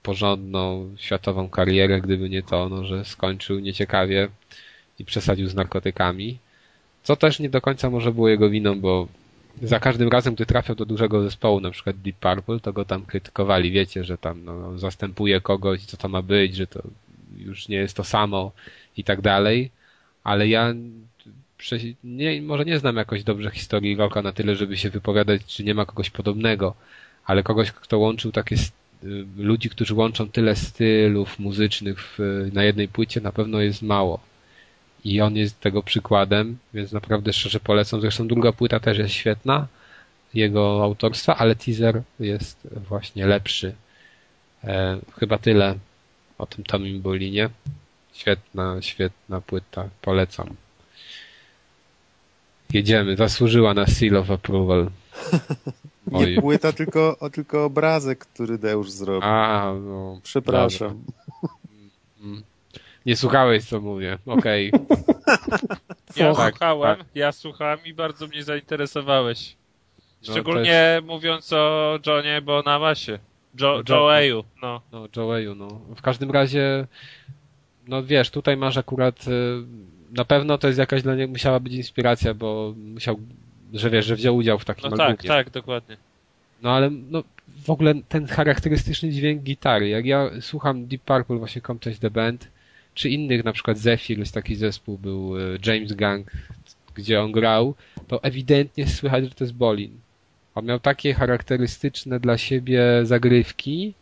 [0.03, 4.29] porządną światową karierę, gdyby nie to, no, że skończył nieciekawie
[4.99, 6.39] i przesadził z narkotykami.
[7.03, 9.09] Co też nie do końca może było jego winą, bo
[9.63, 13.07] za każdym razem, gdy trafiał do dużego zespołu, na przykład Deep Purple, to go tam
[13.07, 16.83] krytykowali, wiecie, że tam no, zastępuje kogoś, co to ma być, że to
[17.37, 18.53] już nie jest to samo
[18.97, 19.71] i tak dalej,
[20.25, 20.75] ale ja
[22.05, 25.75] nie, może nie znam jakoś dobrze historii rocka na tyle, żeby się wypowiadać, czy nie
[25.75, 26.75] ma kogoś podobnego,
[27.25, 28.57] ale kogoś, kto łączył takie
[29.37, 34.21] ludzi, którzy łączą tyle stylów muzycznych w, na jednej płycie, na pewno jest mało.
[35.05, 38.01] I on jest tego przykładem, więc naprawdę szczerze polecam.
[38.01, 39.67] Zresztą druga płyta też jest świetna,
[40.35, 43.75] jego autorstwa, ale teaser jest właśnie lepszy.
[44.65, 45.75] E, chyba tyle
[46.39, 47.51] o tym Tomim Bolinie.
[48.13, 49.89] Świetna, świetna płyta.
[50.03, 50.57] Polecam.
[52.73, 53.17] Jedziemy.
[53.17, 54.91] Zasłużyła na Seal of Approval.
[56.07, 59.29] Nie płyta, tylko, o, tylko obrazek, który Deusz zrobił.
[59.29, 60.21] A, no.
[60.23, 60.89] Przepraszam.
[60.89, 62.43] Dobra.
[63.07, 64.19] Nie słuchałeś, co mówię.
[64.27, 64.73] Okej.
[64.73, 64.87] Okay.
[66.17, 67.07] ja tak, słuchałem, tak.
[67.15, 69.57] ja słuchałem i bardzo mnie zainteresowałeś.
[70.23, 73.19] Szczególnie no, mówiąc o Johnie Bonamasie.
[73.61, 74.81] Jo, Joe'u, no.
[74.93, 75.69] No, Joe'u, no.
[75.97, 76.87] W każdym razie,
[77.89, 79.25] no wiesz, tutaj masz akurat,
[80.11, 83.19] na pewno to jest jakaś dla niego, musiała być inspiracja, bo musiał,
[83.73, 85.97] że wiesz, że wziął udział w takim No tak, tak, dokładnie.
[86.63, 87.23] No ale, no,
[87.65, 92.11] w ogóle ten charakterystyczny dźwięk gitary, jak ja słucham Deep Purple, właśnie Come Touch the
[92.11, 92.49] Band,
[92.95, 96.31] czy innych, na przykład Zephyr, taki zespół był e, James Gang,
[96.95, 97.75] gdzie on grał,
[98.09, 100.01] to ewidentnie słychać, że to jest Bolin.
[100.59, 103.95] On miał takie charakterystyczne dla siebie zagrywki,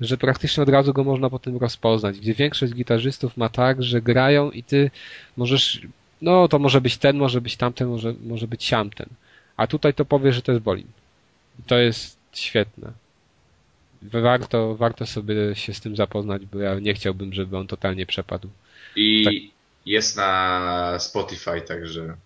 [0.00, 4.02] że praktycznie od razu go można po tym rozpoznać, gdzie większość gitarzystów ma tak, że
[4.02, 4.90] grają i ty
[5.36, 5.80] możesz,
[6.22, 9.08] no to może być ten, może być tamten, może, może być siamten.
[9.56, 10.86] A tutaj to powie, że to jest Bolin.
[11.60, 12.92] I to jest świetne.
[14.02, 18.48] Warto, warto sobie się z tym zapoznać, bo ja nie chciałbym, żeby on totalnie przepadł.
[18.96, 19.34] I Tak.
[19.86, 22.16] jest na Spotify, także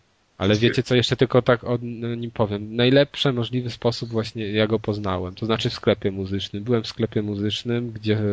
[0.43, 1.79] Ale wiecie co, jeszcze tylko tak o
[2.17, 2.77] nim powiem.
[2.77, 6.65] Najlepszy możliwy sposób właśnie ja go poznałem, to znaczy w sklepie muzycznym.
[6.65, 8.25] Byłem w sklepie muzycznym, gdzie e,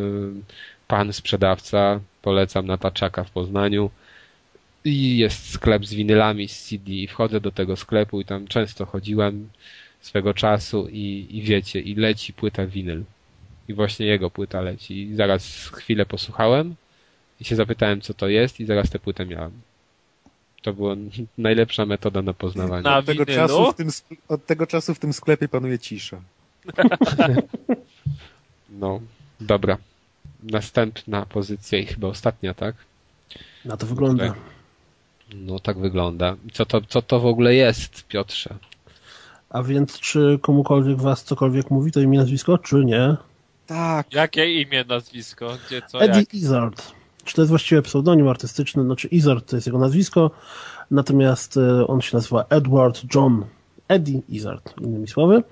[0.87, 3.89] pan sprzedawca, polecam na Taczaka w Poznaniu
[4.85, 8.85] i jest sklep z winylami, z CD i wchodzę do tego sklepu i tam często
[8.85, 9.49] chodziłem
[10.01, 13.03] swego czasu i, i wiecie, i leci płyta winyl.
[13.67, 15.01] I właśnie jego płyta leci.
[15.01, 16.75] I zaraz chwilę posłuchałem
[17.39, 19.51] i się zapytałem co to jest i zaraz tę płytę miałem.
[20.61, 20.95] To była
[21.37, 22.83] najlepsza metoda na poznawanie.
[22.83, 23.47] Na Od tego, winylu?
[23.47, 23.89] czasu w tym,
[24.27, 26.21] od tego czasu w tym sklepie panuje cisza.
[28.69, 28.99] No,
[29.41, 29.77] dobra.
[30.43, 32.75] Następna pozycja i chyba ostatnia, tak?
[33.65, 34.27] Na to wygląda.
[34.27, 34.41] Tutaj.
[35.35, 36.35] No, tak wygląda.
[36.53, 38.55] Co to, co to w ogóle jest, Piotrze?
[39.49, 43.15] A więc czy komukolwiek was cokolwiek mówi to imię, nazwisko, czy nie?
[43.67, 44.13] Tak.
[44.13, 45.57] Jakie imię, nazwisko?
[45.67, 46.33] Gdzie, co, Eddie jak?
[46.33, 46.91] Izzard.
[47.23, 48.83] Czy to jest właściwie pseudonim artystyczny?
[48.83, 50.31] Znaczy Izzard to jest jego nazwisko,
[50.91, 53.45] natomiast e, on się nazywa Edward John
[53.87, 55.43] Eddie Izzard, innymi słowy.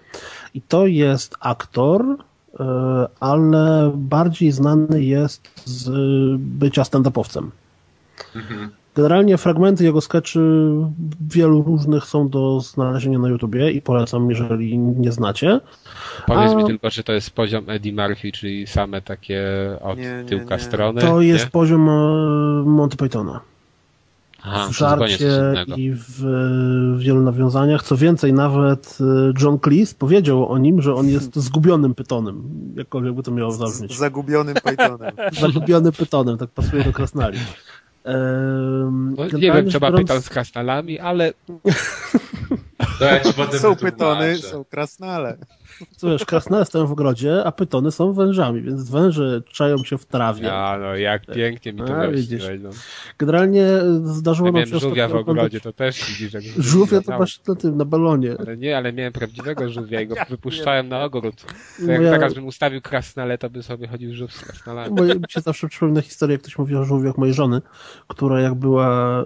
[0.53, 2.05] I to jest aktor,
[2.59, 5.89] e, ale bardziej znany jest z
[6.39, 7.49] bycia stand-upowcem.
[8.35, 8.69] mhm.
[8.97, 10.39] Generalnie fragmenty jego sketchy
[11.29, 15.59] wielu różnych są do znalezienia na YouTubie i polecam, jeżeli nie znacie.
[16.25, 19.43] Powiedz A- mi tylko, czy to jest poziom Eddie Murphy, czyli same takie
[19.81, 20.61] od Nie, nie, tyłka nie.
[20.61, 21.01] strony?
[21.01, 21.51] To jest Nie?
[21.51, 21.93] poziom e,
[22.65, 23.39] Monty Pythona.
[24.43, 25.29] Aha, w żarcie
[25.77, 26.21] i w
[26.95, 27.83] w wielu nawiązaniach.
[27.83, 32.43] Co więcej, nawet e, John Cleese powiedział o nim, że on jest zgubionym pytonem.
[32.75, 33.97] Jakkolwiek by to miało zabrzmieć.
[33.97, 35.11] zagubionym Pythonem.
[35.41, 37.37] Zagubionym pytonem, tak pasuje do krasnali.
[39.17, 41.33] No, nie wiem, trzeba rzecz pytać biorąc, z krasnalami, ale
[42.99, 43.91] To ja ci potem Są wytłumaczę.
[43.91, 45.37] pytony, są krasnale.
[45.97, 50.05] Co wiesz, krasnale stoją w ogrodzie, a pytony są wężami, więc węże czają się w
[50.05, 50.43] trawie.
[50.43, 52.43] ja, no, jak pięknie mi to A, widzisz.
[52.59, 52.69] No.
[53.17, 53.65] Generalnie
[54.03, 56.33] zdarzyło Ja nam się żółwia w ogrodzie, to też widzisz.
[56.33, 58.35] Jak Żółwia to masz na tym, na balonie.
[58.39, 61.35] Ale nie, ale miałem prawdziwego żółwia i go wypuszczałem na ogród.
[61.85, 64.95] To jak ja- teraz bym ustawił krasnale, to by sobie chodził żółw z krasnalami.
[64.95, 67.61] Moje, mi się zawsze przypomina historia, jak ktoś mówi o żółwiach mojej żony,
[68.07, 69.25] która jak była e,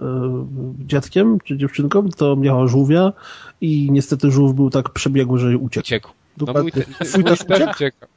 [0.78, 3.12] dzieckiem czy dziewczynką, to miała żółwia
[3.62, 5.84] i niestety żółw był tak przebiegły, że uciekł.
[5.86, 6.08] Uciekł.
[6.40, 6.70] No Dokładnie.
[6.76, 7.70] mój, te, mój też też uciekł?
[7.72, 8.08] uciekał.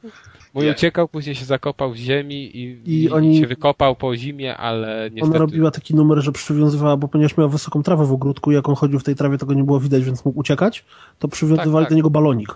[0.54, 0.70] Mój Nie.
[0.70, 5.10] uciekał, później się zakopał w ziemi i, I i, oni- się wykopał po zimie, ale
[5.12, 5.26] niestety...
[5.30, 8.74] Ona robiła taki numer, że przywiązywała, bo ponieważ miała wysoką trawę w ogródku, jak on
[8.74, 10.84] chodził w tej trawie, tego nie było widać, więc mógł uciekać,
[11.18, 11.90] to przywiązywali Tak, tak.
[11.90, 12.54] do niego balonik.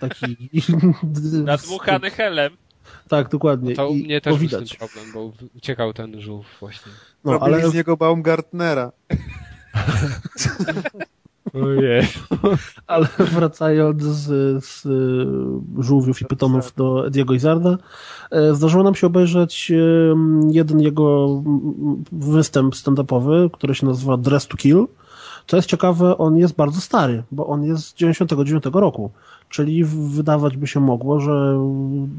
[0.00, 0.36] Taki...
[1.44, 2.52] Nadmuchany helem.
[3.08, 3.74] Tak, dokładnie.
[3.74, 4.76] To u I mnie też było był widać.
[4.76, 6.92] problem, bo uciekał ten żółw właśnie.
[7.24, 8.92] No, Robili ale z niego Baumgartnera.
[11.54, 12.02] Ojej.
[12.86, 17.78] Ale wracając z, z e, żółwiów i pytonów do Ediego Izarda,
[18.30, 19.74] e, zdarzyło nam się obejrzeć e,
[20.50, 24.86] jeden jego mm, występ stand-upowy, który się nazywa Dress to Kill.
[25.46, 29.10] Co jest ciekawe, on jest bardzo stary, bo on jest z 99 roku.
[29.48, 31.58] Czyli wydawać by się mogło, że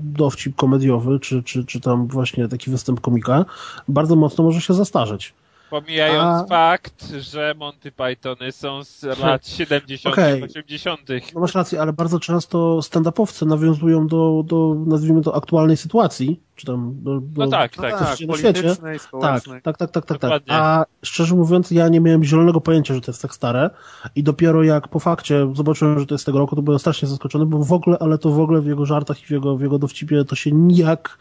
[0.03, 3.45] dowcip komediowy, czy, czy, czy tam właśnie taki występ komika,
[3.87, 5.33] bardzo mocno może się zastarzeć.
[5.69, 10.43] Pomijając A- fakt, że Monty Pythony są z lat 70., Okej.
[10.43, 11.01] 80.
[11.35, 16.65] No masz rację, ale bardzo często stand-upowcy nawiązują do, do, nazwijmy to, aktualnej sytuacji, czy
[16.65, 17.91] tam do, do No tak, tak.
[17.91, 18.27] tak, na świecie.
[18.27, 19.61] politycznej, Tak, społecznej.
[19.61, 20.21] tak, tak, tak, tak, tak.
[20.21, 20.53] Dokładnie.
[20.53, 23.69] A szczerze mówiąc, ja nie miałem zielonego pojęcia, że to jest tak stare
[24.15, 27.45] i dopiero jak po fakcie zobaczyłem, że to jest tego roku, to byłem strasznie zaskoczony,
[27.45, 29.79] bo w ogóle, ale to w ogóle w jego żartach i w jego, w jego
[29.79, 31.17] dowcipie to się nijak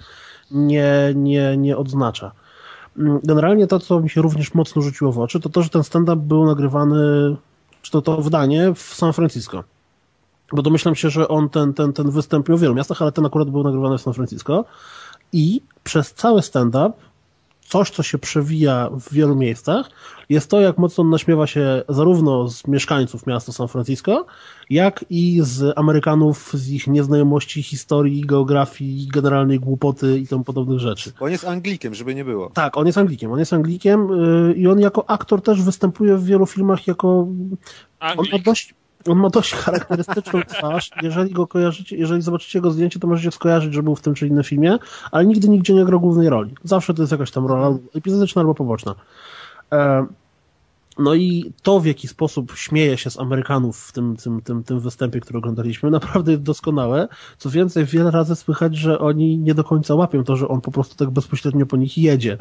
[0.50, 2.32] nie, nie, nie odznacza.
[2.98, 5.84] Mm, Generalnie to, co mi się również mocno rzuciło w oczy, to to, że ten
[5.84, 6.96] stand-up był nagrywany,
[7.82, 9.64] czy to to wydanie w San Francisco.
[10.52, 13.50] Bo domyślam się, że on ten, ten, ten wystąpił w wielu miastach, ale ten akurat
[13.50, 14.64] był nagrywany w San Francisco.
[15.32, 16.92] I przez cały stand-up
[17.68, 19.90] coś, co się przewija w wielu miejscach,
[20.28, 24.26] jest to, jak mocno on naśmiewa się zarówno z mieszkańców miasta San Francisco,
[24.70, 31.12] jak i z Amerykanów, z ich nieznajomości historii, geografii, generalnej głupoty i tym podobnych rzeczy.
[31.20, 32.50] On jest Anglikiem, żeby nie było.
[32.50, 33.32] Tak, on jest Anglikiem.
[33.32, 37.08] On jest Anglikiem yy, i on jako aktor też występuje w wielu filmach jako...
[37.08, 37.56] On
[38.00, 38.42] ma Anglik.
[38.42, 38.74] dość...
[39.08, 40.90] on ma dość charakterystyczną twarz.
[41.02, 44.26] Jeżeli go kojarzycie, jeżeli zobaczycie jego zdjęcie, to możecie skojarzyć, że był w tym czy
[44.26, 44.78] innym filmie,
[45.12, 46.54] ale nigdy nigdzie nie grał głównej roli.
[46.64, 48.94] Zawsze to jest jakaś tam rola epizodyczna albo poboczna.
[49.72, 50.06] E,
[50.98, 54.80] no i to, w jaki sposób śmieje się z Amerykanów w tym, tym, tym, tym
[54.80, 57.08] występie, który oglądaliśmy, naprawdę jest doskonałe.
[57.38, 60.70] Co więcej, wiele razy słychać, że oni nie do końca łapią to, że on po
[60.70, 62.38] prostu tak bezpośrednio po nich jedzie.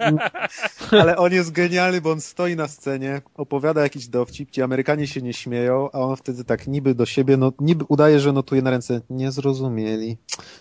[1.02, 5.22] Ale on jest genialny, bo on stoi na scenie, opowiada jakiś dowcip, ci Amerykanie się
[5.22, 8.70] nie śmieją, a on wtedy tak niby do siebie, no, niby udaje, że notuje na
[8.70, 10.16] ręce, nie zrozumieli,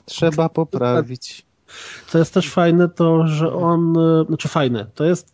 [0.06, 1.51] trzeba poprawić.
[2.08, 5.32] Co jest też fajne, to że on, e, znaczy fajne, to jest,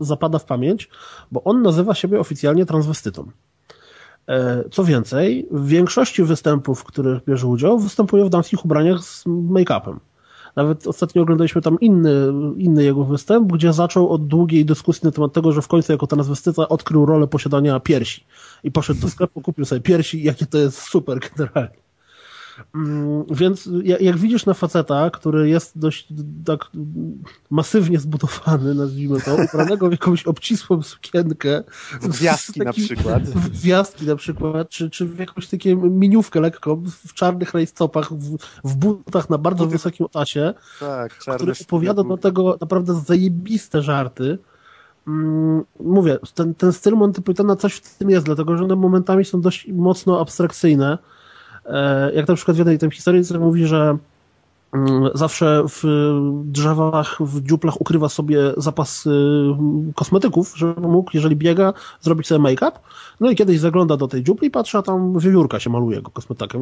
[0.00, 0.90] zapada w pamięć,
[1.32, 3.30] bo on nazywa siebie oficjalnie transwestytą.
[4.28, 9.26] E, co więcej, w większości występów, w których bierze udział, występuje w damskich ubraniach z
[9.26, 9.96] make-upem.
[10.56, 12.12] Nawet ostatnio oglądaliśmy tam inny,
[12.56, 16.06] inny jego występ, gdzie zaczął od długiej dyskusji na temat tego, że w końcu jako
[16.06, 18.24] transwestyta odkrył rolę posiadania piersi.
[18.64, 21.79] I poszedł do sklepu, kupił sobie piersi i jakie to jest super generalnie.
[22.74, 23.68] Mm, więc
[24.00, 26.08] jak widzisz na faceta, który jest dość
[26.44, 26.60] tak
[27.50, 31.62] masywnie zbudowany, nazwijmy to, ubranego w jakąś obcisłą sukienkę.
[32.00, 33.22] W gwiazdki na przykład.
[33.22, 38.36] W gwiazdki na przykład, czy, czy w jakąś takie miniówkę lekko, w czarnych rajstopach, w,
[38.64, 39.72] w butach na bardzo Buty.
[39.72, 44.38] wysokim czasie, tak, który opowiada do tego naprawdę zajebiste żarty.
[45.06, 49.24] Mm, mówię, ten, ten styl Monty Pythona coś w tym jest, dlatego że one momentami
[49.24, 50.98] są dość mocno abstrakcyjne
[52.14, 53.96] jak na przykład w jednej tej historii mówi, że
[54.72, 55.84] mm, zawsze w
[56.44, 59.10] drzewach, w dziuplach ukrywa sobie zapas y,
[59.94, 62.72] kosmetyków, żeby mógł, jeżeli biega, zrobić sobie make-up.
[63.20, 66.10] No i kiedyś zagląda do tej dziupli i patrzy, a tam wiewiórka się maluje go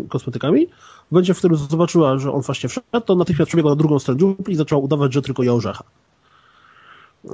[0.09, 0.67] kosmetykami.
[1.09, 4.21] W momencie, w którym zobaczyła, że on właśnie wszedł, to natychmiast przebiegła na drugą stronę
[4.21, 5.85] dziupli i zaczęła udawać, że tylko je orzecha.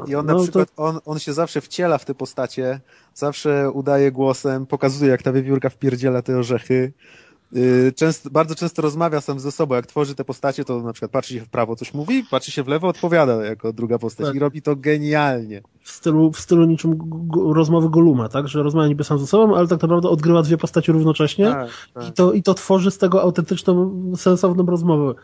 [0.06, 0.82] I on na no, przykład, to...
[0.82, 2.80] on, on się zawsze wciela w te postacie,
[3.14, 6.92] zawsze udaje głosem, pokazuje jak ta wiewiórka wpierdziela te orzechy.
[7.56, 9.74] Y, często, bardzo często rozmawia sam ze sobą.
[9.74, 12.62] Jak tworzy te postacie, to na przykład patrzy się w prawo, coś mówi, patrzy się
[12.62, 14.36] w lewo, odpowiada jako druga postać tak.
[14.36, 15.62] i robi to genialnie.
[15.80, 16.98] W stylu, w stylu niczym
[17.52, 18.48] rozmowy Goluma, tak?
[18.48, 22.08] Że rozmawia niby sam ze sobą, ale tak naprawdę odgrywa dwie postacie równocześnie tak, tak.
[22.08, 25.14] I, to, i to tworzy z tego autentyczną, sensowną rozmowę.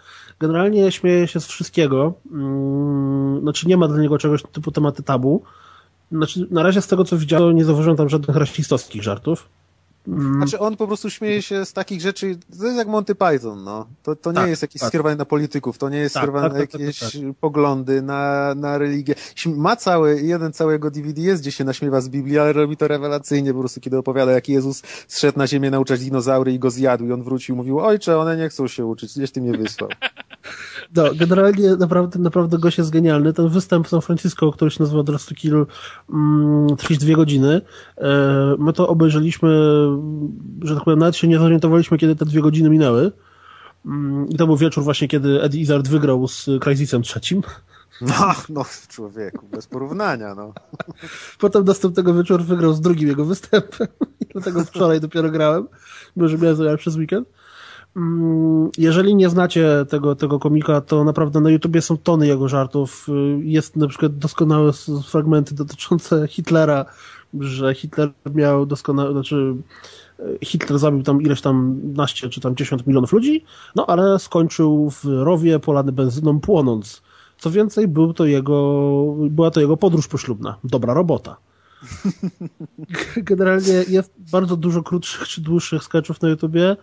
[0.41, 2.15] Generalnie śmieje się z wszystkiego.
[2.31, 5.43] Hmm, znaczy nie ma dla niego czegoś typu tematy tabu.
[6.13, 9.49] Znaczy, na razie z tego co widziałem, nie zauważyłem tam żadnych rasistowskich żartów.
[10.09, 10.35] Mm.
[10.35, 13.87] Znaczy on po prostu śmieje się z takich rzeczy, to jest jak Monty Python, no.
[14.03, 14.89] To, to nie tak, jest jakieś tak.
[14.89, 18.55] skierowane na polityków, to nie jest tak, skierowane tak, na tak, jakieś tak, poglądy, na,
[18.55, 19.15] na religię.
[19.47, 23.53] Ma cały, jeden całego DVD jest, gdzie się naśmiewa z Biblii, ale robi to rewelacyjnie
[23.55, 27.13] po prostu, kiedy opowiada, jak Jezus zszedł na ziemię nauczać dinozaury i go zjadł i
[27.13, 29.91] on wrócił i mówił, ojcze, one nie chcą się uczyć, gdzieś ty mnie wysłał.
[30.97, 33.33] No, generalnie naprawdę, naprawdę gość jest genialny.
[33.33, 35.67] Ten występ w San Francisco, który się nazywa Dress to Kill,
[36.13, 37.61] mm, trwa dwie godziny.
[37.99, 39.49] E, my to obejrzeliśmy,
[40.63, 43.13] że tak powiem, nawet się nie zorientowaliśmy, kiedy te dwie godziny minęły.
[43.87, 47.43] Mm, I to był wieczór właśnie, kiedy Eddie Izzard wygrał z Crysisem trzecim.
[48.01, 50.53] No, no, człowieku, bez porównania, no.
[51.39, 53.89] Potem następnego wieczoru wygrał z drugim jego występem.
[54.33, 55.69] Dlatego wczoraj dopiero grałem,
[56.17, 57.29] bo że miałem zajmować przez weekend.
[57.97, 63.07] Mm, jeżeli nie znacie tego, tego komika, to naprawdę na YouTubie są tony jego żartów.
[63.43, 64.73] Jest na przykład doskonałe
[65.09, 66.85] fragmenty dotyczące Hitlera,
[67.41, 69.55] że Hitler miał doskonałe, znaczy
[70.45, 73.45] Hitler zabił tam ileś tam naście czy tam dziesiąt milionów ludzi,
[73.77, 77.03] no ale skończył w rowie polany benzyną płonąc.
[77.39, 80.57] Co więcej, był to jego, była to jego podróż poślubna.
[80.65, 81.37] Dobra robota.
[83.17, 86.77] Generalnie jest bardzo dużo krótszych czy dłuższych sketchów na YouTubie.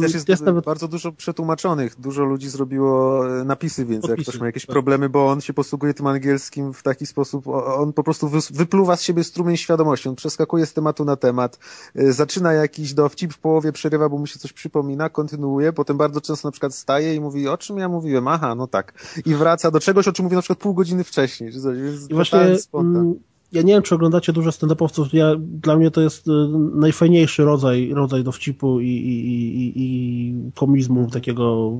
[0.00, 0.64] Też jest, jest nawet...
[0.64, 2.00] bardzo dużo przetłumaczonych.
[2.00, 4.72] Dużo ludzi zrobiło e, napisy, więc jak ktoś ma jakieś tak.
[4.72, 9.02] problemy, bo on się posługuje tym angielskim w taki sposób, on po prostu wypluwa z
[9.02, 10.08] siebie strumień świadomości.
[10.08, 11.58] On przeskakuje z tematu na temat,
[11.94, 16.20] e, zaczyna jakiś dowcip, w połowie przerywa, bo mu się coś przypomina, kontynuuje, potem bardzo
[16.20, 18.28] często na przykład staje i mówi, o czym ja mówiłem?
[18.28, 18.92] Aha, no tak.
[19.26, 21.52] I wraca do czegoś, o czym mówi na przykład pół godziny wcześniej.
[21.52, 23.14] Czy coś, więc I właśnie spontan
[23.52, 26.30] ja nie wiem, czy oglądacie dużo stand-upowców, ja, dla mnie to jest y,
[26.74, 29.26] najfajniejszy rodzaj, rodzaj dowcipu i, i,
[29.62, 31.72] i, i komizmu takiego,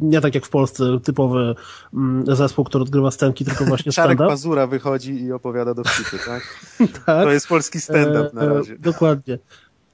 [0.00, 1.54] nie tak jak w Polsce, typowy
[1.94, 4.16] mm, zespół, który odgrywa scenki, tylko właśnie stand-up.
[4.16, 6.42] Czarek Pazura wychodzi i opowiada dowcipy, tak?
[7.06, 7.24] tak?
[7.24, 8.72] To jest polski stand-up na e, razie.
[8.72, 9.38] E, dokładnie.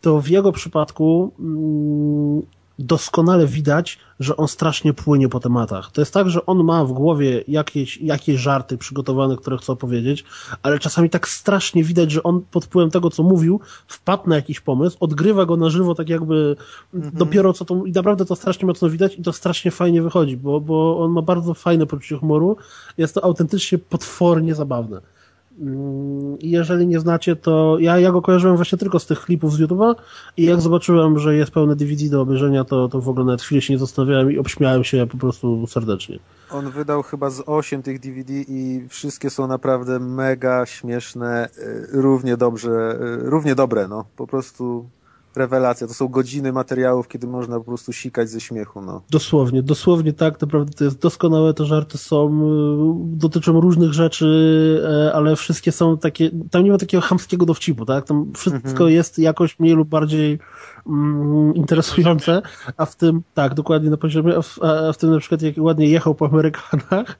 [0.00, 2.42] To w jego przypadku mm,
[2.78, 5.92] doskonale widać, że on strasznie płynie po tematach.
[5.92, 10.24] To jest tak, że on ma w głowie jakieś, jakieś żarty przygotowane, które chce opowiedzieć,
[10.62, 14.60] ale czasami tak strasznie widać, że on pod wpływem tego, co mówił, wpadł na jakiś
[14.60, 16.56] pomysł, odgrywa go na żywo, tak jakby
[16.94, 17.14] mhm.
[17.16, 20.60] dopiero co to, i naprawdę to strasznie mocno widać i to strasznie fajnie wychodzi, bo,
[20.60, 22.56] bo on ma bardzo fajne poczucie humoru,
[22.98, 25.00] jest to autentycznie potwornie zabawne.
[25.60, 29.60] Mm, jeżeli nie znacie, to ja, ja go kojarzyłem właśnie tylko z tych klipów z
[29.60, 29.94] YouTube'a
[30.36, 33.60] i jak zobaczyłem, że jest pełne DVD do obejrzenia, to, to w ogóle nawet chwilę
[33.60, 36.18] się nie zastanawiałem i obśmiałem się po prostu serdecznie.
[36.50, 42.36] On wydał chyba z 8 tych DVD i wszystkie są naprawdę mega śmieszne, y, równie
[42.36, 44.04] dobrze, y, równie dobre, no.
[44.16, 44.86] Po prostu
[45.36, 45.86] rewelacja.
[45.86, 49.02] To są godziny materiałów, kiedy można po prostu sikać ze śmiechu, no.
[49.10, 54.26] Dosłownie, dosłownie tak, naprawdę to jest doskonałe, te żarty są, y, dotyczą różnych rzeczy,
[55.08, 58.04] e, ale wszystkie są takie, tam nie ma takiego chamskiego dowcipu, tak?
[58.04, 58.90] Tam wszystko mhm.
[58.90, 60.38] jest jakoś mniej lub bardziej
[60.86, 62.42] mm, interesujące,
[62.76, 65.54] a w tym, tak, dokładnie na poziomie, a w, a w tym na przykład jak
[65.58, 67.18] ładnie jechał po Amerykanach,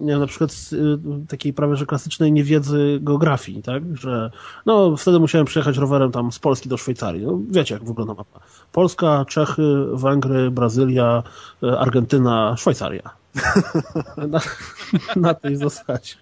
[0.00, 0.98] nie wiem, na przykład z y,
[1.28, 3.82] takiej prawie że klasycznej niewiedzy geografii, tak?
[3.96, 4.30] Że
[4.66, 7.26] no wtedy musiałem przyjechać rowerem tam z Polski do Szwajcarii.
[7.26, 8.40] No, wiecie, jak wygląda mapa.
[8.72, 11.22] Polska, Czechy, Węgry, Brazylia,
[11.62, 13.10] y, Argentyna, Szwajcaria.
[14.28, 14.40] na,
[15.16, 16.14] na tej zasadzie.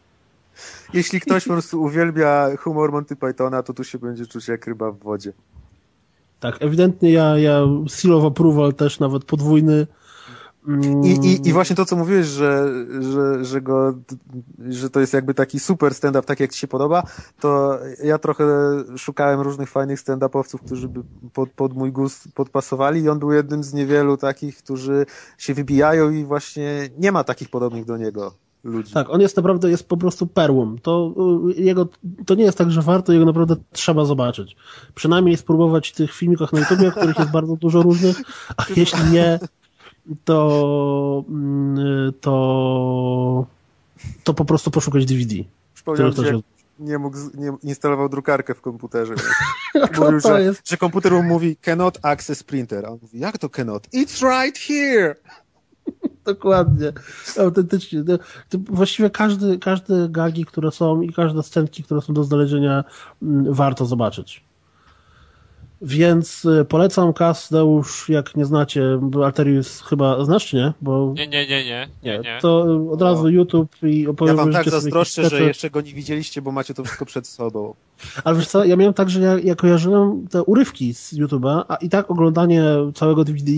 [0.93, 4.91] Jeśli ktoś po prostu uwielbia humor Monty Pythona, to tu się będzie czuć jak ryba
[4.91, 5.33] w wodzie.
[6.41, 9.87] Tak, ewidentnie ja, ja seal of approval też nawet podwójny
[11.05, 12.69] i, i, I właśnie to, co mówiłeś, że,
[13.01, 13.95] że, że, go,
[14.69, 17.03] że to jest jakby taki super stand-up, tak jak ci się podoba,
[17.41, 18.45] to ja trochę
[18.97, 23.65] szukałem różnych fajnych stand-upowców, którzy by pod, pod mój gust podpasowali i on był jednym
[23.65, 25.07] z niewielu takich, którzy
[25.39, 28.35] się wybijają i właśnie nie ma takich podobnych do niego.
[28.65, 28.93] Ludzi.
[28.93, 30.77] Tak, on jest naprawdę jest po prostu perłą.
[30.83, 31.15] To,
[31.57, 31.89] y, jego,
[32.27, 34.57] to nie jest tak, że warto, jego naprawdę trzeba zobaczyć.
[34.95, 38.17] Przynajmniej spróbować tych filmikach na YouTube, których jest bardzo dużo różnych,
[38.57, 39.39] a jeśli nie,
[40.25, 43.47] to, mm, to,
[44.25, 45.35] to po prostu poszukać DVD.
[45.75, 46.41] Przypomniałem się,
[46.81, 49.15] nie mógł, nie instalował drukarkę w komputerze.
[49.99, 50.69] Mówił, że, jest...
[50.69, 52.87] że komputer mu mówi cannot access printer.
[52.87, 53.89] A on mówi, jak to cannot?
[53.89, 55.15] It's right here!
[56.25, 56.93] Dokładnie.
[57.39, 58.05] Autentycznie.
[58.49, 62.85] To właściwie każdy, każde gagi, które są i każde scenki, które są do znalezienia,
[63.23, 64.45] mm, warto zobaczyć.
[65.83, 70.73] Więc y, polecam Kasdeusz, jak nie znacie, Alterius chyba znasz, nie?
[70.81, 71.15] Bo...
[71.17, 72.39] Nie, nie, nie, nie, nie, nie.
[72.41, 76.43] To od razu YouTube i opowiem Ja wam tak zazdroszczę, że jeszcze go nie widzieliście,
[76.43, 77.75] bo macie to wszystko przed sobą.
[78.25, 81.77] Ale wiesz co, ja miałem tak, że ja, ja kojarzyłem te urywki z YouTube'a, a
[81.77, 82.63] i tak oglądanie
[82.95, 83.53] całego DVD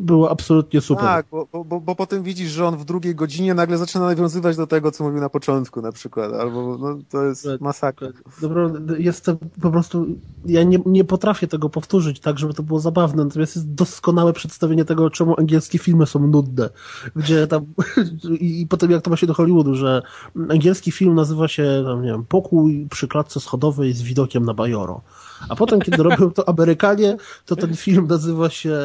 [0.00, 1.04] było absolutnie super.
[1.04, 4.66] Tak, bo, bo, bo potem widzisz, że on w drugiej godzinie nagle zaczyna nawiązywać do
[4.66, 8.08] tego, co mówił na początku na przykład, albo no, to jest masakra.
[8.40, 10.06] Dobra, jest to po prostu,
[10.46, 14.84] ja nie, nie potrafię tego powtórzyć tak, żeby to było zabawne, natomiast jest doskonałe przedstawienie
[14.84, 16.70] tego, czemu angielskie filmy są nudne,
[17.16, 17.66] gdzie tam
[18.40, 20.02] i, i potem jak to ma się do Hollywoodu, że
[20.48, 25.00] angielski film nazywa się, tam, nie wiem, Pokój przy klatce schodowej z widokiem na Bajoro.
[25.48, 27.16] A potem, kiedy robią to Amerykanie,
[27.46, 28.78] to ten film nazywa się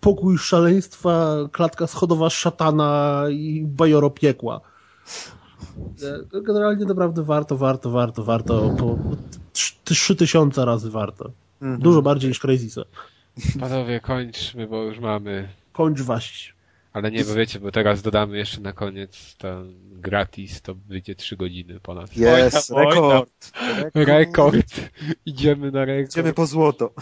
[0.00, 4.60] Pokój szaleństwa, klatka schodowa szatana i bajoro piekła.
[6.34, 8.70] E, generalnie naprawdę warto, warto, warto, warto.
[8.78, 8.98] Po
[9.84, 11.30] trzy tysiące razy warto.
[11.62, 11.80] Mhm.
[11.80, 12.88] Dużo bardziej niż Crazy Set.
[13.60, 15.48] Panowie, kończmy, bo już mamy.
[15.72, 16.57] Kończ waść.
[16.92, 21.36] Ale nie, bo wiecie, bo teraz dodamy jeszcze na koniec ten gratis, to wyjdzie 3
[21.36, 22.16] godziny ponad.
[22.16, 22.94] Jest, rekord.
[22.94, 23.52] rekord.
[23.94, 24.66] Rekord.
[25.26, 26.12] Idziemy na rekord.
[26.12, 26.94] Idziemy po złoto.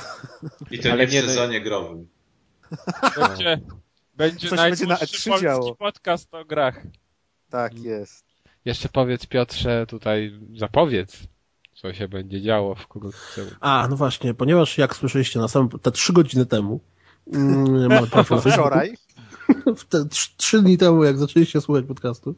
[0.70, 2.08] I to Ale nie w sezonie growym.
[3.16, 3.60] Będzie,
[4.16, 5.74] będzie Coś będzie na E3 działo.
[5.74, 6.82] podcast o grach.
[7.50, 8.24] Tak jest.
[8.64, 11.18] Jeszcze powiedz Piotrze, tutaj zapowiedz,
[11.74, 13.42] co się będzie działo w wkrótce.
[13.60, 16.80] A, no właśnie, ponieważ jak słyszeliście na samym, te trzy godziny temu,
[17.32, 18.06] mm, mamy
[18.52, 18.96] Wczoraj?
[19.88, 20.04] Te,
[20.36, 22.34] trzy dni temu, jak zaczęliście słuchać podcastu,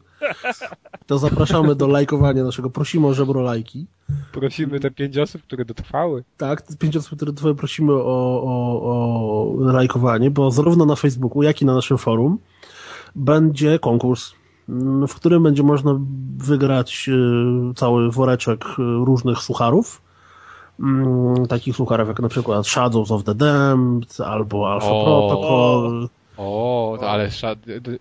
[1.07, 2.69] to zapraszamy do lajkowania naszego.
[2.69, 3.85] Prosimy o żebro lajki.
[4.31, 6.23] Prosimy te pięć osób, które dotrwały.
[6.37, 11.43] Tak, te pięć osób, które dotrwały, prosimy o, o, o lajkowanie, bo zarówno na Facebooku,
[11.43, 12.39] jak i na naszym forum
[13.15, 14.31] będzie konkurs,
[15.07, 15.99] w którym będzie można
[16.37, 20.01] wygrać y, cały woreczek y, różnych sucharów
[20.79, 26.09] mm, takich sucharów jak na przykład Shadows of the Damned albo Alpha o, Protocol.
[26.41, 27.29] O, ale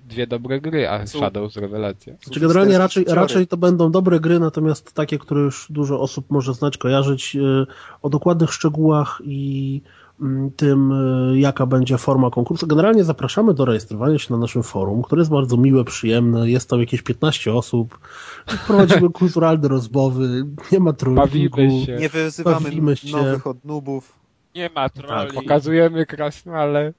[0.09, 2.15] dwie dobre gry, a Shadows rewelacja.
[2.23, 6.55] Znaczy generalnie raczej, raczej to będą dobre gry, natomiast takie, które już dużo osób może
[6.55, 7.67] znać, kojarzyć y,
[8.03, 9.81] o dokładnych szczegółach i
[10.21, 10.93] mm, tym,
[11.33, 12.67] y, jaka będzie forma konkursu.
[12.67, 16.51] Generalnie zapraszamy do rejestrowania się na naszym forum, które jest bardzo miłe, przyjemne.
[16.51, 17.99] Jest tam jakieś 15 osób.
[18.67, 20.47] Prowadzimy kulturalne rozmowy.
[20.73, 21.61] Nie ma trollingu.
[22.01, 22.71] Nie wyzywamy
[23.13, 24.13] nowych od nubów.
[24.55, 25.27] Nie ma trolli.
[25.27, 26.93] Tak, pokazujemy krasnale.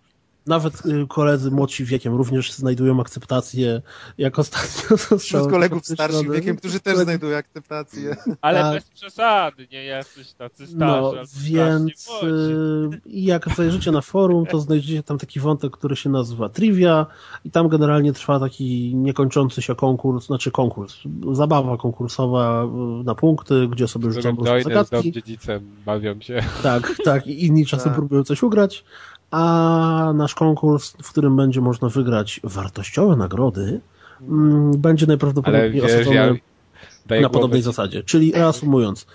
[0.50, 3.82] Nawet y, koledzy młodsi wiekiem również znajdują akceptację,
[4.18, 8.16] jak ostatnio zostało Wśród kolegów starszych wiekiem, którzy też znajdują akceptację.
[8.42, 8.74] Ale Tak.
[8.74, 10.78] bez przesady, nie jesteś tacy starzy.
[10.78, 11.14] No,
[11.44, 17.06] więc y, jak zajrzycie na forum, to znajdziecie tam taki wątek, który się nazywa Trivia
[17.46, 20.96] i tam generalnie trwa taki niekończący się konkurs, znaczy konkurs,
[21.32, 25.12] zabawa konkursowa y, na punkty, gdzie sobie rzucą z zagadki.
[25.12, 26.44] dziedzicem, bawią się.
[26.64, 27.96] Tak, tak, i inni czasem Tak.
[27.96, 28.84] próbują coś ugrać,
[29.32, 33.82] a nasz konkurs, w którym będzie można wygrać wartościowe nagrody,
[34.22, 38.04] mm, będzie najprawdopodobniej wiesz, osadzony ja na podobnej zasadzie.
[38.04, 39.08] Czyli reasumując,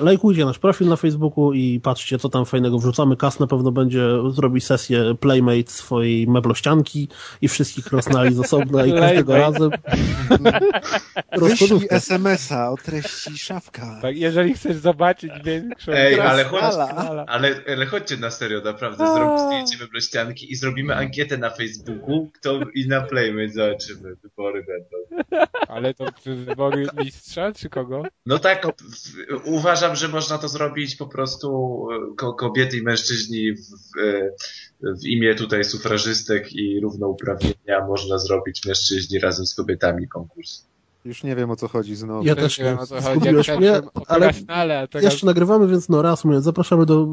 [0.00, 3.16] lajkujcie nasz profil na Facebooku i patrzcie, co tam fajnego wrzucamy.
[3.16, 7.08] Kas na pewno będzie zrobi sesję Playmate swojej meblościanki
[7.40, 9.70] i wszystkich krasnali z osobna i każdego razem.
[11.38, 11.86] Wyślij.
[11.90, 13.98] SMS-a o treści szafka.
[14.02, 15.92] Tak, jeżeli chcesz zobaczyć większą...
[15.92, 16.62] Ej, ale chodź,
[17.26, 19.04] ale, ale chodźcie na serio, naprawdę,
[19.46, 25.26] zdjęcie meblościanki i zrobimy ankietę na Facebooku, kto i na Playmate zobaczymy, wybory będą.
[25.68, 28.02] Ale to wybory mistrza, czy kogo?
[28.26, 31.48] No tak, w, uważam, że można to zrobić po prostu
[31.90, 34.30] e, ko, kobiety i mężczyźni w, w, e,
[34.82, 40.66] w imię tutaj sufrażystek i równouprawnienia można zrobić mężczyźni razem z kobietami konkurs.
[41.04, 42.24] Już nie wiem o co chodzi znowu.
[42.24, 43.20] Ja też nie wiem, o co chodzi.
[43.20, 45.04] Zgubiłeś Jak mnie, ale a teraz...
[45.04, 47.06] jeszcze nagrywamy, więc no reasumując, zapraszamy do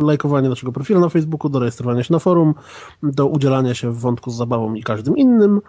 [0.00, 2.54] y, lajkowania naszego profilu na Facebooku, do rejestrowania się na forum,
[3.02, 5.60] do udzielania się w wątku z zabawą i każdym innym.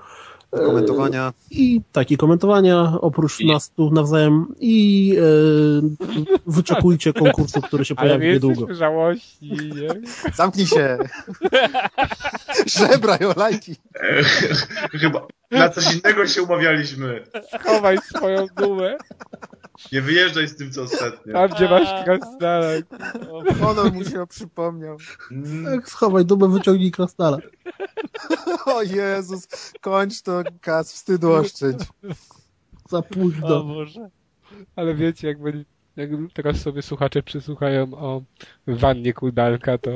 [0.53, 1.33] E, Komentowania.
[1.51, 8.07] I takie komentowania, oprócz I- nas tu nawzajem i e, wyczekujcie konkursu, który się Ale
[8.09, 8.73] pojawi my niedługo.
[8.75, 9.89] żałości, nie?
[10.35, 10.97] Zamknij się!
[12.77, 13.75] Żebraj o lajki!
[14.91, 17.23] Chyba na coś innego się umawialiśmy.
[17.61, 18.97] Schowaj swoją dumę,
[19.91, 21.33] Nie wyjeżdżaj z tym, co ostatnio.
[21.33, 22.81] tam gdzie masz krasnale.
[23.61, 24.97] Honor mu się przypomniał.
[25.31, 27.37] Mm, Tak, schowaj dumę, wyciągnij krasnala.
[28.65, 29.47] O Jezus,
[29.81, 31.79] kończ to, Kas, wstydu oszczędź.
[32.89, 33.63] Za O późno.
[33.63, 34.09] Boże.
[34.75, 38.21] Ale wiecie, jak, będzie, jak teraz sobie słuchacze przysłuchają o
[38.67, 39.91] wannie Kuldalka, to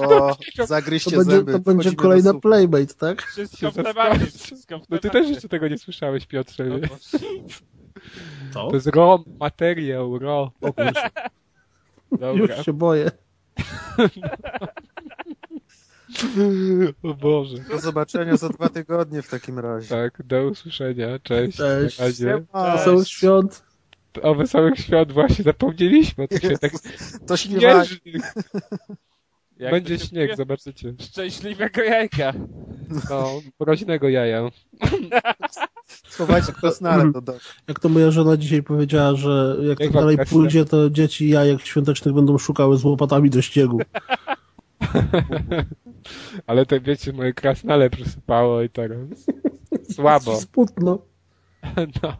[0.00, 1.52] O, To zagryźcie będzie, zęby.
[1.52, 3.22] to będzie kolejna playmate, tak?
[3.22, 4.18] Wszystko w temacie.
[4.18, 4.38] zaskoczy.
[4.38, 6.64] Wszystko w No ty też jeszcze tego nie słyszałeś, Piotrze.
[6.64, 6.78] O nie?
[6.78, 6.94] Boże.
[7.10, 7.18] Co?
[8.68, 8.88] To jest
[9.40, 10.48] materiał, raw.
[10.60, 10.72] O
[12.18, 12.56] Dobra.
[12.56, 13.10] już się boję.
[17.02, 17.56] O Boże.
[17.70, 19.88] Do zobaczenia za dwa tygodnie w takim razie.
[19.88, 21.18] Tak, do usłyszenia.
[21.22, 21.58] Cześć.
[21.58, 21.98] Cześć.
[21.98, 22.44] Na razie.
[22.54, 23.62] Wesołych świąt.
[24.22, 26.24] O wesołych świąt właśnie zapomnieliśmy.
[26.24, 26.70] o tych świętach
[27.26, 28.32] To śnieżnych.
[29.58, 30.94] Jak Będzie to się śnieg, zobaczycie.
[31.00, 32.32] Szczęśliwego jajka.
[33.10, 34.48] No, mroźnego jaja.
[36.08, 37.38] Schowajcie krasnale do domu.
[37.68, 41.60] Jak to moja żona dzisiaj powiedziała, że jak Jak tak dalej pójdzie, to dzieci jajek
[41.60, 43.80] świątecznych będą szukały z łopatami do ściegu.
[46.46, 48.98] Ale to wiecie, moje krasnale przysypało i teraz.
[49.92, 50.36] Słabo.
[50.54, 50.98] Smutno.
[52.02, 52.16] No.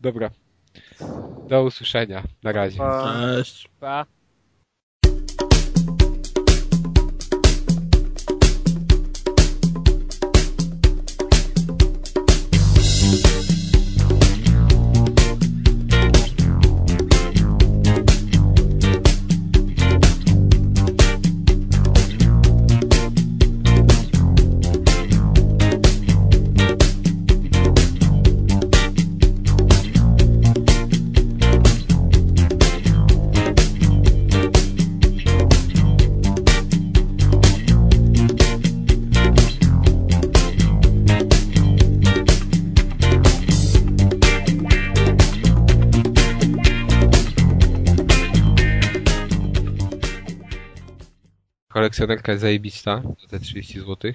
[0.00, 0.30] Dobra.
[1.48, 2.22] Do usłyszenia.
[2.42, 2.78] Na razie.
[2.78, 3.14] Pa.
[3.20, 3.68] Cześć.
[3.80, 4.17] Pa.
[51.88, 54.12] Kolekcjonerka jest zajebista za te 30 zł.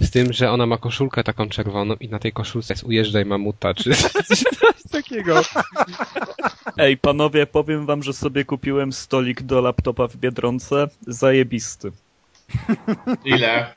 [0.00, 3.74] Z tym, że ona ma koszulkę taką czerwoną i na tej koszulce jest ujeżdżaj mamuta,
[3.74, 3.90] czy
[4.28, 4.44] coś
[4.90, 5.42] takiego.
[6.78, 10.88] Ej, panowie, powiem wam, że sobie kupiłem stolik do laptopa w Biedronce.
[11.06, 11.92] Zajebisty.
[13.24, 13.74] Ile?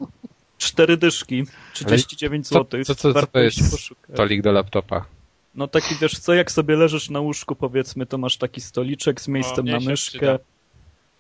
[0.57, 2.83] Cztery dyszki, 39 co- zł.
[2.83, 4.15] co- co- co to jest iść poszukać.
[4.15, 5.05] Tolik do laptopa.
[5.55, 9.27] No taki wiesz co, jak sobie leżysz na łóżku powiedzmy, to masz taki stoliczek z
[9.27, 10.54] miejscem mnie na się myszkę przyda.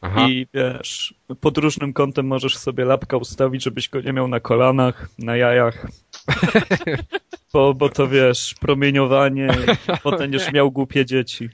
[0.05, 0.27] Aha.
[0.29, 5.09] i wiesz, pod różnym kątem możesz sobie lapka ustawić, żebyś go nie miał na kolanach,
[5.19, 5.87] na jajach.
[7.53, 9.47] Bo, bo to wiesz, promieniowanie
[10.03, 11.49] potem będziesz miał głupie dzieci.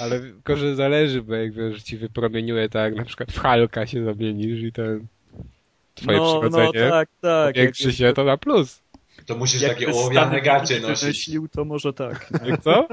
[0.00, 3.86] Ale tylko, że zależy, bo jak wiesz, ci wypromieniuje tak jak na przykład w Halka
[3.86, 5.06] się zamienisz i ten
[5.94, 7.54] twoje no, no przyrodzenie tak, tak.
[7.54, 8.82] powiększy się, to na plus.
[9.30, 11.00] To musisz jak takie ołowiane gacie nosić.
[11.00, 12.30] wymyślił, to może tak.
[12.44, 12.88] Jak co?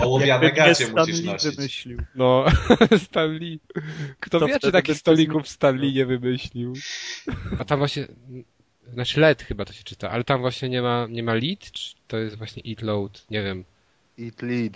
[0.00, 1.56] Ołowiane gacie Stan musisz Lee nosić.
[1.56, 1.98] wymyślił.
[2.14, 2.44] No,
[3.04, 3.60] Stanley.
[4.20, 6.72] Kto To wie, czy takich stolików Stanley nie wymyślił.
[7.58, 8.06] A tam właśnie,
[8.92, 11.94] znaczy LED chyba to się czyta, ale tam właśnie nie ma, nie ma lead, czy
[12.08, 13.64] to jest właśnie eat load, nie wiem.
[14.20, 14.72] Eat lead.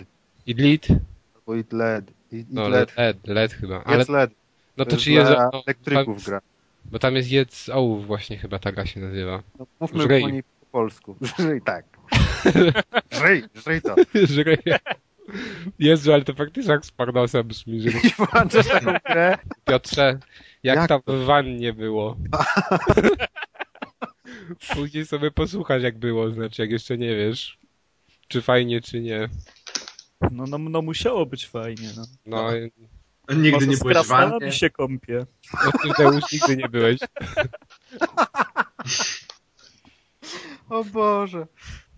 [0.47, 0.87] Eat lead?
[1.35, 2.11] Albo eat led.
[2.33, 3.27] Eat, No eat LED, led.
[3.27, 3.83] LED, chyba.
[3.83, 4.31] Ale, Jest led.
[4.77, 6.41] no to jest czy jest, dla no, elektryków tam, gra.
[6.85, 9.43] bo tam jest jedz ołów właśnie chyba ta gra się nazywa.
[9.59, 11.17] No, mówmy o niej polsku.
[11.39, 11.85] Żyj tak.
[13.11, 13.95] Żyj, żyj to.
[14.33, 14.79] Żryje.
[15.79, 19.37] Jezu, ale to faktycznie jak z Parnasa brzmi, że I włączasz taką grę.
[19.65, 20.19] Piotrze,
[20.63, 21.13] jak, Jak tam to?
[21.13, 22.17] w wannie było?
[24.73, 27.57] Później sobie posłuchasz jak było, znaczy jak jeszcze nie wiesz,
[28.27, 29.29] czy fajnie, czy nie.
[30.31, 31.89] No, no, no musiało być fajnie.
[31.97, 32.03] No.
[32.25, 32.51] No,
[33.35, 34.51] Nigdy Może nie byłeś w wannie?
[34.51, 35.25] się kąpie.
[35.65, 36.99] no ty Deusz nigdy nie byłeś.
[40.71, 41.47] O Boże.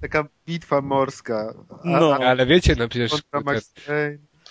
[0.02, 1.54] Taka bitwa morska.
[1.84, 2.14] A, No.
[2.14, 3.22] a Ale wiecie, no przecież.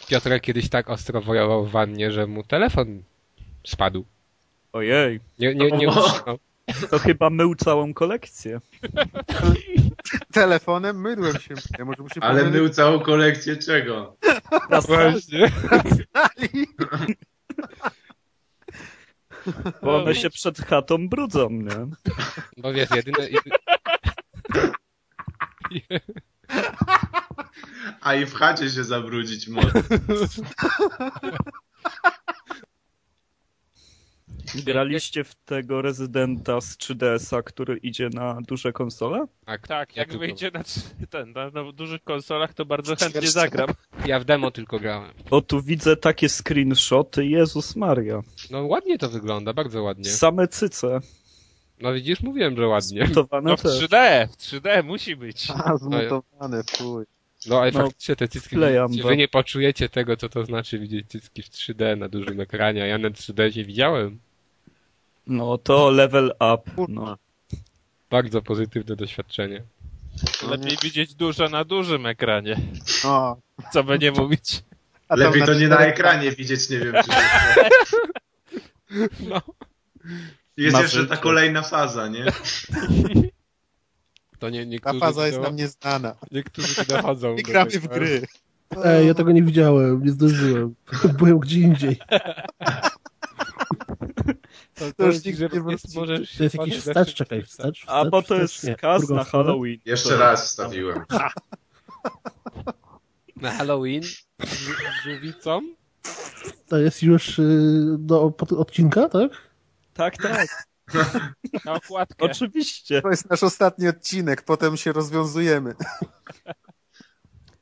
[0.09, 3.03] Piotr kiedyś tak ostro wojował w wannie, że mu telefon
[3.67, 4.05] spadł.
[4.73, 6.07] Ojej, Nie, nie, nie O.
[6.07, 6.39] utrzymał.
[6.91, 8.61] to chyba mył całą kolekcję.
[10.33, 11.55] Telefonem mydłem się.
[11.79, 12.61] Ja może mu się Ale pomylić.
[12.61, 14.17] mył całą kolekcję czego?
[14.87, 15.49] Właśnie.
[15.85, 16.67] znali.
[19.83, 21.87] Bo one się przed chatą brudzą, nie?
[22.57, 23.29] No wiesz, jedyne...
[25.75, 26.23] jedyne...
[28.01, 29.73] A i w chacie się zabrudzić może.
[34.67, 39.27] Graliście w tego rezydenta z 3DS-a, który idzie na duże konsole?
[39.45, 40.63] Tak, Tak, ja jak tylko- wyjdzie na,
[41.11, 43.69] ten, na, na dużych konsolach, to bardzo chętnie zagram.
[44.07, 45.11] Ja w demo tylko grałem.
[45.31, 48.21] O, tu widzę takie screenshoty, Jezus Maria.
[48.51, 50.05] No ładnie to wygląda, bardzo ładnie.
[50.11, 51.01] Same cyce,
[51.83, 53.01] No widzisz, mówiłem, że ładnie.
[53.09, 53.73] gotowane No w też.
[53.81, 55.49] 3D, w 3D musi być.
[55.65, 57.05] A, zmutowane, fuj.
[57.47, 61.09] No ale No, faktycznie te cycki, bo- wy nie poczujecie tego, co to znaczy widzieć
[61.09, 64.19] cycki w 3D na dużym ekranie, a ja na 3D się widziałem.
[65.27, 66.87] No to level up.
[66.89, 67.17] No.
[68.11, 69.63] Bardzo pozytywne doświadczenie.
[70.43, 72.57] No Lepiej widzieć dużo na dużym ekranie.
[73.05, 73.37] O,
[73.73, 74.63] Co by nie mówić.
[75.09, 77.11] a Lepiej to nie na ekranie widzieć, nie wiem czy...
[79.29, 79.41] No.
[80.63, 82.25] Jest Ma jeszcze ta kolejna faza, nie?
[84.39, 86.17] To nie, Ta faza jest no, nam nieznana.
[86.31, 87.35] niektórzy się dochodzą.
[87.37, 88.23] Nie gramy w gry.
[88.85, 90.75] Ej, ja tego nie widziałem, nie zdążyłem.
[91.19, 91.97] Byłem gdzie indziej.
[94.75, 97.85] To, To to już nigdy nie jest, możesz To jest się jakiś wstecz, czekaj, wstecz,
[97.87, 99.25] A wstecz, bo to jest skaz na.
[99.25, 99.79] Halloween.
[99.85, 100.17] Jeszcze to...
[100.17, 101.05] raz wstawiłem.
[103.37, 105.61] Na Halloween z żółwicą.
[106.69, 109.52] To jest już y, do pod- odcinka, tak?
[109.95, 110.67] Tak, tak,
[111.65, 112.25] Na okładkę.
[112.25, 113.03] oczywiście.
[113.03, 115.75] To jest nasz ostatni odcinek, potem się rozwiązujemy.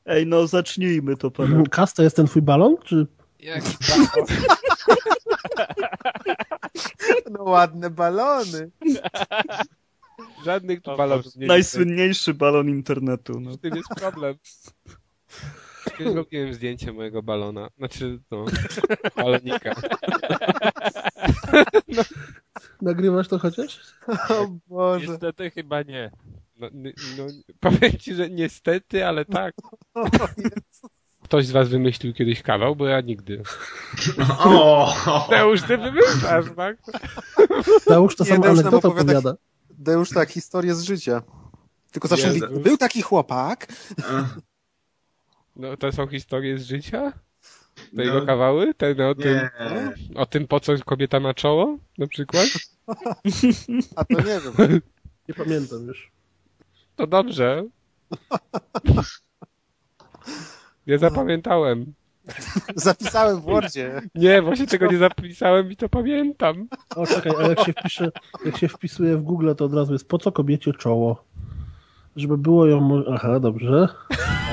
[0.05, 1.63] Ej, no zacznijmy to, panowie.
[1.69, 3.07] Kas to jest ten twój balon, czy...
[3.39, 3.67] Jaki
[7.31, 8.71] No ładne balony.
[10.45, 13.39] Żadnych balonów nie Najsłynniejszy balon internetu.
[13.39, 13.53] No.
[13.53, 14.35] Z tym jest problem.
[15.97, 17.69] Kiedyś robiłem zdjęcie mojego balona.
[17.77, 18.45] Znaczy, no,
[19.15, 19.75] balonika.
[22.81, 23.79] Nagrywasz to chociaż?
[24.29, 25.07] O Boże.
[25.07, 26.11] Niestety chyba nie.
[26.57, 26.67] No,
[27.17, 27.23] no,
[27.59, 29.55] powiem ci, że niestety, ale tak.
[31.23, 33.43] Ktoś z was wymyślił kiedyś kawał, bo ja nigdy.
[34.39, 34.95] O!
[35.29, 36.77] Deusz, ty wymyślasz, tak?
[37.87, 39.35] Załóż to sam anegdotę opowiada-.
[39.69, 41.21] Deusz tak, historię z życia.
[41.91, 43.67] Tylko zawsze mówi, był taki chłopak.
[45.55, 47.13] No, to są historie z życia?
[47.95, 48.73] Te jego No, kawały?
[48.73, 49.39] Ten o tym,
[50.15, 52.47] o tym, po co kobieta ma czoło, na przykład?
[53.95, 54.81] A to nie wiem.
[55.29, 56.11] Nie pamiętam już.
[56.95, 57.63] To dobrze.
[60.87, 61.93] Nie zapamiętałem.
[62.75, 64.01] Zapisałem w Wordzie.
[64.15, 66.67] Nie, właśnie tego nie zapisałem i to pamiętam.
[66.95, 68.11] O, czekaj, a jak się wpisze,
[68.45, 71.23] jak się wpisuje w Google, to od razu jest po co kobiecie czoło?
[72.15, 73.03] Żeby było ją...
[73.13, 73.87] Aha, dobrze.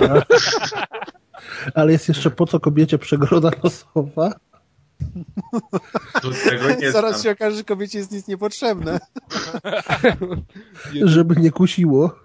[0.00, 0.22] A.
[1.74, 4.32] Ale jest jeszcze po co kobiecie przegroda nosowa?
[6.22, 7.22] Tu tego nie Zaraz znam.
[7.22, 8.98] się okaże, że kobiecie jest nic niepotrzebne.
[11.04, 12.18] Żeby nie kusiło.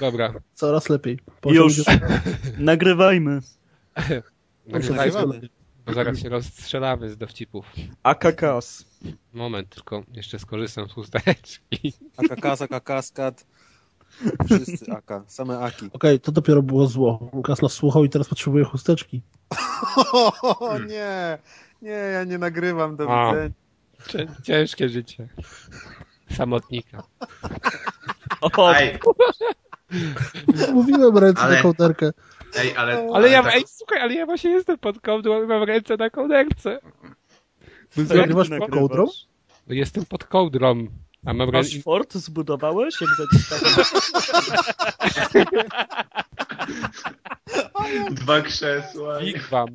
[0.00, 0.34] Dobra.
[0.54, 1.18] Coraz lepiej.
[1.46, 1.82] Już.
[2.58, 3.40] Nagrywajmy.
[4.66, 5.48] Nagrywajmy,
[5.86, 7.66] bo zaraz się rozstrzelamy z dowcipów.
[8.02, 8.84] AKKS.
[9.32, 11.92] Moment, tylko jeszcze skorzystam z chusteczki.
[12.16, 13.46] Aka Kazak, Kaskad.
[14.46, 15.90] Wszyscy Aka, same Aki.
[15.92, 17.30] Okej, to dopiero było zło.
[17.44, 19.22] Kas nas słuchał i teraz potrzebuje chusteczki.
[20.42, 21.38] O nie,
[21.82, 23.50] nie, ja nie nagrywam, do widzenia.
[24.08, 25.28] Cię- Ciężkie życie.
[26.36, 27.02] Samotnika.
[28.40, 28.50] O,
[30.72, 32.10] Mówiłem ręce Ale- na kołderkę.
[32.56, 33.08] Ej, ale...
[33.14, 36.10] Ale ja, tak- ej, słuchaj, ale ja właśnie jestem pod kołdrą i mam ręce na
[36.10, 36.78] kołderce.
[37.96, 39.06] Nagrywasz pod kołdrą?
[39.66, 40.86] Jestem pod kołdrą.
[41.26, 42.94] A mam Masz fort zbudowałeś?
[43.00, 43.10] Jak?
[48.10, 49.20] Dwa krzesła.
[49.20, 49.68] Wigwam.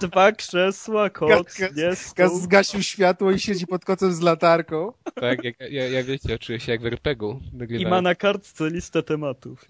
[0.00, 2.38] Dwa krzesła, koc, nie Gaz stół.
[2.40, 4.92] zgasił światło i siedzi pod kocem z latarką.
[5.14, 7.40] Tak, jak, ja, ja wiecie, czuję się jak w RPG-u.
[7.78, 9.64] I ma na kartce listę tematów.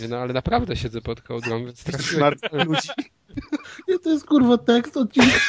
[0.00, 2.34] Nie, No ale naprawdę siedzę pod kołdrą, więc trafiłem.
[2.52, 2.88] Ludzi.
[3.88, 5.40] Nie, to jest kurwa tekst odcinek.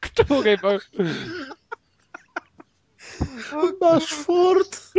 [0.00, 0.78] Który bo...
[3.80, 4.92] Masz fort.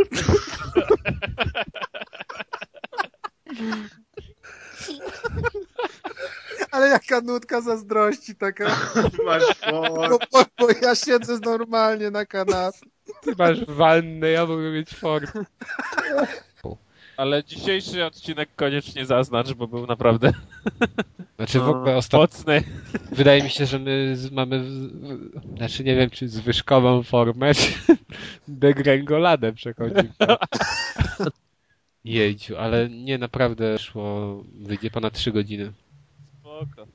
[6.70, 8.76] Ale jaka nutka zazdrości taka.
[9.24, 10.10] Masz fort.
[10.10, 12.78] Bo, bo, bo ja siedzę normalnie na kanapie.
[13.22, 15.32] Ty masz wannę, ja mogę mieć fort.
[17.16, 20.32] Ale dzisiejszy odcinek koniecznie zaznacz, bo był naprawdę
[21.36, 21.70] Znaczy w No.
[21.70, 22.20] ogóle ostatnio...
[22.20, 22.62] mocny.
[23.12, 24.64] Wydaje mi się, że my mamy...
[25.56, 27.72] Znaczy nie wiem, czy zwyżkową formę, czy
[28.48, 30.12] degrengoladę przechodzimy.
[32.04, 34.44] Jejciu, ale nie, naprawdę szło...
[34.54, 35.72] Wyjdzie ponad 3 godziny.
[36.40, 36.86] Spoko.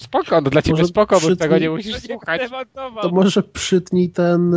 [0.00, 2.42] Spoko, no dla ciebie Może spoko, bo przytnij- tego nie musisz słuchać.
[3.02, 4.54] To może przytnij ten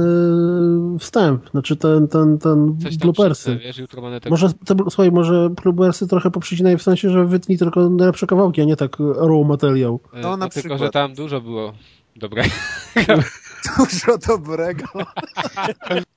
[0.95, 3.57] y, wstęp, znaczy ten, ten, ten Coś bloopersy.
[3.57, 4.29] przytnę.
[4.29, 8.65] Może, te, słuchaj, może bloopersy trochę poprzycinaj w sensie, że wytnij tylko najlepsze kawałki, a
[8.65, 9.99] nie tak raw materiał.
[10.13, 10.79] E, No, na tylko, przykład.
[10.79, 11.73] że tam dużo było
[12.15, 12.43] dobre.
[13.77, 14.85] Dużo dobrego.